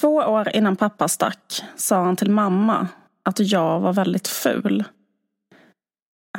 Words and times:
Två 0.00 0.14
år 0.14 0.56
innan 0.56 0.76
pappa 0.76 1.08
stack 1.08 1.62
sa 1.76 2.04
han 2.04 2.16
till 2.16 2.30
mamma 2.30 2.88
att 3.22 3.52
jag 3.52 3.80
var 3.80 3.92
väldigt 3.92 4.28
ful. 4.28 4.84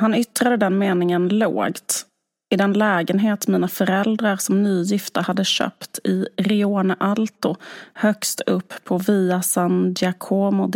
Han 0.00 0.14
yttrade 0.14 0.56
den 0.56 0.78
meningen 0.78 1.28
lågt 1.28 2.06
i 2.50 2.56
den 2.56 2.72
lägenhet 2.72 3.48
mina 3.48 3.68
föräldrar 3.68 4.36
som 4.36 4.62
nygifta 4.62 5.20
hade 5.20 5.44
köpt 5.44 5.98
i 6.04 6.26
Rione 6.36 6.96
Alto 7.00 7.56
högst 7.92 8.40
upp 8.40 8.74
på 8.84 8.98
Via 8.98 9.42
San 9.42 9.94
Giacomo 9.98 10.70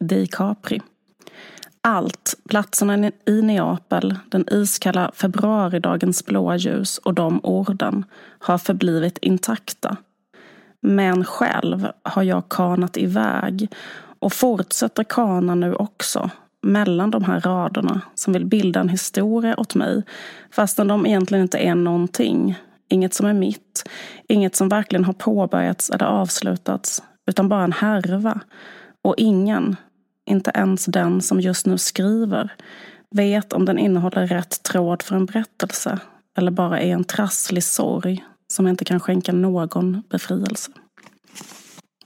di 0.00 0.26
Capri. 0.26 0.80
Allt, 1.80 2.34
platserna 2.48 3.10
i 3.26 3.42
Neapel, 3.42 4.18
den 4.28 4.46
iskalla 4.50 5.10
februaridagens 5.14 6.26
blåljus 6.26 6.98
och 6.98 7.14
de 7.14 7.40
orden 7.42 8.04
har 8.38 8.58
förblivit 8.58 9.18
intakta. 9.18 9.96
Men 10.86 11.24
själv 11.24 11.88
har 12.02 12.22
jag 12.22 12.48
kanat 12.48 12.96
iväg 12.96 13.68
och 14.18 14.32
fortsätter 14.32 15.04
kana 15.04 15.54
nu 15.54 15.74
också 15.74 16.30
mellan 16.62 17.10
de 17.10 17.24
här 17.24 17.40
raderna 17.40 18.00
som 18.14 18.32
vill 18.32 18.46
bilda 18.46 18.80
en 18.80 18.88
historia 18.88 19.60
åt 19.60 19.74
mig 19.74 20.02
fastän 20.50 20.88
de 20.88 21.06
egentligen 21.06 21.42
inte 21.42 21.58
är 21.58 21.74
någonting. 21.74 22.58
Inget 22.88 23.14
som 23.14 23.26
är 23.26 23.32
mitt, 23.32 23.90
inget 24.28 24.56
som 24.56 24.68
verkligen 24.68 25.04
har 25.04 25.12
påbörjats 25.12 25.90
eller 25.90 26.04
avslutats 26.04 27.02
utan 27.26 27.48
bara 27.48 27.64
en 27.64 27.72
härva. 27.72 28.40
Och 29.02 29.14
ingen, 29.16 29.76
inte 30.26 30.50
ens 30.54 30.84
den 30.84 31.20
som 31.20 31.40
just 31.40 31.66
nu 31.66 31.78
skriver, 31.78 32.52
vet 33.10 33.52
om 33.52 33.64
den 33.64 33.78
innehåller 33.78 34.26
rätt 34.26 34.62
tråd 34.62 35.02
för 35.02 35.16
en 35.16 35.26
berättelse 35.26 35.98
eller 36.36 36.50
bara 36.50 36.80
är 36.80 36.92
en 36.92 37.04
trasslig 37.04 37.64
sorg 37.64 38.24
som 38.46 38.68
inte 38.68 38.84
kan 38.84 39.00
skänka 39.00 39.32
någon 39.32 40.02
befrielse. 40.08 40.70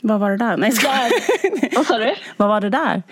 Vad 0.00 0.20
var 0.20 0.30
det 0.30 0.36
där? 0.36 0.56
Nej, 0.56 0.72
ska... 0.72 0.88
Vad 1.76 1.86
sa 1.86 1.98
du? 1.98 2.14
Vad 2.36 2.48
var 2.48 2.60
det 2.60 2.70
där? 2.70 3.02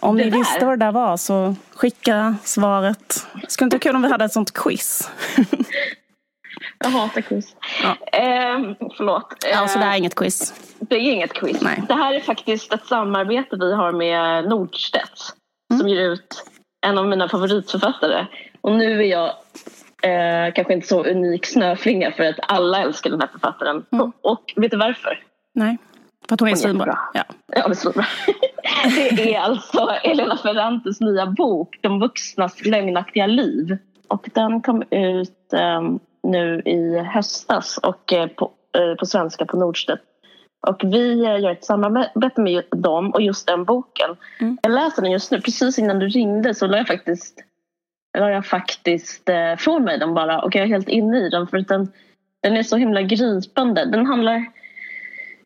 Om 0.00 0.16
det 0.16 0.24
ni 0.24 0.30
där? 0.30 0.38
visste 0.38 0.64
vad 0.64 0.78
det 0.78 0.84
där 0.84 0.92
var 0.92 1.16
så 1.16 1.54
skicka 1.74 2.36
svaret. 2.44 3.26
Skulle 3.48 3.66
inte 3.66 3.76
vara 3.76 3.82
kul 3.82 3.96
om 3.96 4.02
vi 4.02 4.08
hade 4.08 4.24
ett 4.24 4.32
sånt 4.32 4.52
quiz? 4.52 5.10
Jag 6.78 6.90
hatar 6.90 7.20
quiz. 7.20 7.56
Ja. 7.82 8.18
Eh, 8.18 8.58
förlåt. 8.96 9.44
Ja, 9.52 9.68
så 9.68 9.78
det 9.78 9.84
är 9.84 9.96
inget 9.96 10.14
quiz? 10.14 10.54
Det 10.78 10.96
är 10.96 11.12
inget 11.12 11.32
quiz. 11.32 11.62
Nej. 11.62 11.82
Det 11.88 11.94
här 11.94 12.14
är 12.14 12.20
faktiskt 12.20 12.72
ett 12.72 12.86
samarbete 12.86 13.56
vi 13.56 13.74
har 13.74 13.92
med 13.92 14.48
Nordstedts 14.48 15.34
mm. 15.70 15.80
som 15.80 15.88
ger 15.88 16.00
ut 16.00 16.44
en 16.86 16.98
av 16.98 17.06
mina 17.06 17.28
favoritförfattare. 17.28 18.26
Och 18.60 18.72
nu 18.72 19.00
är 19.00 19.04
jag 19.04 19.28
eh, 20.02 20.54
kanske 20.54 20.72
inte 20.72 20.86
så 20.86 21.04
unik 21.04 21.46
snöflinga 21.46 22.12
för 22.12 22.24
att 22.24 22.38
alla 22.38 22.82
älskar 22.82 23.10
den 23.10 23.20
här 23.20 23.28
författaren. 23.28 23.86
Mm. 23.92 24.04
Och, 24.04 24.32
och 24.32 24.52
vet 24.56 24.70
du 24.70 24.76
varför? 24.76 25.22
Nej. 25.54 25.78
För 26.28 26.34
att 26.34 26.40
hon 26.40 26.48
är 26.48 26.54
svinbra. 26.54 26.98
Ja. 27.14 27.24
ja, 27.46 27.68
det 27.68 27.84
är 27.84 29.16
det 29.16 29.34
är 29.34 29.40
alltså 29.40 29.88
Elena 30.02 30.36
Ferrantes 30.36 31.00
nya 31.00 31.26
bok 31.26 31.78
De 31.80 32.00
vuxnas 32.00 32.64
lögnaktiga 32.64 33.26
liv. 33.26 33.78
Och 34.08 34.30
den 34.34 34.62
kom 34.62 34.82
ut 34.90 35.52
um, 35.78 36.00
nu 36.22 36.62
i 36.64 36.98
höstas 36.98 37.78
och 37.78 38.12
uh, 38.12 38.26
på, 38.26 38.50
uh, 38.78 38.94
på 38.94 39.06
svenska 39.06 39.46
på 39.46 39.56
Nordstedt. 39.56 40.02
Och 40.66 40.80
vi 40.84 41.12
uh, 41.12 41.40
gör 41.40 41.50
ett 41.50 41.64
samarbete 41.64 42.40
med 42.40 42.64
dem 42.70 43.10
och 43.10 43.22
just 43.22 43.46
den 43.46 43.64
boken. 43.64 44.16
Mm. 44.40 44.58
Jag 44.62 44.72
läser 44.72 45.02
den 45.02 45.10
just 45.10 45.30
nu. 45.30 45.40
Precis 45.40 45.78
innan 45.78 45.98
du 45.98 46.08
ringde 46.08 46.54
så 46.54 46.66
la 46.66 46.76
jag 46.76 46.86
faktiskt, 46.86 47.44
la 48.18 48.30
jag 48.30 48.46
faktiskt 48.46 49.30
från 49.58 49.84
mig 49.84 49.98
den 49.98 50.14
bara 50.14 50.42
och 50.42 50.54
jag 50.54 50.62
är 50.62 50.68
helt 50.68 50.88
inne 50.88 51.18
i 51.18 51.28
den 51.28 51.46
för 51.46 51.58
den, 51.58 51.92
den 52.42 52.56
är 52.56 52.62
så 52.62 52.76
himla 52.76 53.02
gripande. 53.02 53.84
Den 53.84 54.06
handlar 54.06 54.44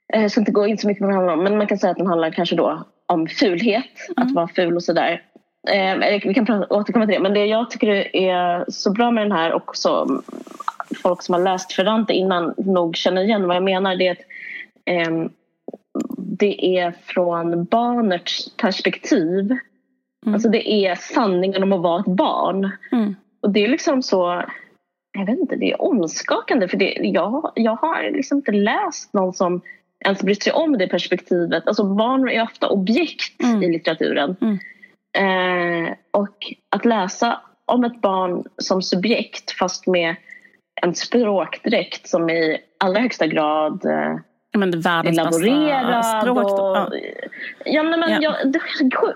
jag 0.08 0.30
ska 0.30 0.40
inte 0.40 0.52
gå 0.52 0.66
in 0.66 0.78
så 0.78 0.86
mycket 0.86 1.00
på 1.00 1.06
vad 1.06 1.14
den 1.14 1.16
handlar 1.16 1.34
om 1.34 1.44
men 1.44 1.58
man 1.58 1.66
kan 1.66 1.78
säga 1.78 1.90
att 1.90 1.98
den 1.98 2.06
handlar 2.06 2.30
kanske 2.30 2.56
då 2.56 2.84
om 3.06 3.26
fulhet, 3.26 3.84
mm. 4.16 4.28
att 4.28 4.34
vara 4.34 4.48
ful 4.48 4.76
och 4.76 4.82
sådär. 4.82 5.22
Eh, 5.68 6.18
vi 6.24 6.34
kan 6.34 6.64
återkomma 6.70 7.06
till 7.06 7.14
det 7.14 7.20
men 7.20 7.34
det 7.34 7.46
jag 7.46 7.70
tycker 7.70 8.16
är 8.16 8.64
så 8.68 8.92
bra 8.92 9.10
med 9.10 9.24
den 9.24 9.32
här 9.32 9.52
och 9.52 9.76
så 9.76 10.22
folk 11.02 11.22
som 11.22 11.32
har 11.32 11.40
läst 11.40 11.72
Ferrante 11.72 12.12
innan 12.12 12.54
nog 12.56 12.96
känner 12.96 13.22
igen 13.22 13.46
vad 13.46 13.56
jag 13.56 13.62
menar 13.62 13.96
det 13.96 14.08
är 14.08 14.12
att 14.12 14.18
eh, 14.84 15.30
det 16.18 16.78
är 16.78 16.94
från 17.02 17.64
barnets 17.64 18.56
perspektiv. 18.56 19.56
Mm. 20.26 20.34
Alltså 20.34 20.48
det 20.48 20.72
är 20.72 20.94
sanningen 20.94 21.62
om 21.62 21.72
att 21.72 21.82
vara 21.82 22.00
ett 22.00 22.06
barn. 22.06 22.70
Mm. 22.92 23.16
Och 23.40 23.50
det 23.50 23.64
är 23.64 23.68
liksom 23.68 24.02
så 24.02 24.42
jag 25.12 25.26
vet 25.26 25.38
inte, 25.38 25.56
det 25.56 25.72
är 25.72 25.82
omskakande 25.82 26.68
för 26.68 26.76
det, 26.76 26.96
jag, 27.02 27.52
jag 27.54 27.76
har 27.76 28.10
liksom 28.10 28.38
inte 28.38 28.52
läst 28.52 29.14
någon 29.14 29.32
som 29.32 29.60
ens 30.04 30.22
bryr 30.22 30.34
sig 30.34 30.52
om 30.52 30.78
det 30.78 30.88
perspektivet. 30.88 31.66
Alltså 31.66 31.84
barn 31.84 32.28
är 32.28 32.42
ofta 32.42 32.68
objekt 32.68 33.42
mm. 33.42 33.62
i 33.62 33.72
litteraturen. 33.72 34.36
Mm. 34.40 34.58
Eh, 35.18 35.92
och 36.10 36.54
att 36.70 36.84
läsa 36.84 37.40
om 37.64 37.84
ett 37.84 38.00
barn 38.00 38.44
som 38.56 38.82
subjekt 38.82 39.50
fast 39.50 39.86
med 39.86 40.16
en 40.82 40.94
språkdräkt 40.94 42.08
som 42.08 42.30
i 42.30 42.58
allra 42.78 43.00
högsta 43.00 43.26
grad 43.26 43.84
eh, 43.84 44.16
men 44.56 44.80
världens 44.80 45.16
bästa 45.16 46.20
språk. 46.20 46.38
Och, 46.38 46.76
ja. 46.76 46.90
ja, 47.64 47.82
men, 47.82 48.00
men 48.00 48.10
ja. 48.10 48.18
Jag, 48.20 48.54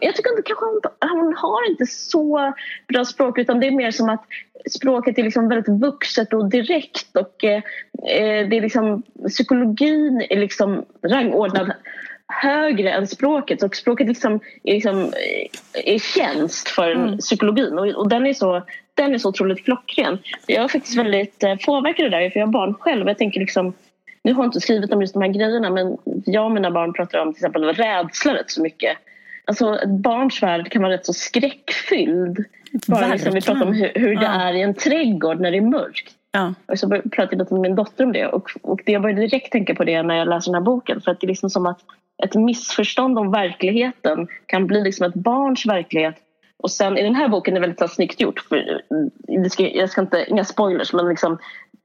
jag 0.00 0.16
tycker 0.16 0.30
inte 0.30 0.42
kanske 0.44 0.64
hon, 0.64 0.80
hon 1.00 1.34
har 1.36 1.70
inte 1.70 1.86
så 1.86 2.52
bra 2.88 3.04
språk 3.04 3.38
utan 3.38 3.60
det 3.60 3.66
är 3.66 3.70
mer 3.70 3.90
som 3.90 4.08
att 4.08 4.24
språket 4.70 5.18
är 5.18 5.22
liksom 5.22 5.48
väldigt 5.48 5.80
vuxet 5.80 6.32
och 6.32 6.50
direkt 6.50 7.16
och 7.16 7.44
eh, 7.44 7.62
eh, 8.08 8.48
det 8.48 8.56
är 8.56 8.60
liksom 8.60 9.02
psykologin 9.28 10.26
är 10.30 10.40
liksom 10.40 10.84
rangordnad 11.06 11.72
högre 12.26 12.90
än 12.90 13.06
språket 13.06 13.62
och 13.62 13.76
språket 13.76 14.08
liksom 14.08 14.40
är, 14.62 14.74
liksom, 14.74 15.00
eh, 15.00 15.94
är 15.94 15.98
tjänst 15.98 16.68
för 16.68 16.90
mm. 16.90 17.18
psykologin 17.18 17.78
och, 17.78 17.86
och, 17.88 18.08
den, 18.08 18.26
är 18.26 18.34
så, 18.34 18.62
den 18.94 19.14
är 19.14 19.18
så 19.18 19.28
otroligt 19.28 19.64
klockren. 19.64 20.18
Jag 20.46 20.64
är 20.64 20.68
faktiskt 20.68 20.98
väldigt 20.98 21.42
eh, 21.42 21.54
påverkad 21.66 22.04
av 22.04 22.10
det 22.10 22.16
där 22.16 22.30
för 22.30 22.40
jag 22.40 22.46
har 22.46 22.52
barn 22.52 22.74
själv. 22.74 23.08
Jag 23.08 23.18
tänker 23.18 23.40
liksom 23.40 23.74
nu 24.24 24.32
har 24.32 24.42
jag 24.42 24.48
inte 24.48 24.60
skrivit 24.60 24.92
om 24.92 25.00
just 25.00 25.14
de 25.14 25.22
här 25.22 25.32
grejerna 25.32 25.70
men 25.70 25.98
jag 26.24 26.44
och 26.44 26.50
mina 26.50 26.70
barn 26.70 26.92
pratar 26.92 27.18
om 27.18 27.32
till 27.32 27.38
exempel 27.38 27.64
rädsla 27.64 28.34
rätt 28.34 28.50
så 28.50 28.62
mycket. 28.62 28.96
Alltså 29.44 29.74
ett 29.74 29.88
barns 29.88 30.42
värld 30.42 30.72
kan 30.72 30.82
vara 30.82 30.92
rätt 30.92 31.06
så 31.06 31.12
skräckfylld. 31.12 32.44
Bara 32.86 33.06
liksom 33.06 33.34
vi 33.34 33.40
pratar 33.40 33.66
om 33.66 33.72
hur, 33.72 33.92
hur 33.94 34.16
det 34.16 34.24
ja. 34.24 34.30
är 34.30 34.52
i 34.52 34.62
en 34.62 34.74
trädgård 34.74 35.40
när 35.40 35.50
det 35.50 35.56
är 35.56 35.60
mörkt. 35.60 36.12
Ja. 36.32 36.54
Och 36.66 36.78
så 36.78 36.88
pratade 36.88 37.36
jag 37.36 37.52
med 37.52 37.60
min 37.60 37.74
dotter 37.74 38.04
om 38.04 38.12
det 38.12 38.26
och, 38.26 38.50
och 38.62 38.80
jag 38.84 39.02
började 39.02 39.20
direkt 39.20 39.52
tänka 39.52 39.74
på 39.74 39.84
det 39.84 40.02
när 40.02 40.14
jag 40.14 40.28
läser 40.28 40.52
den 40.52 40.62
här 40.62 40.66
boken. 40.66 41.00
För 41.00 41.10
att 41.10 41.20
det 41.20 41.26
är 41.26 41.28
liksom 41.28 41.50
som 41.50 41.66
att 41.66 41.80
ett 42.24 42.34
missförstånd 42.34 43.18
om 43.18 43.32
verkligheten 43.32 44.28
kan 44.46 44.66
bli 44.66 44.80
liksom 44.80 45.06
ett 45.06 45.14
barns 45.14 45.66
verklighet. 45.66 46.14
Och 46.58 46.70
sen 46.70 46.98
i 46.98 47.02
den 47.02 47.14
här 47.14 47.28
boken 47.28 47.56
är 47.56 47.60
det 47.60 47.66
väldigt 47.66 47.90
snyggt 47.90 48.20
gjort. 48.20 48.40
För, 48.40 48.82
det 49.42 49.50
ska, 49.50 49.68
jag 49.68 49.90
ska 49.90 50.00
inte, 50.00 50.24
inga 50.28 50.44
spoilers 50.44 50.92
men 50.92 51.08
liksom 51.08 51.38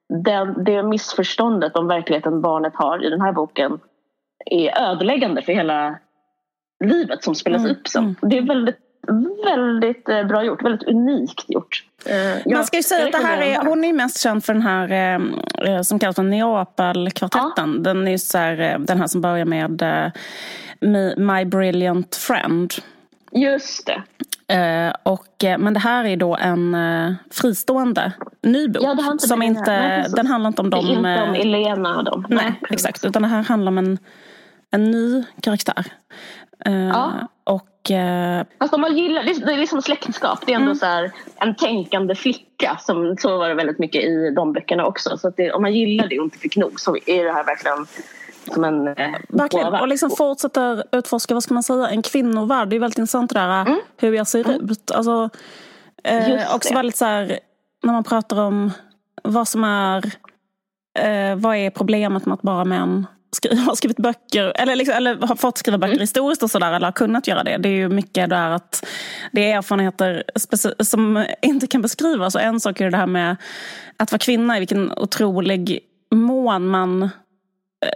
det, 0.10 0.64
det 0.66 0.84
missförståndet 0.84 1.76
om 1.76 1.88
verkligheten 1.88 2.42
barnet 2.42 2.74
har 2.76 3.06
i 3.06 3.10
den 3.10 3.22
här 3.22 3.32
boken 3.32 3.80
är 4.46 4.82
ödeläggande 4.82 5.42
för 5.42 5.54
hela 5.54 6.00
livet 6.84 7.24
som 7.24 7.36
spelas 7.36 7.60
mm. 7.60 7.72
upp. 7.72 7.88
Så. 7.88 8.00
Mm. 8.00 8.16
Det 8.22 8.38
är 8.38 8.42
väldigt 8.42 8.78
väldigt 9.46 10.10
eh, 10.10 10.24
bra 10.24 10.44
gjort, 10.44 10.64
väldigt 10.64 10.88
unikt 10.88 11.46
gjort. 11.48 11.84
Eh, 12.06 12.54
Man 12.54 12.66
ska 12.66 12.78
ju 12.78 12.84
säga 12.84 13.06
att 13.06 13.12
det 13.12 13.28
här 13.28 13.42
är, 13.42 13.66
hon 13.66 13.84
är 13.84 13.94
mest 13.94 14.22
känd 14.22 14.46
för 14.46 14.54
den 14.54 14.62
här 14.62 14.92
eh, 14.92 15.76
eh 15.76 15.82
som 15.82 16.00
kallas 16.00 16.16
för 16.16 16.24
Neapel-kvartetten. 16.24 17.74
Ja. 17.76 17.94
Den 17.94 18.08
är 18.08 18.18
så 18.18 18.38
här, 18.38 18.78
den 18.80 19.00
här 19.00 19.08
som 19.08 19.22
börjar 19.22 19.46
med 19.46 19.82
eh, 19.82 20.12
My 21.18 21.46
Brilliant 21.46 22.16
Friend. 22.16 22.74
Just 23.32 23.86
det. 23.86 24.04
Eh, 24.50 24.94
och, 25.04 25.44
eh, 25.44 25.58
men 25.58 25.74
det 25.74 25.80
här 25.80 26.06
är 26.06 26.18
då 26.18 26.36
en 26.36 26.76
eh, 26.76 27.14
fristående 27.32 28.12
ny 28.44 28.68
bok. 28.68 28.84
Ja, 28.84 29.12
inte 29.12 29.28
som 29.28 29.42
inte, 29.42 29.80
Nej, 29.80 30.06
den 30.16 30.28
handlar 30.28 30.48
inte 30.48 30.62
om 30.62 30.70
dem. 30.70 30.86
Inte 30.86 31.22
om 31.22 31.36
Elena 31.36 31.98
och 31.98 32.04
dem. 32.04 32.26
Nej, 32.30 32.46
Nej 32.46 32.54
exakt. 32.70 33.06
Utan 33.06 33.22
det 33.22 33.28
här 33.28 33.44
handlar 33.44 33.72
om 33.72 33.78
en, 33.78 33.98
en 34.72 34.92
ny 34.92 35.24
karaktär. 35.42 35.86
Eh, 36.66 36.88
ja. 36.88 37.12
Och, 37.44 37.92
eh, 37.92 38.46
alltså, 38.58 38.78
man 38.78 38.98
gillar, 38.98 39.24
det 39.24 39.54
är 39.54 39.58
liksom 39.58 39.82
släktskap. 39.82 40.46
Det 40.46 40.52
är 40.52 40.56
ändå 40.56 40.66
mm. 40.66 40.76
så 40.76 40.86
här, 40.86 41.12
en 41.36 41.56
tänkande 41.56 42.16
flicka. 42.16 42.78
Som, 42.80 43.16
så 43.20 43.38
var 43.38 43.50
det 43.50 43.56
väldigt 43.56 43.80
mycket 43.80 44.04
i 44.04 44.34
de 44.36 44.54
böckerna 44.54 44.86
också. 44.86 45.18
Så 45.18 45.30
det, 45.30 45.52
om 45.52 45.62
man 45.62 45.74
gillar 45.74 46.08
det 46.08 46.20
och 46.20 46.26
inte 46.26 46.38
fick 46.38 46.58
nog 46.58 46.80
så 46.80 46.98
är 47.06 47.24
det 47.24 47.32
här 47.32 47.44
verkligen 47.44 47.86
som 48.54 48.64
en 48.64 48.88
eh, 48.88 49.16
Verkligen, 49.30 49.74
och 49.74 49.88
liksom 49.88 50.10
fortsätter 50.10 50.84
utforska, 50.92 51.34
vad 51.34 51.44
ska 51.44 51.54
man 51.54 51.64
säga, 51.64 51.90
en 51.90 52.02
kvinnovärld. 52.02 52.70
Det 52.70 52.76
är 52.76 52.80
väldigt 52.80 52.98
intressant 52.98 53.34
det 53.34 53.40
där 53.40 53.62
mm. 53.62 53.80
hur 53.98 54.14
jag 54.14 54.28
ser 54.28 54.50
mm. 54.50 54.70
ut. 54.70 54.92
Alltså, 54.92 55.30
eh, 56.04 56.56
också 56.56 56.74
väldigt 56.74 56.98
så 56.98 57.06
här, 57.06 57.40
när 57.84 57.94
man 57.94 58.04
pratar 58.04 58.42
om 58.42 58.72
vad 59.24 59.48
som 59.48 59.64
är, 59.64 60.06
eh, 61.00 61.36
vad 61.36 61.56
är 61.56 61.70
problemet 61.70 62.26
med 62.26 62.34
att 62.34 62.42
bara 62.42 62.66
män 62.66 63.08
har 63.68 63.76
skrivit 63.76 63.98
böcker, 63.98 64.54
eller, 64.56 64.76
liksom, 64.76 64.96
eller 64.96 65.16
har 65.28 65.36
fått 65.36 65.58
skriva 65.58 65.78
böcker 65.78 65.94
mm. 65.94 66.02
historiskt 66.02 66.44
och 66.44 66.52
sådär, 66.52 66.74
eller 66.74 66.88
har 66.88 66.92
kunnat 66.92 67.28
göra 67.28 67.44
det. 67.44 67.58
Det 67.58 67.70
är 67.70 67.74
ju 67.74 67.90
mycket 67.90 68.30
där 68.30 68.50
att 68.50 68.86
det 69.32 69.52
är 69.52 69.58
erfarenheter 69.58 70.24
som 70.84 71.26
inte 71.42 71.68
kan 71.68 71.82
beskrivas. 71.82 72.36
Och 72.36 72.42
en 72.42 72.60
sak 72.60 72.82
är 72.82 72.92
det 72.92 72.98
här 72.98 73.08
med 73.08 73.36
att 73.98 74.12
vara 74.12 74.20
kvinna, 74.20 74.56
i 74.58 74.60
vilken 74.60 74.92
otrolig 74.92 75.80
mån 76.12 76.68
man 76.68 77.10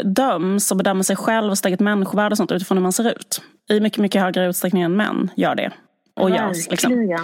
döms 0.04 0.72
och 0.72 0.78
bedömer 0.78 1.04
sig 1.04 1.16
själv 1.16 1.52
och 1.52 1.58
sitt 1.58 1.66
eget 1.66 1.80
människovärde 1.80 2.34
och 2.34 2.38
sånt 2.38 2.52
utifrån 2.52 2.78
hur 2.78 2.84
man 2.84 2.94
ser 2.94 3.10
ut. 3.10 3.42
I 3.70 3.80
mycket, 3.80 4.00
mycket 4.00 4.22
högre 4.22 4.46
utsträckning 4.46 4.84
än 4.84 4.96
män 4.96 5.30
gör 5.36 5.56
det. 5.56 5.72
Och 6.20 6.30
görs. 6.30 6.70
Liksom. 6.70 7.18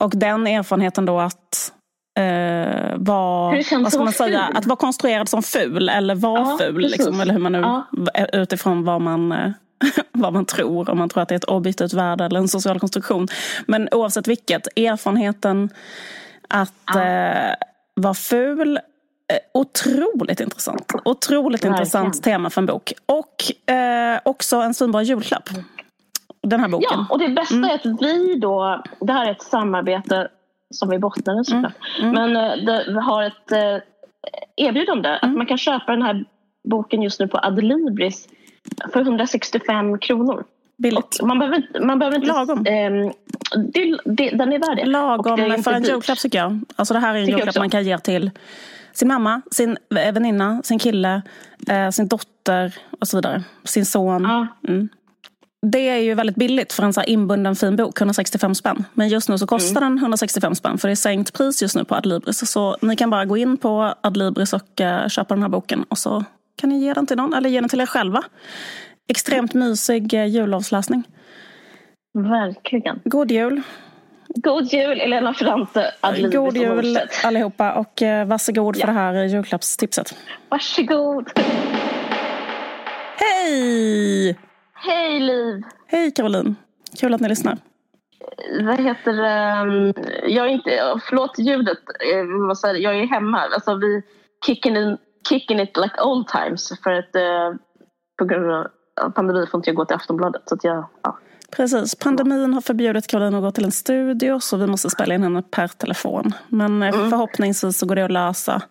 Och 0.00 0.12
den 0.16 0.46
erfarenheten 0.46 1.04
då 1.04 1.20
att 1.20 1.72
eh, 2.18 2.94
var, 2.96 3.80
vad 3.82 3.92
ska 3.92 4.04
man 4.04 4.12
säga, 4.12 4.40
att 4.54 4.66
vara 4.66 4.76
konstruerad 4.76 5.28
som 5.28 5.42
ful 5.42 5.88
eller 5.88 6.14
vara 6.14 6.40
ja, 6.40 6.58
ful. 6.60 6.80
Liksom, 6.80 7.20
eller 7.20 7.32
hur 7.32 7.40
man 7.40 7.52
nu, 7.52 7.58
ja. 7.58 7.86
utifrån 8.32 8.84
vad 8.84 9.00
man, 9.00 9.34
vad 10.12 10.32
man 10.32 10.44
tror. 10.44 10.90
Om 10.90 10.98
man 10.98 11.08
tror 11.08 11.22
att 11.22 11.28
det 11.28 11.34
är 11.34 11.36
ett 11.36 11.44
objektivt 11.44 11.92
värde 11.92 12.24
eller 12.24 12.40
en 12.40 12.48
social 12.48 12.80
konstruktion. 12.80 13.28
Men 13.66 13.88
oavsett 13.92 14.28
vilket, 14.28 14.66
erfarenheten 14.76 15.70
att 16.48 16.72
ja. 16.86 17.04
eh, 17.04 17.54
vara 17.94 18.14
ful 18.14 18.78
Otroligt 19.54 20.40
intressant. 20.40 20.92
Otroligt 21.04 21.54
Verkligen. 21.54 21.74
intressant 21.74 22.22
tema 22.22 22.50
för 22.50 22.60
en 22.60 22.66
bok. 22.66 22.92
Och 23.06 23.72
eh, 23.74 24.20
också 24.24 24.56
en 24.56 24.74
svinbra 24.74 25.02
julklapp. 25.02 25.48
Den 26.42 26.60
här 26.60 26.68
boken. 26.68 26.88
Ja, 26.90 27.06
och 27.10 27.18
det 27.18 27.28
bästa 27.28 27.54
mm. 27.54 27.70
är 27.70 27.74
att 27.74 28.02
vi 28.02 28.34
då, 28.34 28.82
det 29.00 29.12
här 29.12 29.26
är 29.26 29.30
ett 29.30 29.42
samarbete 29.42 30.28
som 30.70 30.90
vi 30.90 30.98
bottnade 30.98 31.44
såklart. 31.44 31.72
Mm. 31.98 32.16
Mm. 32.16 32.32
Men 32.32 32.50
eh, 32.50 32.64
det, 32.64 32.84
vi 32.88 33.00
har 33.00 33.22
ett 33.22 33.52
eh, 33.52 33.82
erbjudande 34.56 35.08
att 35.08 35.22
mm. 35.22 35.38
man 35.38 35.46
kan 35.46 35.58
köpa 35.58 35.92
den 35.92 36.02
här 36.02 36.24
boken 36.68 37.02
just 37.02 37.20
nu 37.20 37.28
på 37.28 37.38
Adlibris 37.38 38.28
för 38.92 39.00
165 39.00 39.98
kronor. 39.98 40.44
Billigt. 40.78 41.22
man 41.22 41.38
behöver. 41.38 41.80
Man 41.80 41.98
behöver 41.98 42.16
inte 42.16 42.28
Lagom. 42.28 42.66
Eh, 42.66 43.12
det, 43.72 43.98
det, 44.04 44.30
den 44.30 44.52
är 44.52 44.58
värd 44.58 44.76
det. 44.76 44.84
Lagom 44.84 45.62
för 45.62 45.72
en 45.72 45.82
julklapp 45.82 46.18
tycker 46.18 46.38
jag. 46.38 46.60
Alltså 46.76 46.94
det 46.94 47.00
här 47.00 47.14
är 47.14 47.18
en 47.18 47.26
julklapp 47.26 47.56
man 47.56 47.70
kan 47.70 47.84
ge 47.84 47.98
till 47.98 48.30
sin 48.96 49.08
mamma, 49.08 49.42
sin 49.50 49.78
väninna, 49.90 50.62
sin 50.64 50.78
kille, 50.78 51.22
eh, 51.68 51.90
sin 51.90 52.08
dotter 52.08 52.74
och 53.00 53.08
så 53.08 53.16
vidare. 53.16 53.44
Sin 53.64 53.86
son. 53.86 54.22
Ja. 54.22 54.46
Mm. 54.68 54.88
Det 55.72 55.88
är 55.88 55.96
ju 55.96 56.14
väldigt 56.14 56.36
billigt 56.36 56.72
för 56.72 56.82
en 56.82 56.92
så 56.92 57.02
inbunden 57.02 57.56
fin 57.56 57.76
bok, 57.76 58.00
165 58.00 58.54
spänn. 58.54 58.84
Men 58.94 59.08
just 59.08 59.28
nu 59.28 59.38
så 59.38 59.46
kostar 59.46 59.82
mm. 59.82 59.94
den 59.94 59.98
165 59.98 60.54
spänn 60.54 60.78
för 60.78 60.88
det 60.88 60.92
är 60.92 60.96
sänkt 60.96 61.32
pris 61.32 61.62
just 61.62 61.76
nu 61.76 61.84
på 61.84 61.94
Adlibris. 61.94 62.50
Så 62.50 62.76
ni 62.82 62.96
kan 62.96 63.10
bara 63.10 63.24
gå 63.24 63.36
in 63.36 63.56
på 63.56 63.94
Adlibris 64.00 64.52
och 64.52 64.80
uh, 64.80 65.08
köpa 65.08 65.34
den 65.34 65.42
här 65.42 65.48
boken 65.48 65.82
och 65.88 65.98
så 65.98 66.24
kan 66.56 66.70
ni 66.70 66.78
ge 66.78 66.94
den 66.94 67.06
till 67.06 67.16
någon 67.16 67.34
eller 67.34 67.50
ge 67.50 67.60
den 67.60 67.68
till 67.68 67.80
er 67.80 67.86
själva. 67.86 68.22
Extremt 69.08 69.54
mysig 69.54 70.14
uh, 70.14 70.26
jullovsläsning. 70.26 71.02
Verkligen. 72.14 73.00
God 73.04 73.30
jul. 73.30 73.62
God 74.34 74.72
jul 74.72 75.00
Elena 75.00 75.34
Ferrante, 75.34 75.94
Adlibris 76.00 76.34
God 76.34 76.56
jul 76.56 76.98
allihopa 77.24 77.72
och 77.72 78.02
uh, 78.02 78.24
varsågod 78.24 78.76
ja. 78.76 78.80
för 78.80 78.92
det 78.92 78.98
här 78.98 79.24
julklappstipset. 79.24 80.14
Varsågod. 80.48 81.30
Hej! 83.16 84.38
Hej 84.74 85.20
Liv! 85.20 85.62
Hej 85.86 86.10
Caroline! 86.10 86.56
Kul 87.00 87.14
att 87.14 87.20
ni 87.20 87.28
lyssnar. 87.28 87.58
Vad 88.60 88.80
heter 88.80 89.12
det? 89.12 89.94
Jag 90.28 90.46
är 90.46 90.50
inte, 90.50 91.00
förlåt 91.08 91.38
ljudet, 91.38 91.78
eh, 92.12 92.70
jag 92.82 92.98
är 92.98 93.06
hemma. 93.06 93.38
Alltså 93.54 93.74
vi 93.74 94.02
kicking, 94.46 94.76
in, 94.76 94.98
kicking 95.28 95.60
it 95.60 95.76
like 95.76 96.00
old 96.02 96.28
times 96.28 96.80
för 96.84 96.90
att 96.90 97.16
eh, 97.16 97.54
på 98.18 98.24
grund 98.24 98.50
av 98.50 98.66
pandemin 99.14 99.46
får 99.50 99.58
inte 99.58 99.70
jag 99.70 99.76
gå 99.76 99.84
till 99.84 99.96
Aftonbladet. 99.96 100.42
Så 100.46 100.54
att 100.54 100.64
jag, 100.64 100.86
ja. 101.02 101.18
Precis, 101.50 101.94
pandemin 101.94 102.54
har 102.54 102.60
förbjudit 102.60 103.06
Caroline 103.06 103.34
att 103.34 103.42
gå 103.42 103.50
till 103.50 103.64
en 103.64 103.72
studio 103.72 104.40
så 104.40 104.56
vi 104.56 104.66
måste 104.66 104.90
spela 104.90 105.14
in 105.14 105.22
henne 105.22 105.42
per 105.42 105.68
telefon. 105.68 106.32
Men 106.48 106.82
eh, 106.82 106.88
mm. 106.88 107.10
förhoppningsvis 107.10 107.78
så 107.78 107.86
går 107.86 107.94
det 107.94 108.04
att 108.04 108.10
lösa. 108.10 108.62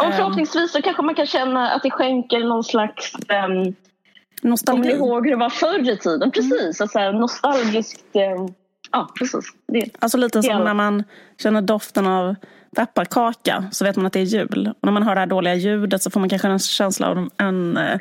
Och 0.00 0.14
förhoppningsvis 0.14 0.72
så 0.72 0.82
kanske 0.82 1.02
man 1.02 1.14
kan 1.14 1.26
känna 1.26 1.70
att 1.70 1.82
det 1.82 1.90
skänker 1.90 2.40
någon 2.40 2.64
slags 2.64 3.12
um, 3.14 3.74
Nostalgi. 4.42 4.82
Kommer 4.82 4.94
ihåg 4.94 5.24
hur 5.24 5.30
det 5.30 5.38
var 5.38 5.50
förr 5.50 5.90
i 5.90 5.96
tiden? 5.96 6.30
Precis, 6.30 6.52
mm. 6.52 6.68
alltså, 6.80 7.12
nostalgiskt. 7.12 8.16
Eh, 8.16 8.22
ja, 8.92 9.10
precis. 9.18 9.44
Det, 9.68 9.90
alltså 9.98 10.18
lite 10.18 10.42
som 10.42 10.64
när 10.64 10.74
man 10.74 11.04
känner 11.38 11.62
doften 11.62 12.06
av 12.06 12.34
pepparkaka 12.76 13.64
så 13.72 13.84
vet 13.84 13.96
man 13.96 14.06
att 14.06 14.12
det 14.12 14.20
är 14.20 14.24
jul. 14.24 14.72
Och 14.80 14.84
när 14.84 14.92
man 14.92 15.02
hör 15.02 15.14
det 15.14 15.20
här 15.20 15.26
dåliga 15.26 15.54
ljudet 15.54 16.02
så 16.02 16.10
får 16.10 16.20
man 16.20 16.28
kanske 16.28 16.48
en 16.48 16.58
känsla 16.58 17.08
av 17.08 17.28
en, 17.36 17.76
eh, 17.76 18.00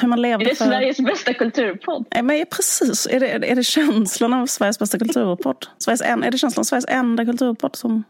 hur 0.00 0.06
man 0.06 0.22
levde 0.22 0.44
Är 0.44 0.48
det 0.48 0.54
för... 0.54 0.64
Sveriges 0.64 1.00
bästa 1.00 1.34
kulturpodd? 1.34 2.04
Nej, 2.14 2.22
men 2.22 2.46
precis. 2.50 3.06
Är 3.06 3.20
det, 3.20 3.28
är 3.28 3.56
det 3.56 3.64
känslan 3.64 4.34
av 4.34 4.46
Sveriges 4.46 4.78
bästa 4.78 4.98
kulturpodd? 4.98 5.66
Sveriges 5.78 6.02
en, 6.02 6.24
är 6.24 6.30
det 6.30 6.38
känslan 6.38 6.60
av 6.60 6.64
Sveriges 6.64 6.88
enda 6.88 7.24
kulturpodd 7.24 7.76
som 7.76 8.04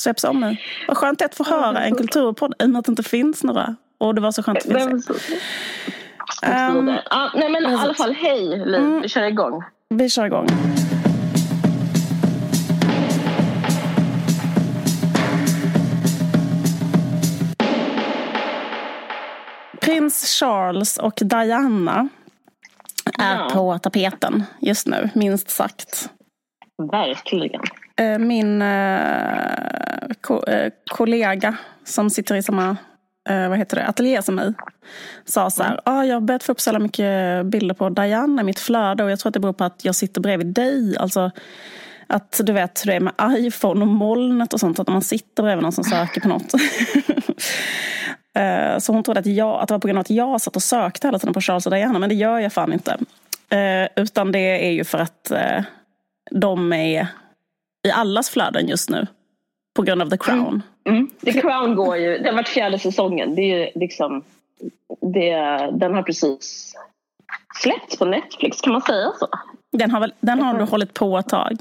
sveps 0.00 0.24
om 0.24 0.40
nu? 0.40 0.56
Vad 0.88 0.96
skönt 0.96 1.18
det 1.18 1.24
är 1.24 1.26
att 1.26 1.34
få 1.34 1.44
höra 1.44 1.80
en 1.80 1.94
kulturpodd 1.94 2.54
i 2.58 2.64
och 2.64 2.70
med 2.70 2.78
att 2.78 2.84
det 2.84 2.92
inte 2.92 3.02
finns 3.02 3.44
några. 3.44 3.76
Och 3.98 4.14
det 4.14 4.20
var 4.20 4.32
så 4.32 4.42
skönt 4.42 4.58
att 4.58 4.64
det 4.64 4.80
finns 4.80 5.08
Um, 6.42 6.98
ah, 7.10 7.30
nej 7.34 7.48
men 7.50 7.72
i 7.72 7.74
alla 7.74 7.94
fall, 7.94 8.12
hej 8.14 8.46
Liv, 8.48 8.74
mm. 8.74 9.00
vi 9.02 9.08
kör 9.08 9.22
igång. 9.22 9.62
Vi 9.88 10.10
kör 10.10 10.26
igång. 10.26 10.46
Prins 19.96 20.38
Charles 20.40 20.96
och 20.98 21.18
Diana 21.22 22.08
är 23.18 23.34
ja. 23.34 23.50
på 23.52 23.78
tapeten 23.78 24.44
just 24.60 24.86
nu, 24.86 25.10
minst 25.14 25.50
sagt. 25.50 26.10
Verkligen. 26.92 27.60
Eh, 27.96 28.18
min 28.18 28.62
eh, 28.62 29.48
ko 30.20 30.44
eh, 30.44 30.72
kollega 30.90 31.56
som 31.84 32.10
sitter 32.10 32.34
i 32.34 32.42
samma 32.42 32.76
eh, 33.28 33.48
vad 33.48 33.58
heter 33.58 33.76
det, 33.76 33.86
ateljé 33.86 34.22
som 34.22 34.34
mig 34.34 34.54
sa 35.24 35.50
så 35.50 35.62
här, 35.62 35.70
mm. 35.70 35.80
ah, 35.84 36.04
jag 36.04 36.16
har 36.16 36.20
börjat 36.20 36.42
få 36.42 36.52
upp 36.52 36.60
så 36.60 36.78
mycket 36.78 37.46
bilder 37.46 37.74
på 37.74 37.88
Diana 37.88 38.42
i 38.42 38.44
mitt 38.44 38.60
flöde 38.60 39.04
och 39.04 39.10
jag 39.10 39.18
tror 39.18 39.30
att 39.30 39.34
det 39.34 39.40
beror 39.40 39.52
på 39.52 39.64
att 39.64 39.84
jag 39.84 39.94
sitter 39.94 40.20
bredvid 40.20 40.46
dig. 40.46 40.96
Alltså, 40.98 41.30
att 42.06 42.40
du 42.44 42.52
vet 42.52 42.84
hur 42.84 42.90
det 42.90 42.96
är 42.96 43.00
med 43.00 43.14
iPhone 43.38 43.80
och 43.80 43.88
molnet 43.88 44.52
och 44.52 44.60
sånt, 44.60 44.78
att 44.78 44.88
man 44.88 45.02
sitter 45.02 45.42
bredvid 45.42 45.62
någon 45.62 45.72
som 45.72 45.84
söker 45.84 46.20
på 46.20 46.28
något. 46.28 46.52
Eh, 48.36 48.78
så 48.78 48.92
hon 48.92 49.02
trodde 49.02 49.20
att, 49.20 49.26
jag, 49.26 49.60
att 49.60 49.68
det 49.68 49.74
var 49.74 49.78
på 49.78 49.88
grund 49.88 49.98
av 49.98 50.00
att 50.00 50.10
jag 50.10 50.40
satt 50.40 50.56
och 50.56 50.62
sökte 50.62 51.06
hela 51.06 51.18
tiden 51.18 51.34
på 51.34 51.40
Charles 51.40 51.66
och 51.66 51.72
Diana, 51.72 51.98
men 51.98 52.08
det 52.08 52.14
gör 52.14 52.38
jag 52.38 52.52
fan 52.52 52.72
inte. 52.72 52.98
Eh, 53.48 54.02
utan 54.02 54.32
det 54.32 54.66
är 54.66 54.70
ju 54.70 54.84
för 54.84 54.98
att 54.98 55.30
eh, 55.30 55.62
de 56.30 56.72
är 56.72 57.06
i 57.86 57.90
allas 57.90 58.30
flöden 58.30 58.68
just 58.68 58.90
nu. 58.90 59.06
På 59.76 59.82
grund 59.82 60.02
av 60.02 60.10
The 60.10 60.18
Crown. 60.18 60.62
Mm. 60.84 60.98
Mm. 60.98 61.10
The 61.24 61.40
Crown 61.40 61.74
går 61.74 61.96
ju, 61.96 62.18
det 62.18 62.28
har 62.28 62.36
varit 62.36 62.48
fjärde 62.48 62.78
säsongen. 62.78 63.34
Det 63.34 63.42
är 63.42 63.70
liksom, 63.74 64.24
det, 65.00 65.36
den 65.72 65.94
har 65.94 66.02
precis 66.02 66.74
släppts 67.62 67.98
på 67.98 68.04
Netflix, 68.04 68.60
kan 68.60 68.72
man 68.72 68.82
säga 68.82 69.12
så? 69.18 69.28
Den 69.72 69.90
har, 69.90 70.00
väl, 70.00 70.12
den 70.20 70.42
har 70.42 70.54
mm. 70.54 70.68
hållit 70.68 70.94
på 70.94 71.18
ett 71.18 71.28
tag. 71.28 71.56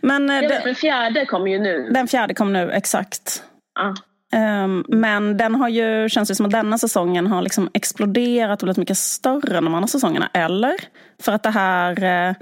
Men, 0.00 0.26
den, 0.26 0.48
den 0.64 0.74
fjärde 0.74 1.26
kommer 1.26 1.50
ju 1.50 1.58
nu. 1.58 1.90
Den 1.90 2.08
fjärde 2.08 2.34
kom 2.34 2.52
nu, 2.52 2.70
exakt. 2.70 3.42
Ah. 3.80 3.94
Um, 4.32 4.84
men 4.88 5.36
den 5.36 5.54
har 5.54 5.68
ju, 5.68 6.08
känns 6.08 6.28
det 6.28 6.34
som 6.34 6.46
att 6.46 6.52
denna 6.52 6.78
säsongen 6.78 7.26
har 7.26 7.42
liksom 7.42 7.70
exploderat 7.74 8.62
och 8.62 8.66
blivit 8.66 8.78
mycket 8.78 8.98
större 8.98 9.58
än 9.58 9.64
de 9.64 9.74
andra 9.74 9.88
säsongerna. 9.88 10.30
Eller? 10.32 10.74
För 11.22 11.32
att 11.32 11.42
det 11.42 11.50
här 11.50 12.28
uh, 12.28 12.36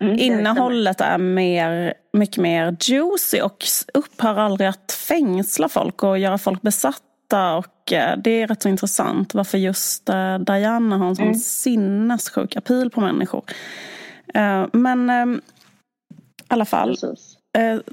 Mm, 0.00 0.18
Innehållet 0.18 1.00
är 1.00 1.18
mer, 1.18 1.94
mycket 2.12 2.36
mer 2.36 2.76
juicy 2.80 3.40
och 3.40 3.64
upphör 3.94 4.36
aldrig 4.38 4.68
att 4.68 4.92
fängsla 5.08 5.68
folk 5.68 6.02
och 6.02 6.18
göra 6.18 6.38
folk 6.38 6.62
besatta. 6.62 7.56
Och 7.56 7.92
eh, 7.92 8.18
det 8.18 8.30
är 8.30 8.46
rätt 8.46 8.62
så 8.62 8.68
intressant 8.68 9.34
varför 9.34 9.58
just 9.58 10.08
eh, 10.08 10.38
Diana 10.38 10.96
har 10.96 11.08
en 11.08 11.16
sån 11.16 11.24
mm. 11.24 11.38
sinnessjuk 11.38 12.56
appeal 12.56 12.90
på 12.90 13.00
människor. 13.00 13.42
Eh, 14.34 14.66
men 14.72 15.10
i 15.10 15.40
alla 16.48 16.64
fall, 16.64 16.96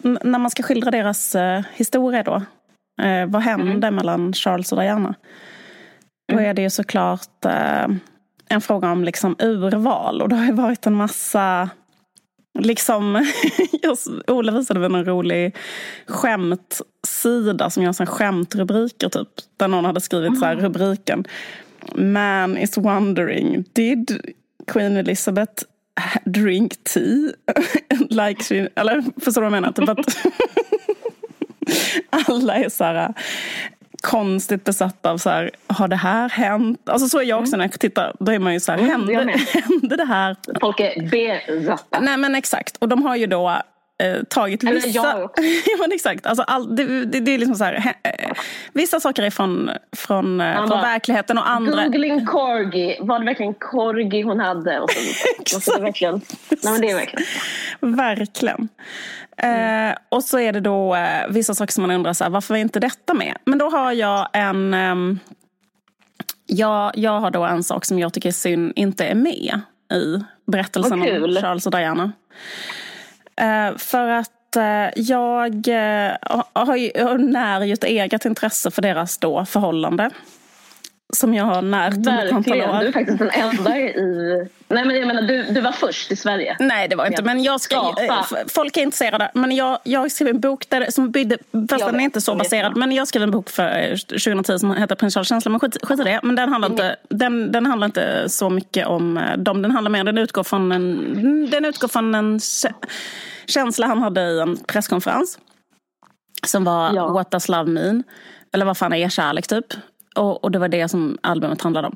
när 0.02 0.40
man 0.40 0.52
ska 0.52 0.64
skildra 0.64 0.92
deras 0.92 1.36
historia 1.74 2.24
då. 2.24 2.42
Vad 3.28 3.42
hände 3.42 3.88
mm. 3.88 3.96
mellan 3.96 4.34
Charles 4.34 4.72
och 4.72 4.80
Diana? 4.80 5.16
Då 6.28 6.34
mm. 6.34 6.50
är 6.50 6.54
det 6.54 6.62
ju 6.62 6.70
såklart 6.70 7.46
en 8.50 8.62
fråga 8.62 8.92
om 8.92 9.04
liksom 9.04 9.36
urval 9.40 10.22
och 10.22 10.30
det 10.30 10.36
har 10.36 10.46
ju 10.46 10.52
varit 10.52 10.86
en 10.86 10.96
massa 10.96 11.70
Liksom, 12.60 13.26
Ola 14.28 14.52
visade 14.52 14.90
mig 14.90 15.00
en 15.00 15.06
rolig 15.06 15.56
skämtsida 16.08 17.70
som 17.70 17.84
gör 17.84 17.92
så 17.92 18.06
skämtrubriker 18.06 19.10
typ. 19.10 19.30
Där 19.58 19.68
någon 19.68 19.86
hade 19.86 20.02
skrivit 20.02 20.40
så 20.40 20.46
här 20.46 20.54
mm. 20.54 20.66
rubriken. 20.66 21.26
Man 21.96 22.58
is 22.58 22.78
wondering, 22.78 23.64
did 23.74 24.34
Queen 24.68 24.98
Elizabeth 24.98 25.64
drink 26.26 26.84
tea? 26.84 27.32
like 28.10 28.44
she, 28.44 28.70
eller 28.76 29.04
förstår 29.22 29.42
du 29.42 29.50
vad 29.50 29.58
jag 29.58 29.62
menar? 29.62 29.72
Typ 29.72 29.90
att 29.90 30.18
alla 32.10 32.56
är 32.56 32.70
så 32.70 32.84
här, 32.84 33.14
konstigt 34.02 34.64
besatt 34.64 35.06
av 35.06 35.18
så 35.18 35.30
här, 35.30 35.52
har 35.68 35.88
det 35.88 35.96
här 35.96 36.30
hänt? 36.30 36.90
Alltså 36.90 37.08
så 37.08 37.20
är 37.20 37.24
jag 37.24 37.40
också 37.40 37.56
mm. 37.56 37.58
när 37.58 37.66
jag 37.74 37.80
tittar. 37.80 38.16
Då 38.20 38.32
är 38.32 38.40
man 38.40 38.54
ju 38.54 38.60
så 38.60 38.72
här, 38.72 38.80
mm, 38.80 38.92
hände, 38.92 39.14
hände 39.54 39.96
det 39.96 40.06
här? 40.06 40.36
Folk 40.62 40.80
är 40.80 41.10
besatta. 41.10 42.00
Nej 42.00 42.18
men 42.18 42.36
exakt. 42.36 42.78
Och 42.78 42.90
de 42.90 43.04
har 43.04 43.16
ju 43.16 43.28
då 43.28 43.62
eh, 44.04 44.24
tagit 44.24 44.64
Eller 44.64 44.74
vissa... 44.74 44.90
jag 44.90 45.24
också. 45.24 45.44
ja, 45.66 45.78
men 45.80 45.92
exakt. 45.92 46.26
Alltså, 46.26 46.44
all, 46.44 46.76
det, 46.76 47.06
det, 47.06 47.20
det 47.20 47.32
är 47.32 47.38
liksom 47.38 47.56
så 47.56 47.64
här, 47.64 47.94
eh, 48.04 48.32
vissa 48.74 49.00
saker 49.00 49.24
är 49.24 49.30
från, 49.30 49.70
från, 49.96 50.42
eh, 50.42 50.48
Han 50.48 50.56
från 50.56 50.70
bara, 50.70 50.82
verkligheten 50.82 51.38
och 51.38 51.50
andra... 51.50 51.84
Googling 51.84 52.26
corgi. 52.26 52.98
Var 53.02 53.20
det 53.20 53.26
verkligen 53.26 53.54
corgi 53.54 54.22
hon 54.22 54.40
hade? 54.40 54.80
Och 54.80 54.92
så, 54.92 55.58
och 55.58 55.64
så 55.64 55.72
det 55.72 55.78
är 55.78 55.84
verkligen, 55.84 56.22
nej, 56.50 56.74
men 56.74 56.82
det 56.82 56.92
är 56.92 56.96
verkligen 56.96 57.26
Verkligen. 57.80 58.70
Eh, 59.38 59.96
och 60.10 60.24
så 60.24 60.40
är 60.40 60.54
det 60.54 60.60
då 60.60 60.96
eh, 60.96 61.28
vissa 61.30 61.56
saker 61.56 61.74
som 61.74 61.82
man 61.82 61.92
undrar, 61.92 62.14
så 62.14 62.24
här, 62.24 62.32
varför 62.32 62.56
är 62.56 62.60
inte 62.60 62.80
detta 62.80 63.14
med? 63.14 63.38
Men 63.46 63.58
då 63.58 63.70
har 63.70 63.92
jag 63.92 64.28
en... 64.34 64.74
ehm, 64.74 65.20
jag, 66.48 66.92
jag 66.96 67.20
har 67.20 67.32
då 67.32 67.44
en 67.44 67.64
sak 67.64 67.86
som 67.86 68.00
jag 68.00 68.14
tycker 68.14 68.30
är 68.30 68.34
synd 68.34 68.74
inte 68.76 69.06
är 69.06 69.16
med 69.16 69.62
i 69.94 70.24
berättelsen 70.48 71.02
om. 71.02 71.36
Charles 71.42 71.66
och 71.66 71.72
Diana. 71.72 72.12
Eh, 73.42 73.78
för 73.78 74.08
att 74.08 74.56
eh, 74.56 74.90
jag 74.96 75.68
eh, 75.68 76.14
har, 76.54 76.76
ju, 76.76 76.92
jag 76.96 77.20
när 77.22 77.62
ju 77.66 77.74
ett 77.74 77.84
eget 77.84 78.26
intresse 78.26 78.72
för 78.72 78.82
deras 78.82 79.18
då 79.18 79.46
förhållande. 79.46 80.10
Som 81.14 81.34
jag 81.34 81.46
har 81.46 81.62
närt 81.62 81.94
under 81.94 82.26
ett 82.26 82.32
antal 82.34 82.62
år. 82.62 82.80
Du 82.80 82.88
är 82.88 82.92
faktiskt 82.92 83.20
den 83.20 83.30
enda 83.30 83.78
i... 83.80 83.94
Nej 84.68 84.86
men 84.86 84.96
jag 84.96 85.08
menar, 85.08 85.22
du, 85.22 85.44
du 85.44 85.62
var 85.62 85.72
först 85.72 86.12
i 86.12 86.16
Sverige. 86.16 86.56
Nej, 86.60 86.88
det 86.88 86.96
var 86.96 87.06
inte. 87.06 87.24
Men 87.24 87.44
jag 87.44 87.62
ska, 87.62 87.76
Skapa. 87.76 88.04
eh, 88.04 88.46
folk 88.48 88.78
är 88.78 88.82
intresserade. 88.82 89.32
Men 89.34 89.52
jag, 89.56 89.80
jag 89.84 90.12
skrev 90.12 90.28
en 90.28 90.40
bok 90.40 90.70
där, 90.70 90.92
som 90.92 91.12
byggde, 91.12 91.38
fast 91.70 91.82
Jag 91.82 91.92
den 91.94 92.00
är 92.00 92.04
inte 92.04 92.22
så 92.22 92.32
jag 92.32 92.38
baserad. 92.38 92.78
Men 92.78 92.92
jag 92.92 93.08
skrev 93.08 93.24
en 93.24 93.32
bok 93.32 93.50
för 93.50 93.78
eh, 93.78 93.96
2010 93.96 94.58
som 94.60 94.76
heter 94.76 94.96
Prins 94.96 95.14
Charles 95.14 95.28
känsla. 95.30 95.52
Men 95.52 95.60
skit, 95.60 95.78
skit 95.84 96.00
i 96.00 96.04
det. 96.04 96.20
Men 96.24 96.36
den 96.36 96.50
handlar, 96.50 96.70
inte, 96.70 96.96
den, 97.10 97.52
den 97.52 97.66
handlar 97.66 97.86
inte 97.86 98.30
så 98.30 98.50
mycket 98.50 98.88
om 98.88 99.18
eh, 99.18 99.38
dem. 99.38 99.62
Den 99.62 99.72
handlar 99.72 99.92
mer, 99.92 100.04
den 100.04 100.18
utgår 100.18 100.44
från 100.44 100.72
en, 100.72 101.50
den 101.52 101.66
utgår 101.66 101.88
från 101.88 102.16
en 102.16 102.38
kä- 102.40 102.74
känsla 103.46 103.88
han 103.88 104.02
hade 104.02 104.22
i 104.22 104.40
en 104.40 104.58
presskonferens. 104.58 105.40
Som 106.48 106.64
var 106.64 106.94
Ja. 106.94 107.08
What 107.08 107.32
does 107.32 107.50
love 107.50 107.72
mean? 107.72 108.04
Eller 108.54 108.66
vad 108.66 108.78
fan 108.78 108.94
är 108.94 109.10
kärlek 109.10 109.48
typ? 109.48 109.66
Och, 110.16 110.44
och 110.44 110.52
det 110.52 110.60
var 110.60 110.68
det 110.68 110.90
som 110.90 111.18
albumet 111.24 111.62
handlade 111.62 111.88
om. 111.88 111.96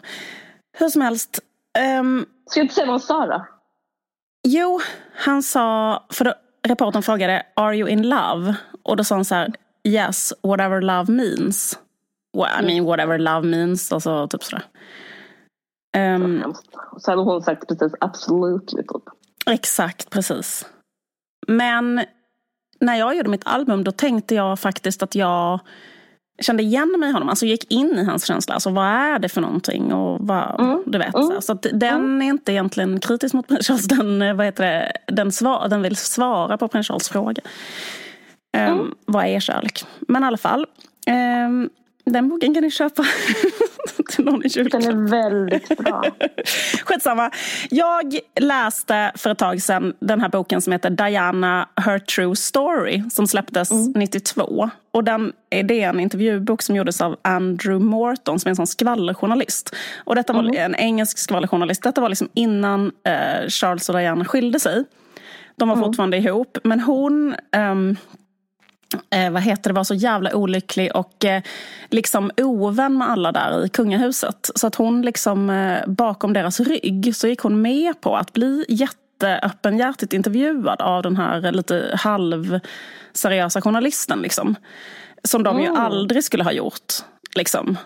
Hur 0.77 0.89
som 0.89 1.01
helst. 1.01 1.39
ehm, 1.79 2.25
Ska 2.49 2.59
jag 2.59 2.63
inte 2.65 2.75
säga 2.75 2.85
vad 2.85 2.93
hon 2.93 2.99
sa 2.99 3.25
då? 3.25 3.45
Jo, 4.47 4.79
han 5.15 5.43
sa, 5.43 6.03
för 6.09 6.25
då, 6.25 6.33
reportern 6.67 7.03
frågade 7.03 7.43
Are 7.55 7.77
you 7.77 7.89
in 7.89 8.09
love? 8.09 8.55
Och 8.83 8.97
då 8.97 9.03
sa 9.03 9.15
han 9.15 9.25
så 9.25 9.35
här 9.35 9.53
Yes, 9.83 10.33
whatever 10.43 10.81
love 10.81 11.11
means. 11.13 11.79
Well, 12.37 12.63
I 12.63 12.65
mean 12.65 12.85
whatever 12.85 13.17
love 13.17 13.47
means. 13.47 13.91
Alltså 13.91 14.27
typ 14.27 14.43
sådär. 14.43 14.63
Ehm, 15.97 16.39
Hemskt. 16.41 16.65
Så 16.97 17.11
hade 17.11 17.21
hon 17.23 17.41
sagt 17.41 17.67
precis 17.67 17.93
absolutely 17.99 18.83
typ. 18.83 19.03
exakt, 19.45 20.09
precis. 20.09 20.65
Men 21.47 22.05
när 22.79 22.95
jag 22.95 23.15
gjorde 23.15 23.29
mitt 23.29 23.47
album 23.47 23.83
då 23.83 23.91
tänkte 23.91 24.35
jag 24.35 24.59
faktiskt 24.59 25.03
att 25.03 25.15
jag 25.15 25.59
kände 26.41 26.63
igen 26.63 26.95
mig 26.99 27.09
i 27.09 27.11
honom. 27.13 27.29
Alltså 27.29 27.45
gick 27.45 27.71
in 27.71 27.89
i 27.99 28.03
hans 28.03 28.25
känsla. 28.25 28.53
Alltså 28.53 28.69
vad 28.69 28.85
är 28.85 29.19
det 29.19 29.29
för 29.29 29.41
någonting? 29.41 29.93
Och 29.93 30.17
vad, 30.27 30.59
Mm. 30.61 30.83
du 30.85 30.97
vet, 30.97 31.15
Mm. 31.15 31.41
så, 31.41 31.53
den 31.53 32.21
är 32.21 32.25
inte 32.25 32.51
egentligen 32.51 32.99
kritisk 32.99 33.33
mot 33.33 33.47
prins 33.47 33.67
Charles. 33.67 33.85
Den, 33.87 34.21
eh, 34.21 34.33
vad 34.33 34.45
heter 34.45 34.63
det, 34.65 34.91
den, 35.13 35.31
svar, 35.31 35.67
den 35.67 35.81
vill 35.81 35.95
svara 35.95 36.57
på 36.57 36.67
prins 36.67 36.87
Charles 36.87 37.09
fråga. 37.09 37.41
Um, 38.57 38.63
Mm. 38.63 38.93
Vad 39.05 39.25
är 39.25 39.39
kärlek? 39.39 39.85
Men 39.99 40.23
i 40.23 40.25
alla 40.25 40.37
fall. 40.37 40.65
ehm, 41.07 41.69
den 42.13 42.29
boken 42.29 42.53
kan 42.53 42.63
ni 42.63 42.71
köpa 42.71 43.03
till 44.09 44.25
någon 44.25 44.45
i 44.45 44.47
Den 44.47 44.51
julklapp. 44.51 44.83
är 44.83 45.09
väldigt 45.09 45.77
bra. 45.77 46.03
Skitsamma. 46.85 47.31
Jag 47.69 48.19
läste 48.39 49.11
för 49.15 49.29
ett 49.29 49.37
tag 49.37 49.61
sedan 49.61 49.93
den 49.99 50.21
här 50.21 50.29
boken 50.29 50.61
som 50.61 50.73
heter 50.73 50.89
Diana, 50.89 51.69
Her 51.75 51.99
True 51.99 52.35
Story 52.35 53.03
som 53.11 53.27
släpptes 53.27 53.69
92. 53.95 54.69
Och 54.91 55.03
den, 55.03 55.33
det 55.49 55.81
är 55.83 55.89
en 55.89 55.99
intervjubok 55.99 56.61
som 56.61 56.75
gjordes 56.75 57.01
av 57.01 57.17
Andrew 57.21 57.85
Morton 57.85 58.39
som 58.39 58.47
är 58.47 58.49
en 58.49 58.55
sån 58.55 58.67
skvallerjournalist. 58.67 59.75
Och 59.97 60.15
detta 60.15 60.33
var 60.33 60.55
en 60.55 60.75
engelsk 60.75 61.17
skvallerjournalist. 61.17 61.83
Detta 61.83 62.01
var 62.01 62.09
liksom 62.09 62.29
innan 62.33 62.91
eh, 63.03 63.47
Charles 63.47 63.89
och 63.89 63.95
Diana 63.95 64.25
skilde 64.25 64.59
sig. 64.59 64.85
De 65.55 65.69
var 65.69 65.75
fortfarande 65.75 66.17
ihop. 66.17 66.57
Men 66.63 66.79
hon 66.79 67.35
ehm, 67.51 67.97
eh, 69.09 69.31
vad 69.31 69.41
heter 69.41 69.69
det, 69.69 69.73
var 69.73 69.83
så 69.83 69.93
jävla 69.93 70.35
olycklig 70.35 70.95
och 70.95 71.25
eh, 71.25 71.41
liksom 71.89 72.31
ovän 72.37 72.97
med 72.97 73.09
alla 73.09 73.31
där 73.31 73.65
i 73.65 73.69
kungahuset. 73.69 74.49
Så 74.55 74.67
att 74.67 74.75
hon 74.75 75.01
liksom 75.01 75.49
eh, 75.49 75.87
bakom 75.87 76.33
deras 76.33 76.59
rygg 76.59 77.15
så 77.15 77.27
gick 77.27 77.39
hon 77.39 77.61
med 77.61 78.01
på 78.01 78.15
att 78.17 78.33
bli 78.33 78.65
jätteöppenhjärtigt 78.69 80.13
intervjuad 80.13 80.81
av 80.81 81.03
den 81.03 81.17
här 81.17 81.51
lite 81.51 81.97
halvseriösa 81.99 83.61
journalisten. 83.61 84.19
Liksom. 84.21 84.55
Som 85.23 85.43
de 85.43 85.59
ju 85.59 85.65
Mm. 85.67 85.81
aldrig 85.81 86.23
skulle 86.23 86.43
ha 86.43 86.51
gjort. 86.51 86.93
Liksom. 87.35 87.77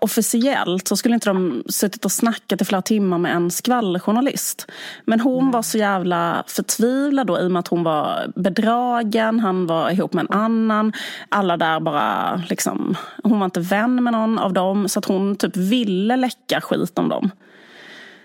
Officiellt 0.00 0.88
så 0.88 0.96
skulle 0.96 1.14
inte 1.14 1.30
de 1.30 1.62
suttit 1.68 2.04
och 2.04 2.12
snackat 2.12 2.62
i 2.62 2.64
flera 2.64 2.82
timmar 2.82 3.18
med 3.18 3.32
en 3.36 3.50
skvallerjournalist. 3.50 4.70
Men 5.04 5.20
hon 5.20 5.50
var 5.50 5.62
så 5.62 5.78
jävla 5.78 6.44
förtvivlad 6.46 7.26
då 7.26 7.40
i 7.40 7.46
och 7.46 7.50
med 7.50 7.60
att 7.60 7.68
hon 7.68 7.84
var 7.84 8.32
bedragen, 8.36 9.40
han 9.40 9.66
var 9.66 9.90
ihop 9.90 10.12
med 10.12 10.26
en 10.30 10.36
annan. 10.38 10.92
Alla 11.28 11.56
där 11.56 11.80
bara 11.80 12.42
liksom, 12.48 12.96
hon 13.22 13.38
var 13.38 13.44
inte 13.44 13.60
vän 13.60 14.04
med 14.04 14.12
någon 14.12 14.38
av 14.38 14.52
dem. 14.52 14.88
Så 14.88 14.98
att 14.98 15.04
hon 15.04 15.36
typ 15.36 15.56
ville 15.56 16.16
läcka 16.16 16.60
skit 16.60 16.98
om 16.98 17.08
dem. 17.08 17.30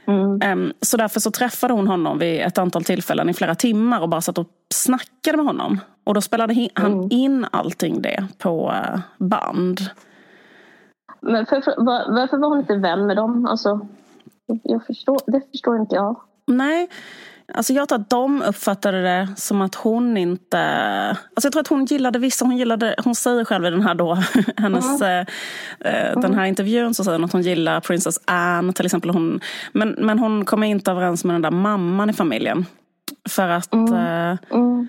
Mm. 0.07 0.41
Em, 0.41 0.73
Så 0.81 0.97
därför 0.97 1.19
så 1.19 1.31
träffade 1.31 1.73
hon 1.73 1.87
honom 1.87 2.19
vid 2.19 2.41
ett 2.41 2.57
antal 2.57 2.83
tillfällen 2.83 3.29
i 3.29 3.33
flera 3.33 3.55
timmar 3.55 3.99
och 4.01 4.09
bara 4.09 4.21
satt 4.21 4.37
och 4.37 4.47
snackade 4.73 5.37
med 5.37 5.45
honom. 5.45 5.79
Och 6.03 6.13
då 6.13 6.21
spelade 6.21 6.69
han 6.73 6.91
Mm. 6.93 7.07
in 7.11 7.45
allting 7.51 8.01
det 8.01 8.27
på 8.37 8.73
eh, 8.75 8.99
band. 9.17 9.81
Men 11.21 11.45
för, 11.45 11.61
för, 11.61 11.73
var, 11.77 12.15
varför 12.15 12.37
var 12.37 12.49
hon 12.49 12.59
inte 12.59 12.75
vän 12.75 13.07
med 13.07 13.15
dem? 13.15 13.45
Alltså, 13.45 13.87
jag 14.63 14.85
förstår, 14.85 15.19
det 15.27 15.41
förstår 15.51 15.77
inte 15.79 15.95
jag. 15.95 16.21
Nej, 16.47 16.89
alltså 17.53 17.73
jag 17.73 17.89
tror 17.89 17.99
att 17.99 18.09
de 18.09 18.41
uppfattade 18.41 19.01
det 19.01 19.27
som 19.37 19.61
att 19.61 19.75
hon 19.75 20.17
inte... 20.17 20.59
Alltså 21.09 21.45
jag 21.45 21.51
tror 21.51 21.61
att 21.61 21.67
hon 21.67 21.85
gillade 21.85 22.19
vissa, 22.19 22.45
hon 22.45 22.57
gillade, 22.57 22.95
hon 23.03 23.15
säger 23.15 23.45
själv 23.45 23.65
i 23.65 23.69
den 23.69 23.81
här 23.81 23.95
då, 23.95 24.17
hennes, 24.57 25.01
eh, 25.01 25.25
eh, 25.79 26.19
den 26.19 26.33
här 26.33 26.45
intervjun 26.45 26.93
så 26.93 27.03
säger 27.03 27.17
hon 27.17 27.25
att 27.25 27.33
hon 27.33 27.41
gillar 27.41 27.79
Princess 27.79 28.19
Anne 28.25 28.73
till 28.73 28.85
exempel. 28.85 29.09
Hon, 29.09 29.39
men, 29.71 29.95
men 29.97 30.19
hon 30.19 30.45
kommer 30.45 30.67
inte 30.67 30.91
överens 30.91 31.23
med 31.23 31.33
den 31.33 31.41
där 31.41 31.51
mamman 31.51 32.09
i 32.09 32.13
familjen. 32.13 32.65
För 33.29 33.49
att 33.49 33.73
eh, 33.73 34.35
Mm. 34.51 34.87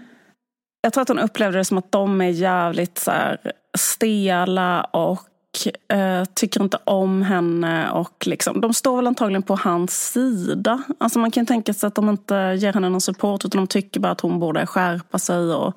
jag 0.80 0.92
tror 0.92 1.02
att 1.02 1.08
hon 1.08 1.18
upplevde 1.18 1.58
det 1.58 1.64
som 1.64 1.78
att 1.78 1.92
de 1.92 2.20
är 2.20 2.28
jävligt 2.28 2.98
så 2.98 3.10
här, 3.10 3.52
stela 3.78 4.80
och 4.82 5.20
eh, 5.66 6.24
tycker 6.34 6.62
inte 6.62 6.78
om 6.84 7.22
henne. 7.22 7.90
Och 7.90 8.26
liksom, 8.26 8.60
de 8.60 8.74
står 8.74 8.96
väl 8.96 9.06
antagligen 9.06 9.42
på 9.42 9.54
hans 9.54 10.12
sida. 10.12 10.82
Alltså 10.98 11.18
man 11.18 11.30
kan 11.30 11.46
tänka 11.46 11.74
sig 11.74 11.86
att 11.86 11.94
de 11.94 12.08
inte 12.08 12.34
ger 12.34 12.72
henne 12.72 12.88
någon 12.88 13.00
support 13.00 13.44
utan 13.44 13.60
de 13.60 13.66
tycker 13.66 14.00
bara 14.00 14.12
att 14.12 14.20
hon 14.20 14.40
borde 14.40 14.66
skärpa 14.66 15.18
sig 15.18 15.54
och 15.54 15.74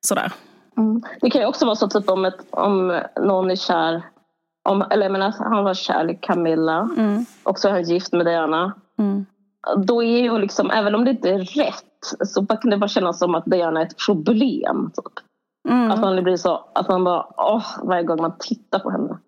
sådär. 0.00 0.32
Mm. 0.76 1.02
Det 1.20 1.30
kan 1.30 1.40
ju 1.40 1.46
också 1.46 1.64
vara 1.66 1.76
så 1.76 1.88
typ 1.88 2.08
om, 2.08 2.24
ett, 2.24 2.38
om 2.50 3.00
någon 3.20 3.50
är 3.50 3.56
kär, 3.56 4.02
om, 4.68 4.82
eller 4.90 5.02
jag 5.02 5.12
menar, 5.12 5.34
han 5.38 5.64
var 5.64 5.74
kär 5.74 6.10
i 6.10 6.18
Camilla 6.22 6.88
Mm. 6.96 7.26
och 7.42 7.58
så 7.58 7.68
är 7.68 7.72
han 7.72 7.82
gift 7.82 8.12
med 8.12 8.26
Diana. 8.26 8.72
Mm. 8.98 9.26
Då 9.76 10.02
är 10.02 10.18
ju 10.22 10.38
liksom, 10.38 10.70
även 10.70 10.94
om 10.94 11.04
det 11.04 11.10
inte 11.10 11.30
är 11.30 11.38
rätt 11.38 11.84
så 12.26 12.46
kan 12.46 12.70
det 12.70 12.76
bara 12.76 12.88
kännas 12.88 13.18
som 13.18 13.34
att 13.34 13.44
Diana 13.46 13.80
är 13.80 13.86
ett 13.86 14.06
problem. 14.06 14.90
Typ. 14.96 15.24
Mm. 15.68 15.90
Att 15.90 16.00
man 16.00 16.24
blir 16.24 16.36
så, 16.36 16.64
att 16.74 16.88
man 16.88 17.04
bara, 17.04 17.26
åh, 17.36 17.64
varje 17.82 18.02
gång 18.02 18.20
man 18.22 18.32
tittar 18.38 18.78
på 18.78 18.90
henne. 18.90 19.18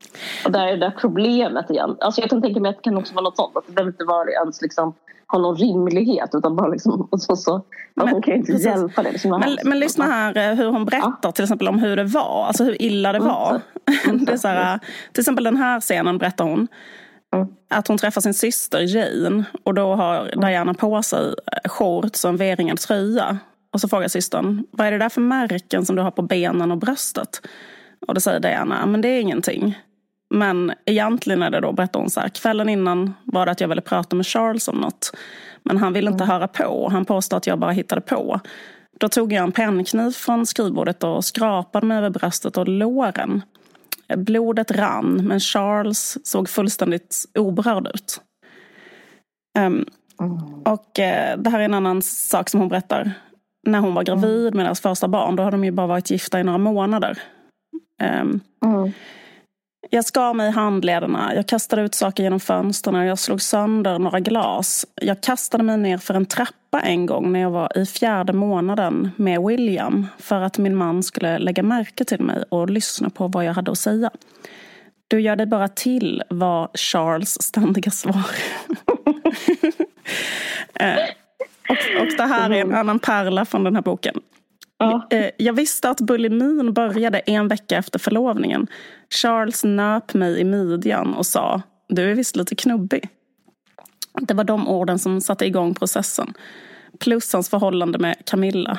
Och 0.45 0.53
där 0.53 0.67
är 0.67 0.71
det 0.71 0.76
där 0.87 0.95
problemet 1.00 1.71
igen. 1.71 1.97
Alltså 2.00 2.21
jag 2.21 2.31
kan 2.31 2.43
tänka 2.43 2.61
mig 2.61 2.69
att 2.71 2.76
det 2.76 2.83
kan 2.83 2.97
också 2.97 3.14
vara 3.14 3.25
något 3.25 3.37
sånt. 3.37 3.57
Att 3.57 3.67
det 3.67 3.73
behöver 3.73 3.93
inte 3.93 4.05
vara 4.05 4.31
ens 4.31 4.62
liksom, 4.62 4.95
ha 5.29 5.38
någon 5.38 5.57
rimlighet 5.57 6.31
utan 6.33 6.57
bara 6.57 6.69
liksom, 6.69 7.09
och 7.11 7.21
så, 7.23 7.37
så, 7.37 7.62
Men- 7.95 8.09
hon 8.09 8.23
kan 8.23 8.35
ju 8.35 8.41
inte 8.41 8.53
precis. 8.53 8.67
hjälpa 8.67 9.03
det. 9.03 9.12
Liksom, 9.12 9.31
Men, 9.31 9.59
men 9.64 9.79
lyssna 9.79 10.05
här 10.05 10.37
eh, 10.50 10.55
hur 10.55 10.67
hon 10.71 10.85
berättar 10.85 11.33
till 11.33 11.45
exempel 11.45 11.69
om 11.69 11.79
hur 11.79 11.97
det 11.97 12.05
var. 12.05 12.45
Alltså 12.47 12.64
hur 12.64 12.83
illa 12.83 13.12
det 13.12 13.19
Mm, 13.19 13.29
var. 13.31 13.61
Mm, 14.09 14.25
Det 14.25 14.33
är 14.33 14.37
så 14.37 14.49
här, 14.49 14.79
till 15.12 15.21
exempel 15.21 15.45
den 15.45 15.57
här 15.57 15.81
scenen 15.81 16.19
berättar 16.19 16.45
hon. 16.45 16.69
Mm. 17.35 17.47
Att 17.71 17.88
hon 17.88 17.99
träffar 17.99 18.21
sin 18.21 18.35
syster 18.35 18.97
Jane 18.97 19.45
och 19.64 19.75
då 19.75 19.95
har 19.95 20.31
Diana 20.41 20.75
på 20.75 21.03
sig 21.03 21.26
eh, 21.53 21.71
shorts 21.71 22.25
och 22.25 22.31
en 22.31 22.37
V-ringad 22.37 22.79
tröja. 22.79 23.38
Och 23.75 23.81
så 23.81 23.88
frågar 23.88 24.09
systern, 24.09 24.66
vad 24.71 24.87
är 24.87 24.90
det 24.93 24.99
där 24.99 25.09
för 25.09 25.21
märken 25.21 25.87
som 25.87 25.97
du 25.97 26.02
har 26.02 26.11
på 26.11 26.23
benen 26.23 26.71
och 26.71 26.78
bröstet? 26.78 27.47
Och 28.07 28.14
då 28.14 28.21
säger 28.21 28.40
Diana, 28.40 28.87
men 28.87 29.00
det 29.00 29.09
är 29.09 29.21
ingenting. 29.21 29.78
Men 30.35 30.73
egentligen 30.85 31.43
är 31.43 31.50
det 31.50 31.61
då, 31.61 31.73
berättar 31.73 32.00
hon 32.00 32.11
så 32.11 32.21
här, 32.21 32.28
kvällen 32.28 32.69
innan 32.69 33.14
var 33.25 33.47
det 33.47 33.52
att 33.52 33.61
jag 33.61 33.69
ville 33.69 33.81
prata 33.81 34.16
med 34.16 34.26
Charles 34.26 34.69
om 34.69 34.76
något. 34.76 35.16
Men 35.62 35.78
han 35.78 35.93
ville 35.93 36.11
inte 36.11 36.25
höra 36.25 36.49
på. 36.49 36.88
Han 36.93 37.04
påstod 37.04 37.37
att 37.37 37.47
jag 37.47 37.59
bara 37.59 37.71
hittade 37.71 38.00
på. 38.00 38.40
Då 39.00 39.09
tog 39.09 39.33
jag 39.33 39.45
en 39.45 39.52
pennkniv 39.52 40.11
från 40.11 40.47
skrivbordet 40.47 41.04
och 41.04 41.25
skrapade 41.25 41.87
mig 41.87 41.99
över 41.99 42.11
bröstet 42.11 42.57
och 42.57 42.69
låren. 42.69 43.43
Blodet 44.16 44.71
rann, 44.71 45.21
men 45.25 45.40
Charles 45.40 46.19
såg 46.26 46.49
fullständigt 46.49 47.25
oberörd 47.38 47.90
ut. 47.95 48.21
Mm. 49.59 49.85
och 50.64 50.99
eh, 50.99 51.38
det 51.38 51.50
här 51.50 51.61
är 51.61 51.64
en 51.64 51.75
annan 51.75 52.02
sak 52.02 52.49
som 52.49 52.61
hon 52.61 52.69
berättar. 52.69 53.14
När 53.66 53.78
hon 53.78 53.94
var 53.94 54.02
gravid 54.02 54.54
med 54.54 54.66
deras 54.66 54.80
första 54.80 55.09
barn. 55.09 55.37
Då 55.37 55.42
hade 55.42 55.56
de 55.56 55.64
ju 55.64 55.71
bara 55.71 55.87
varit 55.87 56.11
gifta 56.11 56.40
i 56.40 56.44
några 56.44 56.59
månader. 56.59 57.18
Um, 58.02 58.40
mm. 58.64 58.92
Jag 59.90 60.04
skar 60.04 60.35
mig 60.35 60.49
i 60.49 60.52
handlederna, 60.52 61.35
jag 61.35 61.47
kastade 61.47 61.83
ut 61.83 61.94
saker 61.94 62.23
genom 62.23 62.40
fönstren 62.40 63.06
jag 63.06 63.18
slog 63.18 63.42
sönder 63.42 63.99
några 63.99 64.21
glas. 64.21 64.87
Jag 64.94 65.21
kastade 65.21 65.64
mig 65.64 65.76
ner 65.76 65.99
för 65.99 66.14
en 66.14 66.26
trappa 66.26 66.80
en 66.80 67.06
gång 67.06 67.33
när 67.33 67.40
jag 67.40 67.50
var 67.50 67.78
i 67.78 67.87
fjärde 67.87 68.33
månaden 68.33 69.11
med 69.16 69.42
William 69.42 70.06
för 70.18 70.40
att 70.40 70.59
min 70.59 70.76
man 70.76 71.02
skulle 71.02 71.38
lägga 71.38 71.62
märke 71.62 72.04
till 72.04 72.21
mig 72.21 72.44
och 72.49 72.71
lyssna 72.71 73.11
på 73.11 73.28
vad 73.28 73.44
jag 73.44 73.54
hade 73.54 73.71
att 73.71 73.78
säga. 73.78 74.11
Du 75.09 75.21
gör 75.21 75.37
dig 75.37 75.47
bara 75.47 75.68
till, 75.68 76.23
var 76.28 76.68
Charles 76.75 77.42
ständiga 77.42 77.90
svar. 77.90 78.25
Eh, 80.80 80.97
och, 81.75 82.02
och 82.02 82.09
det 82.16 82.23
här 82.23 82.50
är 82.50 82.61
en 82.61 82.75
annan 82.75 82.99
pärla 82.99 83.45
från 83.45 83.64
den 83.64 83.75
här 83.75 83.83
boken. 83.83 84.21
Ja. 84.78 85.07
Eh, 85.11 85.31
jag 85.37 85.52
visste 85.52 85.90
att 85.90 86.00
bulimin 86.00 86.73
började 86.73 87.19
en 87.19 87.49
vecka 87.49 87.76
efter 87.76 87.99
förlovningen. 87.99 88.66
Charles 89.11 89.64
nöp 89.64 90.14
mig 90.14 90.40
i 90.40 90.45
midjan 90.45 91.14
och 91.14 91.26
sa 91.26 91.62
Du 91.88 92.11
är 92.11 92.14
visst 92.14 92.37
lite 92.37 92.54
knubbig. 92.54 93.09
Det 94.21 94.35
var 94.35 94.45
de 94.45 94.69
orden 94.69 94.99
som 94.99 95.21
satte 95.21 95.47
igång 95.47 95.75
processen. 95.75 96.35
Plus 97.00 97.33
hans 97.33 97.49
förhållande 97.49 97.99
med 97.99 98.16
Camilla. 98.26 98.78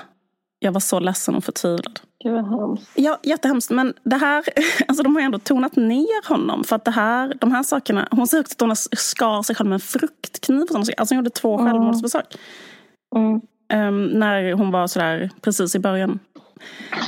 Jag 0.59 0.71
var 0.71 0.79
så 0.79 0.99
ledsen 0.99 1.35
och 1.35 1.43
förtvivlad. 1.43 1.99
Det 2.23 2.29
var 2.29 2.67
hemskt. 2.67 2.91
Ja, 2.95 3.19
jättehemskt. 3.23 3.71
Men 3.71 3.93
det 4.03 4.15
här, 4.15 4.43
alltså 4.87 5.03
de 5.03 5.15
har 5.15 5.21
ändå 5.21 5.39
tonat 5.39 5.75
ner 5.75 6.29
honom. 6.29 6.63
För 6.63 6.75
att 6.75 6.85
det 6.85 6.91
här, 6.91 7.33
de 7.41 7.51
här 7.51 7.63
sakerna, 7.63 8.07
hon 8.11 8.27
säger 8.27 8.43
att 8.43 8.61
hon 8.61 8.75
skar 8.75 9.43
sig 9.43 9.55
själv 9.55 9.69
med 9.69 9.75
en 9.75 9.79
fruktkniv. 9.79 10.65
Alltså 10.71 11.15
hon 11.15 11.17
gjorde 11.17 11.29
två 11.29 11.59
mm. 11.59 11.71
självmordsförsök. 11.71 12.35
Mm. 12.35 12.45
Um, 13.15 14.07
när 14.07 14.53
hon 14.53 14.71
var 14.71 14.87
sådär 14.87 15.29
precis 15.41 15.75
i 15.75 15.79
början. 15.79 16.19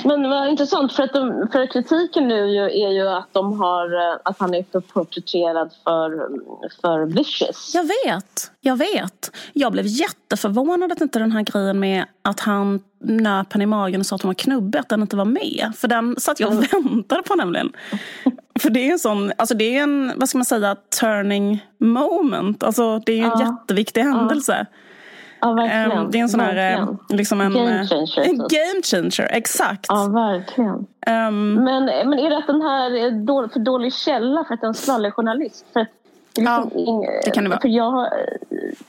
Men 0.04 0.30
vad 0.30 0.50
intressant 0.50 0.94
för 0.94 1.04
att 1.04 1.14
de, 1.14 1.48
för 1.52 1.72
kritiken 1.72 2.28
nu 2.28 2.56
är 2.66 2.92
ju 2.92 3.08
att 3.08 3.34
de 3.34 3.60
har 3.60 4.12
eh, 4.12 4.18
att 4.24 4.40
han 4.40 4.54
är 4.54 4.66
för 4.72 4.80
porträtterad 4.80 5.72
för, 5.84 6.30
för 6.82 7.06
vicious. 7.06 7.72
Jag 7.74 7.84
vet, 7.84 8.52
jag 8.62 8.78
vet. 8.78 9.32
Jag 9.54 9.72
blev 9.72 9.86
jätteförvånad 9.86 10.92
att 10.92 11.02
inte 11.02 11.20
den 11.20 11.32
här 11.32 11.42
grejen 11.42 11.80
med 11.80 12.06
att 12.22 12.40
han 12.40 12.80
nöp 13.00 13.54
henne 13.54 13.64
i 13.64 13.68
magen 13.68 14.00
och 14.00 14.06
sa 14.06 14.16
att 14.16 14.22
hon 14.22 14.30
var 14.30 14.34
knubbig, 14.34 14.80
att 14.80 14.90
den 14.90 15.02
inte 15.02 15.16
var 15.16 15.26
med. 15.26 15.72
För 15.76 15.88
den 15.88 16.16
satt 16.20 16.40
jag 16.40 16.48
och 16.48 16.74
mm. 16.74 16.88
väntade 16.88 17.24
på 17.24 17.36
nämligen. 17.36 17.72
För 18.60 18.70
det 18.70 18.88
är 18.88 18.92
en 18.92 19.00
sån, 19.00 19.32
alltså 19.38 19.56
det 19.56 19.78
är 19.78 19.84
en, 19.84 20.12
vad 20.16 20.30
ska 20.30 20.38
man 20.38 20.46
säga, 20.46 20.76
turning 21.00 21.66
moment. 21.78 22.64
Alltså 22.64 23.00
det 23.00 23.20
är 23.20 23.24
en 23.24 23.40
ja. 23.40 23.42
jätteviktig 23.42 24.02
händelse. 24.02 24.66
Ja. 24.70 24.78
Ja, 25.39 25.53
verkligen. 25.53 25.91
Ehm, 25.91 26.12
det 26.12 26.17
är 26.17 26.22
en 26.22 26.29
sån 26.29 26.39
här... 26.39 26.77
Eh, 26.79 26.88
liksom 27.10 27.41
en, 27.41 27.53
game 27.53 27.79
eh, 27.79 27.88
changer. 27.88 28.29
En 28.29 28.38
game 28.38 28.82
changer, 28.84 29.29
exakt. 29.32 29.86
Ja, 29.89 30.08
verkligen. 30.08 30.88
Um, 31.08 31.53
men, 31.53 31.86
men 31.86 32.13
är 32.13 32.29
det 32.29 32.38
att 32.38 32.48
den 32.48 32.62
här 32.62 32.91
är 32.91 33.12
dålig, 33.12 33.51
för 33.51 33.60
dålig 33.60 33.94
källa 33.94 34.44
för 34.44 34.53
att 34.53 34.62
det 34.62 34.65
är 34.65 34.70
en 34.70 34.74
skvallerjournalist? 34.74 35.65
För 35.74 35.79
att 35.79 35.88
Liksom 36.38 36.72
ja, 36.74 37.22
det 37.25 37.32
kan 37.32 37.44
det 37.44 37.50
vara. 37.50 37.60
För 37.60 37.70
jag, 37.70 38.10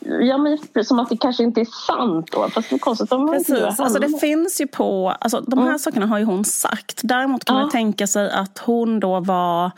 jag 0.01 0.41
men 0.41 0.85
som 0.85 0.99
att 0.99 1.09
det 1.09 1.17
kanske 1.17 1.43
inte 1.43 1.61
är 1.61 1.87
sant 1.87 2.33
då. 2.33 2.49
Fast 2.49 2.71
det 2.71 2.77
är 2.77 2.79
konstigt 2.79 3.13
om 3.13 3.29
Precis. 3.29 3.51
Inte 3.51 3.67
alltså 3.67 3.99
det 3.99 4.19
finns 4.21 4.61
ju 4.61 4.67
på, 4.67 5.15
alltså 5.21 5.41
de 5.41 5.59
här 5.59 5.67
mm. 5.67 5.79
sakerna 5.79 6.07
har 6.07 6.19
ju 6.19 6.25
hon 6.25 6.45
sagt. 6.45 7.01
Däremot 7.05 7.45
kan 7.45 7.57
ja. 7.57 7.63
man 7.63 7.71
tänka 7.71 8.07
sig 8.07 8.31
att 8.31 8.59
hon 8.59 9.01
då 9.01 9.21
var 9.21 9.71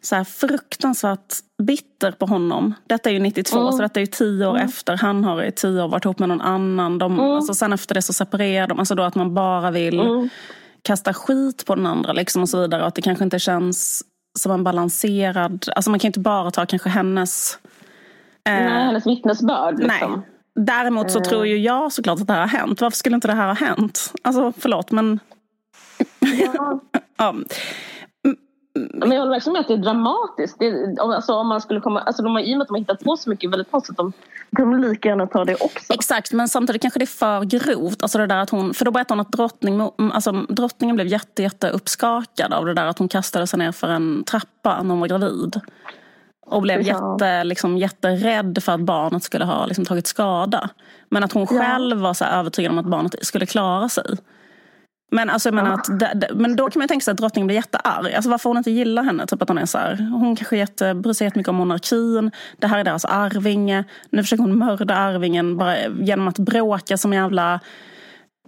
så 0.00 0.16
här 0.16 0.24
fruktansvärt 0.24 1.34
bitter 1.62 2.12
på 2.12 2.26
honom. 2.26 2.74
Detta 2.86 3.10
är 3.10 3.14
ju 3.14 3.20
92, 3.20 3.60
mm. 3.60 3.72
så 3.72 3.82
detta 3.82 4.00
är 4.00 4.02
ju 4.02 4.06
tio 4.06 4.46
år 4.46 4.56
mm. 4.56 4.68
efter. 4.68 4.96
Han 4.96 5.24
har 5.24 5.42
i 5.42 5.52
tio 5.52 5.82
år 5.82 5.88
varit 5.88 6.04
ihop 6.04 6.18
med 6.18 6.28
någon 6.28 6.40
annan. 6.40 6.98
De, 6.98 7.12
mm. 7.12 7.24
alltså, 7.24 7.54
sen 7.54 7.72
efter 7.72 7.94
det 7.94 8.02
så 8.02 8.12
separerar 8.12 8.66
de. 8.66 8.78
Alltså 8.78 8.94
då 8.94 9.02
att 9.02 9.14
man 9.14 9.34
bara 9.34 9.70
vill 9.70 10.00
mm. 10.00 10.28
kasta 10.82 11.14
skit 11.14 11.66
på 11.66 11.74
den 11.74 11.86
andra 11.86 12.12
liksom 12.12 12.42
och 12.42 12.48
så 12.48 12.60
vidare. 12.60 12.82
Och 12.82 12.88
att 12.88 12.94
det 12.94 13.02
kanske 13.02 13.24
inte 13.24 13.38
känns 13.38 14.02
som 14.38 14.52
en 14.52 14.64
balanserad... 14.64 15.68
Alltså 15.76 15.90
man 15.90 16.00
kan 16.00 16.08
inte 16.08 16.20
bara 16.20 16.50
ta 16.50 16.66
kanske 16.66 16.88
hennes... 16.88 17.58
Eh, 18.44 18.52
nej, 18.52 18.84
hennes 18.84 19.06
vittnesbörd. 19.06 19.78
Liksom. 19.78 20.12
Nej. 20.12 20.20
Däremot 20.66 21.10
så 21.10 21.20
tror 21.20 21.46
ju 21.46 21.58
jag 21.58 21.92
såklart 21.92 22.20
att 22.20 22.26
det 22.26 22.32
här 22.32 22.40
har 22.40 22.48
hänt. 22.48 22.80
Varför 22.80 22.96
skulle 22.96 23.14
inte 23.14 23.28
det 23.28 23.34
här 23.34 23.46
ha 23.46 23.54
hänt? 23.54 24.12
Alltså 24.22 24.52
förlåt 24.58 24.90
men... 24.90 25.20
Ja. 26.20 26.80
ja. 27.16 27.34
Men 28.92 29.10
jag 29.10 29.18
håller 29.18 29.32
verkligen 29.32 29.52
med 29.52 29.60
att 29.60 29.68
det 29.68 29.74
är 29.74 29.78
dramatiskt. 29.78 30.58
Det, 30.58 30.96
alltså, 31.00 31.32
om 31.32 31.48
man 31.48 31.60
skulle 31.60 31.80
komma, 31.80 32.00
alltså, 32.00 32.22
de 32.22 32.34
har, 32.34 32.40
I 32.40 32.54
och 32.54 32.58
med 32.58 32.62
att 32.62 32.68
de 32.68 32.74
har 32.74 32.78
hittat 32.78 33.04
på 33.04 33.16
så 33.16 33.30
mycket 33.30 33.50
väldigt 33.50 33.70
konstigt, 33.70 33.96
de 33.96 34.12
kan 34.56 34.80
lika 34.80 35.08
gärna 35.08 35.26
ta 35.26 35.44
det 35.44 35.54
också. 35.54 35.92
Exakt, 35.92 36.32
men 36.32 36.48
samtidigt 36.48 36.82
kanske 36.82 36.98
det 36.98 37.04
är 37.04 37.06
för 37.06 37.44
grovt. 37.44 38.02
Alltså 38.02 38.18
det 38.18 38.26
där 38.26 38.36
att 38.36 38.50
hon, 38.50 38.74
för 38.74 38.84
då 38.84 38.90
berättade 38.90 39.12
hon 39.14 39.20
att 39.20 39.32
drottning, 39.32 39.90
alltså, 40.12 40.32
drottningen 40.32 40.96
blev 40.96 41.06
jätte, 41.06 41.42
jätte 41.42 41.70
uppskakad 41.70 42.52
av 42.52 42.66
det 42.66 42.74
där 42.74 42.86
att 42.86 42.98
hon 42.98 43.08
kastade 43.08 43.46
sig 43.46 43.58
ner 43.58 43.72
för 43.72 43.88
en 43.88 44.24
trappa 44.24 44.82
när 44.82 44.90
hon 44.90 45.00
var 45.00 45.08
gravid. 45.08 45.60
Och 46.46 46.62
blev 46.62 46.80
ja. 46.80 46.86
jätte, 46.86 47.44
liksom, 47.44 47.78
jätterädd 47.78 48.62
för 48.62 48.72
att 48.72 48.80
barnet 48.80 49.22
skulle 49.22 49.44
ha 49.44 49.66
liksom, 49.66 49.84
tagit 49.84 50.06
skada. 50.06 50.70
Men 51.08 51.24
att 51.24 51.32
hon 51.32 51.46
själv 51.46 51.98
var 51.98 52.14
så 52.14 52.24
övertygad 52.24 52.72
om 52.72 52.78
att 52.78 52.86
barnet 52.86 53.14
skulle 53.26 53.46
klara 53.46 53.88
sig. 53.88 54.16
Men, 55.10 55.30
alltså, 55.30 55.48
jag 55.48 55.54
menar 55.54 55.74
att, 55.74 55.88
men 56.34 56.56
då 56.56 56.70
kan 56.70 56.80
man 56.80 56.88
tänka 56.88 57.04
sig 57.04 57.12
att 57.12 57.18
drottningen 57.18 57.46
blir 57.46 57.56
jättearg. 57.56 58.14
Alltså, 58.14 58.30
varför 58.30 58.50
hon 58.50 58.56
inte 58.56 58.70
gillar 58.70 59.02
henne. 59.02 59.26
Typ 59.26 59.42
att 59.42 59.48
hon, 59.48 59.58
är 59.58 59.66
så 59.66 59.78
här, 59.78 59.96
hon 59.96 60.36
kanske 60.36 60.56
jätte, 60.56 60.94
bryr 60.94 61.12
sig 61.12 61.26
jättemycket 61.26 61.48
om 61.48 61.56
monarkin. 61.56 62.30
Det 62.58 62.66
här 62.66 62.78
är 62.78 62.84
deras 62.84 63.04
arvinge. 63.04 63.84
Nu 64.10 64.22
försöker 64.22 64.42
hon 64.42 64.58
mörda 64.58 64.94
arvingen 64.94 65.56
bara 65.56 65.76
genom 65.86 66.28
att 66.28 66.38
bråka 66.38 66.96
som 66.96 67.12
jävla... 67.12 67.60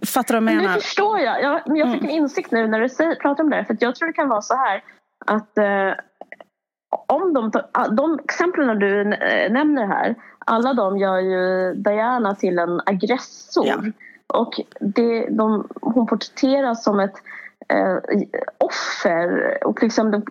Fattar 0.05 0.33
du 0.35 0.45
vad 0.45 0.53
jag 0.53 0.57
menar? 0.61 0.75
Det 0.75 0.81
förstår 0.81 1.19
jag. 1.19 1.43
Jag, 1.43 1.61
jag 1.65 1.91
fick 1.91 2.01
en 2.01 2.09
mm. 2.09 2.23
insikt 2.23 2.51
nu 2.51 2.67
när 2.67 2.79
du 2.79 2.89
säger, 2.89 3.15
pratar 3.15 3.43
om 3.43 3.49
det. 3.49 3.65
För 3.65 3.77
jag 3.79 3.95
tror 3.95 4.07
det 4.07 4.13
kan 4.13 4.29
vara 4.29 4.41
så 4.41 4.55
här 4.55 4.83
att 5.25 5.57
eh, 5.57 5.93
om 7.07 7.33
de, 7.33 7.51
de 7.95 8.19
exemplen 8.23 8.79
du 8.79 9.03
nämner 9.49 9.87
här, 9.87 10.15
alla 10.45 10.73
de 10.73 10.97
gör 10.97 11.19
ju 11.19 11.73
Diana 11.73 12.35
till 12.35 12.59
en 12.59 12.81
aggressor. 12.85 13.67
Ja. 13.67 13.75
Och 14.33 14.61
det, 14.79 15.27
de, 15.29 15.67
hon 15.99 16.07
porträtteras 16.07 16.83
som 16.83 16.99
ett 16.99 17.15
eh, 17.67 17.97
offer. 18.57 19.57
Och 19.65 19.83
liksom 19.83 20.11
de, 20.11 20.23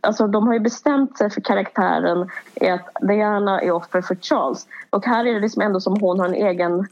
alltså 0.00 0.26
de 0.26 0.46
har 0.46 0.54
ju 0.54 0.60
bestämt 0.60 1.18
sig 1.18 1.30
för 1.30 1.40
karaktären 1.40 2.30
är 2.54 2.72
att 2.72 2.88
Diana 3.00 3.60
är 3.60 3.70
offer 3.70 4.02
för 4.02 4.14
Charles. 4.14 4.66
Och 4.90 5.04
här 5.04 5.26
är 5.26 5.34
det 5.34 5.40
liksom 5.40 5.62
ändå 5.62 5.80
som 5.80 6.00
hon 6.00 6.20
har 6.20 6.26
en 6.26 6.34
egen 6.34 6.86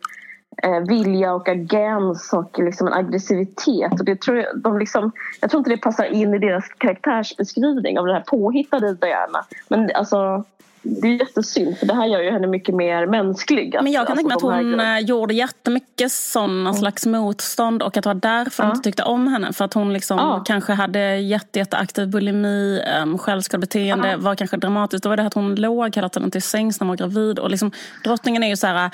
eh, 0.63 0.81
vilja 0.89 1.35
och 1.35 1.49
agens 1.49 2.33
och 2.33 2.59
liksom 2.59 2.87
en 2.87 2.93
aggressivitet. 2.93 4.01
Och 4.01 4.05
det 4.05 4.21
tror 4.21 4.37
jag, 4.37 4.59
de 4.59 4.79
liksom, 4.79 5.13
jag 5.41 5.51
tror 5.51 5.59
inte 5.59 5.71
det 5.71 5.77
passar 5.77 6.05
in 6.05 6.35
i 6.35 6.39
deras 6.39 6.69
karaktärsbeskrivning 6.69 7.99
av 7.99 8.07
den 8.07 8.15
här 8.15 8.25
påhittade 8.27 8.95
Diana. 8.95 9.45
Men 9.69 9.91
alltså, 9.95 10.45
det 10.83 11.09
är 11.09 11.13
jättesynd 11.13 11.79
för 11.79 11.87
det 11.87 11.95
här 11.95 12.07
gör 12.07 12.21
ju 12.21 12.31
henne 12.31 12.47
mycket 12.47 12.75
mer 12.75 13.07
mänsklig. 13.07 13.77
Men 13.83 13.93
jag 13.93 14.07
kan 14.07 14.17
tänka 14.17 14.29
mig 14.29 14.37
att 14.37 14.43
hon 14.43 14.81
här... 14.81 15.01
Eh, 15.01 15.05
gjorde 15.05 15.35
jättemycket 15.35 16.13
sådana 16.13 16.61
mm. 16.61 16.75
slags 16.75 17.07
motstånd 17.07 17.83
och 17.83 17.97
att 17.97 18.05
det 18.05 18.09
var 18.09 18.15
därför 18.15 18.63
ja. 18.63 18.71
inte 18.71 18.83
tyckte 18.83 19.03
om 19.03 19.29
henne. 19.29 19.53
För 19.53 19.65
att 19.65 19.75
hon 19.75 19.93
liksom 19.93 20.19
ja. 20.19 20.43
kanske 20.47 20.73
hade 20.73 21.17
jätte, 21.17 21.59
jätteaktiv 21.59 22.09
bulimi, 22.09 22.83
um, 23.03 23.19
självskadebeteende, 23.19 24.11
ja. 24.11 24.17
var 24.17 24.35
kanske 24.35 24.57
dramatiskt. 24.57 25.03
Då 25.03 25.09
var 25.09 25.17
det 25.17 25.27
att 25.27 25.35
hon 25.35 25.55
låg 25.55 25.97
hela 25.97 26.09
tiden 26.09 26.31
till 26.31 26.43
sängs 26.43 26.81
när 26.81 26.87
hon 26.87 26.89
var 26.89 26.97
gravid. 26.97 27.39
Och 27.39 27.51
liksom, 27.51 27.73
drottningen 28.05 28.43
är 28.43 28.49
ju 28.49 28.57
så 28.57 28.67
här 28.67 28.91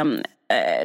um, 0.00 0.18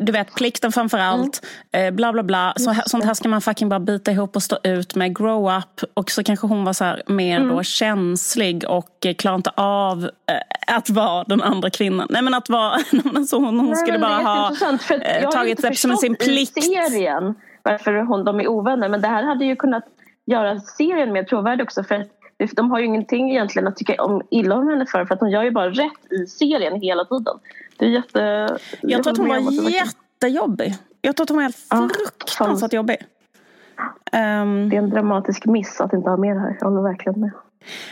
du 0.01 0.11
vet, 0.11 0.35
plikten 0.35 0.71
framför 0.71 0.97
allt. 0.97 1.45
Mm. 1.71 1.95
Bla 1.95 2.13
bla 2.13 2.23
bla. 2.23 2.53
Så, 2.55 2.75
sånt 2.85 3.05
här 3.05 3.13
ska 3.13 3.29
man 3.29 3.41
fucking 3.41 3.69
bara 3.69 3.79
bita 3.79 4.11
ihop 4.11 4.35
och 4.35 4.43
stå 4.43 4.57
ut 4.63 4.95
med. 4.95 5.17
Grow 5.17 5.57
up. 5.57 5.89
Och 5.93 6.11
så 6.11 6.23
kanske 6.23 6.47
hon 6.47 6.63
var 6.63 6.73
så 6.73 6.83
här, 6.83 7.03
mer 7.07 7.39
mm. 7.39 7.55
då 7.55 7.63
känslig 7.63 8.65
och 8.67 9.05
eh, 9.05 9.13
klarar 9.13 9.35
inte 9.35 9.51
av 9.55 10.09
att 10.67 10.89
vara 10.89 11.23
den 11.23 11.41
andra 11.41 11.69
kvinnan. 11.69 12.07
Nej 12.09 12.21
men 12.21 12.33
att 12.33 12.49
vara, 12.49 12.71
alltså 13.15 13.35
hon, 13.35 13.59
hon 13.59 13.65
Nej, 13.65 13.75
skulle 13.75 13.99
bara 13.99 14.17
ha 14.17 14.51
tagit 15.31 15.61
det 15.61 15.75
som 15.75 15.97
sin 15.97 16.15
plikt. 16.15 16.57
i 16.57 16.61
serien 16.61 17.35
varför 17.63 17.93
hon, 17.93 18.23
de 18.23 18.39
är 18.39 18.47
ovänner. 18.47 18.89
Men 18.89 19.01
det 19.01 19.07
här 19.07 19.23
hade 19.23 19.45
ju 19.45 19.55
kunnat 19.55 19.83
göra 20.25 20.59
serien 20.59 21.13
mer 21.13 21.23
trovärdig 21.23 21.63
också. 21.63 21.83
För 21.83 21.95
att 21.95 22.07
de 22.55 22.71
har 22.71 22.79
ju 22.79 22.85
ingenting 22.85 23.31
egentligen 23.31 23.67
att 23.67 23.75
tycka 23.75 24.03
om, 24.03 24.21
illa 24.31 24.55
om 24.55 24.67
henne 24.67 24.85
för. 24.85 25.05
För 25.05 25.13
att 25.13 25.19
hon 25.19 25.31
gör 25.31 25.43
ju 25.43 25.51
bara 25.51 25.69
rätt 25.69 26.11
i 26.11 26.25
serien 26.25 26.81
hela 26.81 27.05
tiden. 27.05 27.37
Det 27.77 27.85
är 27.85 27.89
jätte... 27.89 28.57
Jag 28.81 29.03
tror 29.03 29.11
att 29.11 29.17
hon 29.17 29.27
var 29.27 29.69
jättejobbig. 29.69 30.75
Jag 31.01 31.15
tror 31.15 31.23
att 31.23 31.29
hon 31.29 31.37
var 31.37 31.43
helt 31.43 31.95
fruktansvärt 31.95 32.73
ja, 32.73 32.77
jobbig. 32.77 32.97
Um, 34.13 34.69
det 34.69 34.75
är 34.75 34.81
en 34.81 34.89
dramatisk 34.89 35.45
miss 35.45 35.81
att 35.81 35.93
inte 35.93 36.09
ha 36.09 36.17
med 36.17 36.35
det 36.35 36.39
här. 36.39 36.57
Jag 36.59 36.69
håller 36.69 36.81
verkligen 36.81 37.19
med. 37.19 37.31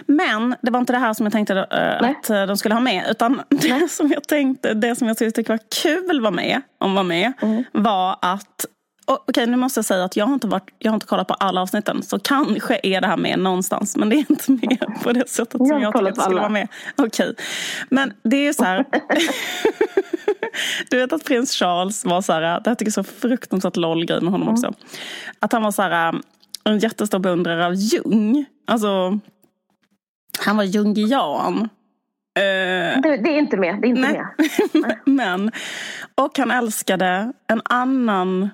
Men 0.06 0.56
det 0.62 0.71
var 0.71 0.80
inte 0.80 0.93
det 0.93 1.00
här 1.00 1.13
som 1.13 1.26
jag 1.26 1.34
tänkte 1.34 1.54
uh, 1.54 2.10
att 2.10 2.30
uh, 2.30 2.48
de 2.48 2.58
skulle 2.58 2.76
ha 2.76 2.82
med. 2.82 3.06
Utan 3.10 3.41
det 3.50 3.91
som 3.91 4.08
jag 4.12 4.24
tänkte, 4.24 4.74
det 4.74 4.95
som 4.95 5.08
jag 5.08 5.17
tyckte 5.17 5.43
var 5.43 5.60
kul 5.84 6.21
var 6.21 6.32
med, 6.32 6.62
om 6.78 6.95
var 6.95 7.04
med, 7.04 7.34
mm. 7.41 7.63
var 7.71 8.17
att 8.21 8.65
Okej, 9.08 9.24
okay, 9.28 9.46
nu 9.46 9.58
måste 9.58 9.78
jag 9.78 9.86
säga 9.86 10.04
att 10.04 10.15
jag 10.15 10.26
har, 10.26 10.34
inte 10.34 10.48
varit, 10.48 10.70
jag 10.80 10.91
har 10.91 10.96
inte 10.96 11.06
kollat 11.06 11.28
på 11.28 11.34
alla 11.34 11.62
avsnitten. 11.62 12.04
Så 12.04 12.20
kanske 12.20 12.80
är 12.84 13.02
det 13.02 13.08
här 13.08 13.18
med 13.18 13.39
någonstans. 13.39 13.98
Men 13.98 14.10
det 14.10 14.15
är 14.15 14.26
inte 14.30 14.52
med 14.52 14.86
på 15.04 15.12
det 15.12 15.30
sättet 15.30 15.58
som 15.58 15.68
jag, 15.68 15.82
jag 15.82 15.94
tycker 15.94 16.08
att 16.08 16.15
det 16.15 16.22
skulle 16.22 16.39
vara 16.39 16.50
med. 16.50 16.68
Okej. 16.96 17.30
Okay. 17.30 17.46
Men 17.89 18.13
det 18.24 18.38
är 18.38 18.44
ju 18.44 18.54
så 18.54 18.63
här. 18.63 18.86
du 20.89 20.98
vet 20.98 21.13
att 21.13 21.24
prins 21.24 21.52
Charles 21.52 22.06
var 22.06 22.22
så 22.22 22.34
här, 22.34 22.41
det 22.41 22.70
här 22.70 22.76
tycker 22.76 22.91
jag 22.96 23.06
är 23.06 23.12
så 23.12 23.20
fruktansvärt 23.20 23.76
loll 23.76 24.06
grej 24.06 24.22
med 24.22 24.32
honom 24.32 24.50
också. 24.50 24.74
Att 25.39 25.52
han 25.52 25.63
var 25.63 25.72
så 25.72 25.82
här, 25.82 26.15
en 26.63 26.80
jättestor 26.80 27.20
beundrare 27.20 27.65
av 27.65 27.74
Jung. 27.74 28.46
Alltså, 28.68 29.20
han 30.39 30.58
var 30.58 30.63
jungian. 30.63 31.70
Eh, 32.38 33.02
det, 33.02 33.18
det, 33.24 33.30
är 33.30 33.39
inte 33.39 33.58
med. 33.58 33.82
Det 33.82 33.88
är 33.88 33.89
inte 33.89 34.02
nej. 34.02 34.24
med. 34.74 34.98
Men, 35.06 35.52
och 36.15 36.38
han 36.38 36.52
älskade 36.52 37.34
en 37.48 37.62
annan 37.65 38.50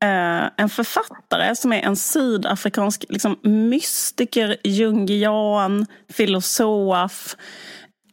en 0.00 0.68
författare 0.68 1.56
som 1.56 1.72
är 1.72 1.80
en 1.80 1.96
sydafrikansk 1.96 3.04
liksom, 3.08 3.38
mystiker, 3.42 4.56
jungian, 4.64 5.86
filosof, 6.08 7.36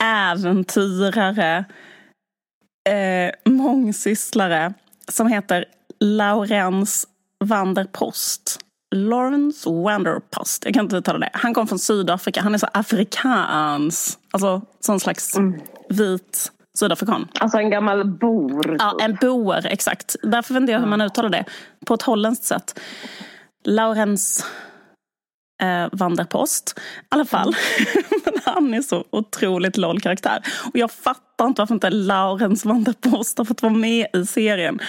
äventyrare, 0.03 1.65
eh, 2.89 3.51
mångsysslare 3.51 4.73
som 5.11 5.27
heter 5.27 5.65
Laurens 5.99 7.07
van 7.39 7.73
der 7.73 7.85
Post. 7.85 8.59
Lawrence 8.95 9.69
Wanderpost. 9.69 10.65
Jag 10.65 10.73
kan 10.73 10.85
inte 10.85 10.95
uttala 10.95 11.19
det. 11.19 11.29
Han 11.33 11.53
kom 11.53 11.67
från 11.67 11.79
Sydafrika. 11.79 12.41
Han 12.41 12.53
är 12.53 12.57
så 12.57 12.67
afrikans. 12.73 14.17
Alltså 14.31 14.61
sån 14.79 14.99
slags 14.99 15.37
mm. 15.37 15.61
vit 15.89 16.51
sydafrikan. 16.77 17.27
Alltså 17.39 17.57
en 17.57 17.69
gammal 17.69 18.05
bor. 18.05 18.75
Ja, 18.79 18.97
en 19.01 19.17
boer, 19.21 19.67
exakt. 19.69 20.15
Därför 20.23 20.53
vet 20.59 20.69
jag 20.69 20.79
hur 20.79 20.87
man 20.87 21.01
uttalar 21.01 21.29
det. 21.29 21.43
På 21.85 21.93
ett 21.93 22.01
holländskt 22.01 22.45
sätt. 22.45 22.79
Laurens 23.63 24.45
eh, 25.61 25.87
Vanderpost. 25.91 26.73
I 26.77 26.81
alla 27.09 27.25
fall. 27.25 27.55
Men 28.25 28.33
han 28.43 28.73
är 28.73 28.81
så 28.81 29.05
otroligt 29.09 29.77
loll 29.77 30.01
karaktär. 30.01 30.41
Och 30.73 30.77
jag 30.77 30.91
fattar 30.91 31.45
inte 31.45 31.61
varför 31.61 31.73
inte 31.73 31.89
Laurens 31.89 32.65
Vanderpost 32.65 33.37
har 33.37 33.45
fått 33.45 33.61
vara 33.61 33.73
med 33.73 34.07
i 34.13 34.25
serien. 34.25 34.79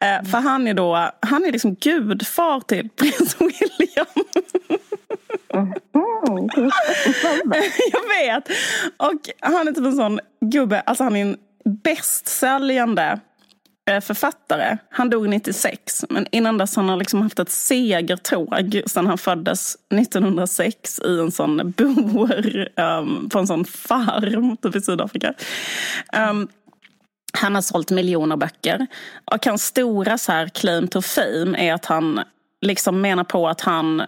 Eh, 0.00 0.30
för 0.30 0.38
han 0.38 0.68
är 0.68 0.74
då, 0.74 1.10
han 1.20 1.44
är 1.44 1.52
liksom 1.52 1.74
gudfar 1.74 2.60
till 2.60 2.88
prins 2.96 3.36
William. 3.40 4.06
jag 7.92 8.08
vet. 8.08 8.48
Och 8.96 9.30
han 9.40 9.68
är 9.68 9.72
typ 9.72 9.84
en 9.84 9.96
sån 9.96 10.20
gubbe, 10.40 10.80
alltså 10.80 11.04
han 11.04 11.16
är 11.16 11.22
en 11.22 11.36
bästsäljande 11.64 13.20
Eh, 13.90 14.00
författare. 14.00 14.78
Han 14.90 15.10
dog 15.10 15.28
96, 15.28 16.04
men 16.08 16.26
innan 16.30 16.58
dess 16.58 16.76
har 16.76 16.82
han 16.82 16.98
liksom 16.98 17.22
haft 17.22 17.38
ett 17.38 17.50
segertåg 17.50 18.82
sedan 18.86 19.06
han 19.06 19.18
föddes 19.18 19.76
1906 19.94 21.00
i 21.04 21.18
en 21.18 21.32
sån 21.32 21.74
boer 21.76 22.68
um, 22.76 22.84
ehm, 22.84 23.28
på 23.28 23.38
en 23.38 23.46
sån 23.46 23.64
farm 23.64 24.56
typ 24.56 24.76
i 24.76 24.80
Sydafrika. 24.80 25.34
Um, 26.30 26.48
han 27.32 27.54
har 27.54 27.62
sålt 27.62 27.90
miljoner 27.90 28.36
böcker. 28.36 28.86
Och 29.32 29.46
hans 29.46 29.64
stora 29.64 30.18
så 30.18 30.32
här 30.32 30.48
claim 30.48 30.88
to 30.88 31.02
fame 31.02 31.58
är 31.58 31.74
att 31.74 31.84
han 31.84 32.20
liksom 32.60 33.00
menar 33.00 33.24
på 33.24 33.48
att 33.48 33.60
han 33.60 34.02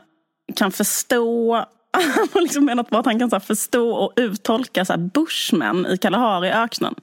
kan 0.57 0.73
förstå 0.73 1.55
han 1.97 2.29
har 2.33 2.41
liksom 2.41 2.65
menat 2.65 2.91
på 2.91 2.99
att 2.99 3.07
han 3.07 3.19
kan 3.19 3.31
så 3.31 3.41
förstå 3.41 3.91
och 3.91 4.13
uttolka 4.17 4.85
så 4.85 4.99
bushmen 4.99 5.87
i 5.87 5.99
Kalahari-öknen. 5.99 6.95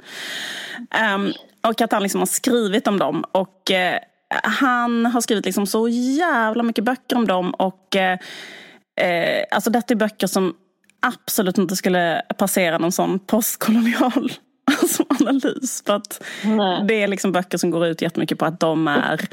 Um, 1.15 1.33
och 1.67 1.81
att 1.81 1.91
han 1.91 2.03
liksom 2.03 2.21
har 2.21 2.25
skrivit 2.25 2.87
om 2.87 2.99
dem. 2.99 3.23
Och 3.31 3.71
eh, 3.71 3.99
han 4.43 5.05
har 5.05 5.21
skrivit 5.21 5.45
liksom 5.45 5.67
så 5.67 5.87
jävla 5.89 6.63
mycket 6.63 6.83
böcker 6.83 7.15
om 7.15 7.27
dem. 7.27 7.51
Och 7.51 7.95
eh, 7.95 8.19
eh, 9.01 9.43
alltså 9.51 9.69
detta 9.69 9.93
är 9.93 9.95
böcker 9.95 10.27
som 10.27 10.53
absolut 11.01 11.57
inte 11.57 11.75
skulle 11.75 12.21
passera 12.37 12.77
någon 12.77 12.91
sån 12.91 13.19
postkolonial 13.19 14.31
alltså, 14.81 15.05
analys. 15.09 15.83
För 15.85 15.95
att 15.95 16.23
det 16.87 17.03
är 17.03 17.07
liksom 17.07 17.31
böcker 17.31 17.57
som 17.57 17.71
går 17.71 17.85
ut 17.85 18.01
jättemycket 18.01 18.39
på 18.39 18.45
att 18.45 18.59
de 18.59 18.87
är 18.87 19.21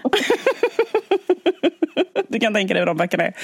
Du 2.28 2.40
kan 2.40 2.54
tänka 2.54 2.74
dig 2.74 2.80
hur 2.80 2.86
de 2.86 2.96
böckerna 2.96 3.24
är. 3.24 3.34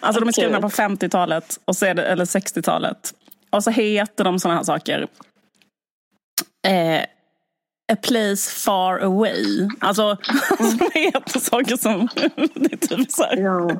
Alltså 0.00 0.20
de 0.20 0.28
är 0.28 0.32
skrivna 0.32 0.60
på 0.60 0.68
50-talet 0.68 1.60
och 1.64 1.76
så 1.76 1.94
det, 1.94 2.02
eller 2.02 2.24
60-talet. 2.24 3.14
Och 3.50 3.64
så 3.64 3.70
heter 3.70 4.24
de 4.24 4.38
sådana 4.38 4.56
här 4.56 4.64
saker. 4.64 5.06
Eh, 6.66 7.02
A 7.92 7.96
place 7.96 8.50
far 8.50 8.98
away. 8.98 9.68
Alltså, 9.80 10.16
som 10.58 10.90
heter 10.94 11.40
saker 11.40 11.76
som... 11.76 12.08
det 12.54 12.72
är 12.72 12.76
typ 12.76 13.10
så 13.12 13.26
ja. 13.36 13.70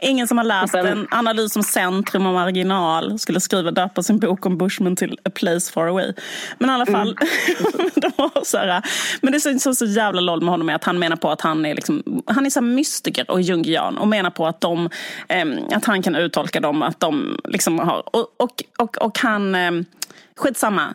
Ingen 0.00 0.28
som 0.28 0.38
har 0.38 0.44
läst 0.44 0.74
en 0.74 1.08
analys 1.10 1.56
om 1.56 1.62
centrum 1.62 2.26
och 2.26 2.34
marginal 2.34 3.18
skulle 3.18 3.40
skriva 3.40 3.70
döpa 3.70 4.02
sin 4.02 4.18
bok 4.18 4.46
om 4.46 4.58
Bushman 4.58 4.96
till 4.96 5.18
A 5.24 5.30
place 5.34 5.72
far 5.72 5.86
away. 5.86 6.12
Men 6.58 6.70
i 6.70 6.72
alla 6.72 6.86
fall, 6.86 7.16
mm. 8.02 8.30
så 8.42 8.58
här, 8.58 8.82
men 9.22 9.32
det 9.32 9.46
är 9.46 9.58
så, 9.58 9.74
så 9.74 9.84
jävla 9.84 10.20
loll 10.20 10.40
med 10.40 10.50
honom 10.50 10.68
är 10.68 10.74
att 10.74 10.84
han 10.84 10.98
menar 10.98 11.16
på 11.16 11.30
att 11.30 11.40
han 11.40 11.66
är, 11.66 11.74
liksom, 11.74 12.22
han 12.26 12.46
är 12.46 12.50
så 12.50 12.60
mystiker 12.60 13.30
och 13.30 13.40
jungian 13.40 13.98
och 13.98 14.08
menar 14.08 14.30
på 14.30 14.46
att, 14.46 14.60
de, 14.60 14.90
eh, 15.28 15.46
att 15.76 15.84
han 15.84 16.02
kan 16.02 16.16
uttolka 16.16 16.60
dem, 16.60 16.82
att 16.82 17.00
de 17.00 17.40
liksom 17.44 17.78
har... 17.78 18.16
Och, 18.16 18.34
och, 18.36 18.62
och, 18.78 18.96
och 18.98 19.18
han... 19.18 19.54
Eh, 19.54 19.70
skitsamma. 20.36 20.94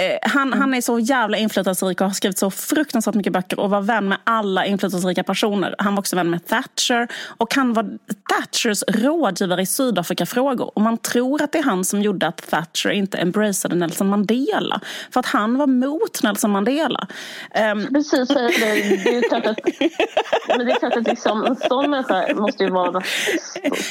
Eh, 0.00 0.18
han, 0.22 0.52
han 0.52 0.74
är 0.74 0.80
så 0.80 0.98
jävla 0.98 1.36
inflytelserik 1.36 2.00
och 2.00 2.06
har 2.06 2.14
skrivit 2.14 2.38
så 2.38 2.50
fruktansvärt 2.50 3.14
mycket 3.14 3.32
böcker 3.32 3.60
och 3.60 3.70
var 3.70 3.80
vän 3.80 4.08
med 4.08 4.18
alla 4.24 4.66
inflytelserika 4.66 5.22
personer. 5.22 5.74
Han 5.78 5.94
var 5.94 6.00
också 6.00 6.16
vän 6.16 6.30
med 6.30 6.46
Thatcher 6.46 7.08
och 7.26 7.54
han 7.54 7.72
var 7.72 7.98
Thatchers 8.28 8.82
rådgivare 8.88 9.62
i 9.62 9.66
Sydafrikafrågor. 9.66 10.70
Och 10.74 10.82
man 10.82 10.98
tror 10.98 11.42
att 11.42 11.52
det 11.52 11.58
är 11.58 11.62
han 11.62 11.84
som 11.84 12.02
gjorde 12.02 12.26
att 12.26 12.50
Thatcher 12.50 12.90
inte 12.90 13.18
embraceade 13.18 13.76
Nelson 13.76 14.08
Mandela. 14.08 14.80
För 15.10 15.20
att 15.20 15.26
han 15.26 15.58
var 15.58 15.66
mot 15.66 16.22
Nelson 16.22 16.50
Mandela. 16.50 17.06
Um... 17.72 17.86
Precis, 17.86 18.28
det, 18.28 18.48
det 19.04 19.16
är 19.16 19.28
klart 19.28 19.46
att, 19.46 19.58
men 20.48 20.66
det 20.66 20.72
är 20.72 20.78
klart 20.78 20.96
att 20.96 21.08
liksom, 21.08 21.44
en 21.44 21.56
sån 21.56 21.90
människa 21.90 22.34
måste 22.34 22.64
ju 22.64 22.70
vara 22.70 23.02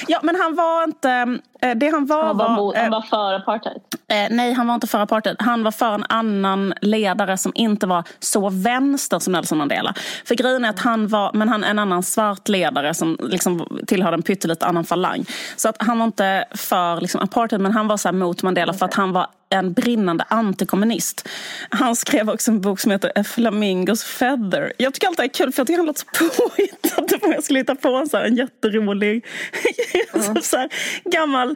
Ja, 0.08 0.20
men 0.24 0.36
han 0.36 0.56
var 0.56 0.84
inte... 0.84 1.40
Eh, 1.62 1.76
det 1.76 1.90
han 1.90 2.06
var 2.06 2.24
han 2.24 2.38
var, 2.38 2.50
mot, 2.50 2.76
han 2.76 2.92
var 2.92 3.02
för 3.02 3.34
apartheid? 3.34 3.82
nej, 4.30 4.54
han 4.54 4.68
var 4.68 4.76
inte 4.76 4.88
för 4.88 5.00
apartheid. 5.00 5.36
Han 5.40 5.64
var 5.64 5.72
för 5.72 5.99
en 6.00 6.06
annan 6.10 6.74
ledare 6.82 7.38
som 7.38 7.52
inte 7.56 7.88
var 7.88 8.04
så 8.20 8.50
vänster 8.50 9.20
som 9.20 9.34
Nelson 9.34 9.58
Mandela. 9.58 9.94
För 10.26 10.36
grejen 10.36 10.66
är 10.66 10.70
att 10.70 10.80
han 10.80 11.08
var 11.08 11.34
men 11.34 11.50
han, 11.50 11.64
en 11.64 11.80
annan 11.80 12.04
svart 12.04 12.48
ledare 12.50 12.94
som 12.94 13.18
liksom 13.22 13.80
tillhörde 13.88 14.16
en 14.16 14.22
pyttelite 14.22 14.66
annan 14.66 14.84
falang. 14.84 15.26
Så 15.56 15.70
att 15.70 15.76
han 15.80 16.00
var 16.00 16.06
inte 16.06 16.46
för 16.52 17.02
liksom, 17.02 17.22
apartheid 17.22 17.62
men 17.62 17.72
han 17.72 17.88
var 17.88 17.98
så 17.98 18.12
mot 18.12 18.44
Mandela 18.44 18.74
för 18.74 18.86
att 18.86 18.94
han 18.94 19.12
var 19.12 19.28
en 19.50 19.74
brinnande 19.74 20.26
antikommunist. 20.28 21.30
Han 21.70 21.96
skrev 21.96 22.30
också 22.30 22.52
en 22.52 22.62
bok 22.62 22.80
som 22.80 22.92
heter 22.92 23.12
A 23.16 23.24
Flamingos 23.24 24.04
Feather. 24.04 24.74
Jag 24.78 24.94
tycker 24.94 25.08
alltid 25.08 25.24
det 25.24 25.28
är 25.28 25.34
kul 25.46 25.52
för 25.52 25.60
jag 25.60 25.68
tycker 25.68 25.78
han 25.78 25.88
låter 25.88 26.02
så 26.02 26.30
påhittat. 26.50 27.24
Om 27.24 27.32
jag 27.32 27.44
skulle 27.44 27.60
hitta 27.60 27.76
på 27.76 27.90
en, 27.90 28.10
så 28.10 28.18
här, 28.18 28.26
en 28.26 28.36
jätterolig 28.36 29.26
mm. 30.14 30.42
så 30.42 30.58
här, 30.58 30.70
gammal... 31.06 31.50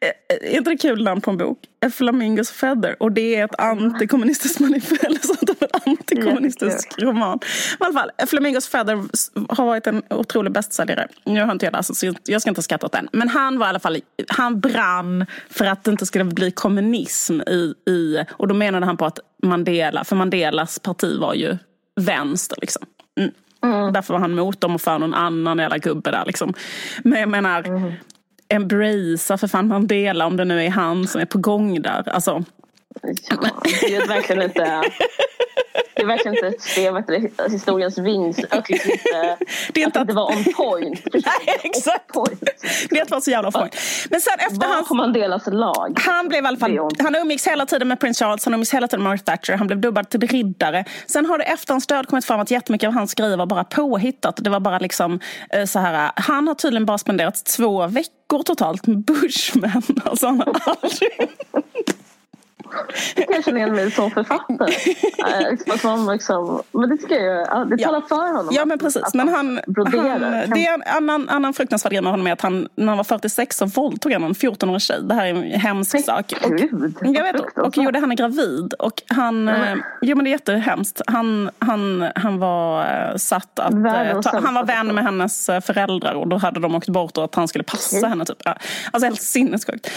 Eh, 0.00 0.52
är 0.52 0.56
inte 0.56 0.70
det 0.70 0.76
kul 0.76 1.04
namn 1.04 1.20
på 1.20 1.30
en 1.30 1.36
bok? 1.36 1.58
A 1.86 1.90
Flamingos 1.90 2.50
Feather. 2.50 3.02
Och 3.02 3.12
det 3.12 3.36
är 3.36 3.44
ett 3.44 3.60
antikommunistiskt 3.60 4.60
manifest. 4.60 5.04
Eller 5.04 5.18
sånt, 5.18 5.50
en 5.60 5.68
antikommunistisk 5.86 6.94
roman. 6.98 7.38
Men 7.78 7.86
i 7.86 7.90
alla 7.90 8.00
fall, 8.00 8.10
A 8.22 8.26
Flamingos 8.26 8.68
Feather 8.68 9.04
har 9.54 9.64
varit 9.64 9.86
en 9.86 10.02
otrolig 10.10 10.52
bästsäljare. 10.52 11.08
Nu 11.24 11.42
har 11.44 11.52
inte 11.52 11.66
jag 11.66 11.72
läst 11.72 11.96
så 11.96 12.14
jag 12.24 12.40
ska 12.40 12.50
inte 12.50 12.62
skratta 12.62 12.86
åt 12.86 12.92
den. 12.92 13.08
Men 13.12 13.28
han 13.28 13.58
var 13.58 13.66
i 13.66 13.68
alla 13.68 13.80
fall, 13.80 14.00
han 14.28 14.60
brann 14.60 15.26
för 15.50 15.64
att 15.64 15.84
det 15.84 15.90
inte 15.90 16.06
skulle 16.06 16.24
bli 16.24 16.50
kommunism 16.50 17.27
rasism 17.28 17.40
i, 17.40 17.74
i... 17.90 18.24
Och 18.30 18.48
då 18.48 18.54
menade 18.54 18.86
han 18.86 18.96
på 18.96 19.06
att 19.06 19.18
Mandela, 19.42 20.04
för 20.04 20.16
Mandelas 20.16 20.78
parti 20.78 21.18
var 21.18 21.34
ju 21.34 21.56
vänster 22.00 22.58
liksom. 22.60 22.82
Mm. 23.20 23.30
Mm. 23.62 23.92
Därför 23.92 24.14
var 24.14 24.20
han 24.20 24.34
mot 24.34 24.60
dem 24.60 24.74
och 24.74 24.80
för 24.80 24.98
någon 24.98 25.14
annan 25.14 25.58
jävla 25.58 25.78
gubbe 25.78 26.10
där 26.10 26.24
liksom. 26.26 26.54
Men 27.04 27.20
jag 27.20 27.28
menar, 27.28 27.68
mm. 27.68 27.92
embracea 28.48 29.38
för 29.38 29.48
fan 29.48 29.68
Mandela 29.68 30.26
om 30.26 30.36
det 30.36 30.44
nu 30.44 30.64
är 30.64 30.70
han 30.70 31.06
som 31.06 31.20
är 31.20 31.26
på 31.26 31.38
gång 31.38 31.82
där. 31.82 32.08
Alltså, 32.08 32.44
Ja, 33.02 33.36
det 33.64 33.96
är 33.96 34.08
verkligen 34.08 34.42
inte... 34.42 34.82
Det 35.98 36.02
är 36.02 36.06
verkligen 36.06 36.34
inte 36.34 36.46
att 36.88 37.08
vet 37.08 37.52
historiens 37.52 37.98
vinst. 37.98 38.40
Det 39.72 39.82
är 39.82 39.86
inte 39.86 40.00
att, 40.00 40.06
det 40.06 40.12
var 40.12 40.26
on 40.36 40.44
point. 40.44 41.00
Nej, 41.12 41.58
exakt. 41.62 42.12
Point. 42.12 42.40
Det 42.90 43.10
var 43.10 43.20
så 43.20 43.30
jävla 43.30 43.50
point. 43.50 43.76
Men 44.10 44.20
sen 44.20 44.34
efter 44.38 44.56
Var 44.56 44.74
hans... 44.74 44.90
Mandelas 44.90 45.46
lag? 45.46 46.00
Han 46.00 46.28
blev 46.28 46.44
i 46.44 46.46
alla 46.46 46.56
fall... 46.56 46.78
Han 46.98 47.16
umgicks 47.16 47.46
hela 47.46 47.66
tiden 47.66 47.88
med 47.88 48.00
prins 48.00 48.18
Charles, 48.18 48.44
han 48.44 48.54
umgicks 48.54 48.74
hela 48.74 48.88
tiden 48.88 49.02
med 49.02 49.10
Margaret 49.10 49.26
Thatcher. 49.26 49.56
Han 49.56 49.66
blev 49.66 49.80
dubbad 49.80 50.10
till 50.10 50.20
riddare. 50.20 50.84
Sen 51.06 51.26
har 51.26 51.38
det 51.38 51.44
efter 51.44 51.74
hans 51.74 51.86
död 51.86 52.06
kommit 52.06 52.24
fram 52.24 52.40
att 52.40 52.50
jättemycket 52.50 52.88
av 52.88 52.94
hans 52.94 53.14
grejer 53.14 53.36
var 53.36 53.46
bara 53.46 53.64
påhittat. 53.64 54.36
Det 54.36 54.50
var 54.50 54.60
bara 54.60 54.78
liksom 54.78 55.20
eh, 55.50 55.64
så 55.64 55.78
här... 55.78 56.10
Han 56.16 56.48
har 56.48 56.54
tydligen 56.54 56.86
bara 56.86 56.98
spenderat 56.98 57.44
två 57.44 57.86
veckor 57.86 58.42
totalt 58.42 58.86
med 58.86 59.04
Bushmen. 59.04 59.82
Alltså 60.04 60.26
han 60.26 60.40
har 60.40 60.62
aldrig... 60.64 61.28
Jag 63.28 63.44
känner 63.44 63.58
igen 63.58 63.74
mig 63.74 63.90
som 63.90 64.10
författare. 64.10 64.72
Eh, 65.18 65.76
som 65.76 66.10
liksom, 66.12 66.62
men 66.72 66.88
det 66.88 66.96
tycker 66.96 67.20
jag 67.20 67.70
det 67.70 67.84
talar 67.84 68.00
ja. 68.00 68.06
för 68.08 68.32
honom. 68.32 68.48
Ja 68.50 68.64
men 68.64 68.78
precis. 68.78 69.14
Men 69.14 69.28
han, 69.28 69.60
han, 69.76 69.90
det 70.54 70.66
är 70.66 70.74
en 70.74 70.82
annan, 70.96 71.28
annan 71.28 71.54
fruktansvärd 71.54 71.92
grej 71.92 72.02
med 72.02 72.12
honom 72.12 72.26
är 72.26 72.32
att 72.32 72.40
han 72.40 72.68
när 72.74 72.86
han 72.86 72.96
var 72.96 73.04
46 73.04 73.56
så 73.56 73.66
våldtog 73.66 74.12
han 74.12 74.24
en 74.24 74.32
14-årig 74.32 74.82
tjej. 74.82 75.02
Det 75.02 75.14
här 75.14 75.26
är 75.26 75.34
en 75.34 75.60
hemsk 75.60 75.92
men 75.92 76.02
sak. 76.02 76.32
Och, 76.44 76.50
Gud, 76.50 76.96
jag 77.00 77.32
vet, 77.32 77.58
och 77.58 77.76
gjorde 77.76 78.00
henne 78.00 78.14
gravid. 78.14 78.74
Och 78.78 79.02
han, 79.06 79.48
mm. 79.48 79.82
jo 80.02 80.16
men 80.16 80.24
det 80.24 80.30
är 80.30 80.32
jättehemskt. 80.32 81.02
Han, 81.06 81.50
han, 81.58 82.06
han 82.14 82.38
var 82.38 82.80
eh, 82.80 83.16
satt 83.16 83.58
att, 83.58 83.72
ta, 84.22 84.40
han 84.40 84.54
var 84.54 84.64
vän 84.64 84.94
med 84.94 85.04
hennes 85.04 85.46
föräldrar 85.46 86.14
och 86.14 86.28
då 86.28 86.36
hade 86.36 86.60
de 86.60 86.74
åkt 86.74 86.88
bort 86.88 87.18
och 87.18 87.24
att 87.24 87.34
han 87.34 87.48
skulle 87.48 87.64
passa 87.64 87.96
mm. 87.96 88.10
henne. 88.10 88.24
Typ. 88.24 88.42
Alltså 88.46 89.06
helt 89.06 89.22
sinnessjukt. 89.22 89.90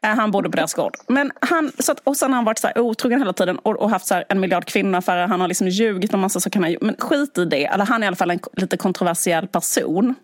Han 0.00 0.30
bodde 0.30 0.50
på 0.50 0.56
deras 0.56 0.74
gård. 0.74 0.96
Men 1.06 1.32
han, 1.40 1.72
så 1.78 1.92
att, 1.92 2.00
och 2.04 2.16
sen 2.18 2.30
har 2.30 2.36
han 2.36 2.44
varit 2.44 2.58
så 2.58 2.66
här 2.66 2.78
otrogen 2.78 3.18
hela 3.18 3.32
tiden 3.32 3.58
och, 3.58 3.76
och 3.76 3.90
haft 3.90 4.06
så 4.06 4.22
en 4.28 4.40
miljard 4.40 4.64
kvinnoaffärer. 4.64 5.26
Han 5.26 5.40
har 5.40 5.48
liksom 5.48 5.68
ljugit 5.68 6.14
om 6.14 6.20
massa 6.20 6.40
saker. 6.40 6.60
Men 6.80 6.96
skit 6.98 7.38
i 7.38 7.44
det. 7.44 7.64
Eller 7.66 7.84
han 7.84 8.02
är 8.02 8.06
i 8.06 8.08
alla 8.08 8.16
fall 8.16 8.30
en 8.30 8.40
lite 8.56 8.76
kontroversiell 8.76 9.46
person. 9.46 10.14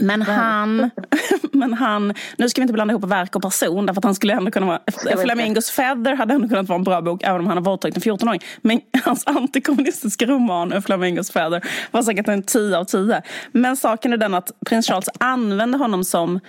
Men 0.00 0.22
han, 0.22 0.90
men 1.52 1.72
han, 1.72 2.14
nu 2.38 2.48
ska 2.48 2.60
vi 2.60 2.62
inte 2.62 2.72
blanda 2.72 2.92
ihop 2.92 3.04
verk 3.04 3.36
och 3.36 3.42
person 3.42 3.86
därför 3.86 4.00
att 4.00 4.04
han 4.04 4.14
skulle 4.14 4.32
ändå 4.32 4.50
kunna 4.50 4.66
vara, 4.66 4.80
Flamingos 5.22 5.70
Feather 5.70 6.14
hade 6.14 6.34
ändå 6.34 6.48
kunnat 6.48 6.68
vara 6.68 6.76
en 6.76 6.84
bra 6.84 7.00
bok 7.00 7.22
även 7.22 7.40
om 7.40 7.46
han 7.46 7.56
har 7.56 7.64
våldtagit 7.64 7.96
en 7.96 8.02
14-åring. 8.02 8.40
Men 8.62 8.80
hans 9.04 9.26
antikommunistiska 9.26 10.26
roman 10.26 10.82
Flamingos 10.82 11.30
Feather 11.30 11.64
var 11.90 12.02
säkert 12.02 12.28
en 12.28 12.42
10 12.42 12.76
av 12.76 12.84
10. 12.84 13.22
Men 13.52 13.76
saken 13.76 14.12
är 14.12 14.16
den 14.16 14.34
att 14.34 14.52
prins 14.66 14.86
Charles 14.86 15.08
använde 15.20 15.78
honom 15.78 16.04
som 16.04 16.40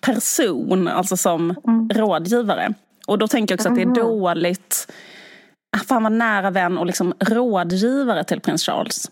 person, 0.00 0.88
alltså 0.88 1.16
som 1.16 1.56
mm. 1.66 1.88
rådgivare. 1.88 2.74
Och 3.06 3.18
då 3.18 3.28
tänker 3.28 3.52
jag 3.52 3.56
också 3.56 3.68
att 3.68 3.74
det 3.74 3.82
är 3.82 3.94
dåligt, 3.94 4.92
för 5.86 5.94
han 5.94 6.02
var 6.02 6.10
nära 6.10 6.50
vän 6.50 6.78
och 6.78 6.86
liksom 6.86 7.14
rådgivare 7.20 8.24
till 8.24 8.40
prins 8.40 8.66
Charles. 8.66 9.10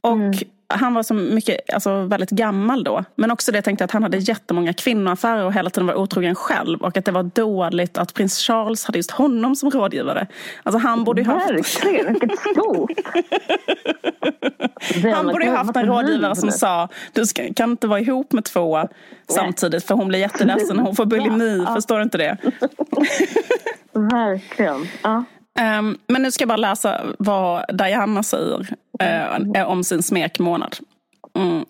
Och 0.00 0.12
mm 0.12 0.32
han 0.68 0.94
var 0.94 1.02
så 1.02 1.14
mycket, 1.14 1.74
alltså 1.74 2.00
väldigt 2.04 2.30
gammal 2.30 2.84
då. 2.84 3.04
Men 3.14 3.30
också 3.30 3.52
det 3.52 3.56
jag 3.56 3.64
tänkte 3.64 3.84
att 3.84 3.90
han 3.90 4.02
hade 4.02 4.16
jättemånga 4.16 4.72
kvinnoaffärer 4.72 5.44
och 5.44 5.52
hela 5.52 5.70
tiden 5.70 5.86
var 5.86 5.94
otrogen 5.94 6.34
själv. 6.34 6.82
Och 6.82 6.96
att 6.96 7.04
det 7.04 7.12
var 7.12 7.22
dåligt 7.22 7.98
att 7.98 8.14
prins 8.14 8.38
Charles 8.38 8.84
hade 8.84 8.98
just 8.98 9.10
honom 9.10 9.56
som 9.56 9.70
rådgivare. 9.70 10.26
Alltså 10.62 10.78
han 10.78 11.04
borde 11.04 11.20
ju 11.20 11.26
haft... 11.26 11.50
Verkligen, 11.50 12.12
vilket 12.12 12.38
stort! 12.38 12.90
han 15.14 15.26
borde 15.26 15.44
ju 15.44 15.50
haft 15.50 15.76
en 15.76 15.86
rådgivare 15.86 16.36
som 16.36 16.50
sa 16.50 16.88
du 17.12 17.26
ska, 17.26 17.54
kan 17.54 17.70
inte 17.70 17.86
vara 17.86 18.00
ihop 18.00 18.32
med 18.32 18.44
två 18.44 18.88
samtidigt 19.28 19.84
för 19.84 19.94
hon 19.94 20.08
blir 20.08 20.18
jätteledsen 20.18 20.78
hon 20.78 20.96
får 20.96 21.06
bulimi. 21.06 21.64
Ja. 21.66 21.74
Förstår 21.74 21.96
du 21.96 22.02
inte 22.02 22.18
det? 22.18 22.36
Verkligen. 23.92 24.88
Ja. 25.02 25.24
Um, 25.60 25.98
men 26.06 26.22
nu 26.22 26.30
ska 26.30 26.42
jag 26.42 26.48
bara 26.48 26.56
läsa 26.56 27.00
vad 27.18 27.76
Diana 27.76 28.22
säger 28.22 28.66
uh, 29.56 29.62
om 29.70 29.84
sin 29.84 30.02
smekmånad. 30.02 30.76
Mm. 31.36 31.64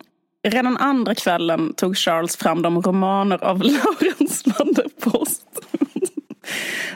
Redan 0.47 0.77
andra 0.77 1.15
kvällen 1.15 1.73
tog 1.73 1.97
Charles 1.97 2.37
fram 2.37 2.61
de 2.61 2.81
romaner 2.81 3.43
av 3.43 3.57
Laurence 3.63 4.53
van 4.57 4.73
der 4.73 5.09
Post 5.11 5.43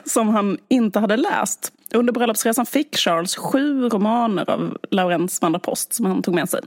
som 0.06 0.30
han 0.30 0.58
inte 0.68 1.00
hade 1.00 1.18
läst. 1.18 1.74
Under 1.94 2.14
bröllopsresan 2.14 2.66
fick 2.66 2.98
Charles 2.98 3.36
sju 3.36 3.90
romaner 3.90 4.50
av 4.50 4.78
Laurence 4.92 5.40
van 5.42 5.52
der 5.52 5.60
Post 5.60 5.94
som 5.94 6.06
han 6.06 6.22
tog 6.22 6.36
med 6.36 6.50
sig. 6.50 6.60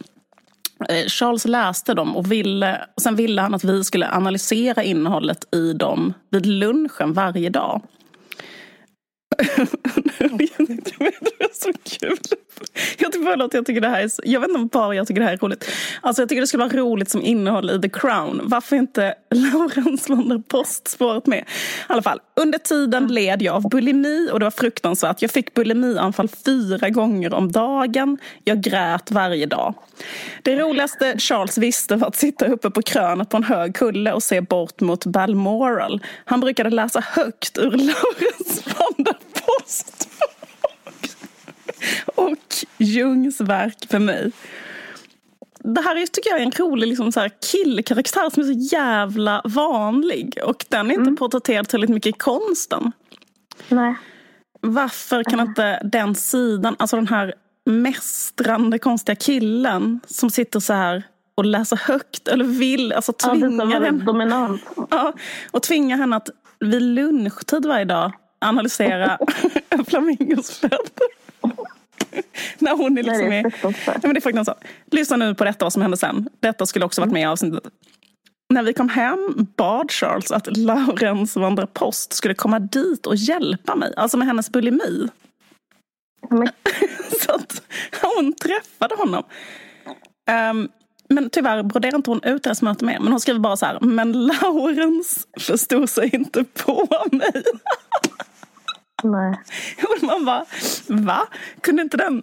Eh, 0.89 1.07
Charles 1.07 1.45
läste 1.45 1.95
dem 1.95 2.17
och 2.17 2.33
ville, 2.33 2.87
och 2.97 3.03
sen 3.03 3.17
ville 3.17 3.43
han 3.43 3.55
att 3.55 3.65
vi 3.65 3.85
skulle 3.85 4.11
analysera 4.11 4.83
innehållet 4.83 5.55
i 5.55 5.73
dem 5.73 6.15
vid 6.31 6.47
lunchen 6.47 7.13
varje 7.13 7.51
dag 7.51 7.83
det 10.39 11.45
är 11.45 11.55
så 11.55 11.73
kul. 11.99 12.19
Jag 12.99 13.13
tycker, 13.13 13.31
förlåt, 13.31 13.55
jag 13.55 13.67
tycker 13.67 13.81
det 13.81 13.89
här 13.89 14.03
är 14.03 14.09
så, 14.09 14.23
Jag 14.25 14.41
vet 14.41 14.51
inte 14.51 14.79
bara 14.79 14.95
jag 14.95 15.07
tycker 15.07 15.21
det 15.21 15.27
här 15.27 15.33
är 15.33 15.37
roligt. 15.37 15.71
Alltså 16.01 16.23
jag 16.23 16.29
tycker 16.29 16.41
det 16.41 16.47
skulle 16.47 16.65
vara 16.65 16.77
roligt 16.77 17.11
som 17.11 17.23
innehåll 17.23 17.71
i 17.71 17.81
The 17.81 17.89
Crown. 17.89 18.41
Varför 18.45 18.77
inte 18.77 19.15
Laurens 19.35 20.09
van 20.09 20.29
der 20.29 20.39
Post 20.39 20.89
spåret 20.89 21.27
med? 21.27 21.39
I 21.39 21.43
alla 21.87 22.03
fall, 22.03 22.21
under 22.41 22.59
tiden 22.59 23.07
led 23.07 23.43
jag 23.43 23.55
av 23.55 23.69
bulimi 23.69 24.31
och 24.33 24.39
det 24.39 24.47
var 24.47 24.51
fruktansvärt. 24.51 25.23
Jag 25.23 25.31
fick 25.31 25.55
bulimianfall 25.55 26.29
fyra 26.29 26.91
gånger 26.91 27.35
om 27.35 27.53
dagen. 27.53 28.19
Jag 28.45 28.61
grät 28.61 29.11
varje 29.11 29.47
dag. 29.47 29.75
Det 30.43 30.57
roligaste 30.57 31.19
Charles 31.19 31.59
visste 31.59 31.97
var 31.97 32.09
att 32.09 32.17
sitta 32.17 32.47
uppe 32.47 32.71
på 32.71 32.83
krönet 32.83 33.31
på 33.31 33.37
en 33.37 33.45
hög 33.45 33.75
kulle 33.75 34.13
och 34.13 34.23
se 34.23 34.41
bort 34.41 34.81
mot 34.81 35.07
Balmoral. 35.07 36.01
Han 36.25 36.41
brukade 36.41 36.71
läsa 36.71 37.01
högt 37.01 37.59
ur 37.59 37.71
Laurens 37.71 38.63
van 38.67 38.96
Post 39.67 40.09
och 42.15 42.37
Jungs 42.79 43.41
verk 43.41 43.87
för 43.91 43.99
mig. 43.99 44.33
Det 45.59 45.81
här 45.81 45.97
är, 45.97 46.07
tycker 46.07 46.31
jag 46.31 46.41
är 46.41 46.45
en 46.45 46.51
rolig 46.51 46.89
liksom, 46.89 47.13
så 47.13 47.21
här 47.21 47.31
killkaraktär 47.53 48.31
som 48.31 48.43
är 48.43 48.47
så 48.47 48.77
jävla 48.77 49.43
vanlig. 49.45 50.39
Och 50.45 50.65
den 50.69 50.87
är 50.87 50.91
inte 50.91 51.03
mm. 51.03 51.17
porträtterad 51.17 51.69
tillräckligt 51.69 51.95
mycket 51.95 52.17
i 52.17 52.19
konsten. 52.19 52.93
Nej. 53.69 53.95
Varför 54.61 55.25
kan 55.25 55.41
inte 55.41 55.81
den 55.83 56.15
sidan, 56.15 56.77
alltså 56.79 56.97
den 56.97 57.09
här 57.09 57.35
mästrande 57.65 58.79
konstiga 58.79 59.17
killen 59.17 60.01
som 60.07 60.31
sitter 60.31 60.61
så 60.61 60.73
här 60.73 61.03
och 61.35 61.45
läser 61.45 61.77
högt 61.77 62.29
eller 62.29 62.45
vill, 62.45 62.93
alltså 62.93 63.13
tvingar 63.13 63.71
ja, 63.73 63.81
henne. 63.81 64.05
Dominant. 64.05 64.63
Ja, 64.91 65.13
och 65.51 65.63
tvingar 65.63 65.97
henne 65.97 66.17
att 66.17 66.31
vid 66.61 66.83
lunchtid 66.83 67.67
varje 67.67 67.85
dag 67.85 68.13
analysera 68.39 69.19
flamingos 69.89 70.59
fötter. 70.59 71.07
När 72.59 72.77
hon 72.77 72.99
är 72.99 73.03
liksom 73.03 73.29
Nej, 73.29 73.43
det 73.43 73.49
är 73.49 73.51
fruktansvärt. 73.51 74.03
Men 74.03 74.15
det 74.15 74.19
är 74.19 74.21
fruktansvärt. 74.21 74.65
Lyssna 74.91 75.17
nu 75.17 75.35
på 75.35 75.45
detta 75.45 75.65
vad 75.65 75.73
som 75.73 75.83
hände 75.83 75.97
sen. 75.97 76.29
Detta 76.41 76.67
skulle 76.67 76.85
också 76.85 77.01
varit 77.01 77.13
med 77.13 77.23
i 77.23 77.25
avsnittet. 77.25 77.73
När 78.49 78.63
vi 78.63 78.73
kom 78.73 78.89
hem 78.89 79.47
bad 79.57 79.91
Charles 79.91 80.31
att 80.31 80.57
Laurence 80.57 81.41
van 81.41 81.55
der 81.55 81.67
Post 81.67 82.13
skulle 82.13 82.35
komma 82.35 82.59
dit 82.59 83.07
och 83.07 83.17
hjälpa 83.17 83.75
mig. 83.75 83.93
Alltså 83.97 84.17
med 84.17 84.27
hennes 84.27 84.51
bulimi. 84.51 85.09
Men... 86.31 86.49
Så 87.21 87.33
att 87.33 87.63
hon 88.03 88.33
träffade 88.33 88.95
honom. 88.95 89.25
Um, 90.51 90.69
men 91.09 91.31
tyvärr 91.31 91.63
broderar 91.63 91.97
inte 91.97 92.11
hon 92.11 92.23
ut 92.23 92.43
deras 92.43 92.63
möte 92.63 92.85
mer. 92.85 92.99
Men 93.01 93.13
hon 93.13 93.21
skriver 93.21 93.41
bara 93.41 93.57
så 93.57 93.67
här. 93.67 93.81
Men 93.81 94.13
Laurence 94.13 95.21
förstod 95.41 95.91
sig 95.91 96.15
inte 96.15 96.45
på 96.45 96.89
mig. 97.13 97.33
Nej. 99.11 99.41
Och 99.77 100.03
man 100.03 100.25
bara, 100.25 100.45
va? 100.87 101.27
Kunde 101.61 101.83
inte 101.83 101.97
den, 101.97 102.23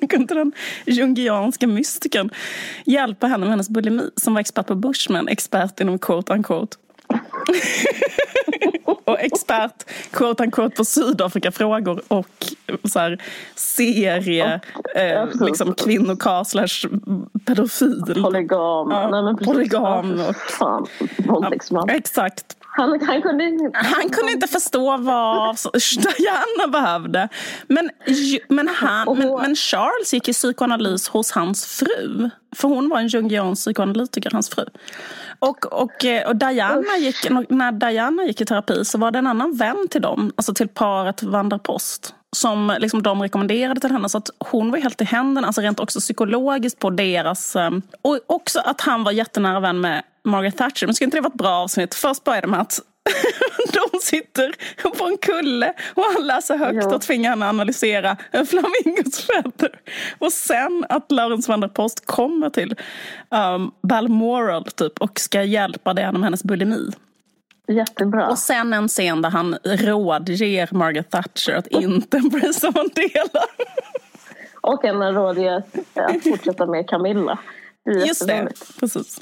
kunde 0.08 0.16
inte 0.16 0.34
den 0.34 0.52
jungianska 0.86 1.66
mystikern 1.66 2.30
hjälpa 2.84 3.26
henne 3.26 3.40
med 3.40 3.50
hennes 3.50 3.70
bulimi 3.70 4.10
som 4.16 4.34
var 4.34 4.40
expert 4.40 4.66
på 4.66 4.74
Bushman, 4.74 5.28
expert 5.28 5.80
inom 5.80 5.98
quote 5.98 6.32
unquote 6.32 6.76
och 9.04 9.20
expert 9.20 9.84
quote 10.10 10.42
unquote 10.44 10.76
på 10.76 10.84
Sydafrika-frågor 10.84 12.02
och 12.08 12.26
så 12.84 12.98
här, 12.98 13.22
serie 13.54 14.60
eh, 14.94 15.28
liksom 15.40 15.74
kvinnokarl 15.74 16.44
slash 16.44 16.88
pedofil. 17.44 18.22
Polygam. 18.22 18.90
Ja, 18.90 19.08
Nej, 19.10 19.22
men 19.22 19.36
polygam. 19.36 20.20
Och, 20.20 20.36
Fan, 20.36 20.86
våldtäktsman. 21.18 21.84
Ja, 21.88 21.94
exakt. 21.94 22.56
Han, 22.72 23.00
han, 23.00 23.22
kunde, 23.22 23.70
han 23.74 24.08
kunde 24.08 24.32
inte 24.32 24.46
förstå 24.46 24.96
vad 24.96 25.56
Diana 25.96 26.68
behövde. 26.72 27.28
Men, 27.66 27.90
men, 28.48 28.68
han, 28.68 29.18
men, 29.18 29.32
men, 29.32 29.56
Charles 29.56 30.14
gick 30.14 30.28
i 30.28 30.32
psykoanalys 30.32 31.08
hos 31.08 31.32
hans 31.32 31.66
fru. 31.66 32.30
För 32.56 32.68
hon 32.68 32.88
var 32.88 32.98
en 32.98 33.08
jungiansk 33.08 33.62
psykoanalytiker, 33.62 34.30
hans 34.30 34.50
fru. 34.50 34.64
Och, 35.38 35.82
och, 35.82 36.04
eh, 36.04 36.28
och 36.28 36.36
Diana 36.36 36.96
gick, 36.98 37.30
när 37.48 37.72
Diana 37.72 38.24
gick 38.24 38.40
i 38.40 38.44
terapi 38.44 38.84
så 38.84 38.98
var 38.98 39.10
det 39.10 39.18
en 39.18 39.26
annan 39.26 39.56
vän 39.56 39.88
till 39.90 40.02
dem, 40.02 40.32
alltså 40.36 40.54
till 40.54 40.68
paret 40.68 41.22
Vanderpost 41.22 42.14
som 42.32 42.76
liksom 42.78 43.02
de 43.02 43.22
rekommenderade 43.22 43.80
till 43.80 43.90
henne. 43.90 44.08
Så 44.08 44.18
att 44.18 44.30
hon 44.38 44.70
var 44.70 44.78
helt 44.78 45.00
i 45.00 45.04
händerna, 45.04 45.46
alltså 45.46 45.60
rent 45.60 45.80
också 45.80 46.00
psykologiskt 46.00 46.78
på 46.78 46.90
deras... 46.90 47.56
Eh, 47.56 47.70
och 48.02 48.18
också 48.26 48.60
att 48.60 48.80
han 48.80 49.04
var 49.04 49.12
jättenära 49.12 49.60
vän 49.60 49.80
med 49.80 50.02
Margaret 50.24 50.56
Thatcher. 50.56 50.86
Men 50.86 50.94
skulle 50.94 51.06
inte 51.06 51.16
det 51.16 51.20
vara 51.20 51.32
ett 51.32 51.38
bra 51.38 51.50
avsnitt? 51.50 51.94
Först 51.94 52.24
börjar 52.24 52.42
det 52.42 52.48
med 52.48 52.60
att 52.60 52.80
de 53.72 54.00
sitter 54.00 54.54
på 54.98 55.04
en 55.04 55.18
kulle 55.18 55.72
och 55.94 56.02
han 56.14 56.26
läser 56.26 56.56
högt 56.56 56.78
ja. 56.82 56.94
och 56.94 57.02
tvingar 57.02 57.30
henne 57.30 57.48
analysera 57.48 58.16
en 58.30 58.46
flamingos 58.46 59.20
fötter. 59.20 59.80
Och 60.18 60.32
sen 60.32 60.86
att 60.88 61.12
Laurence 61.12 61.50
van 61.50 61.60
der 61.60 61.68
Post 61.68 62.06
kommer 62.06 62.50
till 62.50 62.74
um, 63.30 63.70
Balmoral 63.82 64.64
typ 64.64 65.00
och 65.00 65.20
ska 65.20 65.42
hjälpa 65.42 65.94
Diana 65.94 66.18
med 66.18 66.26
hennes 66.26 66.44
bulimi. 66.44 66.90
Jättebra. 67.68 68.28
Och 68.28 68.38
sen 68.38 68.72
en 68.72 68.88
scen 68.88 69.22
där 69.22 69.30
han 69.30 69.56
rådger 69.64 70.74
Margaret 70.74 71.10
Thatcher 71.10 71.52
att 71.52 71.66
inte 71.66 72.16
embracea 72.16 72.72
Mandela. 72.74 73.44
och 74.60 74.84
en 74.84 75.14
rådger 75.14 75.62
att 75.94 76.22
fortsätta 76.22 76.66
med 76.66 76.88
Camilla. 76.88 77.38
Det 77.84 78.06
Just 78.06 78.26
det, 78.26 78.48
precis. 78.80 79.20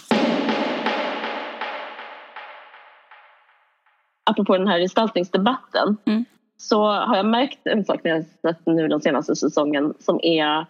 Apropå 4.30 4.56
den 4.58 4.68
här 4.68 4.78
gestaltningsdebatten 4.78 5.96
Mm. 6.04 6.24
så 6.56 6.82
har 6.86 7.16
jag 7.16 7.26
märkt 7.26 7.66
en 7.66 7.84
sak 7.84 8.00
när 8.04 8.10
jag 8.10 8.24
sett 8.42 8.66
nu 8.66 8.88
den 8.88 9.00
senaste 9.00 9.36
säsongen 9.36 9.94
som 9.98 10.20
är 10.22 10.66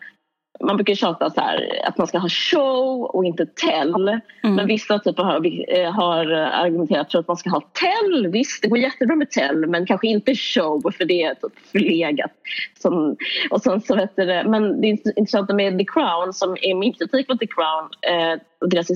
man 0.65 0.77
brukar 0.77 0.95
tjata 0.95 1.31
så 1.31 1.41
här, 1.41 1.81
att 1.85 1.99
man 1.99 2.07
ska 2.07 2.19
ha 2.19 2.29
show 2.29 3.03
och 3.03 3.25
inte 3.25 3.47
tell. 3.47 4.09
Mm. 4.09 4.21
Men 4.43 4.67
vissa 4.67 4.99
typ 4.99 5.19
har, 5.19 5.47
eh, 5.79 5.93
har 5.93 6.31
argumenterat 6.33 7.13
för 7.13 7.19
att 7.19 7.29
man 7.29 7.37
ska 7.37 7.51
ha 7.51 7.61
tell. 7.61 8.27
Visst, 8.27 8.63
det 8.63 8.69
går 8.69 8.79
jättebra 8.79 9.17
med 9.17 9.31
tell 9.31 9.67
men 9.67 9.87
kanske 9.87 10.07
inte 10.07 10.35
show 10.35 10.93
för 10.99 11.05
det 11.05 11.23
är 11.23 11.35
typ 11.35 11.59
förlegat. 11.73 12.31
Som, 12.79 13.17
och 13.51 13.63
sen 13.63 13.81
så 13.81 13.97
vet 13.97 14.17
det, 14.17 14.45
men 14.47 14.81
det 14.81 14.87
är 14.87 15.19
intressanta 15.19 15.55
med 15.55 15.79
The 15.79 15.85
Crown 15.85 16.33
som 16.33 16.57
är 16.63 16.75
min 16.75 16.93
kritik 16.93 17.29
mot 17.29 17.41
The 17.41 17.47
Crown 17.47 17.89
eh, 18.03 18.41
och 18.61 18.69
deras 18.69 18.89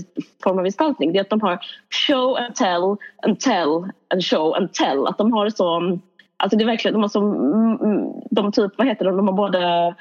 form 0.42 0.59
av 0.59 0.64
gestaltning 0.64 1.12
det 1.12 1.18
är 1.18 1.22
att 1.22 1.31
de 1.31 1.40
har 1.40 1.59
show 2.07 2.37
and 2.37 2.55
tell 2.55 2.96
and 3.22 3.40
tell 3.40 3.90
and 4.12 4.25
show 4.25 4.55
and 4.55 4.72
tell. 4.72 5.07
Att 5.07 5.18
de 5.18 5.33
har 5.33 5.51
så 5.51 5.98
Alltså 6.42 6.57
det 6.57 6.64
är 6.64 6.66
verkligen, 6.66 6.92
de 6.92 7.03
har 7.03 7.09
så, 7.09 7.20
mm, 7.20 7.81
mm, 7.81 8.12
de 8.31 8.53
typ, 8.53 8.72
vad 8.79 8.87
heter 8.87 9.05
de, 9.05 9.16
de 9.16 9.29
har 9.29 9.35
både 9.35 9.94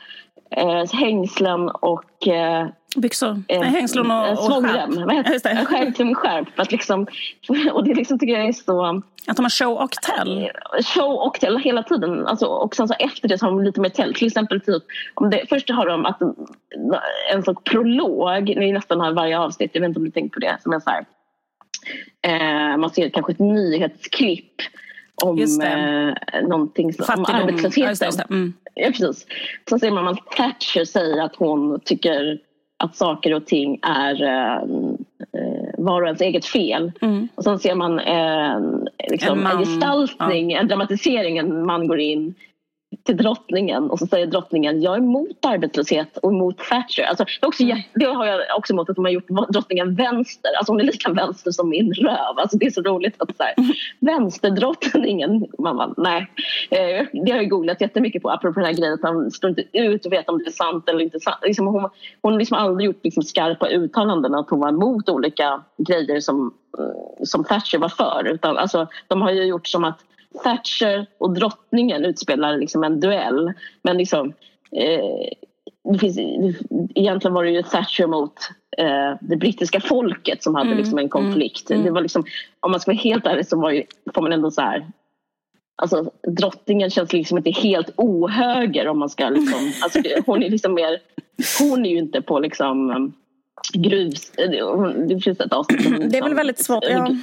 eh, 0.56 0.86
hängslen 0.94 1.70
och 1.70 2.28
eh, 2.28 2.68
Byxor? 2.96 3.44
eh, 3.48 3.60
Nej, 3.60 3.70
hängslen 3.70 4.12
och, 4.12 4.32
och 4.32 4.38
svångrem. 4.38 4.92
skärp. 4.96 5.06
Vad 5.06 5.16
heter 5.16 5.50
det. 5.50 5.78
Hängslen 5.78 6.10
och 6.10 6.18
skärp. 6.18 6.48
Att 6.60 6.72
liksom, 6.72 7.08
och 7.72 7.84
det 7.84 7.94
liksom 7.94 8.20
tycker 8.20 8.34
jag 8.34 8.48
är 8.48 8.52
så 8.52 9.02
Att 9.28 9.36
de 9.38 9.46
har 9.46 9.50
show 9.50 9.78
och 9.78 9.92
tell? 9.92 10.50
show 10.84 11.12
och 11.14 11.34
tell 11.40 11.58
hela 11.58 11.84
tiden. 11.84 12.28
Alltså, 12.28 12.46
och 12.46 12.76
sen 12.76 12.88
så 12.88 12.94
efter 13.00 13.28
det 13.28 13.38
så 13.38 13.46
har 13.46 13.52
de 13.52 13.64
lite 13.64 13.82
mer 13.82 13.90
tell. 13.90 14.14
Till 14.14 14.28
exempel 14.28 14.62
typ, 14.62 14.84
om 15.14 15.30
det, 15.30 15.46
först 15.50 15.70
har 15.70 15.86
de 15.86 16.06
att, 16.06 16.22
en 17.34 17.44
sån 17.44 17.56
prolog, 17.56 18.50
är 18.50 18.74
nästan 18.74 19.02
här 19.02 19.12
varje 19.12 19.40
avsnitt, 19.40 19.72
jag 19.74 19.82
vet 19.82 19.88
inte 19.88 20.00
om 20.00 20.06
du 20.06 20.12
tänkt 20.12 20.34
på 20.34 20.40
det, 20.40 20.58
som 20.64 20.74
är 20.74 20.80
så 20.80 20.90
här, 20.90 21.06
eh, 22.22 22.78
man 22.78 22.90
ser 22.90 23.10
kanske 23.10 23.32
ett 23.32 23.40
nyhetsklipp 23.40 24.56
om 25.24 25.38
Just 25.38 25.62
det. 25.62 26.16
eh, 26.34 26.48
någonting 26.48 26.94
som, 26.94 27.06
om. 27.18 27.26
Ja, 27.28 27.34
arbetslösheten. 27.34 27.90
just 27.90 28.02
det, 28.02 28.06
just 28.06 28.18
det. 28.18 28.26
Mm. 28.30 28.54
Ja, 28.76 28.88
precis. 28.88 29.26
Så 29.70 29.80
ser 29.80 29.92
man 29.92 30.08
att 30.08 30.32
Thatcher 30.38 30.86
säger 30.86 31.22
att 31.24 31.36
hon 31.36 31.80
tycker 31.80 32.40
att 32.84 32.96
saker 32.96 33.34
och 33.34 33.46
ting 33.46 33.80
är 33.82 34.24
eh, 34.24 34.56
eh, 35.42 35.70
var 35.78 36.02
och 36.02 36.08
ens 36.08 36.22
eget 36.22 36.46
fel. 36.46 36.92
Mm. 37.02 37.28
Och 37.36 37.44
sen 37.44 37.60
ser 37.60 37.76
man 37.76 38.00
eh, 38.00 38.60
liksom, 39.10 39.32
En 39.32 39.38
en, 39.38 39.44
man, 39.44 39.66
gestaltning, 39.66 40.54
en 40.54 40.68
dramatisering. 40.68 41.38
En 41.38 41.66
man 41.66 41.88
går 41.88 42.00
in 42.00 42.34
till 43.04 43.18
drottningen 43.18 43.92
och 43.92 44.00
så 44.00 44.08
säger 44.08 44.28
drottningen 44.28 44.82
jag 44.82 44.94
är 44.94 44.98
emot 44.98 45.46
arbetslöshet 45.46 46.18
och 46.18 46.32
emot 46.32 46.58
Thatcher. 46.58 47.04
Alltså, 47.04 47.26
det, 47.42 47.48
också, 47.48 47.64
Mm. 47.64 47.78
det 47.94 48.06
har 48.06 48.26
jag 48.26 48.40
också 48.58 48.74
emot 48.74 48.90
att 48.90 48.96
de 48.96 49.06
har 49.06 49.12
gjort 49.12 49.28
drottningen 49.50 49.96
vänster. 49.96 50.52
Alltså 50.58 50.72
hon 50.72 50.80
är 50.80 50.84
lika 50.84 51.12
vänster 51.12 51.52
som 51.52 51.70
min 51.70 51.94
röv. 51.94 52.38
Alltså, 52.38 52.58
det 52.58 52.66
är 52.66 52.72
så 52.72 52.82
roligt 52.82 53.22
att 53.22 53.38
så 53.38 53.44
här, 53.44 53.54
vänsterdrottningen, 54.00 55.46
man 55.60 55.78
bara, 55.78 55.94
nej. 55.98 56.28
Eh, 56.72 57.06
det 57.26 57.32
har 57.32 57.38
jag 57.38 57.50
googlat 57.50 57.82
jättemycket 57.82 58.24
på 58.24 58.30
apropå 58.30 58.60
den 58.60 58.66
här 58.66 58.74
grejen 58.74 58.94
att 58.94 59.04
man 59.04 59.32
står 59.32 59.50
inte 59.50 59.64
ut 59.74 60.06
och 60.06 60.12
vet 60.12 60.30
om 60.30 60.38
det 60.38 60.48
är 60.48 60.52
sant 60.52 60.90
eller 60.90 61.00
inte 61.00 61.20
sant. 61.20 61.38
Liksom, 61.42 61.68
hon 61.68 61.90
hon 62.22 62.32
har 62.32 62.40
liksom 62.40 62.58
aldrig 62.58 62.86
gjort 62.86 63.04
liksom, 63.04 63.24
skarpa 63.24 63.68
uttalanden 63.68 64.36
att 64.36 64.50
hon 64.50 64.60
var 64.60 64.70
emot 64.70 65.10
olika 65.10 65.64
grejer 65.78 66.20
som, 66.20 66.54
eh, 66.78 67.24
som 67.24 67.44
Thatcher 67.44 67.78
var 67.78 67.90
för. 67.90 68.28
Utan, 68.28 68.58
alltså, 68.58 68.88
de 69.08 69.22
har 69.22 69.32
ju 69.32 69.44
gjort 69.44 69.68
som 69.68 69.84
att 69.84 70.00
Thatcher 70.44 71.06
och 71.18 71.34
drottningen 71.34 72.06
utspelar 72.06 72.58
liksom 72.58 72.84
en 72.84 73.00
duell. 73.00 73.54
Men 73.82 73.98
liksom, 73.98 74.34
eh, 74.72 75.28
det 75.84 76.00
finns, 76.00 76.18
egentligen 76.96 77.34
var 77.34 77.44
det 77.44 77.52
ju 77.52 77.64
Thatcher 77.64 78.08
mot 78.08 78.34
eh, 78.78 79.14
det 79.22 79.36
brittiska 79.36 79.80
folket 79.80 80.44
som 80.44 80.56
hade 80.56 80.68
Mm, 80.68 80.78
liksom 80.78 80.98
en 80.98 81.10
konflikt. 81.10 81.70
mm, 81.70 81.82
mm. 81.82 81.86
Det 81.86 81.94
var 81.94 82.02
liksom, 82.02 82.24
om 82.60 82.72
man 82.72 82.80
ska 82.80 82.92
vara 82.92 83.02
helt 83.02 83.26
ärlig 83.26 83.48
så 83.48 83.60
var 83.62 83.72
ju, 83.72 83.84
får 84.14 84.22
man 84.22 84.34
ändå 84.34 84.52
så 84.52 84.62
här 84.62 84.88
Alltså, 85.82 86.12
drottningen 86.28 86.90
känns 86.90 87.14
liksom 87.14 87.38
inte 87.38 87.52
helt 87.52 87.90
ohöger 87.98 88.88
om 88.88 89.00
man 89.00 89.10
ska 89.10 89.30
liksom, 89.30 89.72
alltså, 89.84 90.02
hon 90.26 90.44
är 90.44 90.50
liksom 90.50 90.74
mer, 90.74 91.00
hon 91.60 91.86
är 91.86 91.90
ju 91.90 91.98
inte 91.98 92.22
på 92.22 92.40
liksom 92.40 92.90
um, 92.92 93.14
gruvs, 93.74 94.32
eh, 94.36 94.50
det 95.08 95.20
finns 95.20 95.40
ett 95.40 95.54
avsnitt 95.54 95.84
Det 95.84 95.94
är 95.94 96.00
väl 96.00 96.12
liksom, 96.12 96.36
väldigt 96.36 96.66
svårt, 96.66 96.84
ja. 96.90 97.16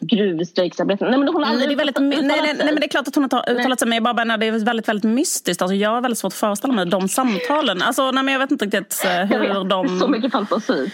Gruvstrejksarbete. 0.00 1.04
Nej 1.04 1.18
men 1.18 1.28
hon 1.28 1.34
har 1.34 1.40
Nej, 1.40 1.50
aldrig 1.50 1.68
det 1.70 1.74
är 1.74 1.76
väldigt, 1.76 1.98
nej, 1.98 2.08
nej, 2.08 2.40
nej, 2.42 2.54
nej, 2.56 2.66
men 2.66 2.76
det 2.76 2.86
är 2.86 2.88
klart 2.88 3.08
att 3.08 3.14
hon 3.14 3.24
har 3.24 3.28
ta- 3.28 3.52
uttalat 3.52 3.78
sig, 3.78 3.88
men 3.88 3.96
jag 3.96 4.02
bara 4.04 4.14
menar, 4.14 4.38
det 4.38 4.46
är 4.46 4.64
väldigt, 4.64 4.88
väldigt 4.88 5.10
mystiskt. 5.12 5.62
Alltså, 5.62 5.74
jag 5.74 5.90
har 5.90 6.00
väldigt 6.00 6.18
svårt 6.18 6.32
att 6.32 6.34
föreställa 6.38 6.74
mig 6.74 6.86
de 6.86 7.08
samtalen. 7.08 7.82
Alltså, 7.82 8.10
nej, 8.10 8.24
men 8.24 8.32
jag 8.32 8.38
vet 8.38 8.50
inte 8.50 8.64
riktigt 8.64 9.02
eh, 9.06 9.12
Jag 9.12 9.26
vet, 9.26 9.32
hur 9.56 9.64
det 9.64 9.74
är 9.74 9.98
så 9.98 10.04
de... 10.06 10.10
mycket 10.10 10.32
fantasi. 10.32 10.92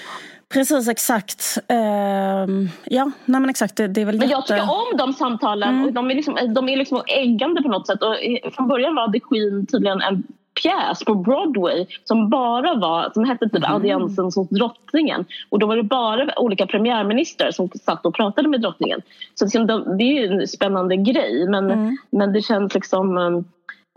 Precis, 0.53 0.89
exakt. 0.89 1.59
Ehm, 1.69 2.69
ja, 2.85 3.11
nej 3.25 3.41
men 3.41 3.51
exakt. 3.51 3.77
Det, 3.77 3.89
det 3.89 4.01
är 4.01 4.05
väl 4.05 4.19
Men 4.19 4.29
jag 4.29 4.39
jätte... 4.41 4.53
tycker 4.55 4.71
om 4.71 4.97
de 4.99 5.13
samtalen. 5.13 5.85
Och 5.85 5.93
de 5.93 6.11
är 6.11 6.15
liksom, 6.15 6.55
de 6.55 6.69
är 6.69 6.77
liksom 6.77 7.03
äggande 7.07 7.63
på 7.63 7.69
något 7.69 7.87
sätt. 7.87 8.03
Och 8.03 8.17
från 8.55 8.69
början 8.69 8.95
var 8.95 9.13
The 9.13 9.21
Queen 9.21 9.67
tydligen 9.67 10.01
en 10.01 10.23
pjäs 10.63 11.05
på 11.05 11.15
Broadway 11.15 11.87
som 12.05 12.29
bara 12.31 12.75
var, 12.75 13.11
som 13.15 13.25
hette 13.25 13.49
typ 13.49 13.71
Audiensen 13.71 14.25
hos 14.25 14.49
drottningen. 14.49 15.25
Och 15.51 15.59
då 15.59 15.67
var 15.67 15.77
det 15.77 15.83
bara 15.83 16.39
olika 16.39 16.67
premiärministrar 16.67 17.51
som 17.51 17.69
satt 17.69 18.07
och 18.07 18.15
pratade 18.15 18.49
med 18.49 18.61
drottningen. 18.61 19.03
Så 19.35 19.45
liksom, 19.45 19.67
de- 19.67 19.99
det 19.99 20.05
är 20.05 20.21
ju 20.29 20.41
en 20.41 20.49
spännande 20.49 20.97
grej 20.97 21.47
men, 21.49 21.99
men 22.11 22.33
det 22.33 22.43
känns 22.43 22.75
liksom 22.75 23.45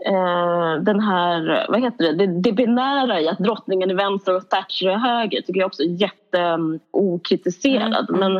eh, 0.04 0.82
den 0.82 1.00
här, 1.00 1.66
vad 1.68 1.82
heter 1.82 2.04
det, 2.04 2.26
det, 2.26 2.40
det 2.40 2.52
binära 2.52 3.20
i 3.20 3.28
att 3.28 3.38
drottningen 3.38 3.90
är 3.90 3.94
vänster 3.94 4.36
och 4.36 4.48
Thatcher 4.48 4.88
är 4.88 4.96
höger 4.96 5.40
tycker 5.40 5.60
jag 5.60 5.66
också 5.66 5.82
är 5.82 6.02
jätte 6.02 6.38
um, 6.38 6.80
okritiserad. 6.90 8.06
Men, 8.10 8.32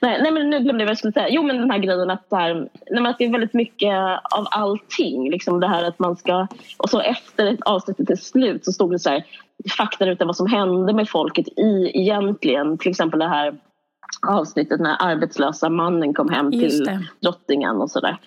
nej, 0.00 0.22
nej 0.22 0.32
men 0.32 0.50
nu 0.50 0.58
glömde 0.60 0.82
jag 0.82 0.86
vad 0.86 0.90
jag 0.90 0.98
skulle 0.98 1.12
säga. 1.12 1.28
Jo 1.28 1.42
men 1.42 1.56
den 1.56 1.70
här 1.70 1.78
grejen 1.78 2.10
att, 2.10 2.28
så 2.28 2.36
här, 2.36 2.68
nej, 2.90 3.06
att 3.06 3.18
det 3.18 3.24
är 3.24 3.32
väldigt 3.32 3.54
mycket 3.54 3.94
av 4.36 4.46
allting. 4.50 5.30
Liksom 5.30 5.60
det 5.60 5.68
här 5.68 5.84
att 5.84 5.98
man 5.98 6.16
ska, 6.16 6.46
och 6.78 6.90
så 6.90 7.00
efter 7.00 7.56
avsnittet 7.64 8.10
är 8.10 8.16
slut 8.16 8.64
så 8.64 8.72
stod 8.72 8.90
det 8.90 8.98
så 8.98 9.10
här 9.10 9.24
fakta 9.76 10.06
utan 10.06 10.26
vad 10.26 10.36
som 10.36 10.46
hände 10.46 10.92
med 10.92 11.08
folket 11.08 11.48
i 11.48 11.90
egentligen. 11.94 12.78
Till 12.78 12.90
exempel 12.90 13.18
det 13.18 13.28
här 13.28 13.54
avsnittet 14.26 14.80
när 14.80 14.96
arbetslösa 14.98 15.68
mannen 15.68 16.14
kom 16.14 16.28
hem 16.28 16.50
till 16.50 17.00
drottningen 17.20 17.76
och 17.76 17.90
sådär. 17.90 18.18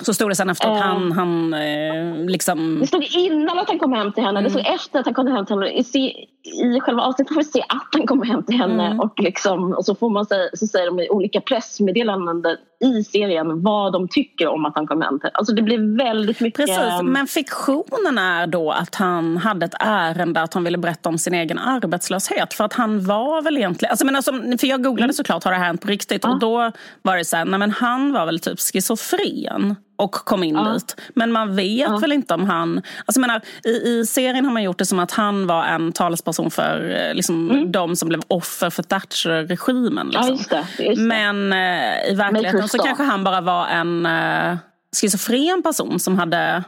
Så 0.00 0.14
stod 0.14 0.30
det 0.30 0.34
sen 0.34 0.50
efter 0.50 0.68
att 0.68 0.80
han, 0.80 1.12
han 1.12 1.54
eh, 1.54 2.16
liksom... 2.26 2.78
Det 2.80 2.86
stod 2.86 3.04
innan 3.04 3.58
att 3.58 3.68
han 3.68 3.78
kom 3.78 3.92
hem 3.92 4.12
till 4.12 4.24
henne, 4.24 4.40
det 4.40 4.50
stod 4.50 4.66
efter 4.66 4.98
att 4.98 5.04
han 5.04 5.14
kom 5.14 5.26
hem 5.26 5.46
till 5.46 5.54
henne. 5.54 5.70
I, 5.70 6.14
i 6.46 6.80
själva 6.80 7.02
avsnittet 7.02 7.34
får 7.34 7.40
vi 7.40 7.44
se 7.44 7.60
att 7.68 7.88
han 7.92 8.06
kommer 8.06 8.24
hem 8.24 8.42
till 8.42 8.56
henne 8.56 8.98
och, 8.98 9.20
liksom, 9.20 9.72
och 9.72 9.84
så, 9.84 9.94
får 9.94 10.10
man 10.10 10.26
säga, 10.26 10.48
så 10.54 10.66
säger 10.66 10.86
de 10.86 11.00
i 11.00 11.08
olika 11.08 11.40
pressmeddelanden 11.40 12.56
i 12.80 13.04
serien 13.04 13.62
vad 13.62 13.92
de 13.92 14.08
tycker 14.08 14.48
om 14.48 14.64
att 14.64 14.74
han 14.74 14.86
kom 14.86 15.02
hem 15.02 15.20
till 15.20 15.30
Alltså 15.34 15.54
det 15.54 15.62
blir 15.62 15.96
väldigt 15.98 16.40
mycket... 16.40 16.66
Precis, 16.66 17.02
men 17.02 17.26
fiktionen 17.26 18.18
är 18.18 18.46
då 18.46 18.70
att 18.70 18.94
han 18.94 19.36
hade 19.36 19.66
ett 19.66 19.74
ärende 19.80 20.42
att 20.42 20.54
han 20.54 20.64
ville 20.64 20.78
berätta 20.78 21.08
om 21.08 21.18
sin 21.18 21.34
egen 21.34 21.58
arbetslöshet. 21.58 22.54
För 22.54 22.64
att 22.64 22.72
han 22.72 23.06
var 23.06 23.42
väl 23.42 23.56
egentligen... 23.56 23.90
Alltså, 23.90 24.06
men 24.06 24.16
alltså, 24.16 24.32
för 24.32 24.66
jag 24.66 24.82
googlade 24.82 25.12
såklart, 25.12 25.44
har 25.44 25.52
det 25.52 25.58
hänt 25.58 25.80
på 25.80 25.88
riktigt? 25.88 26.24
Och 26.24 26.38
då 26.38 26.72
var 27.02 27.16
det 27.16 27.24
så 27.24 27.36
här, 27.36 27.44
nej 27.44 27.58
men 27.58 27.70
han 27.70 28.12
var 28.12 28.26
väl 28.26 28.40
typ 28.40 28.60
schizofren 28.60 29.76
och 29.96 30.12
kom 30.12 30.44
in 30.44 30.54
dit. 30.72 30.96
Men 31.14 31.32
man 31.32 31.56
vet 31.56 32.02
väl 32.02 32.12
inte 32.12 32.34
om 32.34 32.44
han... 32.44 32.82
Alltså, 33.06 33.20
menar, 33.20 33.40
i, 33.64 33.68
I 33.70 34.06
serien 34.06 34.44
har 34.44 34.52
man 34.52 34.62
gjort 34.62 34.78
det 34.78 34.86
som 34.86 34.98
att 34.98 35.12
han 35.12 35.46
var 35.46 35.64
en 35.64 35.92
talesperson 35.92 36.50
för 36.50 36.90
eh, 37.08 37.14
liksom, 37.14 37.72
de 37.72 37.96
som 37.96 38.08
blev 38.08 38.20
offer 38.28 38.70
för 38.70 38.82
Thatcher-regimen. 38.82 40.10
Ja, 40.12 40.18
Liksom. 40.20 40.36
just 40.36 40.50
det, 40.50 40.84
just 40.84 40.96
det. 41.00 41.06
Men 41.06 41.52
eh, 41.52 42.10
i 42.10 42.14
verkligheten 42.14 42.68
så 42.68 42.78
kanske 42.78 43.04
han 43.04 43.24
bara 43.24 43.40
var 43.40 43.66
en 43.66 44.06
eh, 44.06 44.56
schizofren 45.00 45.62
person 45.62 45.98
som 46.00 46.18
hade 46.18 46.64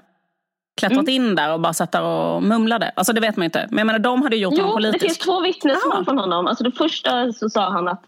klättrat 0.81 0.99
Mm. 1.09 1.14
in 1.14 1.35
där 1.35 1.53
och 1.53 1.61
bara 1.61 1.73
satt 1.73 1.93
där 1.93 2.03
och 2.03 2.43
mumlade. 2.43 2.93
Alltså 2.97 3.12
det 3.12 3.21
vet 3.21 3.37
man 3.37 3.43
ju 3.43 3.47
inte. 3.47 3.67
Men 3.71 3.79
jag 3.79 3.87
menar, 3.87 3.99
de 3.99 4.23
hade 4.23 4.37
gjort 4.37 4.59
honom 4.59 4.73
Jo, 4.75 4.79
det 4.79 4.91
finns 4.91 5.01
politisk. 5.03 5.25
två 5.25 5.41
vittnesmål 5.41 5.97
Ah. 6.01 6.05
från 6.05 6.19
honom. 6.19 6.47
Alltså 6.47 6.64
det 6.64 6.73
första 6.73 7.33
så 7.33 7.49
sa 7.49 7.71
han 7.71 7.88
att 7.88 8.03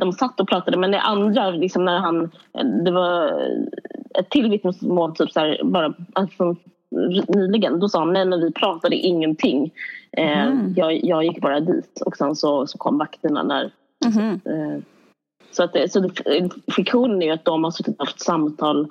de 0.00 0.12
satt 0.12 0.40
och 0.40 0.48
pratade 0.48 0.76
men 0.76 0.90
det 0.90 1.00
andra, 1.00 1.50
liksom 1.50 1.84
när 1.84 1.98
han, 1.98 2.30
eh, 2.58 2.64
det 2.84 2.90
var 2.90 3.32
ett 4.18 4.30
till 4.30 4.50
vittnesmål 4.50 5.16
typ 5.16 5.30
så 5.32 5.40
här, 5.40 5.60
bara 5.64 5.94
alltså, 6.12 6.56
nyligen. 7.28 7.80
Då 7.80 7.88
sa 7.88 7.98
han 7.98 8.12
nej 8.12 8.24
men 8.24 8.40
vi 8.40 8.52
pratade 8.52 8.96
ingenting. 8.96 9.70
Eh, 10.16 10.46
Mm. 10.46 10.74
jag, 10.76 11.04
jag 11.04 11.24
gick 11.24 11.40
bara 11.40 11.60
dit 11.60 12.02
och 12.06 12.16
sen 12.16 12.36
så, 12.36 12.66
så 12.66 12.78
kom 12.78 12.98
vakterna 12.98 13.42
när 13.42 13.70
Mhm. 14.06 14.40
Eh, 14.44 14.82
Så, 15.50 15.62
att 15.62 15.76
så 15.90 16.10
fiktionen 16.76 17.22
är 17.22 17.26
ju 17.26 17.32
att 17.32 17.44
de 17.44 17.64
har 17.64 17.70
suttit 17.70 18.00
och 18.00 18.06
haft 18.06 18.20
samtal 18.20 18.88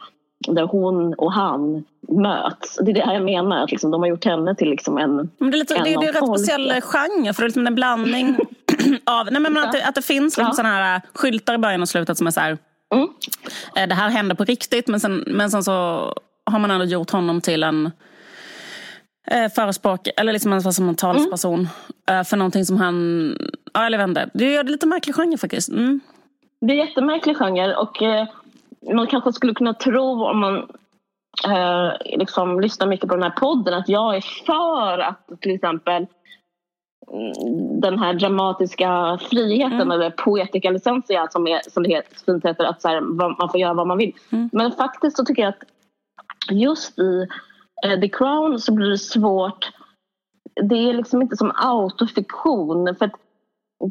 där 0.48 0.64
hon 0.64 1.14
och 1.14 1.32
han 1.34 1.84
möts. 2.08 2.80
Det 2.82 2.92
är 2.92 2.96
det 2.96 3.02
här 3.06 3.14
jag 3.14 3.24
menar, 3.24 3.64
att 3.64 3.72
liksom, 3.72 3.92
de 3.92 4.02
har 4.02 4.08
gjort 4.10 4.26
henne 4.26 4.56
till 4.56 4.70
liksom 4.70 4.98
en... 4.98 5.16
Men 5.38 5.52
det 5.52 5.58
är, 5.58 5.60
lite, 5.60 5.76
en 5.76 5.84
det, 5.84 5.94
är- 5.94 6.00
det 6.02 6.08
är 6.08 6.14
rätt 6.14 6.28
speciell 6.40 6.82
genre 6.82 7.34
för 7.34 7.42
det 7.42 7.46
är 7.46 7.48
liksom 7.48 7.68
en 7.68 7.76
blandning 7.76 8.36
av... 9.06 9.32
Nej, 9.32 9.42
men 9.42 9.58
att, 9.58 9.72
det, 9.72 9.86
att 9.86 9.96
det 9.96 10.02
finns 10.02 10.38
liksom 10.38 10.46
Ja. 10.52 10.54
såna 10.54 10.70
här 10.70 11.02
skyltar 11.14 11.54
i 11.54 11.58
början 11.58 11.82
och 11.82 11.90
slutet 11.90 12.18
som 12.18 12.28
är 12.28 12.32
så 12.32 12.40
här... 12.40 12.58
Mm. 12.94 13.08
eh, 13.76 13.88
Det 13.88 13.96
här 13.96 14.10
hände 14.10 14.36
på 14.36 14.44
riktigt 14.44 14.88
men 14.88 15.00
sen, 15.00 15.24
men 15.28 15.52
sen 15.52 15.64
så 15.64 15.72
har 16.46 16.60
man 16.60 16.72
ändå 16.72 16.86
gjort 16.86 17.12
honom 17.12 17.42
till 17.42 17.64
en 17.64 17.92
eh, 19.28 19.52
förespråk, 19.56 20.08
eller 20.18 20.34
liksom 20.34 20.54
en, 20.54 20.74
som 20.74 20.90
en 20.90 20.96
talesperson 20.96 21.68
eh, 22.10 22.24
för 22.24 22.38
någonting 22.38 22.66
som 22.66 22.78
han... 22.78 23.38
Ja, 23.74 23.86
eller 23.86 24.04
inte. 24.04 24.30
Det 24.34 24.54
gör 24.54 24.64
det 24.64 24.72
lite 24.72 24.86
märklig 24.88 25.16
genre 25.16 25.38
faktiskt. 25.38 25.70
Mm. 25.70 26.00
Det 26.62 26.74
är 26.74 26.88
jättemärklig 26.88 27.38
genre 27.38 27.76
och 27.76 28.02
eh, 28.02 28.28
man 28.94 29.08
kanske 29.08 29.34
skulle 29.34 29.54
kunna 29.54 29.74
tro 29.74 30.26
om 30.26 30.40
man 30.40 30.58
eh, 31.48 31.92
liksom 32.18 32.60
lyssnar 32.60 32.88
mycket 32.88 33.10
på 33.10 33.16
den 33.16 33.24
här 33.24 33.40
podden 33.40 33.74
att 33.74 33.90
jag 33.90 34.16
är 34.16 34.22
för 34.46 35.00
att 35.00 35.42
till 35.42 35.56
exempel 35.56 35.96
mm, 35.96 36.08
den 37.82 38.00
här 38.00 38.14
dramatiska 38.14 39.20
friheten 39.22 39.82
mm. 39.82 39.92
eller 39.92 40.10
poetica 40.10 40.70
licentia 40.70 41.28
som, 41.32 41.48
är, 41.48 41.62
som 41.70 41.84
det 41.84 42.02
fint 42.26 42.46
heter, 42.46 42.64
att 42.64 42.82
så 42.82 42.88
här, 42.88 43.02
man 43.40 43.50
får 43.50 43.60
göra 43.60 43.74
vad 43.74 43.88
man 43.88 43.98
vill. 43.98 44.14
Mm. 44.30 44.50
Men 44.54 44.72
faktiskt 44.72 45.18
så 45.18 45.26
tycker 45.26 45.42
jag 45.42 45.50
att 45.50 45.64
just 46.52 47.00
i 47.00 47.28
eh, 47.86 48.00
The 48.00 48.10
Crown 48.10 48.60
så 48.60 48.74
blir 48.74 48.90
det 48.90 48.98
svårt. 48.98 49.72
Det 50.62 50.76
är 50.76 50.94
liksom 50.94 51.22
inte 51.22 51.38
som 51.38 51.52
autofiktion 51.56 52.96
för 52.96 53.06
att 53.06 53.16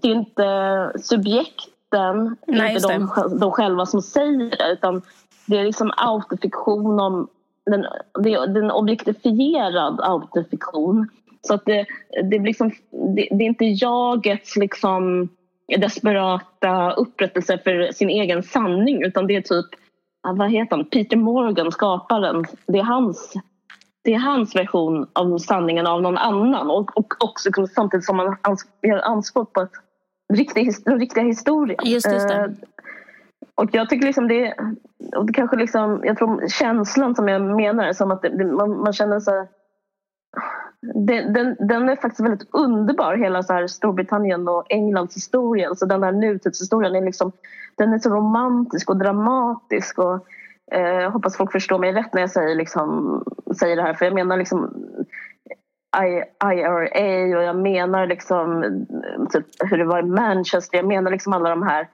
det 0.02 0.08
är 0.08 0.14
inte 0.14 0.92
subjekten, 1.00 2.36
Nej, 2.46 2.74
inte 2.74 2.88
de, 2.88 3.38
de 3.40 3.50
själva 3.50 3.86
som 3.86 4.02
säger 4.02 4.50
det 4.50 4.72
utan 4.72 5.02
det 5.46 5.58
är 5.58 5.64
liksom 5.64 5.92
autofiktion 5.96 7.00
om 7.00 7.28
den, 7.66 7.86
det, 8.22 8.34
är 8.34 8.58
en 8.58 8.70
objektifierad 8.70 10.00
autofiktion. 10.00 11.08
Så 11.46 11.54
att 11.54 11.64
det, 11.64 11.86
det, 12.30 12.38
liksom, 12.38 12.70
det, 12.90 13.28
det 13.30 13.44
är 13.44 13.48
inte 13.48 13.64
jagets 13.64 14.56
liksom 14.56 15.28
desperata 15.78 16.92
upprättelse 16.92 17.58
för 17.58 17.92
sin 17.92 18.10
egen 18.10 18.42
sanning 18.42 19.02
utan 19.02 19.26
det 19.26 19.36
är 19.36 19.40
typ, 19.40 19.66
vad 20.22 20.50
heter 20.50 20.76
han, 20.76 20.84
Peter 20.84 21.16
Morgan, 21.16 21.72
skaparen. 21.72 22.44
Det 22.66 22.78
är 22.78 22.82
hans, 22.82 23.32
det 24.04 24.14
är 24.14 24.18
hans 24.18 24.56
version 24.56 25.06
av 25.12 25.38
sanningen 25.38 25.86
av 25.86 26.02
någon 26.02 26.18
annan 26.18 26.70
och, 26.70 26.96
och 26.98 27.24
också 27.24 27.48
liksom 27.48 27.66
samtidigt 27.66 28.06
som 28.06 28.16
man 28.16 28.36
gör 28.82 28.98
anspråk 28.98 29.52
på 29.52 29.60
ett 29.60 29.72
riktig, 30.32 30.70
den 30.84 31.00
riktiga 31.00 31.24
historien. 31.24 31.78
Just, 31.84 32.12
just 32.12 32.28
det. 32.28 32.34
Eh, 32.34 32.50
och 33.54 33.68
jag 33.72 33.88
tycker 33.88 34.06
liksom 34.06 34.28
det, 34.28 34.54
och 35.16 35.26
det 35.26 35.32
kanske 35.32 35.56
liksom, 35.56 36.00
jag 36.04 36.18
tror 36.18 36.48
känslan 36.48 37.14
som 37.14 37.28
jag 37.28 37.42
menar, 37.42 37.92
som 37.92 38.10
att 38.10 38.22
det, 38.22 38.44
man, 38.44 38.78
man 38.78 38.92
känner 38.92 39.20
så 39.20 39.46
den, 40.82 41.32
den, 41.32 41.56
den, 41.60 41.88
är 41.88 41.96
faktiskt 41.96 42.24
väldigt 42.24 42.48
underbar, 42.54 43.16
hela 43.16 43.42
så 43.42 43.52
här 43.52 43.66
Storbritannien 43.66 44.48
och 44.48 44.66
Englands 44.68 45.16
historia. 45.16 45.74
Så 45.74 45.86
den 45.86 46.02
här 46.02 46.12
nutidshistorien 46.12 46.94
är, 46.94 47.04
liksom, 47.04 47.32
den 47.76 47.92
är 47.92 47.98
så 47.98 48.10
romantisk 48.10 48.90
och 48.90 48.96
dramatisk. 48.96 49.98
Och, 49.98 50.26
eh, 50.72 50.80
jag 50.80 51.10
hoppas 51.10 51.36
folk 51.36 51.52
förstår 51.52 51.78
mig 51.78 51.92
rätt 51.92 52.14
när 52.14 52.20
jag 52.20 52.30
säger, 52.30 52.54
liksom, 52.54 53.22
säger 53.58 53.76
det 53.76 53.82
här. 53.82 53.94
För 53.94 54.04
jag 54.04 54.14
menar 54.14 54.36
liksom 54.36 54.74
IRA 55.96 57.38
och 57.38 57.44
jag 57.44 57.56
menar 57.56 58.06
liksom 58.06 58.64
typ 59.30 59.46
hur 59.70 59.78
det 59.78 59.84
var 59.84 59.98
i 59.98 60.02
Manchester. 60.02 60.78
Jag 60.78 60.86
menar 60.86 61.10
liksom 61.10 61.32
alla 61.32 61.50
de 61.50 61.62
här 61.62 61.88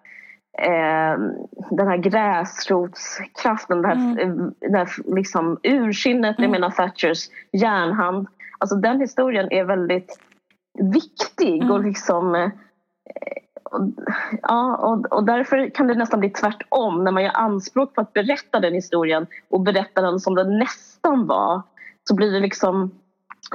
eh, 0.59 1.19
den 1.71 1.89
här 1.89 1.97
gräsrotskraften, 1.97 3.83
det 3.83 3.89
här, 3.89 4.23
mm. 4.23 4.55
det 4.61 4.79
här 4.79 4.89
liksom 5.17 5.59
ursinnet, 5.63 6.39
mm. 6.39 6.51
jag 6.51 6.61
menar 6.61 6.71
Thatchers 6.71 7.29
järnhand. 7.53 8.27
Alltså 8.59 8.77
den 8.77 9.01
historien 9.01 9.53
är 9.53 9.65
väldigt 9.65 10.19
viktig 10.79 11.63
mm. 11.63 11.71
och 11.71 11.81
liksom 11.81 12.35
eh, 12.35 12.51
Ja, 14.43 14.77
och, 14.77 15.13
och 15.13 15.25
därför 15.25 15.71
kan 15.71 15.87
det 15.87 15.95
nästan 15.95 16.21
bli 16.21 16.31
tvärtom 16.31 17.05
när 17.05 17.13
man 17.13 17.23
gör 17.23 17.37
anspråk 17.37 17.95
på 17.95 18.01
att 18.01 18.13
berätta 18.13 18.61
den 18.61 18.75
historien 18.75 19.27
och 19.51 19.61
berätta 19.61 20.03
den 20.03 20.21
som 20.21 20.35
den 20.35 20.59
nästan 20.59 21.27
var 21.27 21.63
så 22.09 22.15
blir 22.15 22.33
det 22.33 22.41
liksom 22.41 22.91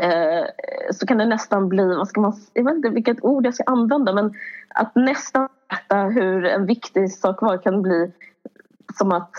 eh, 0.01 0.45
så 0.91 1.05
kan 1.05 1.17
det 1.17 1.25
nästan 1.25 1.69
bli, 1.69 1.95
vad 1.95 2.07
ska 2.07 2.21
man, 2.21 2.33
jag 2.53 2.63
vet 2.63 2.75
inte 2.75 2.89
vilket 2.89 3.23
ord 3.23 3.45
jag 3.45 3.53
ska 3.53 3.63
använda 3.63 4.13
men 4.13 4.33
att 4.69 4.95
nästan 4.95 5.49
berätta 5.69 6.03
hur 6.03 6.45
en 6.45 6.65
viktig 6.65 7.11
sak 7.11 7.41
var 7.41 7.57
kan 7.57 7.81
bli 7.81 8.11
som 8.97 9.11
att 9.11 9.31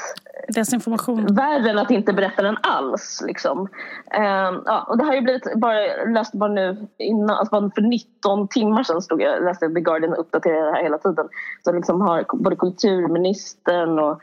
Desinformation. 0.49 1.27
Värre 1.27 1.71
än 1.71 1.79
att 1.79 1.91
inte 1.91 2.13
berätta 2.13 2.43
den 2.43 2.57
alls. 2.63 3.23
Liksom. 3.27 3.69
Eh, 4.15 4.53
ja, 4.65 4.87
och 4.89 4.99
det 4.99 5.05
har 5.05 5.15
ju 5.15 5.21
blivit, 5.21 5.55
bara, 5.57 5.87
jag 5.87 6.13
läste 6.13 6.37
bara 6.37 6.53
nu 6.53 6.87
innan, 6.99 7.31
alltså 7.31 7.71
för 7.75 7.83
19 7.83 8.49
timmar 8.49 8.83
sedan 8.83 9.03
stod 9.03 9.23
jag 9.23 9.45
läste 9.45 9.69
The 9.69 9.81
Guardian 9.81 10.13
och 10.13 10.21
uppdaterade 10.21 10.65
det 10.65 10.73
här 10.73 10.83
hela 10.83 10.99
tiden. 10.99 11.29
Så 11.63 11.73
liksom 11.73 12.01
har 12.01 12.25
både 12.33 12.57
kulturministern 12.57 13.99
och 13.99 14.21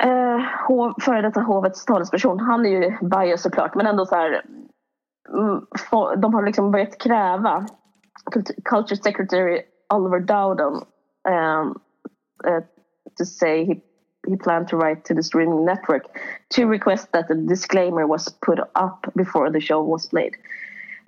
eh, 0.00 0.40
hov, 0.68 0.94
före 1.00 1.22
detta 1.22 1.40
hovets 1.40 1.84
talesperson, 1.84 2.40
han 2.40 2.66
är 2.66 2.70
ju 2.70 2.98
bias 3.08 3.42
såklart 3.42 3.74
men 3.74 3.86
ändå 3.86 4.06
så 4.06 4.14
här 4.14 4.44
mm, 5.28 5.66
de 6.20 6.34
har 6.34 6.42
liksom 6.42 6.70
börjat 6.70 6.98
kräva 6.98 7.66
Culture 8.64 8.96
Secretary 8.96 9.62
Oliver 9.94 10.20
Dowden 10.20 10.72
um, 10.72 10.82
ehm, 11.28 11.68
uh, 12.46 12.54
eh, 12.54 12.62
to 13.18 13.24
say 13.24 13.64
he 13.64 13.74
he 14.28 14.36
planned 14.36 14.68
to 14.68 14.76
write 14.76 15.04
to 15.04 15.14
the 15.14 15.22
streaming 15.22 15.64
network 15.64 16.04
to 16.50 16.66
request 16.66 17.12
that 17.12 17.30
a 17.30 17.34
disclaimer 17.34 18.06
was 18.06 18.28
put 18.46 18.58
up 18.74 19.06
before 19.16 19.50
the 19.50 19.60
show 19.60 19.82
was 19.82 20.06
played, 20.06 20.36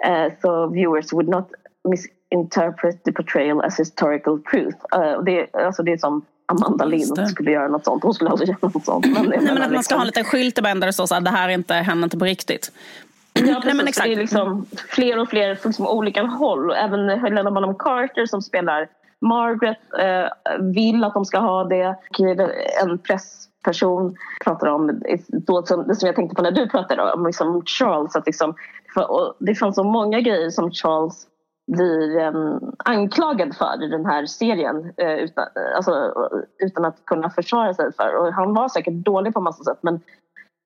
uh, 0.04 0.30
so 0.42 0.68
viewers 0.68 1.12
would 1.12 1.28
not 1.28 1.50
misinterpret 1.84 3.04
the 3.04 3.12
portrayal 3.12 3.62
as 3.62 3.76
historical 3.76 4.38
truth. 4.50 4.76
Uh, 4.92 5.22
det, 5.24 5.54
alltså 5.54 5.82
det 5.82 5.92
är 5.92 5.98
som 5.98 6.22
Amanda 6.46 6.84
Lind 6.84 7.28
skulle 7.28 7.50
göra 7.50 7.68
något 7.68 7.84
sånt. 7.84 8.02
Hon 8.02 8.14
skulle 8.14 8.30
alltså 8.30 8.46
göra 8.46 8.58
något 8.60 8.84
sånt. 8.84 9.06
Men, 9.06 9.26
Nej, 9.28 9.54
men 9.54 9.62
att 9.62 9.72
man 9.72 9.84
ska 9.84 9.94
ha 9.94 10.02
en 10.02 10.06
liten 10.06 10.24
skylt 10.24 10.56
där 10.56 10.74
det 10.74 10.92
står 10.92 11.06
så 11.06 11.14
att 11.14 11.24
det 11.24 11.30
här 11.30 11.48
är 11.48 11.52
inte, 11.52 11.74
händer 11.74 12.04
inte 12.04 12.18
på 12.18 12.24
riktigt. 12.24 12.72
Ja, 13.36 13.40
precis. 13.42 13.64
Nej, 13.64 13.74
men 13.74 13.88
exakt. 13.88 14.06
Det 14.06 14.12
är 14.12 14.16
liksom 14.16 14.66
fler 14.88 15.18
och 15.20 15.28
fler 15.28 15.54
från 15.54 15.70
liksom 15.70 15.86
olika 15.86 16.22
håll. 16.22 16.72
Även 16.72 17.08
Helena 17.08 17.50
Bonham 17.50 17.74
Carter 17.74 18.26
som 18.26 18.42
spelar 18.42 18.88
Margaret 19.20 19.78
eh, 19.98 20.28
vill 20.60 21.04
att 21.04 21.14
de 21.14 21.24
ska 21.24 21.38
ha 21.38 21.64
det. 21.64 21.96
En 22.82 22.98
pressperson 22.98 24.16
pratar 24.44 24.66
om 24.66 25.00
då, 25.28 25.60
det 25.60 25.94
som 25.94 26.06
jag 26.06 26.16
tänkte 26.16 26.36
på 26.36 26.42
när 26.42 26.50
du 26.50 26.68
pratade 26.68 27.12
om 27.12 27.26
liksom 27.26 27.62
Charles. 27.66 28.16
Att 28.16 28.26
liksom, 28.26 28.54
det 29.38 29.54
fanns 29.54 29.76
så 29.76 29.84
många 29.84 30.20
grejer 30.20 30.50
som 30.50 30.70
Charles 30.70 31.26
blir 31.66 32.26
um, 32.26 32.72
anklagad 32.78 33.56
för 33.56 33.84
i 33.84 33.88
den 33.88 34.06
här 34.06 34.26
serien 34.26 34.92
eh, 34.96 35.14
utan, 35.14 35.44
eh, 35.44 35.76
alltså, 35.76 36.12
utan 36.58 36.84
att 36.84 37.04
kunna 37.04 37.30
försvara 37.30 37.74
sig 37.74 37.92
för. 37.92 38.16
Och 38.16 38.32
han 38.32 38.54
var 38.54 38.68
säkert 38.68 38.94
dålig 38.94 39.34
på 39.34 39.40
massa 39.40 39.64
sätt 39.64 39.78
men 39.80 40.00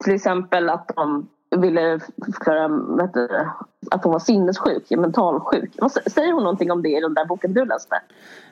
till 0.05 0.15
exempel 0.15 0.71
att 0.71 0.91
de 0.97 1.29
ville 1.61 2.01
förklara 2.25 2.65
att 3.91 4.05
hon 4.05 4.13
var 4.13 4.19
sinnessjuk, 4.19 4.91
mentalsjuk. 4.91 5.71
Säger 6.07 6.33
hon 6.33 6.43
någonting 6.43 6.71
om 6.71 6.83
det 6.83 6.89
i 6.89 7.01
den 7.01 7.15
där 7.15 7.25
boken 7.25 7.55
du 7.55 7.65
läste? 7.65 8.01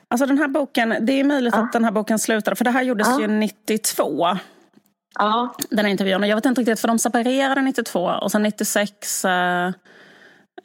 Alltså 0.07 0.25
den 0.25 0.37
här 0.37 0.47
boken, 0.47 0.95
det 1.01 1.19
är 1.19 1.23
möjligt 1.23 1.53
ja. 1.55 1.63
att 1.63 1.73
den 1.73 1.83
här 1.83 1.91
boken 1.91 2.19
slutade, 2.19 2.55
för 2.55 2.65
det 2.65 2.71
här 2.71 2.83
gjordes 2.83 3.07
ja. 3.07 3.21
ju 3.21 3.27
92. 3.27 4.27
Ja. 5.19 5.53
Den 5.69 5.85
här 5.85 5.91
intervjun. 5.91 6.23
Jag 6.23 6.35
vet 6.35 6.45
inte 6.45 6.61
riktigt, 6.61 6.79
för 6.79 6.87
de 6.87 6.99
separerade 6.99 7.61
92 7.61 7.99
och 8.21 8.31
sen 8.31 8.43
96 8.43 9.25
eh, 9.25 9.71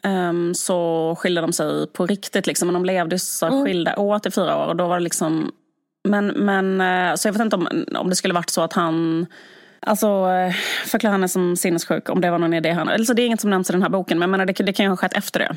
um, 0.04 0.54
så 0.54 1.14
skilde 1.18 1.40
de 1.40 1.52
sig 1.52 1.86
på 1.86 2.06
riktigt. 2.06 2.46
Liksom. 2.46 2.68
Men 2.68 2.74
de 2.74 2.84
levde 2.84 3.18
så 3.18 3.46
mm. 3.46 3.64
skilda 3.64 3.96
år 3.96 4.18
till 4.18 4.32
fyra 4.32 4.56
år. 4.56 4.66
Och 4.66 4.76
då 4.76 4.88
var 4.88 4.98
det 4.98 5.04
liksom... 5.04 5.52
Men, 6.08 6.26
men, 6.26 6.80
eh, 6.80 7.14
så 7.14 7.28
jag 7.28 7.32
vet 7.32 7.42
inte 7.42 7.56
om, 7.56 7.68
om 7.96 8.10
det 8.10 8.16
skulle 8.16 8.34
varit 8.34 8.50
så 8.50 8.62
att 8.62 8.72
han 8.72 9.26
Alltså 9.86 10.06
eh, 10.06 10.52
förklara 10.86 11.12
henne 11.12 11.28
som 11.28 11.56
sinnessjuk 11.56 12.08
om 12.08 12.20
det 12.20 12.30
var 12.30 12.38
någon 12.38 12.54
idé 12.54 12.70
han... 12.70 12.88
Alltså, 12.88 13.14
det 13.14 13.22
är 13.22 13.26
inget 13.26 13.40
som 13.40 13.50
nämns 13.50 13.70
i 13.70 13.72
den 13.72 13.82
här 13.82 13.88
boken 13.88 14.18
men 14.18 14.30
menar, 14.30 14.46
det, 14.46 14.52
det 14.52 14.72
kan 14.72 14.84
ju 14.84 14.90
ha 14.90 14.96
skett 14.96 15.16
efter 15.16 15.40
det. 15.40 15.56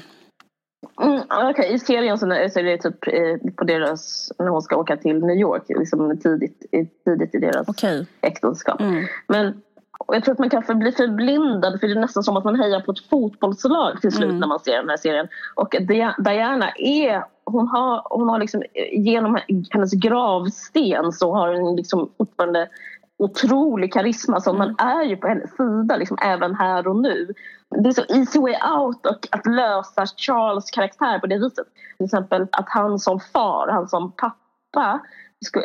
Mm, 1.01 1.49
okay. 1.49 1.73
I 1.73 1.79
serien 1.79 2.17
så 2.17 2.25
är 2.31 2.63
det 2.63 2.77
typ 2.77 3.07
eh, 3.07 3.51
på 3.55 3.63
deras, 3.63 4.31
när 4.39 4.47
hon 4.47 4.61
ska 4.61 4.75
åka 4.75 4.97
till 4.97 5.19
New 5.19 5.37
York, 5.37 5.63
liksom 5.67 6.19
tidigt, 6.23 6.65
tidigt 7.05 7.35
i 7.35 7.39
deras 7.39 7.69
okay. 7.69 8.05
äktenskap. 8.21 8.81
Mm. 8.81 9.05
Men 9.27 9.61
jag 10.07 10.23
tror 10.23 10.33
att 10.33 10.39
man 10.39 10.49
kan 10.49 10.79
bli 10.79 10.91
förblindad 10.91 11.79
för 11.79 11.87
det 11.87 11.93
är 11.93 11.99
nästan 11.99 12.23
som 12.23 12.37
att 12.37 12.43
man 12.43 12.59
hejar 12.59 12.79
på 12.79 12.91
ett 12.91 13.09
fotbollslag 13.09 14.01
till 14.01 14.11
slut 14.11 14.29
mm. 14.29 14.39
när 14.39 14.47
man 14.47 14.59
ser 14.59 14.77
den 14.77 14.89
här 14.89 14.97
serien. 14.97 15.27
Och 15.55 15.75
Diana 16.17 16.69
är, 16.77 17.23
hon 17.45 17.67
har, 17.67 18.01
hon 18.09 18.29
har 18.29 18.39
liksom, 18.39 18.63
genom 18.91 19.39
hennes 19.71 19.93
gravsten 19.93 21.11
så 21.11 21.33
har 21.33 21.53
hon 21.53 21.75
liksom 21.75 22.11
fortfarande 22.17 22.69
otrolig 23.17 23.93
karisma 23.93 24.41
så 24.41 24.53
man 24.53 24.75
mm. 24.79 24.99
är 24.99 25.03
ju 25.03 25.17
på 25.17 25.27
hennes 25.27 25.55
sida 25.55 25.97
liksom, 25.97 26.17
även 26.21 26.55
här 26.55 26.87
och 26.87 26.95
nu. 26.95 27.33
Det 27.69 27.89
är 27.89 27.93
så 27.93 28.03
easy 28.09 28.39
way 28.39 28.55
out 28.77 29.05
och 29.05 29.27
att 29.31 29.45
lösa 29.45 30.05
Charles 30.17 30.71
karaktär 30.71 31.19
på 31.19 31.27
det 31.27 31.37
viset. 31.37 31.67
Till 31.97 32.05
exempel 32.05 32.47
att 32.51 32.69
han 32.69 32.99
som 32.99 33.19
far, 33.19 33.67
han 33.67 33.87
som 33.87 34.11
pappa 34.11 34.99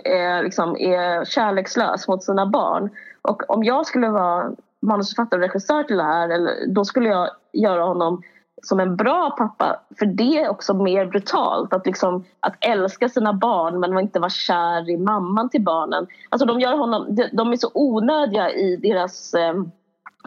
är, 0.05 0.42
liksom, 0.42 0.76
är 0.76 1.24
kärlekslös 1.24 2.09
mot 2.09 2.24
sina 2.24 2.46
barn. 2.46 2.90
Och 3.22 3.51
om 3.51 3.64
jag 3.64 3.86
skulle 3.86 4.09
vara 4.09 4.51
manusförfattare 4.82 5.40
och 5.40 5.46
regissör 5.46 5.82
till 5.82 5.96
det 5.96 6.03
här 6.03 6.28
eller, 6.28 6.66
då 6.66 6.84
skulle 6.84 7.09
jag 7.09 7.30
göra 7.53 7.84
honom 7.84 8.22
som 8.62 8.80
en 8.80 8.96
bra 8.96 9.30
pappa. 9.30 9.80
För 9.98 10.06
det 10.06 10.38
är 10.38 10.48
också 10.48 10.74
mer 10.74 11.06
brutalt. 11.06 11.72
Att, 11.72 11.86
liksom, 11.86 12.24
att 12.40 12.54
älska 12.61 13.08
sina 13.08 13.32
barn 13.32 13.80
men 13.80 13.98
inte 13.98 14.18
vara 14.18 14.30
kär 14.30 14.90
i 14.90 14.96
mamman 14.96 15.50
till 15.50 15.62
barnen. 15.62 16.06
Alltså 16.28 16.46
de, 16.46 16.61
gör 16.61 16.76
honom, 16.76 17.18
de, 17.32 17.52
är 17.52 17.56
så 17.56 17.70
onödiga 17.74 18.50
i 18.50 18.76
deras 18.76 19.34
eh, 19.34 19.54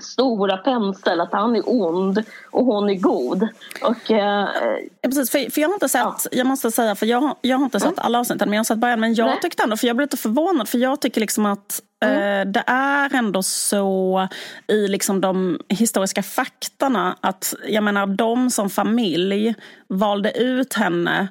stora 0.01 0.57
pensel. 0.57 1.21
Att 1.21 1.33
han 1.33 1.55
är 1.55 1.63
ond 1.65 2.23
och 2.51 2.65
hon 2.65 2.89
är 2.89 2.95
god. 2.95 3.47
Och, 3.81 4.11
eh, 4.11 4.47
ja, 5.01 5.09
precis, 5.09 5.31
för, 5.31 5.51
för 5.51 5.61
jag 5.61 5.69
har 5.69 5.73
inte 5.73 5.89
sett, 5.89 6.01
ja. 6.01 6.17
jag 6.31 6.47
måste 6.47 6.71
säga, 6.71 6.95
för 6.95 7.05
jag, 7.05 7.35
jag 7.41 7.57
har 7.57 7.65
inte 7.65 7.79
sett 7.79 7.87
mm. 7.87 8.05
alla 8.05 8.19
avsnitt 8.19 8.39
men 8.39 8.53
jag 8.53 8.59
har 8.59 8.63
sett 8.63 8.77
början. 8.77 8.99
Men 8.99 9.13
jag 9.13 9.25
Nej. 9.25 9.39
tyckte 9.41 9.63
ändå, 9.63 9.77
för 9.77 9.87
jag 9.87 9.95
blev 9.95 10.05
lite 10.05 10.17
förvånad 10.17 10.69
för 10.69 10.77
jag 10.77 11.01
tycker 11.01 11.21
liksom 11.21 11.45
att 11.45 11.81
Mm. 12.03 12.51
Det 12.51 12.63
är 12.67 13.15
ändå 13.15 13.43
så 13.43 14.27
i 14.67 14.87
liksom 14.87 15.21
de 15.21 15.59
historiska 15.69 16.23
faktorna 16.23 17.17
att 17.21 17.53
jag 17.67 17.83
menar 17.83 18.07
de 18.07 18.49
som 18.49 18.69
familj 18.69 19.55
valde 19.87 20.31
ut 20.31 20.73
henne 20.73 21.27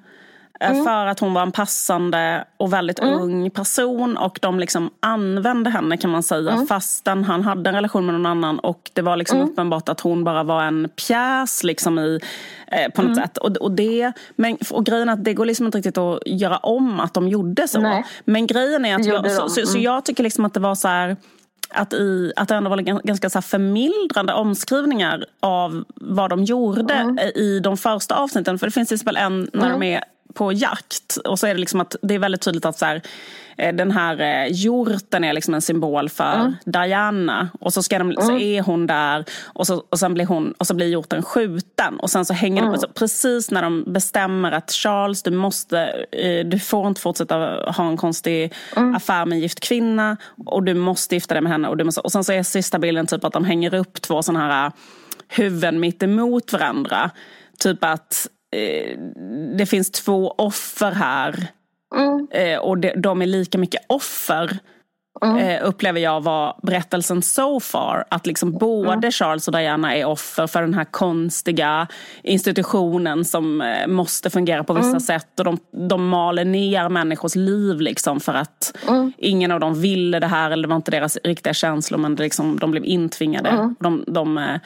mm. 0.71 0.85
För 0.85 1.07
att 1.07 1.21
hon 1.21 1.35
var 1.35 1.43
en 1.43 1.53
passande 1.53 2.45
och 2.57 2.73
väldigt 2.73 2.99
mm. 2.99 3.15
ung 3.15 3.51
person 3.51 4.17
och 4.17 4.39
de 4.43 4.61
liksom 4.61 4.91
använde 5.01 5.71
henne 5.71 5.97
kan 5.97 6.11
man 6.11 6.23
säga 6.23 6.53
mm. 6.53 6.67
fastän 6.67 7.25
han 7.25 7.43
hade 7.43 7.71
en 7.71 7.75
relation 7.75 8.07
med 8.07 8.15
någon 8.15 8.27
annan 8.27 8.59
och 8.59 8.91
det 8.93 9.03
var 9.03 9.17
liksom 9.17 9.39
mm. 9.39 9.51
uppenbart 9.51 9.89
att 9.89 10.01
hon 10.01 10.25
bara 10.25 10.43
var 10.43 10.63
en 10.63 10.89
pjäs 10.89 11.65
liksom 11.65 11.99
i, 11.99 12.21
eh, 12.67 12.93
på 12.93 13.03
något 13.03 13.11
mm. 13.11 13.25
sätt. 13.25 13.39
Och, 13.39 13.57
och, 13.57 13.73
det, 13.73 14.13
men, 14.37 14.59
och 14.71 14.87
grejen 14.87 15.09
är 15.09 15.13
att 15.13 15.25
det 15.25 15.35
går 15.35 15.47
liksom 15.47 15.67
inte 15.67 15.79
riktigt 15.79 15.99
att 15.99 16.23
göra 16.27 16.57
om 16.57 17.01
att 17.01 17.15
de 17.15 17.29
gjorde 17.29 17.69
så. 17.69 17.81
Nej. 17.81 18.05
Men 18.25 18.47
grejen 18.47 18.85
är 18.85 18.95
att 18.95 19.07
jag, 19.07 19.31
så, 19.31 19.49
så, 19.49 19.67
så, 19.67 19.73
mm. 19.73 19.83
jag 19.83 20.05
tycker 20.05 20.23
liksom 20.23 20.45
att 20.45 20.55
det 20.55 20.61
var 20.61 20.75
så 20.75 20.89
här 20.89 21.17
att, 21.75 21.93
i, 21.93 22.33
att 22.37 22.49
det 22.49 22.55
ändå 22.55 22.71
var 22.71 23.07
ganska 23.07 23.31
så 23.31 23.43
förmildrande 23.43 24.33
omskrivningar 24.33 25.25
av 25.41 25.85
vad 25.95 26.31
de 26.31 26.45
gjorde 26.45 26.95
mm. 26.95 27.19
i 27.19 27.61
de 27.63 27.77
första 27.77 28.15
avsnitten. 28.15 28.59
För 28.59 28.67
det 28.67 28.71
finns 28.71 28.89
till 28.89 28.95
exempel 28.95 29.17
en 29.17 29.51
när 29.53 29.67
mm. 29.67 29.81
de 29.81 29.87
är 29.87 30.05
på 30.35 30.53
jakt. 30.53 31.17
Och 31.25 31.39
så 31.39 31.47
är 31.47 31.55
det 31.55 31.61
liksom 31.61 31.81
att 31.81 31.97
det 32.03 32.15
är 32.15 32.19
väldigt 32.19 32.41
tydligt 32.41 32.65
att 32.65 32.79
så 32.79 32.85
här, 32.85 33.03
eh, 33.57 33.75
den 33.75 33.91
här 33.91 34.21
eh, 34.21 34.53
hjorten 34.53 35.25
är 35.25 35.33
liksom 35.33 35.55
en 35.55 35.63
symbol 35.63 36.09
för 36.09 36.35
mm. 36.35 36.57
Diana. 36.65 37.49
Och 37.61 37.73
så, 37.73 37.83
ska 37.83 37.99
de, 37.99 38.11
mm. 38.11 38.27
så 38.27 38.39
är 38.39 38.63
hon 38.63 38.87
där 38.87 39.25
och 39.45 39.67
så, 39.67 39.85
och 39.89 39.99
sen 39.99 40.15
blir 40.15 40.27
hon, 40.27 40.53
och 40.59 40.67
så 40.67 40.75
blir 40.75 40.87
hjorten 40.87 41.23
skjuten. 41.23 41.99
Och 41.99 42.11
sen 42.11 42.25
så 42.25 42.35
hänger 42.35 42.63
mm. 42.63 42.73
det 42.73 42.87
på, 42.87 42.93
precis 42.93 43.51
när 43.51 43.63
de 43.63 43.85
bestämmer 43.87 44.53
att 44.53 44.71
Charles, 44.71 45.23
du 45.23 45.31
måste, 45.31 46.07
eh, 46.13 46.47
du 46.47 46.59
får 46.59 46.89
inte 46.89 47.01
fortsätta 47.01 47.37
ha 47.77 47.89
en 47.89 47.97
konstig 47.97 48.53
mm. 48.77 48.95
affär 48.95 49.27
med 49.27 49.37
en 49.37 49.43
gift 49.43 49.61
kvinna. 49.61 50.17
Och 50.47 50.63
du 50.63 50.75
måste 50.75 51.15
gifta 51.15 51.35
dig 51.35 51.43
med 51.43 51.53
henne. 51.53 51.69
Och, 51.69 51.77
du 51.77 51.85
måste, 51.85 52.01
och 52.01 52.13
sen 52.13 52.25
så 52.25 52.33
är 52.33 52.43
sista 52.43 52.79
bilden 52.79 53.07
typ 53.07 53.25
att 53.25 53.33
de 53.33 53.45
hänger 53.45 53.75
upp 53.75 54.03
två 54.03 54.23
sådana 54.23 54.53
här 54.53 54.73
huvuden 55.29 55.81
mitt 55.81 56.03
emot 56.03 56.53
varandra. 56.53 57.11
Typ 57.59 57.85
att 57.85 58.27
Eh, 58.53 58.99
det 59.57 59.67
finns 59.67 59.91
två 59.91 60.35
offer 60.39 60.93
här. 60.93 61.47
Mm. 61.97 62.29
Eh, 62.31 62.59
och 62.59 62.79
de, 62.79 62.93
de 62.97 63.23
är 63.23 63.27
lika 63.27 63.59
mycket 63.59 63.85
offer. 63.87 64.59
Mm. 65.25 65.37
Eh, 65.37 65.69
upplever 65.69 66.01
jag 66.01 66.21
var 66.21 66.61
berättelsen 66.63 67.23
so 67.23 67.61
far. 67.61 68.05
Att 68.11 68.27
liksom 68.27 68.53
både 68.53 68.93
mm. 68.93 69.13
Charles 69.13 69.49
och 69.49 69.55
Diana 69.55 69.97
är 69.97 70.05
offer 70.05 70.47
för 70.47 70.63
den 70.63 70.75
här 70.75 70.85
konstiga 70.85 71.87
institutionen 72.23 73.25
som 73.25 73.75
måste 73.87 74.31
fungera 74.31 74.65
på 74.65 74.73
vissa 74.73 74.89
mm. 74.89 75.01
sätt. 75.01 75.39
Och 75.39 75.45
de, 75.45 75.59
de 75.89 76.09
maler 76.09 76.45
ner 76.45 76.89
människors 76.89 77.35
liv 77.35 77.81
liksom 77.81 78.21
för 78.21 78.35
att 78.35 78.77
mm. 78.89 79.13
ingen 79.19 79.53
av 79.53 79.61
dem 79.61 79.81
ville 79.81 80.21
det 80.21 80.27
här 80.27 80.51
eller 80.51 80.63
det 80.63 80.69
var 80.69 80.77
inte 80.77 80.91
deras 80.91 81.19
riktiga 81.25 81.55
känslor 81.55 81.99
men 81.99 82.15
liksom, 82.15 82.59
de 82.59 82.71
blev 82.71 82.85
intvingade. 82.85 83.49
Mm. 83.49 83.77
De, 83.81 84.05
de 84.07 84.59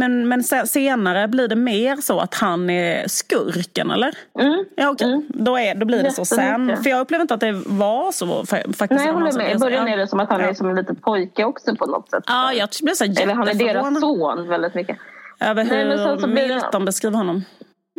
men, 0.00 0.28
men 0.28 0.42
senare 0.66 1.28
blir 1.28 1.48
det 1.48 1.56
mer 1.56 1.96
så 1.96 2.20
att 2.20 2.34
han 2.34 2.70
är 2.70 3.08
skurken 3.08 3.90
eller? 3.90 4.14
Mm. 4.40 4.64
Ja, 4.76 4.90
okay. 4.90 5.08
Mm. 5.08 5.26
då, 5.28 5.58
är, 5.58 5.74
då 5.74 5.86
blir 5.86 6.02
det 6.02 6.10
så 6.10 6.24
sen. 6.24 6.76
För 6.82 6.90
jag 6.90 7.00
upplever 7.00 7.22
inte 7.22 7.34
att 7.34 7.40
det 7.40 7.52
var 7.66 8.12
så. 8.12 8.46
faktiskt, 8.46 8.90
Nej 8.90 9.06
jag 9.06 9.14
håller 9.14 9.32
med. 9.32 9.56
I 9.56 9.58
början 9.58 9.88
är 9.88 9.96
det 9.96 10.06
som 10.06 10.20
att 10.20 10.30
han 10.30 10.40
är 10.40 10.54
som 10.54 10.70
en 10.70 10.76
liten 10.76 10.96
pojke 10.96 11.44
också 11.44 11.76
på 11.76 11.86
något 11.86 12.10
sätt. 12.10 12.24
Ja, 12.26 12.52
jag 12.52 12.68
blir 12.82 12.94
så 12.94 13.04
Eller 13.04 13.34
han 13.34 13.48
är 13.48 13.54
deras 13.54 14.00
son 14.00 14.48
väldigt 14.48 14.74
mycket. 14.74 14.98
Över 15.40 15.64
hur 15.64 15.84
Nej, 15.84 15.98
så, 15.98 16.18
så 16.18 16.26
Milton 16.26 16.84
beskriver 16.84 17.16
honom. 17.16 17.44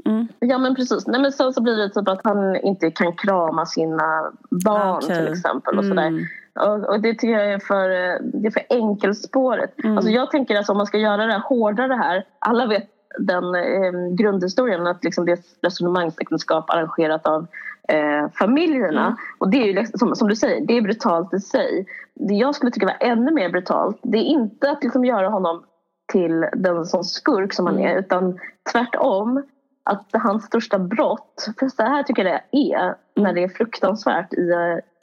Mm. 0.06 0.28
Ja 0.40 0.58
men 0.58 0.76
precis. 0.76 1.08
Nej, 1.08 1.22
men 1.22 1.32
så, 1.32 1.54
så 1.54 1.62
blir 1.62 1.78
det 1.78 1.90
typ 1.90 2.08
att 2.08 2.22
han 2.24 2.56
inte 2.56 2.92
kan 2.92 3.16
krama 3.16 3.66
sina 3.66 4.32
barn 4.66 4.98
okay. 4.98 5.16
till 5.16 5.34
exempel. 5.34 5.78
och 5.78 5.86
sådär. 5.86 6.08
Mm. 6.08 6.26
Och, 6.60 6.90
och, 6.90 7.02
det 7.02 7.14
tycker 7.14 7.34
jag 7.34 7.54
är 7.54 7.60
för, 7.60 7.90
det 8.24 8.48
är 8.48 8.52
för 8.52 8.64
enkelspåret. 8.70 9.84
Mm. 9.84 9.98
Alltså 9.98 10.12
jag 10.12 10.32
tänker 10.32 10.56
alltså 10.56 10.72
om 10.72 10.78
man 10.78 10.88
ska 10.88 10.98
göra 10.98 11.26
det 11.26 11.34
här 11.34 11.40
hårdare 11.40 11.94
här. 11.94 12.26
Alla 12.40 12.66
vet 12.66 12.90
den 13.20 13.56
eh, 13.56 14.16
grundhistorien 14.16 14.88
att 14.88 15.04
liksom 15.04 15.26
det 15.26 15.32
är 15.32 15.40
resonemangsäktenskap 15.62 16.70
arrangerat 16.70 17.28
av 17.28 17.48
eh, 17.88 18.30
familjerna. 18.34 19.06
Mm. 19.06 19.16
Och 19.38 19.50
det 19.50 19.58
är 19.58 19.66
ju 19.66 19.74
liksom, 19.74 20.00
som, 20.00 20.16
som, 20.16 20.28
du 20.28 20.36
säger, 20.36 20.66
det 20.66 20.78
är 20.78 20.82
brutalt 20.82 21.34
i 21.34 21.40
sig. 21.40 21.86
Det 22.16 22.34
jag 22.34 22.56
skulle 22.56 22.72
tycka 22.72 22.86
var 22.86 22.98
ännu 23.00 23.32
mer 23.32 23.50
brutalt 23.50 24.00
det 24.04 24.18
är 24.18 24.24
inte 24.24 24.72
att 24.72 24.84
liksom 24.84 25.06
göra 25.06 25.30
honom 25.30 25.64
till 26.12 26.46
den 26.54 26.86
som 26.86 27.04
skurk 27.04 27.54
som 27.54 27.66
han 27.66 27.78
mm. 27.78 27.88
är 27.92 28.00
utan 28.00 28.40
tvärtom 28.72 29.44
att 29.84 30.08
hans 30.14 30.46
största 30.46 30.80
brott, 30.80 31.48
för 31.60 31.68
så 31.68 31.84
här 31.84 32.04
tycker 32.04 32.26
jag 32.26 32.42
det 32.52 32.74
är 32.74 32.96
när 33.16 33.34
det 33.34 33.44
är 33.44 33.48
fruktansvärt 33.48 34.34
i, 34.34 34.52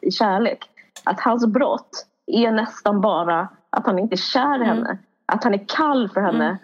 i 0.01 0.11
kärlek 0.11 0.71
att 1.09 1.21
hans 1.21 1.47
brott 1.47 2.07
är 2.27 2.53
nästan 2.53 3.01
bara 3.01 3.49
att 3.71 3.87
han 3.87 3.99
inte 3.99 4.15
är 4.15 4.17
kär 4.17 4.63
i 4.63 4.65
mm. 4.65 4.69
henne. 4.69 4.99
Att 5.27 5.45
han 5.45 5.55
är 5.55 5.65
kall 5.69 6.09
för 6.09 6.21
henne. 6.21 6.45
Mm. 6.45 6.57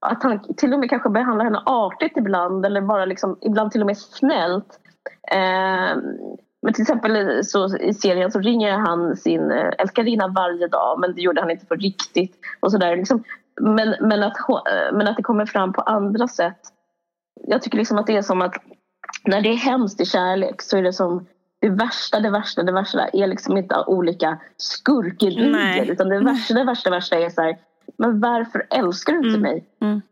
Att 0.00 0.22
han 0.22 0.54
till 0.54 0.72
och 0.72 0.80
med 0.80 0.90
kanske 0.90 1.10
behandlar 1.10 1.44
henne 1.44 1.62
artigt 1.66 2.16
ibland 2.16 2.66
eller 2.66 2.80
bara 2.80 3.04
liksom, 3.04 3.38
ibland 3.40 3.70
till 3.70 3.80
och 3.80 3.86
med 3.86 3.98
snällt. 3.98 4.80
Eh, 5.32 5.96
men 6.62 6.74
till 6.74 6.82
exempel 6.82 7.44
så, 7.44 7.76
i 7.76 7.94
serien 7.94 8.32
så 8.32 8.38
ringer 8.38 8.78
han 8.78 9.16
sin 9.16 9.50
eh, 9.50 9.70
älskarinna 9.78 10.28
varje 10.28 10.68
dag 10.68 11.00
men 11.00 11.14
det 11.14 11.20
gjorde 11.20 11.40
han 11.40 11.50
inte 11.50 11.66
på 11.66 11.74
riktigt. 11.74 12.36
Och 12.60 12.72
så 12.72 12.78
där, 12.78 12.96
liksom. 12.96 13.24
men, 13.60 13.94
men, 14.00 14.22
att, 14.22 14.48
eh, 14.48 14.92
men 14.92 15.08
att 15.08 15.16
det 15.16 15.22
kommer 15.22 15.46
fram 15.46 15.72
på 15.72 15.80
andra 15.80 16.28
sätt. 16.28 16.60
Jag 17.46 17.62
tycker 17.62 17.78
liksom 17.78 17.98
att 17.98 18.06
det 18.06 18.16
är 18.16 18.22
som 18.22 18.42
att 18.42 18.54
när 19.24 19.40
det 19.40 19.48
är 19.48 19.56
hemskt 19.56 20.00
i 20.00 20.04
kärlek 20.04 20.62
så 20.62 20.76
är 20.76 20.82
det 20.82 20.92
som 20.92 21.26
det 21.60 21.68
värsta, 21.68 22.20
det 22.20 22.30
värsta, 22.30 22.62
det 22.62 22.72
värsta 22.72 23.08
är 23.08 23.26
liksom 23.26 23.56
inte 23.56 23.84
olika 23.86 24.38
skurkerier 24.56 25.90
utan 25.90 26.08
det 26.08 26.20
värsta, 26.20 26.54
det 26.54 26.64
värsta, 26.64 26.90
värsta 26.90 27.18
är 27.18 27.30
så 27.30 27.42
här, 27.42 27.58
men 27.96 28.20
varför 28.20 28.66
älskar 28.70 29.12
du 29.12 29.18
inte 29.18 29.38
mm. 29.38 29.40
mig? 29.40 29.64
Mm. 29.80 30.02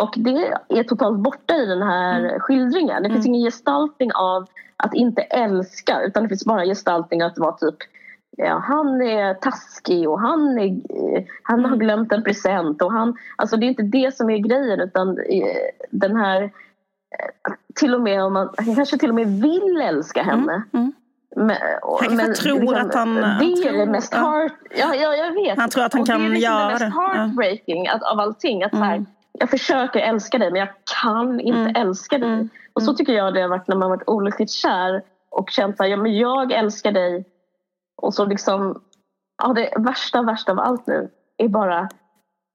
Och 0.00 0.14
det 0.16 0.54
är 0.68 0.84
totalt 0.84 1.18
borta 1.18 1.54
i 1.56 1.66
den 1.66 1.82
här 1.82 2.20
mm. 2.20 2.40
skildringen. 2.40 3.02
Det 3.02 3.08
finns 3.08 3.26
mm. 3.26 3.34
ingen 3.34 3.46
gestaltning 3.46 4.10
av 4.12 4.46
att 4.76 4.94
inte 4.94 5.22
älska 5.22 6.02
utan 6.02 6.22
det 6.22 6.28
finns 6.28 6.44
bara 6.44 6.64
gestaltning 6.64 7.22
att 7.22 7.38
vara 7.38 7.56
typ 7.56 7.76
ja, 8.36 8.62
han 8.68 9.02
är 9.02 9.34
taskig 9.34 10.08
och 10.08 10.20
han, 10.20 10.58
är, 10.58 10.80
han 11.42 11.60
har 11.60 11.66
mm. 11.66 11.78
glömt 11.78 12.12
en 12.12 12.22
present. 12.22 12.82
Och 12.82 12.92
han, 12.92 13.16
alltså 13.36 13.56
det 13.56 13.66
är 13.66 13.68
inte 13.68 13.82
det 13.82 14.16
som 14.16 14.30
är 14.30 14.38
grejen 14.38 14.80
utan 14.80 15.18
den 15.90 16.16
här 16.16 16.50
till 17.74 17.94
och 17.94 18.00
med 18.00 18.22
om 18.22 18.32
man 18.32 18.48
kanske 18.76 18.98
till 18.98 19.08
och 19.08 19.14
med 19.14 19.26
vill 19.42 19.80
älska 19.82 20.20
mm, 20.20 20.38
henne. 20.38 20.52
Mm, 20.52 20.66
mm. 20.72 20.92
Men, 21.36 21.56
och, 21.82 22.00
han 22.00 22.18
kanske 22.18 22.42
tror 22.42 22.60
liksom, 22.60 22.76
att 22.76 22.94
han... 22.94 23.14
Det 23.14 23.68
är 23.68 23.78
det 23.78 23.86
mest 23.86 24.14
heart... 24.14 24.52
Ja, 24.70 24.94
ja, 24.94 25.14
jag 25.14 25.32
vet. 25.34 25.58
Han 25.58 25.70
tror 25.70 25.84
att 25.84 25.92
han 25.92 26.02
och 26.02 26.06
kan 26.06 26.20
göra 26.20 26.28
det. 26.28 26.38
Det 26.38 26.44
är 26.44 26.70
liksom 26.70 26.78
det 26.78 26.86
mest 26.86 26.96
heartbreaking 26.96 27.84
ja. 27.84 28.12
av 28.12 28.20
allting. 28.20 28.62
Att 28.62 28.72
mm. 28.72 28.88
här, 28.88 29.04
jag 29.32 29.50
försöker 29.50 30.00
älska 30.00 30.38
dig 30.38 30.50
men 30.50 30.60
jag 30.60 30.68
kan 31.02 31.40
inte 31.40 31.58
mm. 31.58 31.76
älska 31.76 32.18
dig. 32.18 32.32
Mm. 32.32 32.48
Och 32.72 32.82
så 32.82 32.94
tycker 32.94 33.12
jag 33.12 33.34
det 33.34 33.40
har 33.40 33.48
varit 33.48 33.68
när 33.68 33.76
man 33.76 33.90
varit 33.90 34.08
olyckligt 34.08 34.50
kär 34.50 35.02
och 35.30 35.50
känt 35.50 35.80
att 35.80 35.90
ja, 35.90 35.96
men 35.96 36.16
jag 36.16 36.52
älskar 36.52 36.92
dig. 36.92 37.24
Och 37.96 38.14
så 38.14 38.24
liksom, 38.24 38.82
ja, 39.42 39.52
det 39.52 39.72
värsta, 39.76 40.22
värsta 40.22 40.52
av 40.52 40.60
allt 40.60 40.86
nu 40.86 41.08
är 41.36 41.48
bara 41.48 41.88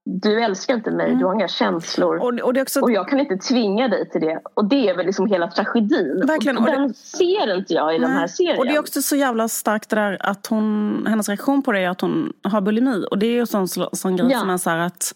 du 0.06 0.44
älskar 0.44 0.74
inte 0.74 0.92
mig, 0.92 1.08
mm. 1.08 1.20
du 1.20 1.26
har 1.26 1.34
inga 1.34 1.48
känslor. 1.48 2.18
Och, 2.18 2.40
och, 2.40 2.58
också... 2.58 2.82
och, 2.82 2.92
jag 2.92 3.08
kan 3.10 3.20
inte 3.20 3.38
tvinga 3.38 3.88
dig 3.88 4.10
till 4.10 4.22
det. 4.22 4.42
Och 4.54 4.66
det 4.66 4.90
är 4.90 4.98
väl 4.98 5.06
liksom 5.06 5.28
hela 5.28 5.48
tragedin. 5.48 6.24
Verkligen. 6.28 6.58
Och 6.58 6.66
den 6.66 6.88
det... 6.88 6.94
ser 6.94 7.58
inte 7.58 7.74
jag 7.74 7.96
i 7.96 8.00
Nej. 8.00 8.08
den 8.08 8.18
här 8.18 8.28
serien. 8.28 8.58
Och 8.58 8.66
det 8.66 8.76
är 8.76 8.80
också 8.80 9.02
så 9.02 9.16
jävla 9.16 9.48
starkt 9.48 9.90
det 9.90 9.96
där 9.96 10.18
att 10.20 10.48
hon, 10.48 11.06
hennes 11.10 11.30
reaktion 11.30 11.64
på 11.64 11.72
det 11.72 11.80
är 11.80 11.90
att 11.90 12.02
hon 12.02 12.34
har 12.44 12.62
bulimi. 12.62 13.06
Och 13.12 13.18
det 13.18 13.26
är 13.26 13.32
ju 13.32 13.46
sån, 13.46 13.68
sån 13.68 14.16
grej 14.16 14.28
ja. 14.32 14.40
som 14.40 14.50
är 14.50 14.58
så 14.58 14.70
här 14.70 14.78
att 14.78 15.14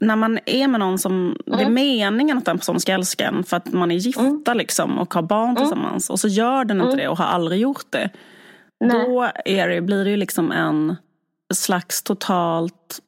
när 0.00 0.16
man 0.16 0.38
är 0.46 0.68
med 0.68 0.80
någon 0.80 0.98
som, 0.98 1.12
mm. 1.12 1.36
det 1.46 1.52
är 1.52 1.60
mm. 1.60 1.74
meningen 1.74 2.38
att 2.38 2.44
den 2.44 2.58
personen 2.58 2.80
ska 2.80 2.92
älska 2.92 3.28
en 3.28 3.44
för 3.44 3.56
att 3.56 3.72
man 3.72 3.90
är 3.90 3.94
gifta 3.94 4.52
mm. 4.52 4.58
liksom 4.58 4.98
och 4.98 5.14
har 5.14 5.22
barn 5.22 5.50
mm. 5.50 5.56
tillsammans. 5.56 6.10
Och 6.10 6.20
så 6.20 6.28
gör 6.28 6.64
den 6.64 6.76
inte 6.76 6.92
mm. 6.92 6.98
det 6.98 7.08
och 7.08 7.18
har 7.18 7.24
aldrig 7.24 7.60
gjort 7.60 7.86
det. 7.90 8.10
Nej. 8.84 9.06
Då 9.06 9.30
är 9.44 9.68
det, 9.68 9.80
blir 9.80 10.04
det 10.04 10.10
ju 10.10 10.16
liksom 10.16 10.52
en 10.52 10.96
slags 11.54 12.02
totalt 12.02 13.00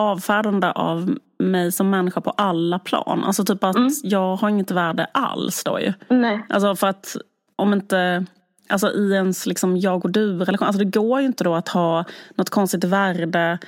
avfärdande 0.00 0.72
av 0.72 1.18
mig 1.38 1.72
som 1.72 1.90
människa 1.90 2.20
på 2.20 2.30
alla 2.30 2.78
plan. 2.78 3.24
Alltså 3.24 3.44
typ 3.44 3.64
att 3.64 3.76
mm. 3.76 3.90
jag 4.02 4.36
har 4.36 4.48
inget 4.48 4.70
värde 4.70 5.06
alls 5.12 5.64
då 5.64 5.80
ju. 5.80 5.92
Nej. 6.08 6.46
Alltså 6.48 6.76
för 6.76 6.86
att 6.86 7.16
om 7.56 7.72
inte, 7.72 8.26
alltså 8.68 8.92
i 8.92 9.12
ens 9.12 9.46
liksom 9.46 9.76
jag 9.76 10.04
och 10.04 10.10
du 10.10 10.38
relation, 10.38 10.66
alltså 10.66 10.84
det 10.84 10.98
går 10.98 11.20
ju 11.20 11.26
inte 11.26 11.44
då 11.44 11.54
att 11.54 11.68
ha 11.68 12.04
något 12.34 12.50
konstigt 12.50 12.84
värde. 12.84 13.58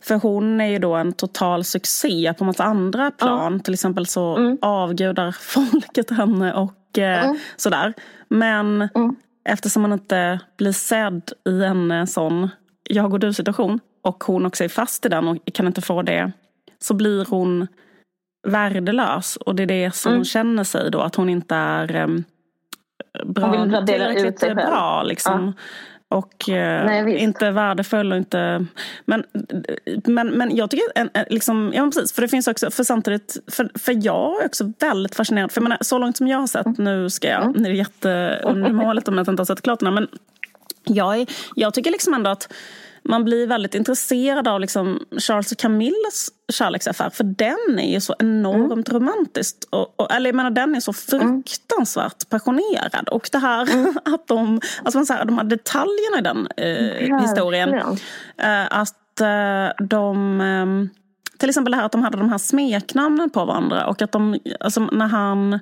För 0.00 0.14
hon 0.14 0.60
är 0.60 0.66
ju 0.66 0.78
då 0.78 0.94
en 0.94 1.12
total 1.12 1.64
succé 1.64 2.34
på 2.38 2.44
massa 2.44 2.64
andra 2.64 3.10
plan. 3.10 3.46
Mm. 3.46 3.60
Till 3.60 3.74
exempel 3.74 4.06
så 4.06 4.36
mm. 4.36 4.58
avgudar 4.62 5.32
folket 5.40 6.10
henne 6.10 6.52
och 6.52 6.98
eh, 6.98 7.24
mm. 7.24 7.38
sådär. 7.56 7.94
Men 8.28 8.88
mm. 8.94 9.16
eftersom 9.44 9.82
man 9.82 9.92
inte 9.92 10.40
blir 10.56 10.72
sedd 10.72 11.32
i 11.48 11.62
en 11.62 12.06
sån 12.06 12.48
jag 12.88 13.12
och 13.12 13.20
du 13.20 13.32
situation 13.32 13.80
och 14.06 14.24
hon 14.24 14.46
också 14.46 14.64
är 14.64 14.68
fast 14.68 15.06
i 15.06 15.08
den 15.08 15.28
och 15.28 15.38
kan 15.52 15.66
inte 15.66 15.80
få 15.80 16.02
det 16.02 16.32
så 16.78 16.94
blir 16.94 17.24
hon 17.24 17.66
värdelös. 18.48 19.36
Och 19.36 19.54
det 19.54 19.62
är 19.62 19.66
det 19.66 19.94
som 19.94 20.08
mm. 20.08 20.18
hon 20.18 20.24
känner 20.24 20.64
sig 20.64 20.90
då, 20.90 21.00
att 21.00 21.14
hon 21.14 21.28
inte 21.28 21.54
är 21.54 21.96
um, 21.96 22.24
bra, 23.24 23.46
hon 23.46 23.70
vill 23.70 23.86
tillräckligt 23.86 24.26
ut 24.26 24.38
sig 24.38 24.54
bra. 24.54 25.02
Liksom. 25.02 25.52
Och 26.08 26.48
eh, 26.48 26.86
Nej, 26.86 27.16
inte 27.16 27.50
värdefull 27.50 28.12
och 28.12 28.18
inte... 28.18 28.66
Men, 29.04 29.24
men, 30.04 30.28
men 30.28 30.56
jag 30.56 30.70
tycker, 30.70 30.86
en, 30.94 31.10
liksom, 31.30 31.72
ja 31.74 31.84
precis, 31.84 32.12
för 32.12 32.22
det 32.22 32.28
finns 32.28 32.48
också, 32.48 32.70
för 32.70 32.84
samtidigt, 32.84 33.36
för, 33.50 33.70
för 33.78 34.06
jag 34.06 34.42
är 34.42 34.46
också 34.46 34.72
väldigt 34.80 35.14
fascinerad, 35.14 35.52
för 35.52 35.60
jag 35.60 35.68
menar, 35.68 35.78
så 35.80 35.98
långt 35.98 36.16
som 36.16 36.28
jag 36.28 36.38
har 36.38 36.46
sett, 36.46 36.78
nu 36.78 37.10
ska 37.10 37.28
jag, 37.28 37.42
mm. 37.42 37.62
nu 37.62 37.68
är 37.68 37.72
det 37.72 37.78
jätteundermåligt 37.78 39.08
om 39.08 39.18
jag 39.18 39.28
inte 39.28 39.40
har 39.40 39.46
sett 39.46 39.62
klart 39.62 39.80
den 39.80 39.94
men 39.94 40.08
jag, 40.84 41.20
är, 41.20 41.26
jag 41.54 41.74
tycker 41.74 41.90
liksom 41.90 42.14
ändå 42.14 42.30
att 42.30 42.52
man 43.08 43.24
blir 43.24 43.46
väldigt 43.46 43.74
intresserad 43.74 44.48
av 44.48 44.60
liksom 44.60 45.00
Charles 45.18 45.52
och 45.52 45.58
Camillas 45.58 46.28
kärleksaffär. 46.52 47.10
För 47.10 47.24
den 47.24 47.78
är 47.78 47.92
ju 47.92 48.00
så 48.00 48.14
enormt 48.18 48.88
mm. 48.88 49.00
romantisk. 49.00 49.56
Och, 49.70 50.00
och, 50.00 50.12
eller 50.12 50.28
jag 50.28 50.34
menar, 50.34 50.50
den 50.50 50.74
är 50.74 50.80
så 50.80 50.92
fruktansvärt 50.92 52.28
passionerad. 52.28 53.08
Och 53.08 53.28
det 53.32 53.38
här 53.38 53.72
mm. 53.72 53.98
att 54.04 54.26
de, 54.26 54.60
alltså 54.84 54.98
man 54.98 55.06
säger, 55.06 55.24
de 55.24 55.38
här 55.38 55.44
detaljerna 55.44 56.18
i 56.18 56.22
den 56.22 56.48
eh, 56.56 57.20
historien. 57.20 57.74
Eh, 58.38 58.66
att 58.70 59.20
eh, 59.20 59.86
de... 59.86 60.40
Eh, 60.40 60.66
till 61.38 61.48
exempel 61.48 61.70
det 61.70 61.76
här 61.76 61.84
att 61.84 61.92
de 61.92 62.02
hade 62.02 62.16
de 62.16 62.28
här 62.28 62.38
smeknamnen 62.38 63.30
på 63.30 63.44
varandra. 63.44 63.86
Och 63.86 64.02
att 64.02 64.12
de, 64.12 64.38
alltså 64.60 64.80
när 64.80 65.06
han 65.06 65.58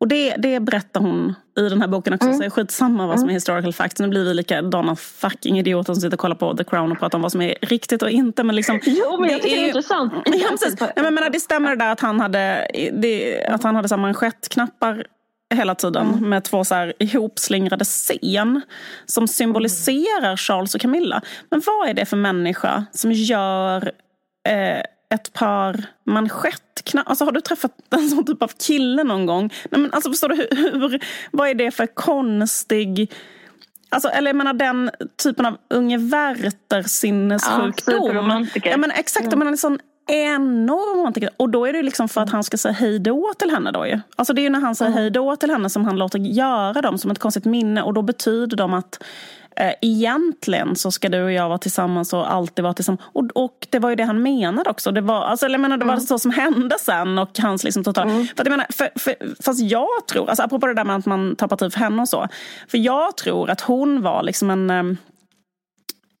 och 0.00 0.08
det, 0.08 0.34
det 0.38 0.60
berättar 0.60 1.00
hon 1.00 1.34
i 1.58 1.68
den 1.68 1.80
här 1.80 1.88
boken 1.88 2.14
också. 2.14 2.28
Mm. 2.28 2.38
Så 2.38 2.50
skitsamma 2.50 3.06
vad 3.06 3.18
som 3.18 3.24
är 3.24 3.30
mm. 3.30 3.34
historical 3.34 3.72
facts. 3.72 4.00
Nu 4.00 4.08
blir 4.08 4.24
vi 4.24 4.34
likadana 4.34 4.96
fucking 4.96 5.58
idioter 5.58 5.94
som 5.94 6.00
sitter 6.00 6.16
och 6.16 6.20
kollar 6.20 6.36
på 6.36 6.56
The 6.56 6.64
Crown 6.64 6.92
och 6.92 6.98
pratar 6.98 7.18
om 7.18 7.22
vad 7.22 7.32
som 7.32 7.42
är 7.42 7.54
riktigt 7.62 8.02
och 8.02 8.10
inte. 8.10 8.44
Men 8.44 8.56
liksom, 8.56 8.80
jo, 8.82 9.20
men 9.20 9.30
jag 9.30 9.42
tycker 9.42 9.56
det 9.56 9.62
är, 9.62 9.66
intressant. 9.66 10.12
Ja, 10.26 10.48
precis. 10.50 10.74
Ja, 10.80 11.02
men, 11.02 11.14
menar, 11.14 11.30
det 11.30 11.40
stämmer 11.40 11.70
det 11.70 11.76
där 11.76 11.92
att 11.92 12.00
han 12.00 12.20
hade, 12.20 12.70
det, 12.92 13.44
att 13.44 13.62
han 13.62 13.74
hade 13.74 13.96
manschettknappar 13.96 15.06
hela 15.54 15.74
tiden 15.74 16.08
mm. 16.08 16.28
med 16.28 16.44
två 16.44 16.64
så 16.64 16.74
här 16.74 16.92
ihopslingrade 16.98 17.84
scen 17.84 18.60
som 19.06 19.28
symboliserar 19.28 20.36
Charles 20.36 20.74
och 20.74 20.80
Camilla. 20.80 21.22
Men 21.50 21.62
vad 21.66 21.88
är 21.88 21.94
det 21.94 22.06
för 22.06 22.16
människa 22.16 22.84
som 22.92 23.12
gör 23.12 23.92
eh, 24.48 24.82
ett 25.14 25.32
par 25.32 25.84
manschettknappar. 26.04 27.10
Alltså 27.10 27.24
har 27.24 27.32
du 27.32 27.40
träffat 27.40 27.72
en 27.90 28.08
sån 28.08 28.24
typ 28.24 28.42
av 28.42 28.50
kille 28.66 29.04
någon 29.04 29.26
gång? 29.26 29.52
Nej, 29.70 29.80
men 29.80 29.92
alltså 29.92 30.10
förstår 30.10 30.28
du, 30.28 30.48
hur, 30.56 31.04
vad 31.30 31.48
är 31.48 31.54
det 31.54 31.70
för 31.70 31.86
konstig... 31.86 33.12
Alltså, 33.90 34.08
eller 34.08 34.28
jag 34.28 34.36
menar 34.36 34.52
den 34.52 34.90
typen 35.22 35.46
av 35.46 35.56
Unge 35.70 35.98
Werther-sinnessjukdom. 35.98 38.46
Ja, 38.54 38.60
ja, 38.64 38.76
men 38.76 38.90
exakt, 38.90 39.26
mm. 39.26 39.38
men 39.38 39.48
en 39.48 39.58
sån 39.58 39.78
enorm 40.08 40.98
romantiker. 40.98 41.30
Och 41.36 41.48
då 41.48 41.66
är 41.66 41.72
det 41.72 41.82
liksom 41.82 42.08
för 42.08 42.20
att 42.20 42.30
han 42.30 42.44
ska 42.44 42.56
säga 42.56 42.72
hej 42.72 42.98
då 42.98 43.32
till 43.38 43.50
henne. 43.50 43.70
Då 43.70 43.86
ju. 43.86 44.00
Alltså 44.16 44.32
det 44.32 44.40
är 44.40 44.42
ju 44.42 44.50
när 44.50 44.60
han 44.60 44.74
säger 44.74 44.90
mm. 44.90 45.02
hej 45.02 45.10
då 45.10 45.36
till 45.36 45.50
henne 45.50 45.70
som 45.70 45.84
han 45.84 45.96
låter 45.96 46.18
göra 46.18 46.82
dem 46.82 46.98
som 46.98 47.10
ett 47.10 47.18
konstigt 47.18 47.44
minne. 47.44 47.82
Och 47.82 47.94
då 47.94 48.02
betyder 48.02 48.56
de 48.56 48.74
att 48.74 49.04
eh, 49.58 49.72
egentligen 49.80 50.76
så 50.76 50.90
ska 50.90 51.08
du 51.08 51.22
och 51.22 51.32
jag 51.32 51.48
vara 51.48 51.58
tillsammans 51.58 52.12
och 52.12 52.32
alltid 52.32 52.62
vara 52.62 52.74
tillsammans. 52.74 53.02
Och, 53.04 53.24
och 53.34 53.66
det 53.70 53.78
var 53.78 53.90
ju 53.90 53.96
det 53.96 54.04
han 54.04 54.22
menade 54.22 54.70
också. 54.70 54.90
Det 54.90 55.00
var, 55.00 55.24
alltså, 55.24 55.48
jag 55.48 55.60
menar, 55.60 55.76
det 55.76 55.84
var 55.84 55.92
mm. 55.92 56.06
så 56.06 56.18
som 56.18 56.30
hände 56.30 56.76
sen 56.80 57.18
och 57.18 57.38
hans 57.38 57.64
liksom 57.64 57.84
total... 57.84 58.08
Mm. 58.08 58.26
För 58.26 58.44
jag 58.44 58.50
menar, 58.50 58.66
för, 58.70 58.88
för, 58.98 59.14
fast 59.42 59.60
jag 59.60 60.06
tror, 60.10 60.28
alltså, 60.28 60.42
apropå 60.42 60.66
det 60.66 60.74
där 60.74 60.84
med 60.84 60.96
att 60.96 61.06
man 61.06 61.36
tar 61.36 61.48
parti 61.48 61.72
för 61.72 61.80
henne 61.80 62.02
och 62.02 62.08
så. 62.08 62.28
För 62.68 62.78
jag 62.78 63.16
tror 63.16 63.50
att 63.50 63.60
hon 63.60 64.02
var 64.02 64.22
liksom 64.22 64.50
en 64.50 64.70
eh, 64.70 64.98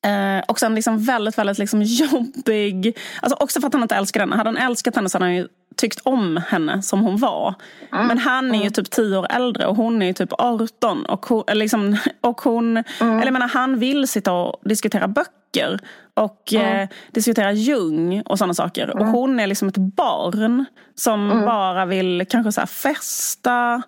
Eh, 0.04 0.44
och 0.48 0.58
sen 0.58 0.74
liksom 0.74 0.98
väldigt, 0.98 1.38
väldigt 1.38 1.58
liksom 1.58 1.82
jobbig. 1.86 2.98
Alltså 3.22 3.36
också 3.40 3.60
för 3.60 3.66
att 3.66 3.72
han 3.72 3.82
inte 3.82 3.94
älskar 3.94 4.20
henne. 4.20 4.36
Hade 4.36 4.48
han 4.48 4.56
älskat 4.56 4.96
henne 4.96 5.08
så 5.08 5.18
hade 5.18 5.24
han 5.24 5.34
ju 5.34 5.48
tyckt 5.78 6.00
om 6.04 6.36
henne 6.48 6.82
som 6.82 7.00
hon 7.00 7.16
var. 7.16 7.54
Mm. 7.92 8.06
Men 8.06 8.18
han 8.18 8.54
är 8.54 8.64
ju 8.64 8.70
typ 8.70 8.90
tio 8.90 9.18
år 9.18 9.26
äldre 9.30 9.66
och 9.66 9.76
hon 9.76 10.02
är 10.02 10.06
ju 10.06 10.12
typ 10.12 10.32
18. 10.38 11.06
Och 11.06 11.26
hon, 11.26 11.44
liksom, 11.52 11.96
och 12.20 12.40
hon 12.40 12.76
mm. 12.76 13.18
eller 13.18 13.30
menar, 13.30 13.48
han 13.48 13.78
vill 13.78 14.08
sitta 14.08 14.32
och 14.32 14.60
diskutera 14.64 15.08
böcker. 15.08 15.78
Och 16.14 16.52
mm. 16.52 16.82
eh, 16.82 16.88
diskutera 17.12 17.52
Jung 17.52 18.22
och 18.22 18.38
sådana 18.38 18.54
saker. 18.54 18.98
Och 18.98 19.06
hon 19.06 19.40
är 19.40 19.46
liksom 19.46 19.68
ett 19.68 19.76
barn 19.76 20.64
som 20.94 21.30
mm. 21.30 21.44
bara 21.44 21.86
vill 21.86 22.26
kanske 22.28 22.52
så 22.52 22.66
festa. 22.66 23.82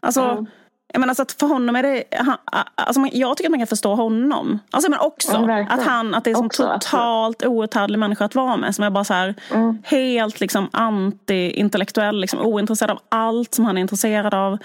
Alltså. 0.00 0.46
Jag 0.94 1.00
menar, 1.00 1.14
så 1.14 1.22
att 1.22 1.32
för 1.32 1.46
honom 1.46 1.76
är 1.76 1.82
det... 1.82 2.04
Han, 2.10 2.36
alltså 2.74 3.06
jag 3.12 3.36
tycker 3.36 3.48
att 3.48 3.50
man 3.50 3.60
kan 3.60 3.66
förstå 3.66 3.94
honom. 3.94 4.58
Alltså, 4.70 4.90
men 4.90 5.00
också 5.00 5.36
mm, 5.36 5.66
att, 5.70 5.82
han, 5.82 6.14
att 6.14 6.24
det 6.24 6.30
är 6.30 6.42
en 6.42 6.48
totalt 6.48 7.46
outhärdlig 7.46 7.98
människa 7.98 8.24
att 8.24 8.34
vara 8.34 8.56
med. 8.56 8.74
Som 8.74 8.84
är 8.84 8.90
bara 8.90 9.04
så 9.04 9.14
här, 9.14 9.34
mm. 9.50 9.82
helt 9.84 10.40
liksom, 10.40 10.68
anti-intellektuell, 10.72 12.20
liksom, 12.20 12.40
ointresserad 12.40 12.90
av 12.90 13.00
allt 13.08 13.54
som 13.54 13.64
han 13.64 13.76
är 13.76 13.80
intresserad 13.80 14.34
av. 14.34 14.58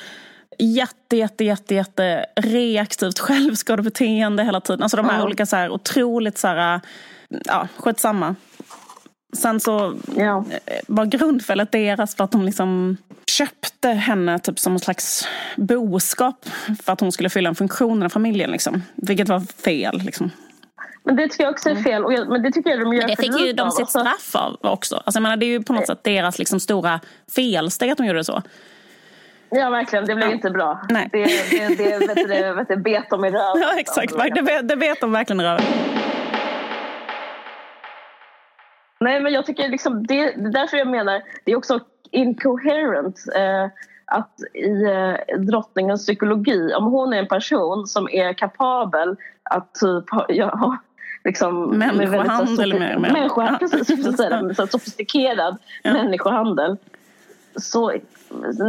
Jätte, 0.60 1.18
jätte, 1.18 1.44
jätte, 1.44 1.76
jätte 1.76 2.26
reaktivt 2.36 3.20
självskadebeteende 3.20 4.44
hela 4.44 4.62
tiden. 4.62 4.84
Alltså 4.84 4.98
de 4.98 5.06
här 5.06 5.16
mm. 5.16 5.26
olika 5.26 5.46
så 5.46 5.56
här, 5.56 5.70
otroligt 5.70 6.38
så 6.38 6.48
här, 6.48 6.82
ja, 7.30 7.68
skitsamma. 7.78 8.36
Sen 9.34 9.60
så 9.60 9.96
ja. 10.16 10.46
var 10.88 11.06
grundfelet 11.06 11.72
deras 11.72 12.16
för 12.16 12.24
att 12.24 12.32
de 12.32 12.44
liksom 12.44 12.98
köpte 13.28 13.90
henne 13.90 14.40
typ 14.40 14.60
som 14.60 14.74
en 14.74 14.80
slags 14.80 15.28
boskap 15.56 16.46
för 16.84 16.94
att 16.94 17.00
hon 17.00 17.12
skulle 17.12 17.30
fylla 17.30 17.50
en 17.50 17.56
funktion 17.56 18.06
i 18.06 18.10
familjen. 18.10 18.52
Liksom. 18.52 18.84
Vilket 18.96 19.30
var 19.30 19.40
fel. 19.40 20.02
Liksom. 20.06 20.32
Men 21.04 21.16
det 21.16 21.28
tycker 21.28 21.44
jag 21.44 21.52
också 21.52 21.70
är 21.70 21.74
mm. 21.74 21.84
fel. 21.84 22.06
Och 22.06 22.14
jag, 22.14 22.30
men 22.30 22.42
det 22.42 22.52
tycker 22.52 22.70
jag 22.70 22.80
de 22.80 22.94
gör 22.94 23.02
men 23.02 23.10
det 23.10 23.22
fick 23.22 23.40
ju 23.40 23.54
de 23.54 23.72
sitt 23.72 23.90
straff 23.90 24.36
av 24.36 24.58
också. 24.62 24.96
Alltså, 24.96 25.18
jag 25.18 25.24
menar, 25.24 25.38
det 25.38 25.46
är 25.46 25.48
ju 25.48 25.64
på 25.64 25.74
något 25.74 25.88
sätt 25.88 26.04
deras 26.04 26.40
liksom, 26.40 26.60
stora 26.60 27.00
felsteg 27.36 27.92
att 27.92 27.98
de 27.98 28.06
gjorde 28.08 28.24
så. 28.24 28.42
Ja, 29.50 29.70
verkligen. 29.70 30.06
Det 30.06 30.16
blev 30.16 30.28
ja. 30.28 30.34
inte 30.34 30.50
bra. 30.50 30.82
Nej. 30.90 31.10
Det, 31.12 31.24
det, 31.26 31.68
det, 31.78 31.98
vet 32.08 32.16
du, 32.16 32.54
vet 32.54 32.68
du, 32.68 32.76
bet 32.76 33.10
dem 33.10 33.26
i 33.26 33.32
röven. 33.32 33.62
Ja, 33.62 33.80
exakt. 33.80 34.14
Det, 34.18 34.62
det 34.62 34.76
bet 34.76 35.02
de 35.02 35.12
verkligen 35.12 35.40
i 35.40 35.44
röven. 35.44 35.66
Nej, 39.00 39.20
men 39.20 39.34
jag 39.34 39.46
tycker 39.46 39.70
liksom 39.70 40.08
det, 40.08 40.20
är 40.20 40.52
därför 40.52 40.78
jag 40.78 40.88
menar, 40.88 41.22
det 41.46 41.52
är 41.52 41.56
också 41.56 41.80
incoherent 42.12 43.20
eh, 43.36 43.66
att 44.06 44.40
i 44.54 44.84
eh, 44.84 45.40
drottningens 45.40 46.06
psykologi, 46.06 46.74
om 46.74 46.84
hon 46.84 47.14
är 47.14 47.18
en 47.18 47.28
person 47.28 47.88
som 47.88 48.10
är 48.10 48.34
kapabel 48.34 49.16
att 49.44 49.74
typ 49.74 50.06
ja, 50.28 50.78
liksom, 51.24 51.78
människohandel 51.78 52.80
med, 52.80 53.02
med. 53.02 53.12
Människohandel, 53.14 53.70
precis, 53.70 54.58
så 54.58 54.68
sofistikerad 54.68 55.58
ja. 55.84 55.94
människohandel. 55.94 56.78
Så 57.56 57.94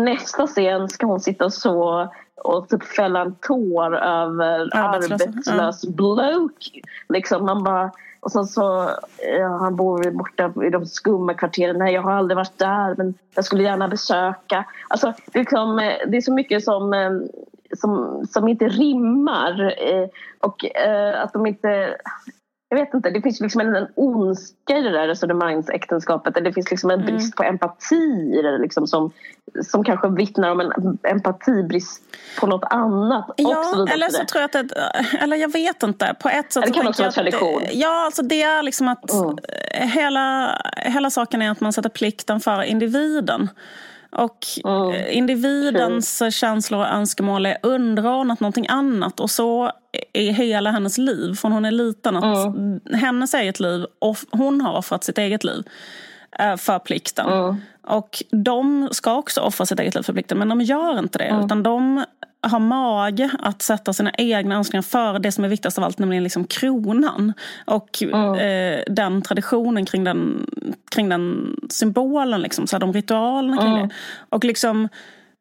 nästa 0.04 0.46
scen 0.46 0.88
ska 0.88 1.06
hon 1.06 1.20
sitta 1.20 1.50
så 1.50 2.08
och 2.36 2.68
typ 2.68 2.84
fälla 2.84 3.20
en 3.20 3.34
tår 3.34 3.96
över 3.96 4.76
arbetslös, 4.76 5.22
arbetslös 5.22 5.84
ja. 5.84 5.90
bloke. 5.90 6.80
Liksom, 7.08 7.46
man 7.46 7.64
bara 7.64 7.90
och 8.20 8.32
sen 8.32 8.44
så, 8.44 8.90
ja, 9.38 9.56
han 9.60 9.76
bor 9.76 10.10
borta 10.10 10.52
i 10.66 10.70
de 10.70 10.86
skumma 10.86 11.34
kvarteren. 11.34 11.78
Nej, 11.78 11.94
jag 11.94 12.02
har 12.02 12.12
aldrig 12.12 12.36
varit 12.36 12.58
där, 12.58 12.94
men 12.98 13.14
jag 13.34 13.44
skulle 13.44 13.62
gärna 13.62 13.88
besöka. 13.88 14.64
Alltså, 14.88 15.12
det, 15.32 15.38
är, 15.38 15.40
liksom, 15.40 15.78
eh, 15.78 15.92
det 16.06 16.16
är 16.16 16.20
så 16.20 16.32
mycket 16.32 16.64
som, 16.64 16.94
eh, 16.94 17.10
som, 17.78 18.24
som 18.30 18.48
inte 18.48 18.68
rimmar. 18.68 19.74
Och 20.40 20.64
att 21.14 21.32
de 21.32 21.46
inte 21.46 21.96
jag 22.70 22.78
vet 22.78 22.94
inte, 22.94 23.10
det 23.10 23.22
finns 23.22 23.40
liksom 23.40 23.60
en, 23.60 23.76
en 23.76 23.88
ondska 23.94 24.78
i 24.78 24.82
det 24.82 24.90
där 24.90 25.08
resonemangsäktenskapet. 25.08 26.34
Det 26.34 26.52
finns 26.52 26.70
liksom 26.70 26.90
en 26.90 27.00
mm. 27.00 27.06
brist 27.06 27.36
på 27.36 27.42
empati 27.42 28.42
liksom 28.60 28.86
som, 28.86 29.12
som 29.62 29.84
kanske 29.84 30.08
vittnar 30.08 30.50
om 30.50 30.60
en 30.60 30.98
empatibrist 31.02 32.02
på 32.40 32.46
något 32.46 32.64
annat. 32.64 33.30
Ja, 33.36 33.86
eller 33.92 34.08
så 34.08 34.24
tror 34.24 34.40
jag 34.40 34.44
att 34.44 34.68
det, 34.68 34.92
eller 35.20 35.36
jag 35.36 35.52
vet 35.52 35.82
inte. 35.82 36.16
På 36.20 36.28
ett 36.28 36.52
sätt 36.52 36.64
det 36.66 36.72
kan 36.72 36.86
också 36.86 37.02
vara 37.02 37.12
tradition. 37.12 37.62
Ja, 37.72 38.04
alltså 38.04 38.22
det 38.22 38.42
är 38.42 38.62
liksom 38.62 38.88
att 38.88 39.12
mm. 39.12 39.38
hela, 39.72 40.58
hela 40.76 41.10
saken 41.10 41.42
är 41.42 41.50
att 41.50 41.60
man 41.60 41.72
sätter 41.72 41.90
plikten 41.90 42.40
för 42.40 42.62
individen. 42.62 43.48
Och 44.10 44.46
mm. 44.64 45.06
individens 45.10 46.20
mm. 46.20 46.30
känslor 46.30 46.80
och 46.80 46.86
önskemål 46.86 47.46
är 47.46 47.58
underordnat 47.62 48.40
någonting 48.40 48.66
annat. 48.68 49.20
Och 49.20 49.30
så 49.30 49.72
är 50.12 50.32
hela 50.32 50.70
hennes 50.70 50.98
liv 50.98 51.34
från 51.34 51.52
hon 51.52 51.64
är 51.64 51.70
liten. 51.70 52.16
Att 52.16 52.46
mm. 52.46 52.80
Hennes 52.92 53.34
eget 53.34 53.60
liv, 53.60 53.86
och 53.98 54.16
hon 54.30 54.60
har 54.60 54.78
offrat 54.78 55.04
sitt 55.04 55.18
eget 55.18 55.44
liv 55.44 55.62
eh, 56.38 56.56
för 56.56 56.78
plikten. 56.78 57.26
Mm. 57.26 57.56
Och 57.86 58.22
de 58.30 58.88
ska 58.92 59.14
också 59.14 59.40
offra 59.40 59.66
sitt 59.66 59.80
eget 59.80 59.94
liv 59.94 60.02
för 60.02 60.12
plikten 60.12 60.38
men 60.38 60.48
de 60.48 60.60
gör 60.60 60.98
inte 60.98 61.18
det. 61.18 61.24
Mm. 61.24 61.44
Utan 61.44 61.62
de 61.62 62.04
har 62.42 62.58
mage 62.58 63.30
att 63.38 63.62
sätta 63.62 63.92
sina 63.92 64.10
egna 64.18 64.54
önskningar 64.54 64.82
före 64.82 65.18
det 65.18 65.32
som 65.32 65.44
är 65.44 65.48
viktigast 65.48 65.78
av 65.78 65.84
allt, 65.84 65.98
nämligen 65.98 66.22
liksom 66.22 66.44
kronan. 66.44 67.32
Och 67.64 68.02
mm. 68.02 68.34
eh, 68.34 68.84
den 68.86 69.22
traditionen 69.22 69.86
kring 69.86 70.04
den, 70.04 70.46
kring 70.90 71.08
den 71.08 71.56
symbolen, 71.70 72.42
liksom, 72.42 72.66
så 72.66 72.76
här, 72.76 72.80
de 72.80 72.92
ritualerna 72.92 73.56
kring 73.56 73.76
mm. 73.76 73.88
det. 73.88 73.94
Och 74.28 74.44
liksom, 74.44 74.88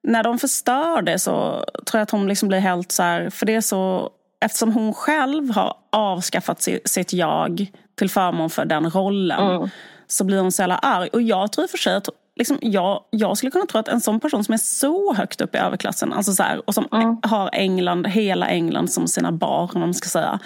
när 0.03 0.23
de 0.23 0.39
förstör 0.39 1.01
det 1.01 1.19
så 1.19 1.65
tror 1.85 1.99
jag 1.99 2.01
att 2.01 2.11
hon 2.11 2.27
liksom 2.27 2.47
blir 2.47 2.59
helt 2.59 2.91
så 2.91 3.03
här, 3.03 3.29
för 3.29 3.45
det 3.45 3.55
är 3.55 3.61
så 3.61 4.11
Eftersom 4.41 4.73
hon 4.73 4.93
själv 4.93 5.51
har 5.51 5.77
avskaffat 5.89 6.67
sitt 6.85 7.13
jag 7.13 7.71
till 7.95 8.09
förmån 8.09 8.49
för 8.49 8.65
den 8.65 8.89
rollen 8.89 9.55
mm. 9.55 9.69
så 10.07 10.23
blir 10.23 10.39
hon 10.39 10.51
så 10.51 10.61
jävla 10.61 10.77
arg. 10.77 11.09
Och 11.13 11.21
jag 11.21 11.51
tror 11.51 11.67
för 11.67 11.77
sig 11.77 11.95
att 11.95 12.09
liksom, 12.39 12.57
jag, 12.61 13.03
jag 13.09 13.37
skulle 13.37 13.51
kunna 13.51 13.65
tro 13.65 13.79
att 13.79 13.87
en 13.87 14.01
sån 14.01 14.19
person 14.19 14.43
som 14.43 14.53
är 14.53 14.57
så 14.57 15.13
högt 15.13 15.41
upp 15.41 15.55
i 15.55 15.57
överklassen 15.57 16.13
alltså 16.13 16.31
så 16.33 16.43
här, 16.43 16.61
och 16.65 16.73
som 16.73 16.87
Mm. 16.91 17.17
har 17.23 17.49
England, 17.53 18.07
hela 18.07 18.47
England 18.47 18.91
som 18.91 19.07
sina 19.07 19.31
barn, 19.31 19.69
om 19.73 19.79
man 19.79 19.93
ska 19.93 20.09
säga 20.09 20.39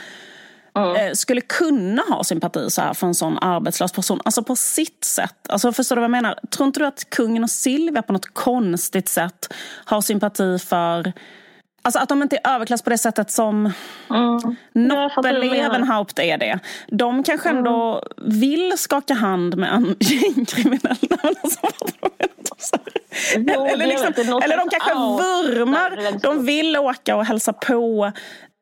Mm. 0.75 1.15
skulle 1.15 1.41
kunna 1.41 2.01
ha 2.09 2.23
sympati 2.23 2.69
så 2.69 2.81
här 2.81 2.93
för 2.93 3.07
en 3.07 3.15
sån 3.15 3.37
arbetslös 3.41 3.91
person. 3.91 4.21
Alltså 4.25 4.43
på 4.43 4.55
sitt 4.55 5.03
sätt. 5.03 5.35
Alltså 5.49 5.71
förstår 5.73 5.95
du 5.95 5.99
vad 5.99 6.03
jag 6.03 6.11
menar? 6.11 6.39
Tror 6.51 6.67
inte 6.67 6.79
du 6.79 6.85
att 6.85 7.09
kungen 7.09 7.43
och 7.43 7.49
Silvia 7.49 8.01
på 8.01 8.13
något 8.13 8.33
konstigt 8.33 9.09
sätt 9.09 9.53
har 9.85 10.01
sympati 10.01 10.59
för 10.59 11.13
Alltså 11.85 11.99
att 11.99 12.09
de 12.09 12.21
inte 12.21 12.37
är 12.43 12.55
överklass 12.55 12.81
på 12.81 12.89
det 12.89 12.97
sättet 12.97 13.31
som 13.31 13.73
Mm. 14.09 14.55
Noppe-Levenhaupt 14.73 16.19
är 16.19 16.37
det. 16.37 16.59
De 16.87 17.23
kanske 17.23 17.49
ändå 17.49 18.03
vill 18.17 18.73
skaka 18.77 19.13
hand 19.13 19.57
med 19.57 19.73
en 19.73 19.95
gängkriminell. 19.99 20.97
Alltså? 21.23 21.59
Jo, 23.35 23.65
eller, 23.65 23.85
liksom, 23.87 24.13
eller 24.43 24.57
de 24.57 24.69
kanske 24.69 24.93
vurmar. 24.93 26.19
De 26.21 26.45
vill 26.45 26.77
åka 26.77 27.15
och 27.15 27.25
hälsa 27.25 27.53
på 27.53 28.11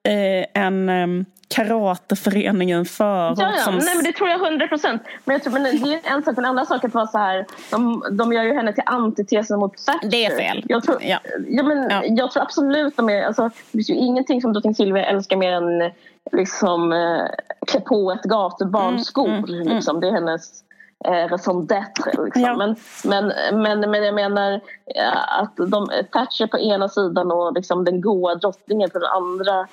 eh, 0.08 0.64
en 0.64 0.90
eh, 0.90 1.26
karateförening 1.56 2.70
i 2.70 2.74
en 2.74 2.86
förort. 2.86 3.38
Ja, 3.40 3.52
ja. 3.58 3.64
som- 3.64 3.78
Nej, 3.78 3.96
men 3.96 4.04
det 4.04 4.12
tror 4.12 4.30
jag 4.30 4.40
hundra 4.40 4.68
procent. 4.68 5.02
Men, 5.26 5.34
jag 5.34 5.44
tror, 5.44 5.54
men 5.54 5.64
det 5.64 5.70
är 5.94 6.14
en 6.16 6.24
sak. 6.24 6.38
En 6.38 6.46
annan 6.46 6.66
sak 6.66 6.84
att 6.86 6.94
vara 6.94 7.08
så 7.08 7.18
här. 7.18 7.46
De, 7.72 8.04
de 8.12 8.34
gör 8.34 8.44
ju 8.44 8.54
henne 8.54 8.74
till 8.74 8.84
antitesen 8.86 9.60
mot 9.60 9.86
Thatcher. 9.86 10.10
Det 10.10 10.26
är 10.26 10.38
fel. 10.38 10.66
Jag 10.70 10.84
tror, 10.84 10.98
Ja. 11.04 11.20
ja. 11.48 11.64
men, 11.64 11.90
Ja. 11.90 12.02
jag 12.06 12.32
tror 12.32 12.44
absolut 12.44 12.98
de 12.98 13.10
är... 13.10 13.24
Alltså, 13.24 13.44
det 13.44 13.72
finns 13.72 13.90
ju 13.90 13.94
ingenting 13.96 14.42
som 14.42 14.54
drottning 14.54 14.76
Silvia 14.76 15.06
älskar 15.06 15.38
mer 15.38 15.52
än 15.52 15.92
liksom, 16.32 16.92
eh, 16.94 17.26
klä 17.68 17.80
på 17.82 18.12
ett 18.12 18.24
gatubarnskor. 18.24 19.28
Mm, 19.30 19.44
mm, 19.44 19.62
mm. 19.62 19.76
liksom. 19.76 20.00
Det 20.00 20.08
är 20.08 20.12
hennes 20.12 20.64
raison 21.04 21.68
d'être. 21.68 22.24
Liksom. 22.26 22.42
Ja. 22.42 22.56
Men, 22.58 22.76
men, 23.04 23.28
men, 23.62 23.92
men 23.92 24.04
jag 24.04 24.16
menar 24.16 24.54
eh, 24.96 25.40
att 25.42 25.58
de, 25.58 25.90
Thatcher 26.12 26.48
på 26.48 26.60
ena 26.60 26.90
sidan 26.90 27.32
och 27.32 27.54
liksom, 27.54 27.86
den 27.86 28.02
goa 28.02 28.36
drottningen 28.36 28.90
på 28.90 29.00
den 29.00 29.10
andra. 29.10 29.68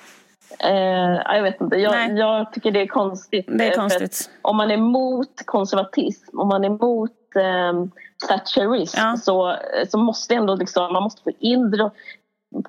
Eh, 0.59 1.21
ja, 1.25 1.35
jag 1.35 1.43
vet 1.43 1.61
inte. 1.61 1.75
Jag, 1.75 2.17
jag 2.17 2.53
tycker 2.53 2.71
det 2.71 2.81
är 2.81 2.87
konstigt. 2.87 3.45
Det 3.47 3.67
är 3.67 3.71
Eh, 3.71 3.75
konstigt. 3.75 4.29
Om 4.41 4.57
man 4.57 4.71
är 4.71 4.75
emot 4.75 5.41
konservatism, 5.45 6.39
om 6.39 6.47
man 6.47 6.63
är 6.63 6.67
emot 6.67 7.11
eh, 7.35 7.85
Thatcherism 8.27 8.97
Ja. 8.99 9.17
så, 9.17 9.55
så 9.89 9.97
måste 9.97 10.35
ändå 10.35 10.55
liksom, 10.55 10.93
man 10.93 11.03
måste 11.03 11.23
få 11.23 11.31
in 11.39 11.89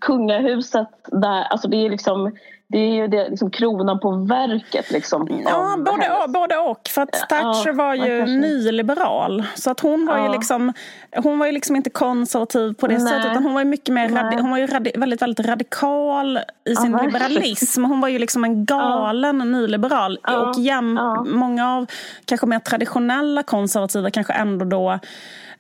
kungahuset 0.01 0.89
där. 1.07 1.43
Alltså 1.43 1.69
det 1.69 1.77
är 1.87 1.91
liksom 1.91 2.33
det 2.73 2.79
är 2.79 2.95
ju 2.95 3.09
det, 3.09 3.29
liksom 3.29 3.51
kronan 3.51 4.01
på 4.01 4.11
verket. 4.11 4.91
Liksom, 4.91 5.29
Ja, 5.45 5.75
både 5.79 5.91
hennes- 6.03 6.25
och, 6.25 6.31
både 6.33 6.57
och. 6.57 6.81
För 6.89 7.03
att 7.03 7.09
Ja, 7.13 7.27
Thatcher 7.37 7.73
var 7.73 7.95
ja, 7.95 8.07
ju 8.07 8.19
kanske. 8.19 8.35
nyliberal. 8.37 9.45
Så 9.55 9.71
att 9.71 9.81
hon 9.81 10.07
var 10.07 10.19
ju 10.19 10.25
Ja. 10.25 10.33
liksom 10.33 10.73
Hon 11.17 11.39
var 11.39 11.47
ju 11.47 11.53
liksom 11.53 11.77
inte 11.77 11.91
konservativ 11.91 12.75
på 12.75 12.87
det 12.87 12.99
Nej. 12.99 13.07
sättet. 13.13 13.31
Utan 13.31 13.43
hon 13.45 13.55
var 13.55 13.61
ju 13.61 13.65
mycket 13.67 13.95
mer 13.95 14.09
radi- 14.09 14.41
hon 14.41 14.51
var 14.51 14.59
ju 14.59 14.67
radi- 14.67 14.99
väldigt, 15.01 15.23
väldigt 15.23 15.47
radikal 15.47 16.39
i 16.65 16.77
sin 16.77 16.93
verkligen. 16.93 17.13
liberalism. 17.23 17.85
Hon 17.85 18.01
var 18.01 18.09
ju 18.09 18.19
liksom 18.19 18.45
en 18.45 18.65
galen 18.65 19.39
nyliberal. 19.39 20.19
Ja, 20.23 20.39
Och 20.41 20.59
jäm, 20.61 20.97
ja. 21.01 21.25
många 21.29 21.77
av 21.77 21.87
kanske 22.25 22.47
mer 22.47 22.59
traditionella 22.59 23.43
konservativa 23.43 24.11
kanske 24.11 24.33
ändå 24.33 24.65
då 24.65 24.99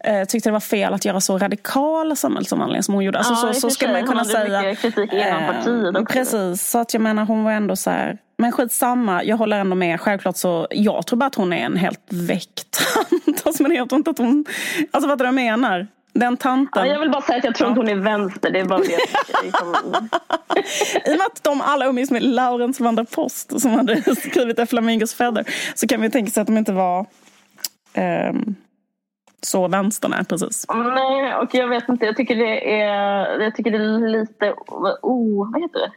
eh, 0.04 0.24
tyckte 0.24 0.48
det 0.48 0.52
var 0.52 0.60
fel 0.60 0.94
att 0.94 1.04
göra 1.04 1.20
så 1.20 1.38
radikal 1.38 2.16
samhällsomvandling 2.16 2.82
som 2.82 2.94
hon 2.94 3.04
gjorde. 3.04 3.18
Alltså, 3.18 3.46
Ja, 3.46 3.52
så, 3.54 3.60
så 3.60 3.70
skulle 3.70 3.92
man 3.92 4.06
kunna 4.06 4.24
säga. 4.24 4.62
mycket 4.62 4.82
kritik 4.82 5.12
inom 5.12 5.46
partiet 5.46 5.96
också. 5.96 6.12
Precis, 6.12 6.70
så 6.70 6.78
att 6.78 6.94
jag 6.94 7.00
menar 7.00 7.24
hon 7.24 7.44
var 7.44 7.52
ändå 7.52 7.76
så 7.76 7.90
här. 7.90 8.18
Men 8.38 8.52
skitsamma, 8.52 9.24
jag 9.24 9.36
håller 9.36 9.58
ändå 9.58 9.76
med. 9.76 10.00
Självklart 10.00 10.36
så, 10.36 10.66
jag 10.70 11.06
tror 11.06 11.18
bara 11.18 11.26
att 11.26 11.34
hon 11.34 11.52
är 11.52 11.66
en 11.66 11.76
helt 11.76 12.00
väck 12.08 12.48
tant. 12.70 13.42
Alltså, 13.46 13.62
men 13.62 13.72
jag 13.72 13.88
tror 13.88 13.98
inte 13.98 14.10
att 14.10 14.18
hon, 14.18 14.44
alltså 14.90 15.08
vad 15.08 15.20
jag 15.20 15.34
menar? 15.34 15.86
Den 16.12 16.36
tanten. 16.36 16.86
Ja, 16.86 16.92
jag 16.92 17.00
vill 17.00 17.10
bara 17.10 17.22
säga 17.22 17.38
att 17.38 17.44
jag 17.44 17.54
tror 17.54 17.68
inte 17.68 17.80
hon 17.80 17.88
är 17.88 17.94
vänster. 17.94 18.50
Det 18.50 18.60
är 18.60 18.64
bara 18.64 18.78
det 18.78 18.86
I 21.10 21.14
och 21.14 21.18
med 21.18 21.26
att 21.26 21.44
de 21.44 21.60
alla 21.60 21.86
umgicks 21.86 22.10
med 22.10 22.22
Laurens 22.22 22.80
van 22.80 22.94
der 22.94 23.04
Post 23.04 23.60
som 23.60 23.70
hade 23.70 24.14
skrivit 24.16 24.58
A 24.58 24.66
Flamingos 24.66 25.14
Feather 25.14 25.44
så 25.74 25.86
kan 25.86 26.00
vi 26.00 26.10
tänka 26.10 26.30
sig 26.30 26.40
att 26.40 26.46
de 26.46 26.58
inte 26.58 26.72
var 26.72 27.06
ehm, 27.94 28.54
så 29.42 29.68
vänstern 29.68 30.12
är 30.12 30.24
precis. 30.24 30.66
Nej, 30.68 31.34
och 31.34 31.54
jag 31.54 31.68
vet 31.68 31.88
inte. 31.88 32.06
Jag 32.06 32.16
tycker 32.16 32.36
det 32.36 32.80
är, 32.80 33.40
jag 33.40 33.54
tycker 33.54 33.70
det 33.70 33.76
är 33.76 34.08
lite... 34.08 34.54
Oh, 35.02 35.52
vad 35.52 35.62
heter 35.62 35.78
det? 35.78 35.92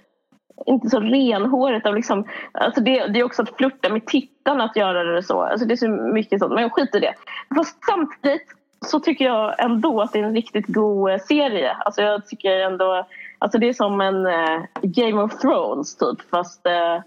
Inte 0.65 0.89
så 0.89 0.99
renhårigt. 0.99 1.85
Av 1.85 1.95
liksom, 1.95 2.27
alltså 2.51 2.81
det, 2.81 3.07
det 3.07 3.19
är 3.19 3.23
också 3.23 3.41
att 3.41 3.57
flirta 3.57 3.89
med 3.89 4.05
tittarna 4.05 4.63
att 4.63 4.75
göra 4.75 5.03
det 5.03 5.23
så. 5.23 5.41
Alltså 5.41 5.65
det 5.65 5.73
är 5.73 5.75
så 5.75 5.89
mycket 5.89 6.39
sånt. 6.39 6.53
Men 6.53 6.69
skit 6.69 6.95
i 6.95 6.99
det. 6.99 7.13
Fast 7.55 7.77
samtidigt 7.85 8.47
så 8.85 8.99
tycker 8.99 9.25
jag 9.25 9.63
ändå 9.63 10.01
att 10.01 10.13
det 10.13 10.19
är 10.19 10.23
en 10.23 10.35
riktigt 10.35 10.67
god 10.67 11.11
eh, 11.11 11.17
serie. 11.17 11.71
Alltså 11.71 12.01
jag 12.01 12.27
tycker 12.27 12.59
ändå... 12.59 13.07
Alltså 13.39 13.57
det 13.57 13.69
är 13.69 13.73
som 13.73 14.01
en 14.01 14.25
eh, 14.25 14.63
Game 14.81 15.21
of 15.21 15.39
Thrones 15.39 15.97
typ. 15.97 16.29
Fast... 16.29 16.65
Eh, 16.65 16.99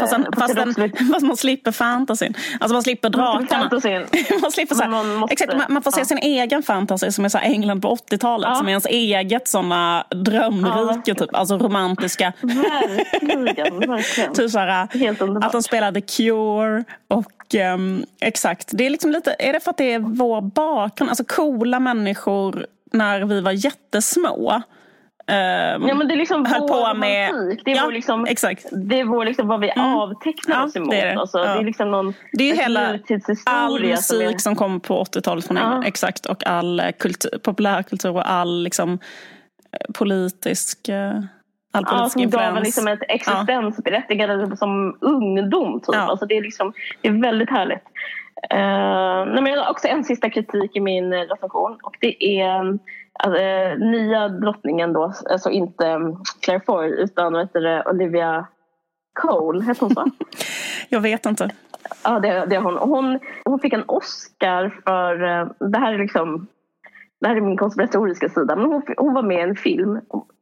Fast, 0.00 0.12
en, 0.12 0.22
eh, 0.22 0.28
fast, 0.38 0.56
en, 0.56 0.68
också 0.68 0.80
lite- 0.80 1.04
fast 1.04 1.26
man 1.26 1.36
slipper 1.36 1.72
fantasin. 1.72 2.34
Alltså 2.60 2.74
man 2.74 2.82
slipper 2.82 3.08
drakarna. 3.10 3.70
man 4.42 4.52
slipper 4.52 4.74
så 4.74 4.82
här, 4.82 4.90
man 4.90 5.14
måste- 5.14 5.32
exakt, 5.32 5.52
man, 5.56 5.66
man 5.68 5.82
får 5.82 5.90
se 5.90 6.00
ja. 6.00 6.04
sin 6.04 6.18
egen 6.18 6.62
fantasy 6.62 7.10
som 7.10 7.24
är 7.24 7.28
så 7.28 7.38
England 7.38 7.80
på 7.80 7.96
80-talet. 7.96 8.48
Ja. 8.48 8.54
Som 8.54 8.66
är 8.66 8.70
ens 8.70 8.86
eget 8.86 9.48
såna 9.48 10.04
drömrike. 10.10 11.14
Typ. 11.14 11.34
Alltså 11.34 11.58
romantiska. 11.58 12.32
Verkligen, 12.40 13.44
verkligen. 13.90 14.34
typ 14.34 14.50
så 14.50 14.58
här, 14.58 14.88
underbart. 15.20 15.44
att 15.44 15.52
de 15.52 15.62
spelar 15.62 15.92
The 15.92 16.00
Cure. 16.00 16.84
Och 17.08 17.54
ehm, 17.54 18.04
exakt. 18.20 18.68
Det 18.72 18.86
är 18.86 18.90
liksom 18.90 19.10
lite, 19.10 19.36
är 19.38 19.52
det 19.52 19.60
för 19.60 19.70
att 19.70 19.76
det 19.76 19.92
är 19.92 19.98
vår 19.98 20.40
bakgrund? 20.40 21.10
Alltså 21.10 21.24
coola 21.24 21.80
människor 21.80 22.66
när 22.92 23.20
vi 23.24 23.40
var 23.40 23.52
jättesmå. 23.52 24.62
Ehm, 25.26 25.82
Ja, 25.88 25.94
men 25.94 26.08
det 26.08 26.14
är 26.14 26.16
liksom 26.18 26.46
höll 26.46 26.68
på 26.68 26.94
med- 26.94 27.30
romantik. 27.30 27.62
Det 27.64 27.70
är, 27.72 27.76
Ja, 27.76 27.82
vår 27.84 27.92
liksom, 27.92 28.26
exakt. 28.26 28.66
det 28.72 29.00
är 29.00 29.04
vår 29.04 29.24
liksom 29.24 29.48
vad 29.48 29.60
vi 29.60 29.70
avtecknar 29.76 30.56
Ja, 30.56 30.64
oss 30.64 30.76
emot. 30.76 30.90
det 30.90 31.00
är 31.00 31.14
det. 31.14 31.20
Alltså, 31.20 31.38
Ja. 31.38 31.44
det 31.54 31.60
är 31.60 31.64
liksom 31.64 31.90
någon 31.90 32.14
Det 32.32 32.50
är 32.50 32.56
hela 32.56 32.80
all 33.46 33.78
som 33.96 34.18
musik 34.18 34.34
är- 34.34 34.38
som 34.38 34.56
kom 34.56 34.80
på 34.80 34.98
80-talet 35.04 35.46
från 35.46 35.56
England. 35.56 35.82
Ja. 35.84 35.88
Exakt. 35.88 36.26
Och 36.26 36.46
all 36.46 36.80
eh, 36.80 36.86
kultur, 36.98 37.38
populärkultur 37.42 38.10
och 38.16 38.30
all 38.30 38.62
liksom, 38.62 38.92
eh, 38.92 39.92
politisk, 39.94 40.88
eh, 40.88 41.10
all 41.74 41.84
Ja, 41.86 41.90
politisk 41.90 42.12
som 42.12 42.22
gav 42.30 42.40
en 42.40 42.46
influens. 42.48 42.66
liksom 42.66 42.88
ett 42.88 43.02
existensberättigande 43.08 44.56
som 44.56 44.98
ungdom. 45.00 45.80
Typ. 45.80 45.94
Ja. 45.94 46.00
Alltså, 46.00 46.26
det, 46.26 46.36
är 46.36 46.42
liksom, 46.42 46.72
det 47.02 47.08
är 47.08 47.22
väldigt 47.22 47.50
härligt. 47.50 47.82
Uh, 48.54 49.32
nej, 49.34 49.42
men 49.42 49.46
jag 49.46 49.60
har 49.62 49.70
också 49.70 49.88
en 49.88 50.04
sista 50.04 50.30
kritik 50.30 50.76
i 50.76 50.80
min 50.80 51.12
recension. 51.14 51.78
Och 51.82 51.96
det 52.00 52.24
är 52.40 52.78
uh, 53.26 53.78
nya 53.90 54.28
drottningen 54.28 54.92
då. 54.92 55.12
Alltså 55.30 55.50
inte 55.50 55.88
um, 55.88 56.22
Claire 56.42 56.60
Foy 56.66 56.88
utan 56.90 57.32
vad 57.32 57.42
heter 57.42 57.60
det, 57.60 57.84
Olivia 57.86 58.46
Cole. 59.20 59.64
Heter 59.64 59.80
hon 59.80 59.94
så? 59.94 60.04
Jag 60.88 61.00
vet 61.00 61.26
inte. 61.26 61.50
Ja, 62.04 62.20
det, 62.20 62.46
det 62.46 62.56
är 62.56 62.60
hon. 62.60 62.76
Och 62.78 62.88
hon. 62.88 63.18
Hon 63.44 63.58
fick 63.60 63.72
en 63.72 63.84
Oscar 63.86 64.80
för... 64.84 65.22
eh, 65.22 65.46
Det 65.70 65.78
här 65.78 65.94
är 65.94 65.98
liksom... 65.98 66.46
Det 67.20 67.28
här 67.28 67.36
är 67.36 67.40
min 67.40 67.56
konspiratoriska 67.56 68.28
sida. 68.28 68.56
Men 68.56 68.64
hon, 68.64 68.82
hon 68.96 69.14
var 69.14 69.22
med 69.22 69.38
i 69.38 69.50
en 69.50 69.56
film 69.56 70.00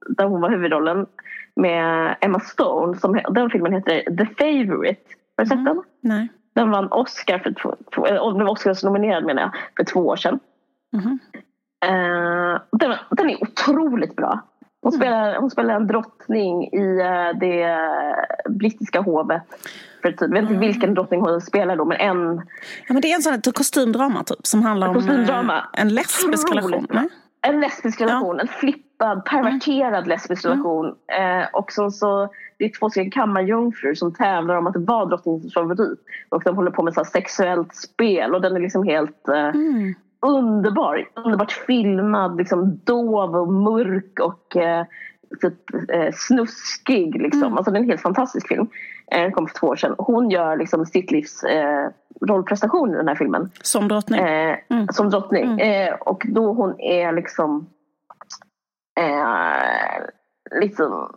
där 0.08 0.24
hon 0.24 0.40
var 0.40 0.50
huvudrollen 0.50 1.06
med 1.56 2.16
Emma 2.20 2.40
Stone. 2.40 2.98
Som, 2.98 3.20
den 3.30 3.50
filmen 3.50 3.72
heter 3.72 4.16
The 4.16 4.26
Favourite. 4.38 5.00
Har 5.36 5.44
du 5.44 5.48
sett 5.48 5.64
den? 5.64 5.82
Nej. 6.00 6.28
Den 6.54 6.70
vann 6.70 6.88
Oscar 6.92 7.38
för 7.38 7.52
två, 7.62 7.74
två, 7.94 8.06
eh, 8.06 8.14
den 8.36 8.44
var 8.46 8.52
Oscars-nominerad 8.52 9.24
menar 9.24 9.42
jag, 9.42 9.50
för 9.76 9.84
två 9.92 10.00
år 10.00 10.16
sedan. 10.16 10.38
Mhm. 10.92 11.18
Eh, 11.86 12.60
den, 12.70 12.94
den 13.10 13.30
är 13.30 13.42
otroligt 13.42 14.16
bra. 14.16 14.40
Hon 14.82 14.92
spelar, 14.92 15.36
hon 15.40 15.50
spelar 15.50 15.74
en 15.74 15.86
drottning 15.86 16.64
i 16.64 17.00
eh, 17.00 17.38
det 17.40 17.76
brittiska 18.48 19.00
hovet. 19.00 19.42
För 20.02 20.12
typ, 20.12 20.20
jag 20.20 20.28
vet 20.28 20.42
inte 20.42 20.54
vilken 20.54 20.94
drottning 20.94 21.20
hon 21.20 21.40
spelar 21.40 21.76
då, 21.76 21.84
men 21.84 21.96
en 21.96 22.36
Ja, 22.86 22.92
men 22.92 23.02
det 23.02 23.10
är 23.10 23.14
en 23.14 23.22
sån 23.22 23.32
här 23.32 23.52
kostymdrama 23.52 24.24
typ, 24.24 24.46
som 24.46 24.62
handlar 24.62 24.88
om 24.88 25.50
eh, 25.50 25.62
en 25.72 25.88
lesbisk 25.94 26.48
Otroligt 26.48 26.64
relation. 26.64 26.86
bra. 26.90 27.08
En 27.42 27.60
lesbisk 27.60 28.00
relation, 28.00 28.40
en 28.40 28.48
flippad, 28.48 29.24
perverterad 29.24 30.06
lesbisk 30.06 30.44
relation. 30.44 30.86
Eh, 30.86 31.48
och 31.52 31.72
så, 31.72 31.90
så, 31.90 32.28
det 32.58 32.64
är 32.64 32.78
två 32.78 32.90
stycken 32.90 33.10
kammarjungfrur 33.10 33.94
som 33.94 34.14
tävlar 34.14 34.54
om 34.56 34.66
att 34.66 34.76
vara 34.76 35.04
drottningens 35.04 35.54
favorit. 35.54 35.98
Och 36.28 36.42
de 36.44 36.56
håller 36.56 36.70
på 36.70 36.82
med 36.82 36.94
så 36.94 37.04
sexuellt 37.04 37.74
spel 37.74 38.34
och 38.34 38.40
den 38.40 38.56
är 38.56 38.60
liksom 38.60 38.82
helt 38.84 39.28
eh, 39.28 39.48
Mm. 39.48 39.94
Underbar. 40.22 41.08
Underbart 41.14 41.52
filmad, 41.52 42.36
liksom 42.36 42.80
dov 42.84 43.36
och 43.36 43.52
mörk 43.52 44.18
och 44.20 44.56
eh, 44.56 44.84
typ, 45.42 45.54
eh, 45.92 46.12
snuskig. 46.12 47.22
Liksom. 47.22 47.42
Mm. 47.42 47.56
Alltså, 47.56 47.70
det 47.72 47.78
är 47.78 47.82
en 47.82 47.88
helt 47.88 48.00
fantastisk 48.02 48.48
film. 48.48 48.66
Eh, 49.12 49.20
Den 49.22 49.32
kom 49.32 49.46
för 49.46 49.54
två 49.58 49.66
år 49.66 49.76
sedan. 49.76 49.94
Hon 49.98 50.30
gör 50.30 50.56
liksom 50.56 50.86
sitt 50.86 51.10
livs 51.10 51.42
eh, 51.44 51.88
rollprestation 52.26 52.90
i 52.94 52.96
den 52.96 53.08
här 53.08 53.14
filmen 53.14 53.50
Som 53.62 53.88
drottning. 53.88 54.20
eh, 54.20 54.56
Mm. 54.70 54.88
som 54.88 55.10
drottning. 55.10 55.60
Eh, 55.60 55.94
och 55.94 56.26
då 56.28 56.52
hon 56.52 56.80
är 56.80 57.12
liksom 57.12 57.66
eh, 59.00 60.04
liksom 60.60 61.12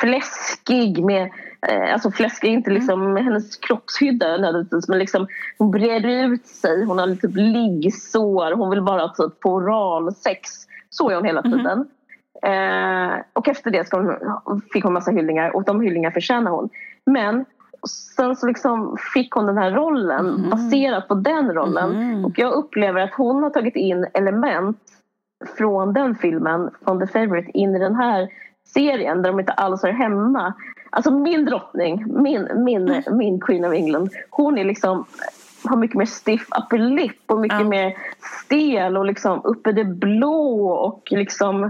fläskig 0.00 1.04
med 1.04 1.30
eh, 1.68 1.92
Alltså 1.92 2.10
fläskig 2.10 2.48
inte 2.48 2.70
liksom 2.70 3.12
med 3.12 3.24
hennes 3.24 3.56
kroppshydda 3.56 4.36
nödvändigtvis 4.36 4.88
men 4.88 4.98
liksom 4.98 5.26
hon 5.58 5.70
breder 5.70 6.08
ut 6.08 6.46
sig, 6.46 6.84
hon 6.84 6.98
har 6.98 7.14
typ 7.14 7.34
liggsår, 7.34 8.52
hon 8.52 8.70
vill 8.70 8.82
bara 8.82 9.08
typ 9.08 9.42
få 9.42 9.54
oralsex. 9.54 10.50
Så 10.90 11.10
är 11.10 11.14
hon 11.14 11.24
hela 11.24 11.42
tiden. 11.42 11.88
Mm. 12.42 13.12
Eh, 13.12 13.22
och 13.32 13.48
efter 13.48 13.70
det 13.70 13.86
ska 13.86 13.96
hon, 13.96 14.60
fick 14.72 14.84
hon 14.84 14.92
massa 14.92 15.10
hyllningar 15.10 15.56
och 15.56 15.64
de 15.64 15.80
hyllningar 15.80 16.10
förtjänar 16.10 16.50
hon. 16.50 16.68
Men 17.06 17.44
sen 17.88 18.36
så 18.36 18.46
liksom 18.46 18.96
fick 19.14 19.32
hon 19.32 19.46
den 19.46 19.58
här 19.58 19.70
rollen 19.70 20.26
mm. 20.26 20.50
baserat 20.50 21.08
på 21.08 21.14
den 21.14 21.52
rollen. 21.52 21.90
Mm. 21.90 22.24
Och 22.24 22.38
jag 22.38 22.52
upplever 22.52 23.00
att 23.00 23.14
hon 23.14 23.42
har 23.42 23.50
tagit 23.50 23.76
in 23.76 24.06
element 24.14 24.78
från 25.56 25.92
den 25.92 26.14
filmen, 26.14 26.70
från 26.84 27.00
The 27.00 27.06
Favourite, 27.06 27.50
in 27.58 27.76
i 27.76 27.78
den 27.78 27.94
här 27.94 28.28
serien 28.66 29.22
där 29.22 29.30
de 29.30 29.40
inte 29.40 29.52
alls 29.52 29.84
är 29.84 29.92
hemma. 29.92 30.54
Alltså 30.90 31.10
min 31.10 31.44
drottning, 31.44 32.04
min, 32.22 32.48
min, 32.64 32.88
mm. 32.88 33.16
min 33.16 33.40
Queen 33.40 33.64
of 33.64 33.72
England, 33.72 34.10
hon 34.30 34.58
är 34.58 34.64
liksom 34.64 35.04
har 35.68 35.76
mycket 35.76 35.96
mer 35.96 36.06
stiff 36.06 36.48
upper 36.58 36.78
lip 36.78 37.22
och 37.26 37.40
mycket 37.40 37.60
ja. 37.60 37.68
mer 37.68 37.96
stel 38.44 38.96
och 38.96 39.06
liksom 39.06 39.40
uppe 39.44 39.72
det 39.72 39.84
blå 39.84 40.68
och 40.68 41.08
liksom 41.10 41.64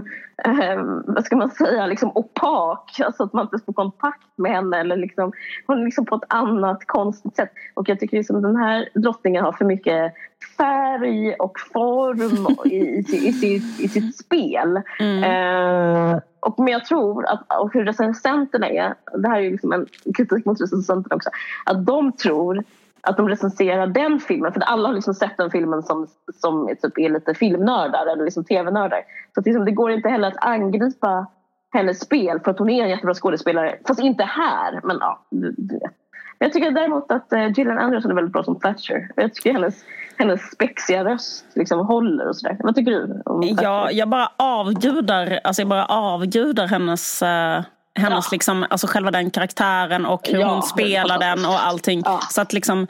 eh, 0.45 0.81
vad 1.05 1.25
ska 1.25 1.35
man 1.35 1.51
säga, 1.51 1.85
liksom 1.85 2.11
opak. 2.15 2.99
Alltså 2.99 3.23
att 3.23 3.33
man 3.33 3.43
inte 3.43 3.65
får 3.65 3.73
kontakt 3.73 4.27
med 4.35 4.51
henne 4.51 4.79
eller 4.79 4.97
liksom, 4.97 5.31
hon 5.67 5.79
är 5.79 5.85
liksom 5.85 6.05
på 6.05 6.15
ett 6.15 6.23
annat 6.27 6.87
konstigt 6.87 7.35
sätt. 7.35 7.51
Och 7.73 7.89
jag 7.89 7.99
tycker 7.99 8.17
liksom 8.17 8.41
den 8.41 8.55
här 8.55 8.89
drottningen 8.93 9.43
har 9.43 9.51
för 9.51 9.65
mycket 9.65 10.13
färg 10.57 11.33
och 11.33 11.59
form 11.73 12.55
i, 12.65 12.75
i, 12.75 13.27
i, 13.27 13.33
sitt, 13.33 13.79
i 13.79 13.87
sitt 13.87 14.17
spel. 14.17 14.81
Mm. 14.99 15.23
Eh, 15.23 16.19
och, 16.39 16.59
men 16.59 16.67
jag 16.67 16.85
tror 16.85 17.25
att 17.25 17.41
och 17.59 17.73
hur 17.73 17.85
recensenterna 17.85 18.69
är, 18.69 18.93
det 19.17 19.27
här 19.27 19.37
är 19.37 19.41
ju 19.41 19.51
liksom 19.51 19.71
en 19.71 19.85
kritik 20.17 20.45
mot 20.45 20.61
recensenterna 20.61 21.15
också, 21.15 21.29
att 21.65 21.85
de 21.85 22.11
tror 22.11 22.63
att 23.07 23.17
de 23.17 23.29
recenserar 23.29 23.87
den 23.87 24.19
filmen, 24.19 24.53
för 24.53 24.61
alla 24.61 24.87
har 24.87 24.93
liksom 24.93 25.13
sett 25.13 25.37
den 25.37 25.51
filmen 25.51 25.83
som, 25.83 26.07
som 26.33 26.75
typ 26.81 26.97
är 26.97 27.09
lite 27.09 27.33
filmnördar 27.33 28.05
eller 28.05 28.23
liksom 28.23 28.43
tv-nördar. 28.43 28.99
Så 29.33 29.39
att 29.39 29.45
liksom, 29.45 29.65
det 29.65 29.71
går 29.71 29.91
inte 29.91 30.09
heller 30.09 30.27
att 30.27 30.45
angripa 30.45 31.27
hennes 31.73 31.99
spel 31.99 32.39
för 32.39 32.51
att 32.51 32.59
hon 32.59 32.69
är 32.69 32.83
en 32.83 32.89
jättebra 32.89 33.13
skådespelare. 33.13 33.75
Fast 33.87 33.99
inte 33.99 34.23
här, 34.23 34.79
men 34.83 34.97
ja, 34.99 35.25
du, 35.29 35.55
du 35.57 35.73
vet. 35.73 35.91
Jag 36.39 36.53
tycker 36.53 36.71
däremot 36.71 37.11
att 37.11 37.33
uh, 37.33 37.51
Gillian 37.51 37.77
Anderson 37.77 38.11
är 38.11 38.15
väldigt 38.15 38.33
bra 38.33 38.43
som 38.43 38.59
Thatcher. 38.59 39.11
Jag 39.15 39.33
tycker 39.33 39.53
hennes, 39.53 39.83
hennes 40.17 40.41
spexiga 40.51 41.05
röst 41.05 41.45
liksom 41.53 41.79
håller 41.79 42.27
och 42.27 42.35
sådär. 42.35 42.57
Vad 42.59 42.75
tycker 42.75 42.91
du? 42.91 43.21
Om 43.25 43.41
ja, 43.61 43.91
jag 43.91 44.09
bara 44.09 44.31
avgudar, 44.37 45.39
alltså 45.43 45.61
jag 45.61 45.69
bara 45.69 45.85
avgudar 45.85 46.67
hennes 46.67 47.21
uh 47.21 47.61
hennes 47.97 48.25
ja. 48.25 48.29
liksom, 48.31 48.65
alltså 48.69 48.87
själva 48.87 49.11
den 49.11 49.31
karaktären 49.31 50.05
och 50.05 50.27
hur 50.27 50.39
ja, 50.39 50.53
hon 50.53 50.63
spelar 50.63 51.19
den 51.19 51.45
och 51.45 51.67
allting. 51.67 52.01
Ja. 52.05 52.19
Så 52.29 52.41
att 52.41 52.53
liksom 52.53 52.87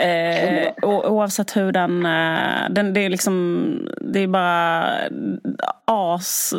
eh, 0.00 0.72
oavsett 0.82 1.56
hur 1.56 1.72
den, 1.72 2.06
eh, 2.06 2.70
den, 2.70 2.94
det 2.94 3.00
är 3.00 3.10
liksom, 3.10 3.88
det 4.00 4.20
är 4.20 4.26
bara 4.26 4.94
as 5.84 6.54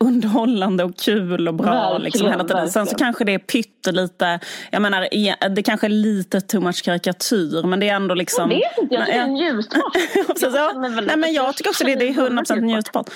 underhållande 0.00 0.84
och 0.84 0.96
kul 0.96 1.48
och 1.48 1.54
bra 1.54 1.72
verkligen, 1.72 2.02
liksom 2.02 2.28
hela 2.28 2.44
tiden. 2.44 2.68
Sen 2.68 2.86
så 2.86 2.96
kanske 2.96 3.24
det 3.24 3.34
är 3.34 3.38
pyttelite, 3.38 4.40
jag 4.70 4.82
menar 4.82 5.08
det 5.48 5.62
kanske 5.62 5.86
är 5.86 5.88
lite 5.88 6.40
too 6.40 6.60
much 6.60 6.84
karikatyr 6.84 7.66
men 7.66 7.80
det 7.80 7.88
är 7.88 7.94
ändå 7.94 8.14
liksom. 8.14 8.50
Jag 8.50 8.58
vet 8.58 8.78
inte, 8.78 8.94
jag 8.94 9.06
tycker 9.06 9.18
det 9.18 9.24
är 9.24 9.28
njutbart. 9.28 11.06
Nej 11.06 11.16
men 11.16 11.32
jag 11.32 11.56
tycker 11.56 11.70
också 11.70 11.84
det, 11.84 11.94
det 11.94 12.08
är 12.08 12.12
100% 12.12 12.60
njutbart. 12.60 13.10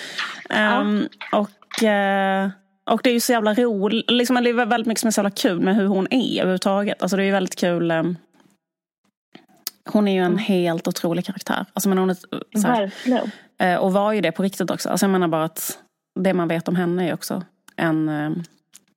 Um, 0.81 1.09
och 1.33 1.83
uh, 1.83 2.51
och 2.91 3.01
det 3.05 3.11
är 3.11 3.15
ju 3.15 3.21
så 3.21 3.33
jävla 3.33 3.55
roligt. 3.55 4.11
Liksom, 4.11 4.45
det 4.45 4.51
är 4.51 4.67
väldigt 4.67 4.87
mycket 4.87 5.01
som 5.01 5.07
är 5.07 5.13
så 5.13 5.19
jävla 5.19 5.31
kul 5.31 5.61
med 5.61 5.77
hur 5.77 5.87
hon 5.87 6.07
är 6.11 6.41
överhuvudtaget. 6.41 7.03
Alltså 7.03 7.17
det 7.17 7.23
är 7.23 7.27
ju 7.27 7.33
väldigt 7.33 7.57
kul. 7.57 7.91
Um, 7.91 8.17
hon 9.85 10.09
är 10.09 10.13
ju 10.13 10.19
en 10.19 10.27
mm. 10.27 10.39
helt 10.39 10.89
otrolig 10.89 11.27
karaktär. 11.27 11.67
Alltså, 11.73 11.89
men 11.89 11.99
hon 11.99 12.11
är, 12.11 12.17
så 12.61 12.67
här, 12.67 12.93
uh, 13.63 13.79
och 13.79 13.93
var 13.93 14.13
ju 14.13 14.21
det 14.21 14.33
på 14.33 14.43
riktigt 14.43 14.71
också. 14.71 14.89
Alltså, 14.89 15.07
jag 15.07 15.11
menar 15.11 15.29
bara 15.29 15.45
att 15.45 15.79
det 16.21 16.35
man 16.35 16.49
vet 16.49 16.69
om 16.69 16.77
henne 16.77 17.09
är 17.09 17.15
också 17.15 17.43
en, 17.77 18.09
um, 18.09 18.43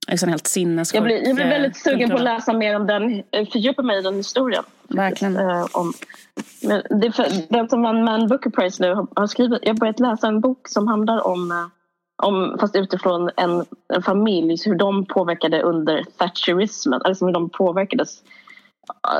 en 0.07 0.29
helt 0.29 0.47
sinnessjuk 0.47 0.97
jag 0.97 1.03
blir, 1.03 1.27
jag 1.27 1.35
blir 1.35 1.47
väldigt 1.49 1.77
sugen 1.77 2.09
på 2.09 2.15
att 2.15 2.23
läsa 2.23 2.53
mer 2.53 2.75
om 2.75 2.87
den, 2.87 3.23
fördjupa 3.51 3.81
mig 3.81 3.99
i 3.99 4.01
den 4.01 4.15
historien. 4.15 4.63
Verkligen. 4.87 5.37
Uh, 5.37 5.65
om, 5.71 5.93
men 6.61 6.99
det 7.01 7.11
för, 7.11 7.53
den 7.53 7.69
som 7.69 7.81
vann 7.81 8.03
Man 8.03 8.27
Booker 8.27 8.49
Prize 8.49 8.83
nu 8.83 9.07
har 9.15 9.27
skrivit, 9.27 9.59
jag 9.61 9.73
har 9.73 9.77
börjat 9.77 9.99
läsa 9.99 10.27
en 10.27 10.41
bok 10.41 10.67
som 10.67 10.87
handlar 10.87 11.27
om 11.27 11.69
om, 12.23 12.57
fast 12.59 12.75
utifrån 12.75 13.29
en, 13.37 13.65
en 13.93 14.01
familj, 14.01 14.57
hur 14.65 14.75
de 14.75 15.05
påverkade 15.05 15.61
under 15.61 16.03
thatcherismen, 16.17 17.01
alltså 17.03 17.25
hur 17.25 17.33
de 17.33 17.49
påverkades 17.49 18.23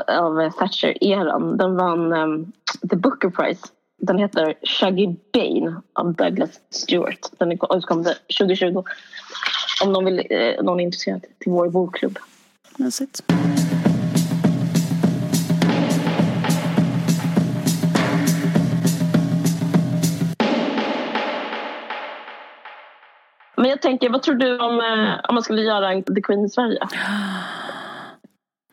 eh, 0.08 0.18
av 0.22 0.50
Thatcher-eran. 0.50 1.56
Den 1.56 1.76
vann 1.76 2.12
um, 2.12 2.52
The 2.90 2.96
Booker 2.96 3.30
Prize. 3.30 3.60
Den 4.02 4.18
heter 4.18 4.54
Shaggy 4.62 5.16
Bane 5.32 5.80
av 5.92 6.14
Douglas 6.14 6.60
Stewart. 6.70 7.30
Den 7.38 7.52
utkom 7.52 8.04
2020. 8.38 8.82
Om 9.84 9.92
någon, 9.92 10.04
vill, 10.04 10.18
eh, 10.30 10.62
någon 10.62 10.80
är 10.80 10.84
intresserad 10.84 11.24
till 11.38 11.52
vår 11.52 11.68
bokklubb. 11.68 12.18
Mysigt. 12.76 13.22
Men 23.58 23.70
jag 23.70 23.82
tänker, 23.82 24.10
vad 24.10 24.22
tror 24.22 24.34
du 24.34 24.58
om, 24.58 24.80
eh, 24.80 25.28
om 25.28 25.34
man 25.34 25.42
skulle 25.42 25.62
göra 25.62 25.92
en 25.92 26.02
The 26.02 26.20
Queen 26.20 26.44
i 26.44 26.48
Sverige? 26.48 26.78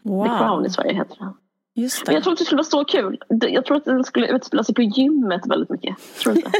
Wow. 0.03 0.23
The 0.23 0.29
Crown 0.29 0.65
i 0.65 0.69
Sverige 0.69 0.93
heter 0.93 1.15
den. 1.19 1.33
Just 1.75 2.05
det. 2.05 2.13
Jag 2.13 2.23
tror 2.23 2.33
att 2.33 2.39
det 2.39 2.45
skulle 2.45 2.57
vara 2.57 2.63
så 2.63 2.85
kul. 2.85 3.23
Jag 3.27 3.65
tror 3.65 3.77
att 3.77 3.85
den 3.85 4.03
skulle 4.03 4.27
utspela 4.27 4.63
sig 4.63 4.75
på 4.75 4.81
gymmet 4.81 5.41
väldigt 5.47 5.69
mycket. 5.69 5.95
Tror 6.23 6.35
inte. 6.35 6.51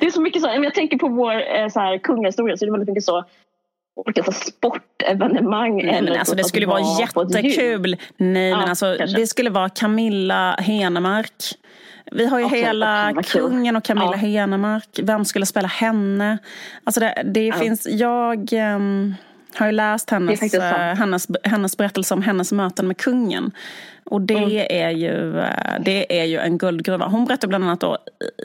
det 0.00 0.06
är 0.06 0.10
så 0.10 0.20
mycket 0.20 0.42
så. 0.42 0.48
Jag 0.48 0.74
tänker 0.74 0.98
på 0.98 1.08
vår 1.08 1.32
eh, 1.32 1.68
så 1.68 1.80
här, 1.80 1.98
kungahistoria 1.98 2.56
så 2.56 2.64
är 2.64 2.66
det 2.66 2.72
väldigt 2.72 2.88
mycket 2.88 3.04
så 3.04 3.24
olika 3.96 4.22
så 4.22 4.32
sportevenemang. 4.32 5.76
Nej, 5.76 6.02
men 6.02 6.18
alltså, 6.18 6.34
det 6.34 6.44
skulle 6.44 6.66
vara 6.66 6.82
jättekul. 7.00 7.96
Nej, 8.16 8.48
ja, 8.50 8.56
men 8.58 8.68
alltså, 8.68 8.96
det 8.96 9.26
skulle 9.26 9.50
vara 9.50 9.68
Camilla 9.68 10.54
Henemark 10.54 11.32
vi 12.12 12.26
har 12.26 12.38
ju 12.38 12.44
okay, 12.44 12.60
hela 12.60 13.10
okay, 13.10 13.22
kungen 13.22 13.76
och 13.76 13.84
Camilla 13.84 14.10
ja. 14.12 14.16
Henemark. 14.16 15.00
Vem 15.02 15.24
skulle 15.24 15.46
spela 15.46 15.68
henne? 15.68 16.38
Alltså 16.84 17.00
det, 17.00 17.22
det 17.24 17.46
ja. 17.46 17.54
finns, 17.54 17.86
jag 17.90 18.52
um, 18.52 19.14
har 19.54 19.66
ju 19.66 19.72
läst 19.72 20.10
hennes, 20.10 20.54
uh, 20.54 20.60
hennes, 20.60 21.26
hennes 21.42 21.76
berättelse 21.76 22.14
om 22.14 22.22
hennes 22.22 22.52
möten 22.52 22.86
med 22.86 22.96
kungen. 22.96 23.52
Och 24.10 24.20
det, 24.20 24.34
mm. 24.34 24.66
är 24.70 24.90
ju, 24.90 25.38
eh, 25.38 25.80
det 25.80 26.20
är 26.20 26.24
ju 26.24 26.38
en 26.38 26.58
guldgruva. 26.58 27.06
Hon 27.06 27.24
berättade 27.24 27.48
bland 27.48 27.64
annat 27.64 27.80
då 27.80 27.98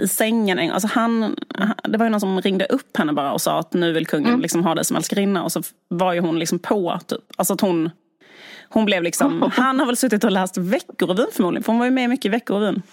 i 0.03 0.07
sängen, 0.07 0.72
alltså 0.72 0.89
han, 0.91 1.36
det 1.84 1.97
var 1.97 2.05
ju 2.05 2.09
någon 2.09 2.20
som 2.20 2.41
ringde 2.41 2.66
upp 2.66 2.97
henne 2.97 3.14
bara 3.14 3.32
och 3.32 3.41
sa 3.41 3.59
att 3.59 3.74
nu 3.74 3.93
vill 3.93 4.07
kungen 4.07 4.30
mm. 4.30 4.41
liksom 4.41 4.64
ha 4.64 4.76
dig 4.76 4.86
som 4.86 4.97
älskarinna. 4.97 5.43
Och 5.43 5.51
så 5.51 5.62
var 5.88 6.14
ju 6.14 6.20
hon 6.20 6.39
liksom 6.39 6.59
på, 6.59 6.99
typ. 7.07 7.20
Alltså 7.38 7.53
att 7.53 7.62
hon 7.62 7.89
hon 8.72 8.86
blev 8.86 9.03
liksom, 9.03 9.51
han 9.55 9.80
har 9.80 9.86
väl 9.86 9.97
suttit 9.97 10.24
och 10.24 10.32
läst 10.32 10.57
Veckorevyn 10.57 11.28
förmodligen, 11.34 11.63
för 11.63 11.72
hon 11.72 11.80
var 11.80 11.86
ju 11.86 11.91
med 11.91 12.09
mycket 12.09 12.26
i 12.26 12.30
Veckorevyn. 12.30 12.82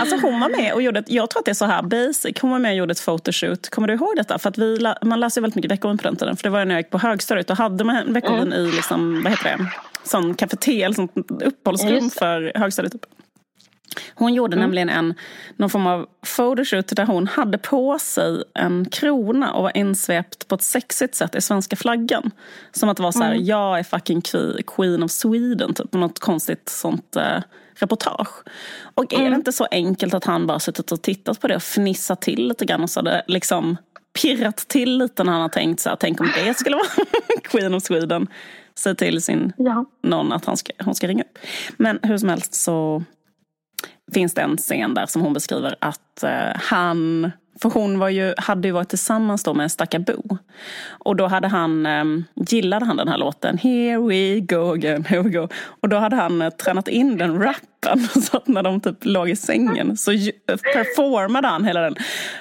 Alltså 0.00 0.16
hon 0.16 0.40
var 0.40 0.48
med 0.48 0.72
och 0.72 0.82
gjorde, 0.82 0.98
ett, 0.98 1.10
jag 1.10 1.30
tror 1.30 1.40
att 1.40 1.44
det 1.44 1.50
är 1.50 1.54
så 1.54 1.64
här 1.64 1.82
basic, 1.82 2.40
hon 2.40 2.50
var 2.50 2.58
med 2.58 2.70
och 2.70 2.76
gjorde 2.76 2.92
ett 2.92 3.04
photoshoot. 3.04 3.68
Kommer 3.70 3.88
du 3.88 3.94
ihåg 3.94 4.16
detta? 4.16 4.38
För 4.38 4.48
att 4.48 4.58
vi, 4.58 4.94
man 5.02 5.20
läser 5.20 5.40
väldigt 5.40 5.54
mycket 5.54 5.70
Veckorevyn 5.70 5.98
på 5.98 6.04
den 6.04 6.16
tiden. 6.16 6.36
För 6.36 6.42
det 6.42 6.50
var 6.50 6.64
när 6.64 6.74
jag 6.74 6.80
gick 6.80 6.90
på 6.90 6.98
högstadiet. 6.98 7.46
Då 7.46 7.54
hade 7.54 7.84
man 7.84 8.12
Veckorevyn 8.12 8.52
mm. 8.52 8.58
i, 8.58 8.72
liksom, 8.72 9.22
vad 9.22 9.32
heter 9.32 9.56
det, 9.58 9.66
sån 10.04 10.34
kafeté, 10.34 10.82
eller 10.82 10.94
sånt 10.94 11.12
uppehållsrum 11.42 12.10
för 12.10 12.52
högstadiet. 12.54 12.94
Hon 14.14 14.34
gjorde 14.34 14.56
mm. 14.56 14.62
nämligen 14.62 14.88
en, 14.88 15.14
någon 15.56 15.70
form 15.70 15.86
av 15.86 16.06
photoshoot 16.36 16.96
där 16.96 17.06
hon 17.06 17.26
hade 17.26 17.58
på 17.58 17.98
sig 17.98 18.42
en 18.54 18.84
krona 18.84 19.52
och 19.52 19.62
var 19.62 19.76
insvept 19.76 20.48
på 20.48 20.54
ett 20.54 20.62
sexigt 20.62 21.14
sätt 21.14 21.34
i 21.34 21.40
svenska 21.40 21.76
flaggan. 21.76 22.30
Som 22.72 22.88
att 22.88 22.96
det 22.96 23.02
var 23.02 23.12
så 23.12 23.22
här, 23.22 23.32
mm. 23.32 23.44
jag 23.44 23.78
är 23.78 23.82
fucking 23.82 24.22
queen 24.66 25.02
of 25.02 25.10
Sweden, 25.10 25.74
typ. 25.74 25.92
Något 25.92 26.18
konstigt 26.18 26.68
sånt 26.68 27.16
eh, 27.16 27.42
reportage. 27.74 28.44
Och 28.94 29.14
mm. 29.14 29.26
är 29.26 29.30
det 29.30 29.36
inte 29.36 29.52
så 29.52 29.66
enkelt 29.70 30.14
att 30.14 30.24
han 30.24 30.46
bara 30.46 30.60
suttit 30.60 30.92
och 30.92 31.02
tittat 31.02 31.40
på 31.40 31.48
det 31.48 31.56
och 31.56 31.62
fnissat 31.62 32.20
till 32.20 32.48
lite 32.48 32.64
grann 32.64 32.82
och 32.82 32.90
så 32.90 33.00
hade 33.00 33.24
liksom 33.26 33.76
pirrat 34.22 34.56
till 34.56 34.98
lite 34.98 35.24
när 35.24 35.32
han 35.32 35.42
har 35.42 35.48
tänkt 35.48 35.80
så 35.80 35.88
här, 35.88 35.96
tänk 35.96 36.20
om 36.20 36.28
det 36.34 36.54
skulle 36.54 36.76
vara 36.76 36.86
queen 37.42 37.74
of 37.74 37.82
Sweden. 37.82 38.28
Säg 38.74 38.96
till 38.96 39.22
sin 39.22 39.52
ja. 39.56 39.84
någon 40.02 40.32
att 40.32 40.44
han 40.44 40.56
ska, 40.56 40.72
hon 40.84 40.94
ska 40.94 41.08
ringa 41.08 41.22
upp. 41.22 41.38
Men 41.76 41.98
hur 42.02 42.18
som 42.18 42.28
helst 42.28 42.54
så 42.54 43.04
finns 44.14 44.34
det 44.34 44.40
en 44.40 44.56
scen 44.56 44.94
där 44.94 45.06
som 45.06 45.22
hon 45.22 45.32
beskriver 45.32 45.76
att 45.80 46.22
eh, 46.22 46.30
han 46.54 47.30
för 47.62 47.70
hon 47.70 47.98
var 47.98 48.08
ju, 48.08 48.34
hade 48.36 48.68
ju 48.68 48.72
varit 48.72 48.88
tillsammans 48.88 49.42
då 49.42 49.54
med 49.54 49.64
en 49.64 50.04
Bo. 50.04 50.38
Och 50.88 51.16
då 51.16 51.26
hade 51.26 51.48
han, 51.48 51.86
eh, 51.86 52.04
gillade 52.34 52.86
han 52.86 52.96
den 52.96 53.08
här 53.08 53.18
låten, 53.18 53.58
Here 53.58 53.98
we 53.98 54.40
go 54.40 54.72
again, 54.72 55.04
here 55.04 55.22
we 55.22 55.30
go. 55.30 55.48
Och 55.80 55.88
då 55.88 55.96
hade 55.96 56.16
han 56.16 56.42
eh, 56.42 56.50
tränat 56.50 56.88
in 56.88 57.16
den, 57.16 57.42
rap, 57.42 57.56
rappen. 57.86 58.08
Så 58.22 58.36
att 58.36 58.48
när 58.48 58.62
de 58.62 58.80
typ 58.80 58.96
låg 59.04 59.28
i 59.30 59.36
sängen 59.36 59.96
så 59.96 60.10
performade 60.74 61.48
han 61.48 61.64
hela 61.64 61.80
den. 61.80 61.94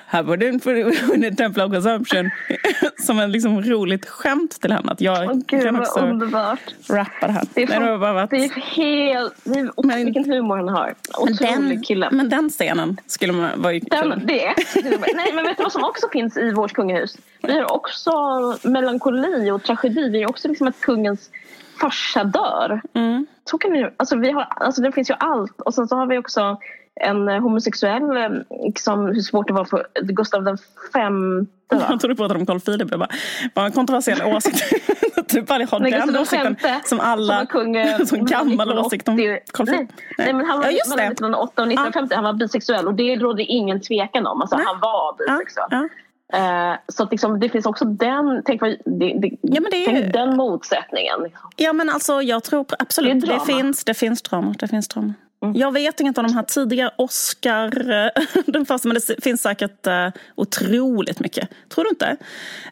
Här 0.07 0.23
var 0.23 0.37
den 0.37 0.59
för 0.59 1.35
temple 1.35 1.63
of 1.63 1.71
consumption. 1.71 2.29
Som 2.99 3.19
en 3.19 3.31
liksom 3.31 3.61
roligt 3.61 4.05
skämt 4.09 4.61
till 4.61 4.71
henne. 4.71 4.91
Att 4.91 5.01
jag 5.01 5.29
Åh 5.29 5.39
gud 5.47 5.63
kan 5.63 5.75
också 5.79 5.99
underbart. 5.99 6.59
rappa 6.89 7.27
det 7.27 7.33
här. 7.33 7.43
Det 7.53 7.63
är, 7.63 7.67
Nej, 7.67 7.79
det 7.79 7.85
var 7.97 8.13
bara 8.13 8.23
att- 8.23 8.29
det 8.29 8.37
är 8.45 8.49
helt... 8.75 9.33
Det 9.43 9.59
är, 9.59 9.87
Men- 9.87 10.05
vilken 10.05 10.25
humor 10.31 10.57
han 10.57 10.69
har. 10.69 10.85
men, 11.25 11.33
Otrolig 11.33 11.69
den, 11.77 11.81
kille. 11.83 12.09
men 12.11 12.29
den 12.29 12.49
scenen 12.49 12.97
skulle 13.07 13.33
man, 13.33 13.61
var 13.61 13.71
ju 13.71 13.79
Den, 13.79 14.21
det 14.25 14.45
är 14.45 14.53
Nej 15.15 15.33
men 15.33 15.45
vet 15.45 15.57
du 15.57 15.63
vad 15.63 15.71
som 15.71 15.83
också 15.83 16.07
finns 16.11 16.37
i 16.37 16.51
vårt 16.51 16.73
kungahus? 16.73 17.17
Vi 17.41 17.59
har 17.59 17.71
också 17.73 18.11
melankoli 18.63 19.51
och 19.51 19.63
tragedi. 19.63 20.09
Vi 20.09 20.23
har 20.23 20.29
också 20.29 20.47
liksom 20.47 20.67
att 20.67 20.79
kungens 20.79 21.29
farsa 21.81 22.23
dör. 22.23 22.81
Mm. 22.93 23.25
Så 23.45 23.57
kan 23.57 23.71
vi, 23.71 23.89
alltså 23.97 24.15
vi 24.15 24.31
har, 24.31 24.47
alltså 24.49 24.81
det 24.81 24.91
finns 24.91 25.09
ju 25.09 25.15
allt. 25.19 25.61
Och 25.61 25.73
sen 25.73 25.87
så 25.87 25.95
har 25.95 26.05
vi 26.05 26.17
också 26.17 26.57
en 27.01 27.29
eh, 27.29 27.41
homosexuell, 27.41 28.43
liksom, 28.65 29.05
hur 29.05 29.21
svårt 29.21 29.47
det 29.47 29.53
var 29.53 29.65
för 29.65 29.87
Gustav 30.01 30.43
den 30.43 30.57
femte. 30.93 31.75
va? 31.75 31.85
Jag 31.89 31.99
tror 31.99 32.09
du 32.09 32.15
pratade 32.15 32.39
om 32.39 32.45
Carl 32.45 32.59
Philip. 32.59 32.91
Jag 32.91 32.99
bara, 32.99 33.09
vad 33.53 33.65
en 33.65 33.71
kontroversiell 33.71 34.21
åsikt. 34.21 34.63
du 35.31 35.41
bara 35.41 35.65
har 35.65 35.79
Nej, 35.79 35.91
den 35.91 36.17
åsikten 36.17 36.55
som 36.85 36.99
alla... 36.99 37.37
var 37.37 37.45
kung, 37.45 37.75
eh, 37.75 37.97
som 38.05 38.25
gammal 38.25 38.79
åsikt 38.79 39.07
om 39.07 39.19
1980 39.19 39.51
Carl 39.53 39.67
Philip. 39.67 39.89
Nej. 39.89 40.27
Nej 40.27 40.33
men 40.33 40.45
han 40.45 40.59
var 40.59 40.65
ja, 40.65 40.71
just 40.71 40.89
mellan 40.89 41.05
det. 41.05 41.11
1908 41.11 41.61
och 41.61 41.67
1950. 41.67 42.15
Han 42.15 42.23
var 42.23 42.33
bisexuell 42.33 42.87
och 42.87 42.93
det 42.93 43.15
rådde 43.15 43.43
ingen 43.43 43.81
tvekan 43.81 44.27
om. 44.27 44.41
Alltså, 44.41 44.57
Nej. 44.57 44.65
han 44.65 44.79
var 44.79 45.15
bisexuell. 45.17 45.67
ja. 45.71 45.87
Eh, 46.33 46.73
så 46.87 47.03
att 47.03 47.11
liksom, 47.11 47.39
det 47.39 47.49
finns 47.49 47.65
också 47.65 47.85
den, 47.85 48.41
tänk 48.45 48.61
vad, 48.61 48.69
det, 48.69 49.13
det, 49.19 49.31
Ja, 49.41 49.61
men 49.61 49.71
det 49.71 49.85
tänk 49.85 49.97
ju- 49.99 50.11
den 50.11 50.37
motsättningen. 50.37 51.19
liksom. 51.23 51.49
ja 51.55 51.73
men 51.73 51.89
alltså 51.89 52.21
jag 52.21 52.43
tror 52.43 52.65
absolut. 52.79 53.21
Det 53.25 53.27
Det, 53.33 53.39
finns, 53.39 53.83
det 53.83 53.93
finns 53.93 54.21
drama. 54.21 54.55
Det 54.59 54.67
finns 54.67 54.87
drama. 54.87 55.13
Mm. 55.43 55.55
Jag 55.55 55.71
vet 55.71 55.99
inget 55.99 56.17
om 56.17 56.27
de 56.27 56.33
här 56.33 56.43
tidiga 56.43 56.91
Oscar, 56.95 57.91
eh, 57.91 58.23
den 58.45 58.65
första, 58.65 58.87
men 58.87 58.97
det 59.07 59.23
finns 59.23 59.41
säkert 59.41 59.87
uh, 59.87 60.09
otroligt 60.35 61.19
mycket. 61.19 61.49
Tror 61.69 61.83
du 61.83 61.89
inte? 61.89 62.17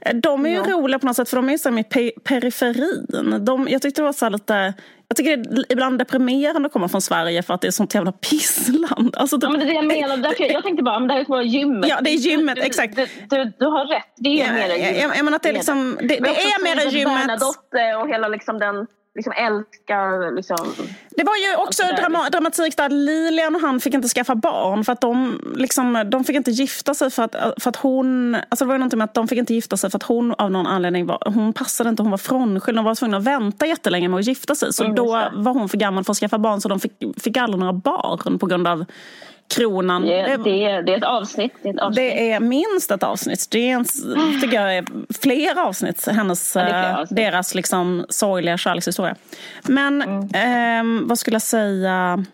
Eh, 0.02 0.16
De 0.16 0.46
är 0.46 0.50
ju 0.50 0.56
Ja. 0.56 0.64
roliga 0.68 1.00
på 1.00 1.06
något 1.06 1.16
sätt 1.16 1.30
för 1.30 1.36
de 1.38 1.50
är 1.50 1.66
ju 1.68 1.72
med 1.72 1.86
pe- 1.86 2.20
periferin. 2.24 3.06
De, 3.46 3.68
jag 3.70 3.82
tyckte 3.82 4.02
det 4.02 4.06
var 4.06 4.14
så 4.14 4.30
lite, 4.30 4.74
jag 5.08 5.18
tycker 5.18 5.38
det 5.38 5.60
är 5.62 5.66
ibland 5.70 6.00
deprimerande 6.00 6.68
att 6.68 6.74
komma 6.74 6.88
från 6.90 7.02
Sverige 7.02 7.44
för 7.44 7.54
att 7.54 7.62
det 7.62 7.68
är 7.68 7.72
sånt 7.72 7.94
jävla 7.96 8.12
pissland. 8.12 9.16
Alltså, 9.18 9.38
Ja, 9.42 9.50
men 9.50 9.60
det 9.60 9.66
är 9.66 9.68
det 9.68 9.74
jag 9.74 9.86
menar. 9.86 10.18
Därför 10.18 10.44
jag, 10.44 10.52
jag 10.54 10.64
tänkte 10.64 10.84
bara, 10.84 11.00
men 11.00 11.08
det 11.08 11.14
här 11.14 11.22
är 11.22 11.26
bara 11.26 11.44
gymmet. 11.44 11.90
Ja, 11.90 12.00
det 12.02 12.10
är 12.10 12.14
gymmet, 12.16 12.56
du, 12.56 12.62
exakt. 12.62 12.96
Du, 12.96 13.08
du, 13.30 13.54
du 13.60 13.66
har 13.66 13.86
rätt, 13.86 14.14
det 14.18 14.30
är 14.42 14.46
Ja, 14.48 14.54
mera 14.54 14.76
gymmet. 14.78 15.02
jag- 15.02 15.18
jag 15.18 15.26
menar 15.26 15.36
att 15.36 15.44
det 15.44 15.50
är 15.50 15.54
liksom- 15.54 15.98
det- 16.02 16.08
det 16.08 16.16
är 16.30 16.64
mera 16.64 16.90
gymmet. 16.92 17.18
Bernadotte 17.28 17.96
och 18.02 18.10
hela 18.10 18.28
liksom 18.28 18.60
den 18.60 18.88
liksom 19.18 19.34
älskar 19.38 20.36
liksom. 20.36 20.74
Det 21.10 21.24
var 21.24 21.36
ju 21.36 21.56
också 21.56 21.84
drama, 21.84 22.30
dramatik 22.30 22.78
där 22.78 22.90
Lilian 22.90 23.56
och 23.56 23.62
han 23.62 23.80
fick 23.80 23.94
inte 23.94 24.08
skaffa 24.08 24.36
barn 24.36 24.86
för 24.86 24.94
att 24.94 25.02
de, 25.02 25.42
liksom, 25.56 26.04
de 26.12 26.24
fick 26.24 26.36
inte 26.36 26.52
gifta 26.52 26.94
sig 26.94 27.12
för 27.12 27.24
att, 27.24 27.36
för 27.58 27.70
att 27.70 27.76
hon... 27.76 28.36
Alltså 28.36 28.66
det 28.66 28.68
var 28.68 28.74
ju 28.74 28.80
någonting 28.80 28.98
med 28.98 29.06
att 29.06 29.14
de 29.14 29.28
fick 29.28 29.38
inte 29.38 29.54
gifta 29.54 29.78
sig 29.78 29.90
för 29.90 29.98
att 29.98 30.04
hon 30.04 30.34
av 30.34 30.52
någon 30.52 30.68
anledning 30.68 31.06
var... 31.06 31.24
Hon 31.26 31.54
passade 31.54 31.90
inte, 31.90 32.04
hon 32.04 32.12
var 32.12 32.18
frånskild. 32.18 32.78
De 32.78 32.86
var 32.86 32.96
tvungna 32.96 33.18
att 33.18 33.24
vänta 33.24 33.66
jättelänge 33.66 34.10
med 34.10 34.20
att 34.20 34.28
gifta 34.28 34.56
sig. 34.56 34.74
Så 34.74 34.84
Mm, 34.84 34.96
då 34.96 35.30
var 35.34 35.54
hon 35.54 35.70
för 35.70 35.78
gammal 35.78 36.04
för 36.04 36.12
att 36.12 36.18
skaffa 36.18 36.38
barn 36.38 36.62
så 36.62 36.70
de 36.70 36.80
fick, 36.80 36.92
fick 37.18 37.38
aldrig 37.38 37.60
några 37.60 37.74
barn 37.74 38.40
på 38.40 38.46
grund 38.46 38.68
av 38.68 38.86
kronan. 39.56 40.02
Det, 40.02 40.22
Det- 40.22 40.38
det, 40.44 40.64
är- 40.66 40.82
det 40.84 40.94
är 40.94 40.98
ett 40.98 41.04
avsnitt. 41.04 41.54
Det 41.64 41.70
är 41.70 41.74
ett 41.74 41.80
avsnitt. 41.80 41.96
det 41.96 42.32
är 42.32 42.40
minst 42.40 42.92
ett 42.92 43.04
avsnitt. 43.04 43.48
Det 43.52 43.70
är 43.72 43.76
en, 43.76 43.86
tycker 44.42 44.62
jag 44.62 44.78
är 44.78 44.86
flera 45.22 45.66
avsnitt. 45.66 46.08
Hennes, 46.08 46.56
Ja, 46.56 46.62
flera 46.66 46.90
eh, 46.90 47.00
avsnitt. 47.00 47.16
deras 47.18 47.56
liksom 47.56 48.06
sorgliga 48.10 48.58
kärlekshistoria. 48.58 49.16
Men 49.68 50.02
Mm. 50.02 50.30
ehm, 50.34 51.08
vad 51.08 51.20
skulle 51.20 51.36
jag 51.36 51.42
säga? 51.42 52.26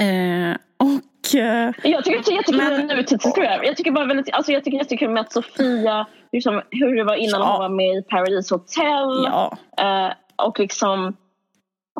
Eh, 0.00 0.56
och... 0.78 1.34
Eh, 1.40 1.70
Jag 1.82 2.04
tycker 2.04 2.22
det 2.24 2.30
är 2.30 2.36
jättekul 2.36 2.56
Men- 2.56 2.86
med 2.86 2.96
nutidshistoria. 2.96 3.64
Jag 3.64 3.76
tycker 3.76 3.90
bara 3.90 4.04
väldigt, 4.06 4.34
alltså 4.34 4.52
jag 4.52 4.64
tycker 4.64 4.78
jättekul 4.78 5.10
med 5.10 5.20
att 5.20 5.32
Sofia, 5.32 6.06
liksom, 6.32 6.62
hur 6.70 6.96
det 6.96 7.04
var 7.04 7.14
innan 7.14 7.40
Ja. 7.40 7.50
hon 7.50 7.58
var 7.58 7.68
med 7.68 7.98
i 7.98 8.02
Paradise 8.02 8.54
Hotel. 8.54 9.24
ja, 9.24 9.56
Eh, 9.78 10.12
och 10.46 10.58
liksom 10.60 11.16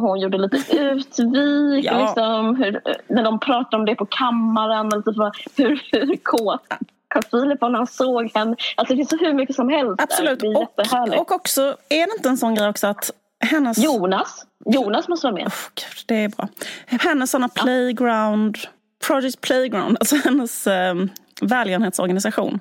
hon 0.00 0.20
gjorde 0.20 0.38
lite 0.38 0.76
utvik. 0.76 1.84
Ja. 1.84 2.00
Liksom, 2.00 2.56
hur, 2.56 2.80
när 3.08 3.24
de 3.24 3.40
pratade 3.40 3.76
om 3.76 3.86
det 3.86 3.94
på 3.94 4.06
kammaren. 4.06 5.02
Vad- 5.06 5.36
hur, 5.56 5.82
hur 5.92 6.16
kåt 6.16 6.62
Carl 7.08 7.22
Philip 7.22 7.60
var 7.60 7.70
när 7.70 7.78
han 7.78 7.86
såg 7.86 8.30
henne. 8.34 8.56
Alltså, 8.76 8.94
det 8.94 8.96
finns 8.96 9.10
så 9.10 9.16
hur 9.16 9.34
mycket 9.34 9.56
som 9.56 9.68
helst. 9.68 9.98
där. 9.98 10.04
absolut. 10.04 10.40
Det 10.40 10.46
är 10.46 10.60
jättehärligt. 10.60 11.20
Och, 11.20 11.30
och 11.30 11.32
också, 11.32 11.62
är 11.88 12.06
det 12.06 12.12
inte 12.16 12.28
en 12.28 12.36
sån 12.36 12.54
grej 12.54 12.68
också 12.68 12.86
att 12.86 13.10
hennes... 13.40 13.78
Jonas. 13.78 14.46
Jonas 14.64 15.08
måste 15.08 15.26
vara 15.26 15.34
med. 15.34 15.46
Oh, 15.46 15.52
Gud, 15.74 16.04
det 16.06 16.14
är 16.24 16.28
bra. 16.28 16.48
Hennes 16.86 17.30
såna 17.30 17.48
playground, 17.48 18.58
Project 19.06 19.40
Playground, 19.40 19.96
alltså 20.00 20.16
hennes 20.16 20.66
eh, 20.66 20.94
välgörenhetsorganisation. 21.40 22.60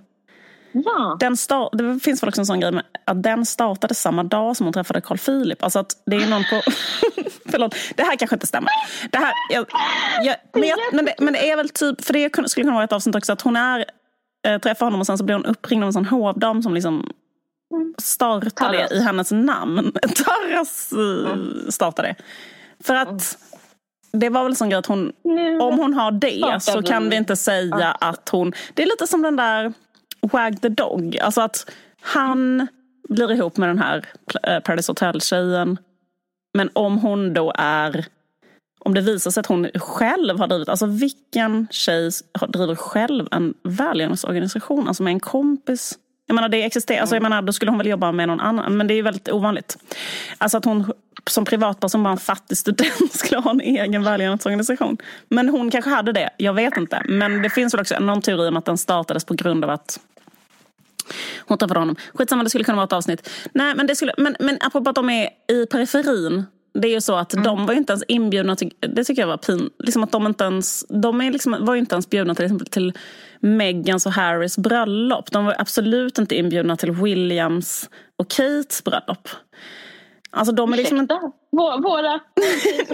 Ja. 0.85 1.17
Den 1.19 1.37
start, 1.37 1.69
det 1.73 1.99
finns 1.99 2.23
väl 2.23 2.27
också 2.27 2.41
en 2.41 2.45
sån 2.45 2.59
grej 2.59 2.71
med 2.71 2.83
att 3.05 3.23
den 3.23 3.45
startade 3.45 3.93
samma 3.93 4.23
dag 4.23 4.57
som 4.57 4.65
hon 4.65 4.73
träffade 4.73 5.01
Carl 5.01 5.17
Philip. 5.17 5.63
Alltså 5.63 5.79
att 5.79 6.03
det 6.05 6.15
är 6.15 6.29
någon 6.29 6.43
på... 6.43 6.61
Förlåt, 7.51 7.75
det 7.95 8.03
här 8.03 8.15
kanske 8.15 8.35
inte 8.35 8.47
stämmer. 8.47 8.69
Det 9.11 9.17
här, 9.17 9.33
jag, 9.49 9.65
jag, 10.23 10.35
men, 10.53 10.63
jag, 10.63 10.79
men, 10.93 11.05
det, 11.05 11.13
men 11.19 11.33
det 11.33 11.49
är 11.49 11.57
väl 11.57 11.69
typ, 11.69 12.05
för 12.05 12.13
det 12.13 12.49
skulle 12.49 12.63
kunna 12.63 12.73
vara 12.73 12.83
ett 12.83 12.93
avsnitt 12.93 13.15
också, 13.15 13.33
att 13.33 13.41
hon 13.41 13.55
är, 13.55 13.85
äh, 14.47 14.59
träffar 14.59 14.85
honom 14.85 14.99
och 14.99 15.05
sen 15.05 15.17
så 15.17 15.23
blir 15.23 15.35
hon 15.35 15.45
uppringd 15.45 15.83
av 15.83 15.87
en 15.87 15.93
sån 15.93 16.05
hovdam 16.05 16.63
som 16.63 16.73
liksom 16.73 17.11
startar 17.97 18.71
det 18.71 18.95
i 18.95 19.03
hennes 19.03 19.31
namn. 19.31 19.91
Taras 20.01 20.93
uh, 20.97 21.69
startar 21.69 22.03
det. 22.03 22.15
För 22.83 22.95
att 22.95 23.37
det 24.11 24.29
var 24.29 24.43
väl 24.43 24.55
sån 24.55 24.69
grej 24.69 24.79
att 24.79 24.85
hon, 24.85 25.11
Nu. 25.23 25.59
om 25.59 25.79
hon 25.79 25.93
har 25.93 26.11
det 26.11 26.63
så 26.63 26.83
kan 26.83 27.09
vi 27.09 27.15
inte 27.15 27.35
säga 27.35 27.91
att 27.91 28.29
hon... 28.29 28.53
Det 28.73 28.83
är 28.83 28.87
lite 28.87 29.07
som 29.07 29.21
den 29.21 29.35
där 29.35 29.73
Wag 30.21 30.61
the 30.61 30.69
Dog. 30.69 31.17
Alltså 31.17 31.41
att 31.41 31.71
han 32.01 32.67
blir 33.09 33.31
ihop 33.31 33.57
med 33.57 33.69
den 33.69 33.79
här 33.79 34.05
eh, 34.43 34.59
Paradise 34.59 34.91
Hotel-tjejen. 34.91 35.77
Men 36.53 36.69
om 36.73 36.97
hon 36.97 37.33
då 37.33 37.53
är... 37.55 38.05
Om 38.79 38.93
det 38.93 39.01
visar 39.01 39.31
sig 39.31 39.41
att 39.41 39.47
hon 39.47 39.69
själv 39.75 40.39
har 40.39 40.47
drivit... 40.47 40.69
Alltså 40.69 40.85
vilken 40.85 41.67
tjej 41.71 42.11
driver 42.47 42.75
själv 42.75 43.27
en 43.31 43.53
välgörenhetsorganisation? 43.63 44.87
Alltså 44.87 45.03
med 45.03 45.11
en 45.11 45.19
kompis? 45.19 45.99
Jag 46.27 46.35
menar 46.35 46.49
det 46.49 46.63
existerar, 46.63 46.99
alltså 46.99 47.15
jag 47.15 47.23
menar 47.23 47.41
då 47.41 47.53
skulle 47.53 47.71
hon 47.71 47.77
väl 47.77 47.87
jobba 47.87 48.11
med 48.11 48.27
någon 48.27 48.39
annan. 48.39 48.77
Men 48.77 48.87
det 48.87 48.93
är 48.93 48.95
ju 48.95 49.01
väldigt 49.01 49.29
ovanligt. 49.29 49.77
Alltså 50.37 50.57
att 50.57 50.65
hon 50.65 50.93
som 51.29 51.45
privatperson 51.45 52.03
var 52.03 52.11
en 52.11 52.17
fattig 52.17 52.57
student 52.57 53.11
skulle 53.13 53.41
ha 53.41 53.51
en 53.51 53.61
egen 53.61 54.03
välgörenhetsorganisation. 54.03 54.97
Men 55.29 55.49
hon 55.49 55.71
kanske 55.71 55.91
hade 55.91 56.11
det, 56.11 56.29
jag 56.37 56.53
vet 56.53 56.77
inte. 56.77 57.01
Men 57.05 57.41
det 57.41 57.49
finns 57.49 57.73
väl 57.73 57.81
också 57.81 57.99
någon 57.99 58.21
teori 58.21 58.47
om 58.47 58.57
att 58.57 58.65
den 58.65 58.77
startades 58.77 59.25
på 59.25 59.33
grund 59.33 59.63
av 59.63 59.69
att 59.69 59.99
hon 61.39 61.57
träffade 61.57 61.79
honom. 61.79 61.95
Skitsamma, 62.13 62.43
det 62.43 62.49
skulle 62.49 62.63
kunna 62.63 62.75
vara 62.75 62.85
ett 62.85 62.93
avsnitt. 62.93 63.29
Nej, 63.53 63.75
men, 63.75 63.87
det 63.87 63.95
skulle, 63.95 64.13
men, 64.17 64.35
men 64.39 64.57
apropå 64.61 64.89
att 64.89 64.95
de 64.95 65.09
är 65.09 65.29
i 65.47 65.65
periferin. 65.65 66.45
Det 66.81 66.87
är 66.87 66.91
ju 66.91 67.01
så 67.01 67.15
att 67.15 67.29
de 67.29 67.65
var 67.65 67.73
inte 67.73 67.93
ens 67.93 68.03
inbjudna 68.07 68.55
till, 68.55 68.73
det 68.79 69.03
tycker 69.03 69.21
jag 69.21 69.27
var 69.27 69.37
pin, 69.37 69.69
liksom 69.79 70.03
att 70.03 70.11
de 70.11 70.27
inte 70.27 70.43
ens, 70.43 70.85
de 70.89 71.21
är 71.21 71.31
liksom, 71.31 71.57
var 71.59 71.75
inte 71.75 71.95
ens 71.95 72.09
bjudna 72.09 72.35
till, 72.35 72.45
exempel 72.45 72.67
till 72.67 72.93
Megans 73.39 74.05
och 74.05 74.11
Harrys 74.11 74.57
bröllop. 74.57 75.31
De 75.31 75.45
var 75.45 75.55
absolut 75.59 76.17
inte 76.17 76.35
inbjudna 76.35 76.75
till 76.75 76.91
Williams 76.91 77.89
och 78.17 78.29
Kates 78.29 78.83
bröllop. 78.83 79.29
Alltså 80.37 80.55
de 80.55 80.73
är 80.73 80.77
liksom 80.77 80.97
inte, 80.97 81.19
Våra... 81.51 82.11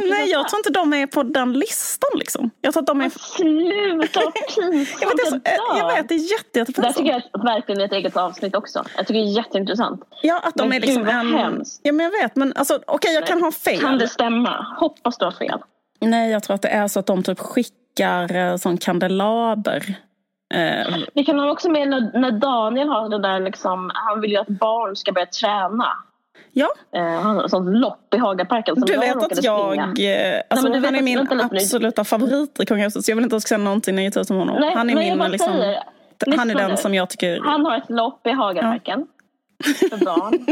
nej 0.09 0.29
jag 0.29 0.47
tror 0.47 0.59
inte 0.59 0.69
de 0.69 0.93
är 0.93 1.07
på 1.07 1.23
den 1.23 1.53
listan 1.53 2.09
liksom. 2.15 2.49
Jag 2.61 2.73
tror 2.73 2.81
att 2.83 2.87
de 2.87 3.01
är, 3.01 3.09
Sluta 3.09 4.19
pinsamt. 4.55 5.01
jag 5.01 5.07
vet, 5.09 5.43
det 5.43 5.49
är 5.49 5.57
dör. 5.57 5.77
jag 5.79 5.95
vet 5.95 6.09
det 6.09 6.15
är 6.15 6.31
jätte, 6.31 6.43
Det 6.53 6.59
jättepinsamt. 6.59 6.95
tycker 6.95 7.11
jag 7.11 7.21
är 7.41 7.43
verkligen 7.55 7.81
ett 7.81 7.91
eget 7.93 8.17
avsnitt 8.17 8.55
också. 8.55 8.83
Jag 8.97 9.07
tycker 9.07 9.19
det 9.19 9.25
är 9.27 9.35
jätteintressant. 9.37 10.01
Ja, 10.21 10.39
att 10.43 10.55
de 10.55 10.69
Men 10.69 10.77
är 10.77 10.81
liksom 10.81 11.03
gud, 11.03 11.13
en... 11.13 11.33
hemskt. 11.33 11.79
Ja, 11.83 11.91
men 11.93 12.03
jag 12.03 12.11
vet. 12.21 12.35
Men 12.35 12.53
alltså, 12.55 12.79
okej, 12.87 13.13
jag 13.13 13.27
kan 13.27 13.41
ha 13.41 13.51
fel. 13.51 13.79
Kan 13.79 13.97
det 13.97 14.07
stämma? 14.07 14.65
Hoppas 14.79 15.17
du 15.17 15.25
har 15.25 15.31
fel. 15.31 15.59
Nej, 16.01 16.31
jag 16.31 16.43
tror 16.43 16.55
att 16.55 16.61
det 16.61 16.67
är 16.69 16.87
så 16.87 16.99
att 16.99 17.05
de 17.05 17.23
typ 17.23 17.39
skickar 17.39 18.35
eh, 18.35 18.55
sån 18.57 18.77
kandelaber. 18.77 19.95
Eh, 20.53 20.97
Det 21.13 21.23
kan 21.23 21.35
man 21.35 21.49
också 21.49 21.69
med 21.71 21.87
när, 21.89 22.19
när 22.19 22.31
Daniel 22.31 22.87
har 22.87 23.09
det 23.09 23.19
där 23.21 23.39
liksom, 23.39 23.91
han 23.93 24.21
vill 24.21 24.31
ju 24.31 24.37
att 24.37 24.47
barn 24.47 24.95
ska 24.95 25.11
börja 25.11 25.25
träna. 25.27 25.87
Ja, 26.51 26.67
Eh, 26.95 27.03
han 27.21 27.35
har 27.35 27.43
ett 27.43 27.51
sånt 27.51 27.77
lopp 27.77 28.13
i 28.13 28.17
Hagaparken 28.17 28.75
som 28.75 28.85
du 28.85 28.97
vet 28.97 29.15
att 29.15 29.43
jag... 29.43 29.91
springa. 29.93 30.11
eh, 30.35 30.41
Alltså, 30.49 30.69
vet 30.69 30.85
han 30.85 30.95
är 30.95 31.01
min 31.01 31.17
vänta 31.17 31.33
lite 31.35 31.47
nu. 31.51 31.57
absoluta 31.57 32.03
favorit 32.03 32.59
i 32.59 32.65
kungahuset. 32.65 33.05
Så 33.05 33.11
jag 33.11 33.15
vill 33.15 33.23
inte 33.23 33.41
säga 33.41 33.57
någonting 33.57 33.95
negativt 33.95 34.29
om 34.31 34.37
honom. 34.37 34.57
Nej, 34.59 34.73
han 34.75 34.89
är 34.89 34.95
min 34.95 35.17
bara 35.19 35.27
liksom... 35.27 35.53
säger, 35.53 35.83
Han 36.37 36.49
är 36.49 36.55
den 36.55 36.71
nu. 36.71 36.77
som 36.77 36.93
jag 36.93 37.09
tycker... 37.09 37.39
Han 37.43 37.65
har 37.65 37.77
ett 37.77 37.89
lopp 37.89 38.27
i 38.27 38.31
Hagaparken. 38.31 39.07
För 39.89 40.05
barn. 40.05 40.45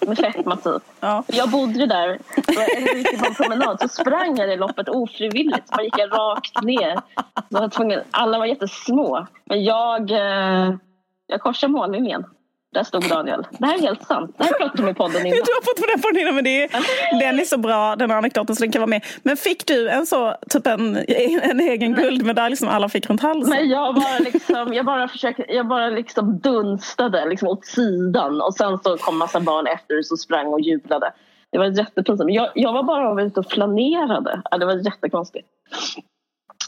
med 0.08 0.18
fetma 0.18 0.56
typ. 0.56 0.82
Ja. 1.00 1.24
Jag 1.26 1.50
bodde 1.50 1.72
ju 1.78 1.86
där. 1.86 2.18
Och 2.36 2.54
Jag 2.86 2.96
gick 2.98 3.20
på 3.20 3.26
en 3.26 3.34
promenad 3.34 3.80
så 3.80 3.88
sprang 3.88 4.36
jag 4.36 4.48
det 4.48 4.56
loppet 4.56 4.88
ofrivilligt. 4.88 5.68
Så 5.76 5.82
gick 5.82 5.98
jag 5.98 6.12
rakt 6.12 6.62
ner. 6.62 6.94
Så 7.52 7.60
var 7.60 7.68
tvungen, 7.68 8.00
alla 8.10 8.38
var 8.38 8.46
jättesmå. 8.46 9.26
Men 9.44 9.64
jag, 9.64 10.10
eh, 10.10 10.74
jag 11.26 11.40
korsade 11.40 11.72
mållinjen. 11.72 12.24
Där 12.74 12.84
stod 12.84 13.08
Daniel. 13.08 13.46
Det 13.58 13.66
här 13.66 13.74
är 13.74 13.80
helt 13.80 14.06
sant. 14.06 14.34
Det 14.38 14.44
här 14.44 14.52
pratade 14.52 14.82
vi 14.82 14.90
i 14.90 14.94
podden 14.94 15.16
innan. 15.26 15.38
Du 15.44 15.52
har 15.52 15.62
fått 15.64 16.02
på 16.02 16.10
den 16.10 16.20
innan 16.20 16.34
men 16.34 16.44
det 16.44 16.62
är, 16.62 16.70
den 17.20 17.40
är 17.40 17.44
så 17.44 17.58
bra 17.58 17.96
den 17.96 18.10
anekdoten 18.10 18.56
så 18.56 18.62
den 18.62 18.72
kan 18.72 18.80
vara 18.80 18.90
med. 18.90 19.04
Men 19.22 19.36
fick 19.36 19.66
du 19.66 19.88
en 19.88 20.06
så, 20.06 20.34
typ 20.50 20.66
en, 20.66 20.96
en 21.42 21.60
egen 21.60 21.94
guldmedalj 21.94 22.56
som 22.56 22.68
alla 22.68 22.88
fick 22.88 23.10
runt 23.10 23.22
halsen? 23.22 23.50
Nej, 23.50 23.66
jag 23.66 23.94
bara 23.94 24.18
liksom, 24.18 24.74
jag 24.74 24.86
bara 24.86 25.08
försökte, 25.08 25.44
jag 25.48 25.68
bara 25.68 25.88
liksom 25.88 26.38
dunstade 26.38 27.28
liksom 27.28 27.48
åt 27.48 27.66
sidan 27.66 28.40
och 28.40 28.54
sen 28.54 28.78
så 28.78 28.96
kom 28.96 29.18
massa 29.18 29.40
barn 29.40 29.66
efter 29.66 29.98
och 30.12 30.18
sprang 30.18 30.46
och 30.46 30.60
jublade. 30.60 31.12
Det 31.52 31.58
var 31.58 31.66
jättepinsamt. 31.66 32.32
Jag, 32.32 32.50
jag 32.54 32.72
var 32.72 32.82
bara 32.82 33.22
ute 33.22 33.40
och 33.40 33.46
flanerade. 33.46 34.42
Ja, 34.50 34.58
det 34.58 34.66
var 34.66 34.74
jättekonstigt. 34.74 35.48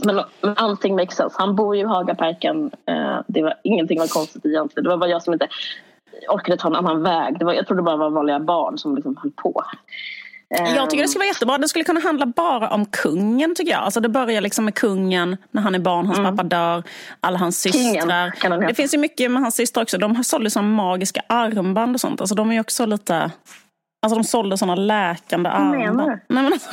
Men, 0.05 0.15
men 0.41 0.55
allting 0.57 0.97
makes 0.97 1.17
sense. 1.17 1.37
Han 1.39 1.57
bor 1.57 1.77
ju 1.77 1.83
i 1.83 1.85
Hagaparken. 1.85 2.71
Eh, 2.87 3.21
det 3.27 3.43
var, 3.43 3.55
ingenting 3.63 3.99
var 3.99 4.07
konstigt 4.07 4.47
egentligen. 4.47 4.85
Det 4.85 4.91
var 4.91 4.97
bara 4.97 5.11
jag 5.11 5.23
som 5.23 5.33
inte 5.33 5.49
orkade 6.29 6.59
ta 6.59 6.69
en 6.69 6.75
annan 6.75 7.03
väg. 7.03 7.39
Det 7.39 7.45
var, 7.45 7.53
jag 7.53 7.67
trodde 7.67 7.83
det 7.83 7.85
bara 7.85 7.97
var 7.97 8.11
vanliga 8.11 8.41
barn 8.41 8.79
som 8.79 8.97
liksom 8.97 9.17
höll 9.23 9.33
på. 9.33 9.65
Jag 10.49 10.91
tycker 10.91 11.03
det 11.03 11.09
skulle 11.09 11.21
vara 11.21 11.29
jättebra. 11.29 11.59
Det 11.59 11.69
skulle 11.69 11.85
kunna 11.85 12.01
handla 12.01 12.27
bara 12.27 12.71
om 12.71 12.87
kungen 12.87 13.55
tycker 13.55 13.73
jag. 13.73 13.81
Alltså 13.81 14.01
det 14.01 14.09
börjar 14.09 14.41
liksom 14.41 14.65
med 14.65 14.75
kungen 14.75 15.37
när 15.51 15.63
han 15.63 15.75
är 15.75 15.79
barn, 15.79 16.07
hans 16.07 16.19
mm. 16.19 16.37
pappa 16.37 16.49
dör, 16.49 16.83
alla 17.21 17.39
hans 17.39 17.61
systrar. 17.61 18.67
Det 18.67 18.75
finns 18.75 18.95
ju 18.95 18.99
mycket 18.99 19.31
med 19.31 19.43
hans 19.43 19.57
systrar 19.57 19.83
också. 19.83 19.99
De 19.99 20.25
sålde 20.25 20.51
sådana 20.51 20.69
magiska 20.69 21.23
armband 21.27 21.97
och 21.97 22.01
sånt. 22.01 22.21
Alltså 22.21 22.35
de 22.35 22.53
är 22.53 22.61
också 22.61 22.87
lite 22.87 23.31
Alltså 24.03 24.19
de 24.19 24.25
sålde 24.25 24.59
sådana 24.59 24.75
läkande 24.75 25.51
armband. 25.51 26.09
Nej 26.09 26.19
men 26.29 26.53
alltså 26.53 26.71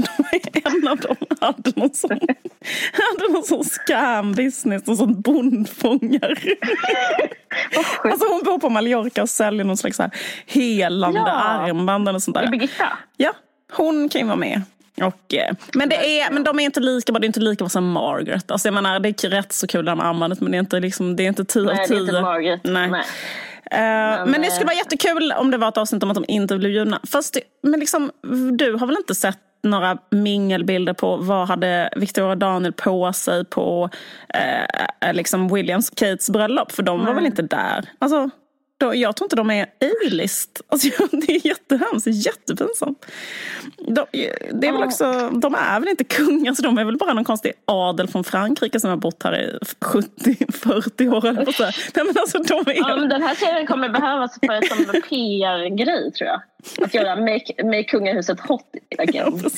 en 0.54 0.88
av 0.88 0.98
dem 0.98 1.16
hade 1.42 1.72
någon 1.76 1.94
sån, 1.94 2.20
hade 2.94 3.34
någon 3.34 3.44
sån 3.44 3.64
scam 3.64 4.34
business, 4.34 4.86
någon 4.86 4.98
sån 4.98 5.22
bondfångare. 5.22 6.36
alltså 8.04 8.28
hon 8.28 8.44
bor 8.46 8.60
på 8.60 8.70
Mallorca 8.70 9.22
och 9.22 9.30
säljer 9.30 9.66
någon 9.66 9.78
slags 9.78 10.00
här 10.00 10.12
helande 10.46 11.20
ja. 11.20 11.32
armband 11.32 12.10
och 12.10 12.24
sånt 12.24 12.38
där. 12.38 12.48
Birgitta? 12.48 12.98
Ja, 13.18 13.34
hon 13.72 14.10
kan 14.10 14.22
ju 14.22 14.28
vara 14.28 14.38
med. 14.38 14.62
Och, 15.02 15.34
eh, 15.34 15.56
men, 15.74 15.90
det 15.90 16.20
är, 16.22 16.32
men 16.32 16.44
de 16.44 16.60
är 16.60 16.64
inte 16.64 16.80
lika 16.80 17.12
bra, 17.12 17.20
det 17.20 17.26
är 17.26 17.28
inte 17.28 17.40
lika 17.40 17.64
bra 17.64 17.70
som 17.70 17.92
Margaret. 17.92 18.52
Alltså 18.52 18.68
jag 18.68 18.74
menar, 18.74 19.00
det 19.00 19.24
är 19.24 19.30
rätt 19.30 19.52
så 19.52 19.68
kul 19.68 19.86
det 19.86 19.96
med 19.96 20.06
armbandet 20.06 20.42
men 20.42 20.52
det 20.52 20.58
är 20.58 20.60
inte, 20.60 20.80
liksom, 20.80 21.16
det 21.16 21.24
är 21.24 21.28
inte 21.28 21.46
tio 21.46 21.72
av 21.72 21.76
tio. 21.76 21.78
Nej, 21.78 21.88
det 21.88 21.96
är 21.96 22.00
inte 22.00 22.22
Margaret. 22.22 22.62
Nej. 22.64 22.90
Nej. 22.90 23.04
Eh, 23.72 23.80
men, 23.80 24.32
men, 24.32 24.42
det 24.42 24.52
skulle 24.52 24.66
vara 24.66 24.76
jättekul 24.76 25.34
om 25.38 25.52
det 25.52 25.58
var 25.58 25.68
ett 25.68 25.78
avsnitt 25.78 26.04
om 26.04 26.12
att 26.12 26.16
de 26.16 26.26
inte 26.28 26.58
blev 26.58 26.72
bjudna. 26.72 27.00
Fast 27.12 27.38
men 27.64 27.80
liksom, 27.80 28.12
du 28.58 28.74
har 28.74 28.88
väl 28.88 28.98
inte 28.98 29.16
sett 29.16 29.40
några 29.64 29.98
mingelbilder 30.10 30.94
på 30.94 31.18
vad 31.18 31.48
hade 31.48 31.90
Victoria 31.96 32.32
och 32.32 32.38
Daniel 32.38 32.74
på 32.74 33.14
sig 33.14 33.46
på 33.46 33.90
eh, 34.34 35.14
liksom 35.14 35.48
Williams 35.48 35.90
Kates 35.90 36.30
bröllop? 36.30 36.72
För 36.72 36.84
de 36.84 37.06
var 37.06 37.14
väl 37.14 37.26
inte 37.26 37.42
där? 37.42 37.90
Alltså, 38.00 38.30
då, 38.78 38.96
jag 38.96 39.16
tror 39.16 39.26
inte 39.26 39.36
de 39.36 39.50
är 39.50 39.64
A-list. 39.64 40.62
Alltså, 40.68 40.88
det 41.12 41.36
är 41.36 41.48
jättehemskt, 41.48 42.08
jättepinsamt. 42.08 43.06
De, 43.88 44.06
det 44.52 44.68
är 44.68 44.72
väl 44.72 44.84
också, 44.84 45.30
de 45.30 45.56
är 45.56 45.80
väl 45.80 45.90
inte 45.90 46.04
kungar, 46.04 46.54
så 46.54 46.62
de 46.62 46.78
är 46.78 46.86
väl 46.86 46.98
bara 46.98 47.14
någon 47.14 47.24
konstig 47.24 47.54
adel 47.66 48.08
från 48.08 48.24
Frankrike 48.24 48.80
som 48.80 48.90
har 48.90 48.98
bott 48.98 49.24
här 49.24 49.40
i 49.42 49.58
70-40 49.80 51.14
år. 51.14 51.28
Eller 51.28 51.52
så. 51.52 51.64
Nej, 51.64 52.06
men 52.06 52.16
alltså, 52.18 52.40
de 52.40 52.72
är... 52.72 52.76
ja, 52.76 52.96
men 52.96 53.10
den 53.10 53.24
här 53.24 53.36
serien 53.36 53.68
kommer 53.68 53.90
behövas 53.90 54.40
för 54.40 54.54
en 54.54 55.02
PR-grej 55.10 56.12
tror 56.12 56.30
jag. 56.30 56.42
Att 56.86 56.94
göra 56.94 57.16
Make, 57.16 57.64
make 57.64 57.84
kungahuset 57.84 58.40
hot 58.40 58.66
again. 58.98 59.40
Ja, 59.44 59.50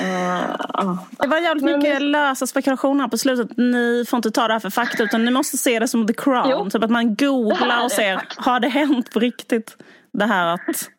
Uh, 0.00 0.98
det 1.10 1.26
var 1.26 1.38
jävligt 1.38 1.64
men, 1.64 1.78
mycket 1.78 2.02
lösa 2.02 2.46
spekulationer 2.46 3.08
på 3.08 3.18
slutet. 3.18 3.56
Ni 3.56 4.04
får 4.08 4.16
inte 4.16 4.30
ta 4.30 4.46
det 4.46 4.52
här 4.52 4.60
för 4.60 4.70
fakta 4.70 5.02
utan 5.02 5.24
ni 5.24 5.30
måste 5.30 5.56
se 5.56 5.78
det 5.78 5.88
som 5.88 6.06
The 6.06 6.14
Crown. 6.14 6.50
Jo. 6.50 6.70
Typ 6.70 6.84
att 6.84 6.90
man 6.90 7.16
googlar 7.16 7.84
och 7.84 7.92
ser, 7.92 8.22
har 8.36 8.60
det 8.60 8.68
hänt 8.68 9.12
på 9.12 9.20
riktigt? 9.20 9.76
Det 10.12 10.24
här 10.24 10.54
att 10.54 10.90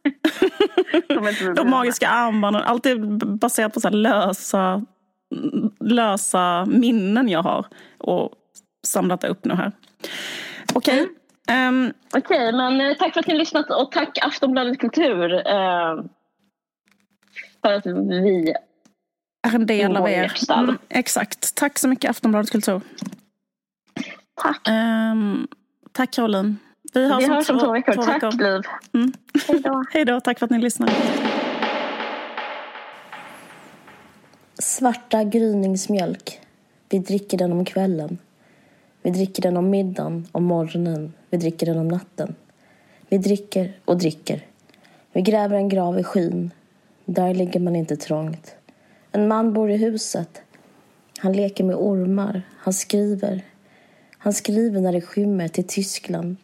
de 1.56 1.70
magiska 1.70 2.08
armbanden, 2.08 2.62
allt 2.62 2.86
är 2.86 2.96
baserat 3.26 3.74
på 3.74 3.80
så 3.80 3.90
lösa, 3.90 4.86
lösa 5.80 6.66
minnen 6.66 7.30
jag 7.30 7.44
har 7.44 7.66
och 7.98 8.32
samlat 8.88 9.24
upp 9.24 9.46
nu 9.46 9.54
här. 9.54 9.72
Okej. 10.74 11.02
Okay. 11.02 11.14
Mm. 11.50 11.86
Um, 11.86 11.94
Okej, 12.14 12.22
okay, 12.22 12.52
men 12.52 12.82
eh, 12.82 12.98
tack 12.98 13.14
för 13.14 13.20
att 13.20 13.28
ni 13.28 13.38
lyssnat 13.38 13.70
och 13.70 13.92
tack 13.92 14.18
Aftonbladet 14.22 14.80
Kultur. 14.80 15.34
Uh, 15.34 16.04
för 17.68 17.74
att 17.74 17.86
vi 17.86 18.54
är 19.48 19.56
en 19.56 19.66
del 19.66 19.98
av 19.98 20.10
er. 20.10 20.34
Mm, 20.50 20.78
exakt. 20.90 21.56
Tack 21.56 21.80
så 21.80 21.88
mycket 21.88 22.10
Aftonbladet 22.10 22.52
Kultur. 22.52 22.82
Tack. 24.42 24.68
Um, 24.70 25.48
tack 25.92 26.12
Caroline. 26.12 26.58
Vi, 26.94 27.04
vi 27.04 27.28
hörs 27.28 27.50
om 27.50 27.60
två 27.60 27.72
veckor. 27.72 27.94
Två 27.94 28.02
tack 28.02 28.24
veckor. 28.24 28.44
Liv. 28.44 28.62
Mm. 28.94 29.14
Hej 29.92 30.06
då. 30.06 30.20
Tack 30.24 30.40
för 30.40 30.46
att 30.46 30.52
ni 30.52 30.60
lyssnar. 30.60 30.90
Svarta 34.60 35.24
gryningsmjölk. 35.24 36.40
Vi 36.90 37.00
dricker 37.00 37.38
den 37.38 37.52
om 37.52 37.66
kvällen. 37.66 38.18
Vi 39.02 39.10
dricker 39.12 39.42
den 39.42 39.58
om 39.58 39.70
middagen, 39.70 40.28
om 40.32 40.44
morgonen. 40.44 41.14
Vi 41.30 41.38
dricker 41.38 41.66
den 41.66 41.78
om 41.78 41.88
natten. 41.88 42.36
Vi 43.10 43.18
dricker 43.18 43.74
och 43.86 43.98
dricker. 43.98 44.42
Vi 45.12 45.22
gräver 45.22 45.56
en 45.56 45.70
grav 45.70 46.00
i 46.00 46.04
skyn. 46.04 46.52
Där 47.10 47.34
ligger 47.34 47.60
man 47.60 47.76
inte 47.76 47.98
trångt. 47.98 48.56
En 49.12 49.28
man 49.28 49.54
bor 49.54 49.72
i 49.72 49.78
huset. 49.78 50.42
Han 51.18 51.34
leker 51.34 51.64
med 51.64 51.76
ormar. 51.76 52.42
Han 52.58 52.74
skriver. 52.74 53.46
Han 54.18 54.34
skriver 54.34 54.82
när 54.82 54.92
det 54.92 55.02
skymmer 55.02 55.48
till 55.48 55.68
Tyskland. 55.68 56.36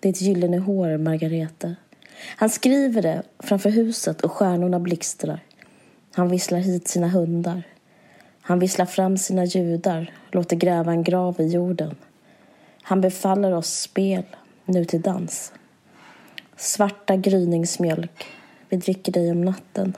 Ditt 0.00 0.20
gyllene 0.20 0.58
hår, 0.58 0.98
Margareta. 0.98 1.74
Han 2.36 2.50
skriver 2.50 3.02
det 3.02 3.22
framför 3.38 3.70
huset 3.70 4.20
och 4.20 4.32
stjärnorna 4.32 4.80
blixtrar. 4.80 5.40
Han 6.14 6.28
visslar 6.28 6.58
hit 6.58 6.88
sina 6.88 7.08
hundar. 7.08 7.62
Han 8.40 8.58
visslar 8.58 8.86
fram 8.86 9.16
sina 9.16 9.44
judar, 9.44 10.10
låter 10.30 10.56
gräva 10.56 10.92
en 10.92 11.02
grav 11.02 11.40
i 11.40 11.46
jorden. 11.46 11.94
Han 12.82 13.00
befaller 13.00 13.52
oss 13.52 13.80
spel, 13.80 14.24
nu 14.64 14.84
till 14.84 15.00
dans. 15.00 15.52
Svarta 16.56 17.16
gryningsmjölk, 17.16 18.26
vi 18.68 18.76
dricker 18.76 19.12
dig 19.12 19.30
om 19.30 19.40
natten. 19.40 19.96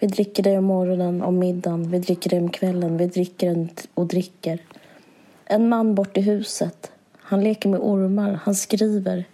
Vi 0.00 0.06
dricker 0.06 0.42
dig 0.42 0.58
om 0.58 0.64
morgonen, 0.64 1.22
om 1.22 1.38
middagen, 1.38 1.90
vi 1.90 1.98
dricker 1.98 2.30
dig 2.30 2.38
om 2.38 2.50
kvällen, 2.50 2.96
vi 2.96 3.06
dricker 3.06 3.68
och 3.94 4.06
dricker. 4.06 4.62
En 5.44 5.68
man 5.68 5.94
bort 5.94 6.16
i 6.16 6.20
huset. 6.20 6.92
Han 7.12 7.44
leker 7.44 7.68
med 7.68 7.80
ormar, 7.80 8.40
han 8.42 8.54
skriver. 8.54 9.24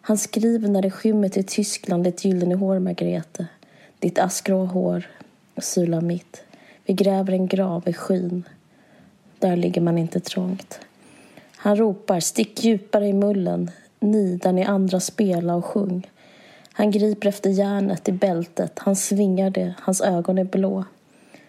Han 0.00 0.18
skriver 0.18 0.68
när 0.68 0.82
det 0.82 0.90
skymmer 0.90 1.28
till 1.28 1.44
Tyskland, 1.44 2.04
ditt 2.04 2.24
gyllene 2.24 2.54
hår, 2.54 2.78
Margrethe. 2.78 3.46
Ditt 3.98 4.18
askgrå 4.18 4.64
hår, 4.64 5.06
Sula 5.56 6.00
mitt. 6.00 6.42
Vi 6.84 6.94
gräver 6.94 7.32
en 7.32 7.46
grav 7.46 7.88
i 7.88 7.92
skyn. 7.92 8.44
Där 9.38 9.56
ligger 9.56 9.80
man 9.80 9.98
inte 9.98 10.20
trångt. 10.20 10.80
Han 11.56 11.76
ropar, 11.76 12.20
stick 12.20 12.64
djupare 12.64 13.06
i 13.06 13.12
mullen, 13.12 13.70
ni 14.00 14.36
där 14.36 14.52
ni 14.52 14.64
andra 14.64 15.00
spela 15.00 15.54
och 15.54 15.64
sjung. 15.64 16.06
Han 16.80 16.90
griper 16.90 17.28
efter 17.28 17.50
järnet 17.50 18.08
i 18.08 18.12
bältet, 18.12 18.78
han 18.78 18.96
svingar 18.96 19.50
det, 19.50 19.74
hans 19.78 20.00
ögon 20.00 20.38
är 20.38 20.44
blå. 20.44 20.84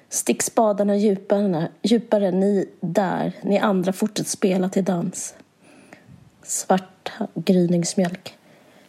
Stick 0.09 0.41
spadarna 0.41 0.95
djupare, 0.95 1.67
djupare, 1.81 2.31
ni 2.31 2.69
där, 2.79 3.33
ni 3.41 3.59
andra 3.59 3.93
fortsätt 3.93 4.27
spela 4.27 4.69
till 4.69 4.83
dans. 4.83 5.35
Svart 6.43 7.11
gryningsmjölk. 7.33 8.37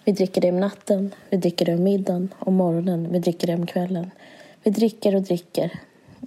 Vi 0.05 0.13
dricker 0.13 0.41
det 0.41 0.49
om 0.49 0.61
natten, 0.61 1.15
vi 1.31 1.37
dricker 1.37 1.65
det 1.65 1.75
om 1.75 1.83
middagen, 1.83 2.35
om 2.39 2.55
morgonen, 2.55 3.13
vi 3.13 3.19
dricker 3.19 3.47
det 3.47 3.55
om 3.55 3.67
kvällen. 3.67 4.11
Vi 4.63 4.71
dricker 4.71 5.15
och 5.15 5.23
dricker. 5.23 5.73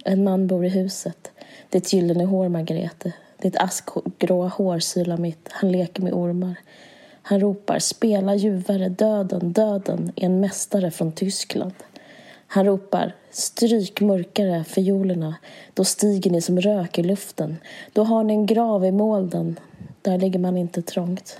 En 0.04 0.24
man 0.24 0.46
bor 0.46 0.64
i 0.64 0.68
huset. 0.68 1.30
Ditt 1.70 1.92
gyllene 1.92 2.24
hår, 2.24 2.48
Margarete. 2.48 3.12
Ditt 3.42 3.56
askgråa 3.56 4.48
hår, 4.48 4.78
sylar 4.78 5.16
mitt. 5.16 5.48
Han 5.50 5.72
leker 5.72 6.02
med 6.02 6.12
ormar. 6.12 6.54
Han 7.28 7.40
ropar 7.40 7.78
spela 7.78 8.34
ljuvare, 8.34 8.88
döden, 8.88 9.52
döden 9.52 10.12
är 10.16 10.24
en 10.24 10.40
mästare 10.40 10.90
från 10.90 11.12
Tyskland. 11.12 11.74
Han 12.46 12.66
ropar 12.66 13.14
stryk 13.30 14.00
mörkare 14.00 14.64
fiolerna, 14.64 15.34
då 15.74 15.84
stiger 15.84 16.30
ni 16.30 16.40
som 16.40 16.60
rök 16.60 16.98
i 16.98 17.02
luften. 17.02 17.56
Då 17.92 18.04
har 18.04 18.24
ni 18.24 18.32
en 18.32 18.46
grav 18.46 18.84
i 18.84 18.92
molden, 18.92 19.58
där 20.02 20.18
ligger 20.18 20.38
man 20.38 20.56
inte 20.56 20.82
trångt. 20.82 21.38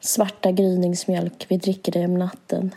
Svarta 0.00 0.52
gryningsmjölk, 0.52 1.46
vi 1.48 1.56
dricker 1.56 1.92
det 1.92 2.04
om 2.04 2.18
natten. 2.18 2.74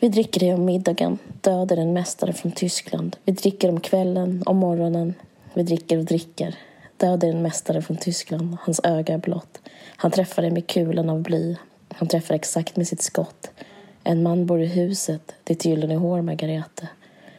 Vi 0.00 0.08
dricker 0.08 0.40
det 0.40 0.54
om 0.54 0.64
middagen, 0.64 1.18
döden 1.40 1.78
en 1.78 1.92
mästare 1.92 2.32
från 2.32 2.52
Tyskland. 2.52 3.16
Vi 3.24 3.32
dricker 3.32 3.68
om 3.68 3.80
kvällen, 3.80 4.42
om 4.46 4.56
morgonen. 4.56 5.14
Vi 5.54 5.62
dricker 5.62 5.98
och 5.98 6.04
dricker. 6.04 6.56
Död 7.00 7.24
är 7.24 7.28
en 7.28 7.42
mästare 7.42 7.82
från 7.82 7.96
Tyskland, 7.96 8.56
hans 8.60 8.80
öga 8.84 9.14
är 9.14 9.18
blått. 9.18 9.60
Han 9.96 10.10
träffar 10.10 10.42
dig 10.42 10.50
med 10.50 10.66
kulan 10.66 11.10
av 11.10 11.22
bly. 11.22 11.56
Han 11.88 12.08
träffar 12.08 12.34
exakt 12.34 12.76
med 12.76 12.88
sitt 12.88 13.02
skott. 13.02 13.50
En 14.04 14.22
man 14.22 14.46
bor 14.46 14.60
i 14.60 14.66
huset, 14.66 15.34
ditt 15.44 15.64
gyllene 15.64 15.94
hår, 15.94 16.22
Margarete. 16.22 16.88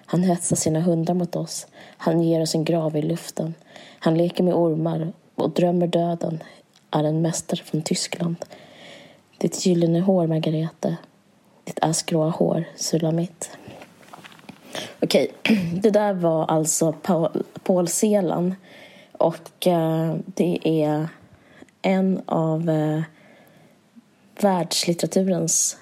Han 0.05 0.23
hetsar 0.23 0.55
sina 0.55 0.79
hundar 0.79 1.13
mot 1.13 1.35
oss. 1.35 1.67
Han 1.97 2.21
ger 2.21 2.41
oss 2.41 2.55
en 2.55 2.63
grav 2.63 2.97
i 2.97 3.01
luften. 3.01 3.53
Han 3.99 4.17
leker 4.17 4.43
med 4.43 4.53
ormar 4.53 5.13
och 5.35 5.49
drömmer 5.49 5.87
döden. 5.87 6.43
Är 6.91 7.03
en 7.03 7.21
mästare 7.21 7.61
från 7.63 7.81
Tyskland. 7.81 8.35
Ditt 9.37 9.65
gyllene 9.65 9.99
hår, 9.99 10.27
Margarete. 10.27 10.97
Ditt 11.63 11.79
askgråa 11.81 12.29
hår, 12.29 12.63
Sulamit. 12.75 13.49
Okej, 14.99 15.31
det 15.73 15.89
där 15.89 16.13
var 16.13 16.45
alltså 16.45 16.93
Paul, 17.01 17.43
Paul 17.63 17.87
Celan. 17.87 18.55
Och 19.21 19.67
eh, 19.67 20.15
det 20.25 20.59
är 20.63 21.07
en 21.81 22.21
av 22.25 22.69
eh, 22.69 23.01
världslitteraturens 24.39 25.77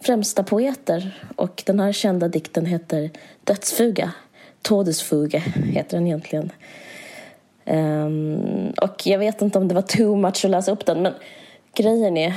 främsta 0.00 0.42
poeter. 0.42 1.24
Och 1.36 1.62
den 1.66 1.80
här 1.80 1.92
kända 1.92 2.28
dikten 2.28 2.66
heter 2.66 3.10
Dödsfuga. 3.44 4.12
Todesfuge 4.62 5.38
heter 5.54 5.96
den 5.96 6.06
egentligen. 6.06 6.52
Um, 7.64 8.70
och 8.82 9.06
jag 9.06 9.18
vet 9.18 9.42
inte 9.42 9.58
om 9.58 9.68
det 9.68 9.74
var 9.74 9.82
too 9.82 10.16
much 10.16 10.44
att 10.44 10.50
läsa 10.50 10.72
upp 10.72 10.86
den, 10.86 11.02
men 11.02 11.14
grejen 11.74 12.16
är, 12.16 12.34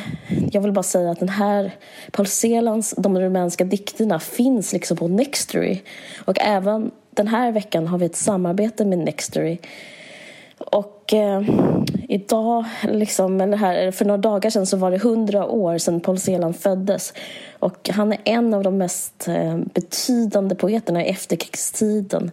jag 0.52 0.62
vill 0.62 0.72
bara 0.72 0.84
säga 0.84 1.12
att 1.12 1.20
den 1.20 1.30
här 1.30 1.76
Paul 2.12 2.28
Celans 2.28 2.94
De 2.98 3.20
rumänska 3.20 3.64
dikterna 3.64 4.20
finns 4.20 4.74
liksom 4.74 4.98
på 4.98 5.08
Nextory. 5.08 5.82
Och 6.26 6.38
även 6.40 6.92
den 7.10 7.28
här 7.28 7.52
veckan 7.52 7.88
har 7.88 7.98
vi 7.98 8.06
ett 8.06 8.16
samarbete 8.16 8.86
med 8.86 9.00
Nextory. 9.00 9.58
Och 10.66 11.14
eh, 11.14 11.42
idag, 12.10 12.66
liksom, 12.84 13.42
eller 13.42 13.58
här, 13.58 13.92
för 13.92 14.06
några 14.06 14.18
dagar 14.18 14.50
sedan 14.50 14.66
så 14.66 14.78
var 14.78 14.92
det 14.92 14.98
hundra 14.98 15.46
år 15.46 15.78
sedan 15.78 16.00
Paul 16.00 16.20
Celan 16.20 16.54
föddes. 16.54 17.14
Och 17.60 17.90
han 17.90 18.14
är 18.14 18.20
en 18.26 18.54
av 18.54 18.64
de 18.64 18.78
mest 18.78 19.28
eh, 19.28 19.58
betydande 19.58 20.56
poeterna 20.56 21.06
i 21.06 21.10
efterkrigstiden. 21.10 22.32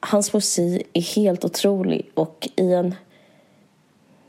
Hans 0.00 0.30
poesi 0.30 0.82
är 0.92 1.00
helt 1.00 1.44
otrolig 1.44 2.10
och 2.14 2.48
i 2.56 2.72
en 2.72 2.94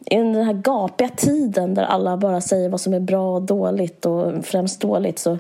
i 0.10 0.16
den 0.16 0.36
här 0.36 0.54
gapiga 0.54 1.10
tiden 1.10 1.74
där 1.74 1.84
alla 1.84 2.18
bara 2.18 2.42
säger 2.42 2.70
vad 2.70 2.82
som 2.82 2.94
är 2.94 3.00
bra 3.00 3.36
och 3.36 3.42
dåligt 3.42 4.06
och 4.06 4.46
främst 4.46 4.82
dåligt 4.82 5.20
så 5.20 5.38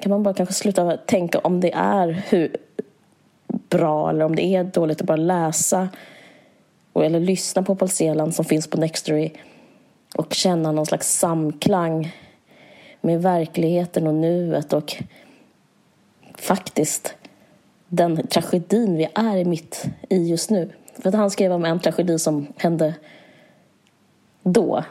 kan 0.00 0.10
man 0.10 0.22
bara 0.22 0.34
kanske 0.34 0.54
sluta 0.54 0.96
tänka 0.96 1.38
om 1.38 1.60
det 1.60 1.72
är 1.72 2.22
hur 2.28 2.56
bra 3.68 4.10
eller 4.10 4.24
om 4.24 4.36
det 4.36 4.44
är 4.44 4.64
dåligt 4.64 5.00
att 5.00 5.06
bara 5.06 5.16
läsa 5.16 5.88
eller 7.04 7.20
lyssna 7.20 7.62
på 7.62 7.76
Paul 7.76 7.88
Celan 7.88 8.32
som 8.32 8.44
finns 8.44 8.70
på 8.70 8.80
Nextory 8.80 9.30
och 10.16 10.34
känna 10.34 10.72
någon 10.72 10.86
slags 10.86 11.18
samklang 11.18 12.12
med 13.00 13.22
verkligheten 13.22 14.06
och 14.06 14.14
nuet 14.14 14.72
och 14.72 14.96
faktiskt 16.34 17.14
den 17.88 18.26
tragedin 18.26 18.96
vi 18.96 19.08
är 19.14 19.44
mitt 19.44 19.84
i 20.08 20.28
just 20.28 20.50
nu. 20.50 20.70
För 20.98 21.08
att 21.08 21.14
han 21.14 21.30
skrev 21.30 21.52
om 21.52 21.64
en 21.64 21.80
tragedi 21.80 22.18
som 22.18 22.46
hände 22.56 22.94
då, 24.42 24.84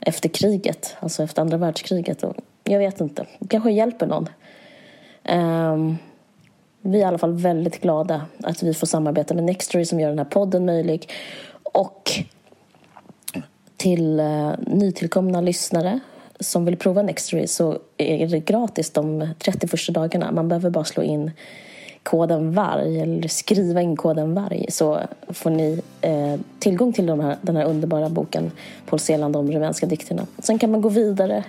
efter 0.00 0.28
kriget, 0.28 0.96
alltså 1.00 1.22
efter 1.22 1.42
andra 1.42 1.56
världskriget. 1.56 2.22
Och 2.22 2.36
jag 2.64 2.78
vet 2.78 3.00
inte, 3.00 3.26
det 3.38 3.48
kanske 3.48 3.70
hjälper 3.70 4.06
någon. 4.06 4.28
Um, 5.28 5.98
vi 6.82 6.98
är 6.98 7.02
i 7.02 7.04
alla 7.04 7.18
fall 7.18 7.32
väldigt 7.32 7.80
glada 7.80 8.26
att 8.42 8.62
vi 8.62 8.74
får 8.74 8.86
samarbeta 8.86 9.34
med 9.34 9.44
Nextory 9.44 9.84
som 9.84 10.00
gör 10.00 10.08
den 10.08 10.18
här 10.18 10.24
podden 10.24 10.66
möjlig. 10.66 11.10
Och 11.62 12.10
till 13.76 14.20
eh, 14.20 14.52
nytillkomna 14.58 15.40
lyssnare 15.40 16.00
som 16.40 16.64
vill 16.64 16.76
prova 16.76 17.02
Nextory 17.02 17.46
så 17.46 17.78
är 17.96 18.26
det 18.26 18.40
gratis 18.40 18.90
de 18.90 19.28
30 19.38 19.68
första 19.68 19.92
dagarna. 19.92 20.32
Man 20.32 20.48
behöver 20.48 20.70
bara 20.70 20.84
slå 20.84 21.02
in 21.02 21.30
koden 22.02 22.52
VARG 22.52 22.98
eller 22.98 23.28
skriva 23.28 23.82
in 23.82 23.96
koden 23.96 24.34
VARG 24.34 24.66
så 24.68 25.00
får 25.28 25.50
ni 25.50 25.80
eh, 26.00 26.40
tillgång 26.58 26.92
till 26.92 27.06
de 27.06 27.20
här, 27.20 27.36
den 27.42 27.56
här 27.56 27.64
underbara 27.64 28.08
boken 28.08 28.50
Paul 28.86 29.00
Celan, 29.00 29.32
de 29.32 29.52
rumänska 29.52 29.86
dikterna. 29.86 30.26
Sen 30.38 30.58
kan 30.58 30.70
man 30.70 30.80
gå 30.80 30.88
vidare. 30.88 31.44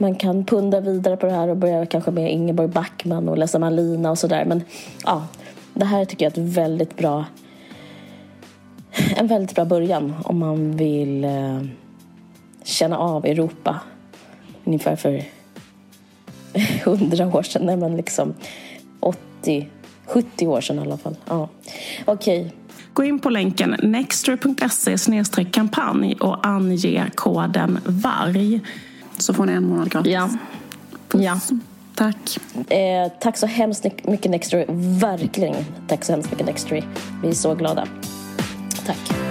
Man 0.00 0.14
kan 0.14 0.44
punda 0.44 0.80
vidare 0.80 1.16
på 1.16 1.26
det 1.26 1.32
här 1.32 1.48
och 1.48 1.56
börja 1.56 1.86
kanske 1.86 2.10
med 2.10 2.32
Ingeborg 2.32 2.68
Backman 2.68 3.28
och 3.28 3.38
läsa 3.38 3.58
Malina 3.58 4.10
och 4.10 4.18
sådär. 4.18 4.44
Men 4.44 4.62
ja, 5.04 5.26
det 5.74 5.84
här 5.84 6.04
tycker 6.04 6.24
jag 6.24 6.38
är 6.38 6.42
ett 6.42 6.56
väldigt 6.56 6.96
bra 6.96 7.24
en 9.16 9.26
väldigt 9.26 9.54
bra 9.54 9.64
början 9.64 10.14
om 10.24 10.38
man 10.38 10.76
vill 10.76 11.24
eh, 11.24 11.60
känna 12.64 12.98
av 12.98 13.26
Europa 13.26 13.80
ungefär 14.64 14.96
för 14.96 15.22
hundra 16.84 17.26
år 17.26 17.42
sedan. 17.42 17.66
Nej, 17.66 17.76
men 17.76 17.96
liksom 17.96 18.34
80 19.00 19.68
70 20.06 20.46
år 20.46 20.60
sedan 20.60 20.78
i 20.78 20.80
alla 20.80 20.96
fall. 20.96 21.16
Ja. 21.28 21.48
Okej. 22.04 22.40
Okay. 22.40 22.52
Gå 22.92 23.04
in 23.04 23.18
på 23.18 23.30
länken 23.30 23.76
nextory.se 23.82 25.44
kampanj 25.44 26.14
och 26.14 26.46
ange 26.46 27.10
koden 27.14 27.78
VARG. 27.84 28.60
Så 29.20 29.34
får 29.34 29.46
ni 29.46 29.52
en 29.52 29.68
månad 29.68 29.90
gratis. 29.90 30.12
Ja. 30.12 30.30
ja. 31.12 31.40
Tack. 31.94 32.38
Eh, 32.68 33.12
tack 33.20 33.36
så 33.36 33.46
hemskt 33.46 33.84
mycket 34.04 34.30
Nextory. 34.30 34.64
Verkligen 35.00 35.54
tack 35.88 36.04
så 36.04 36.12
hemskt 36.12 36.30
mycket 36.30 36.46
Nextory. 36.46 36.82
Vi 37.22 37.28
är 37.28 37.32
så 37.32 37.54
glada. 37.54 37.86
Tack. 38.86 39.29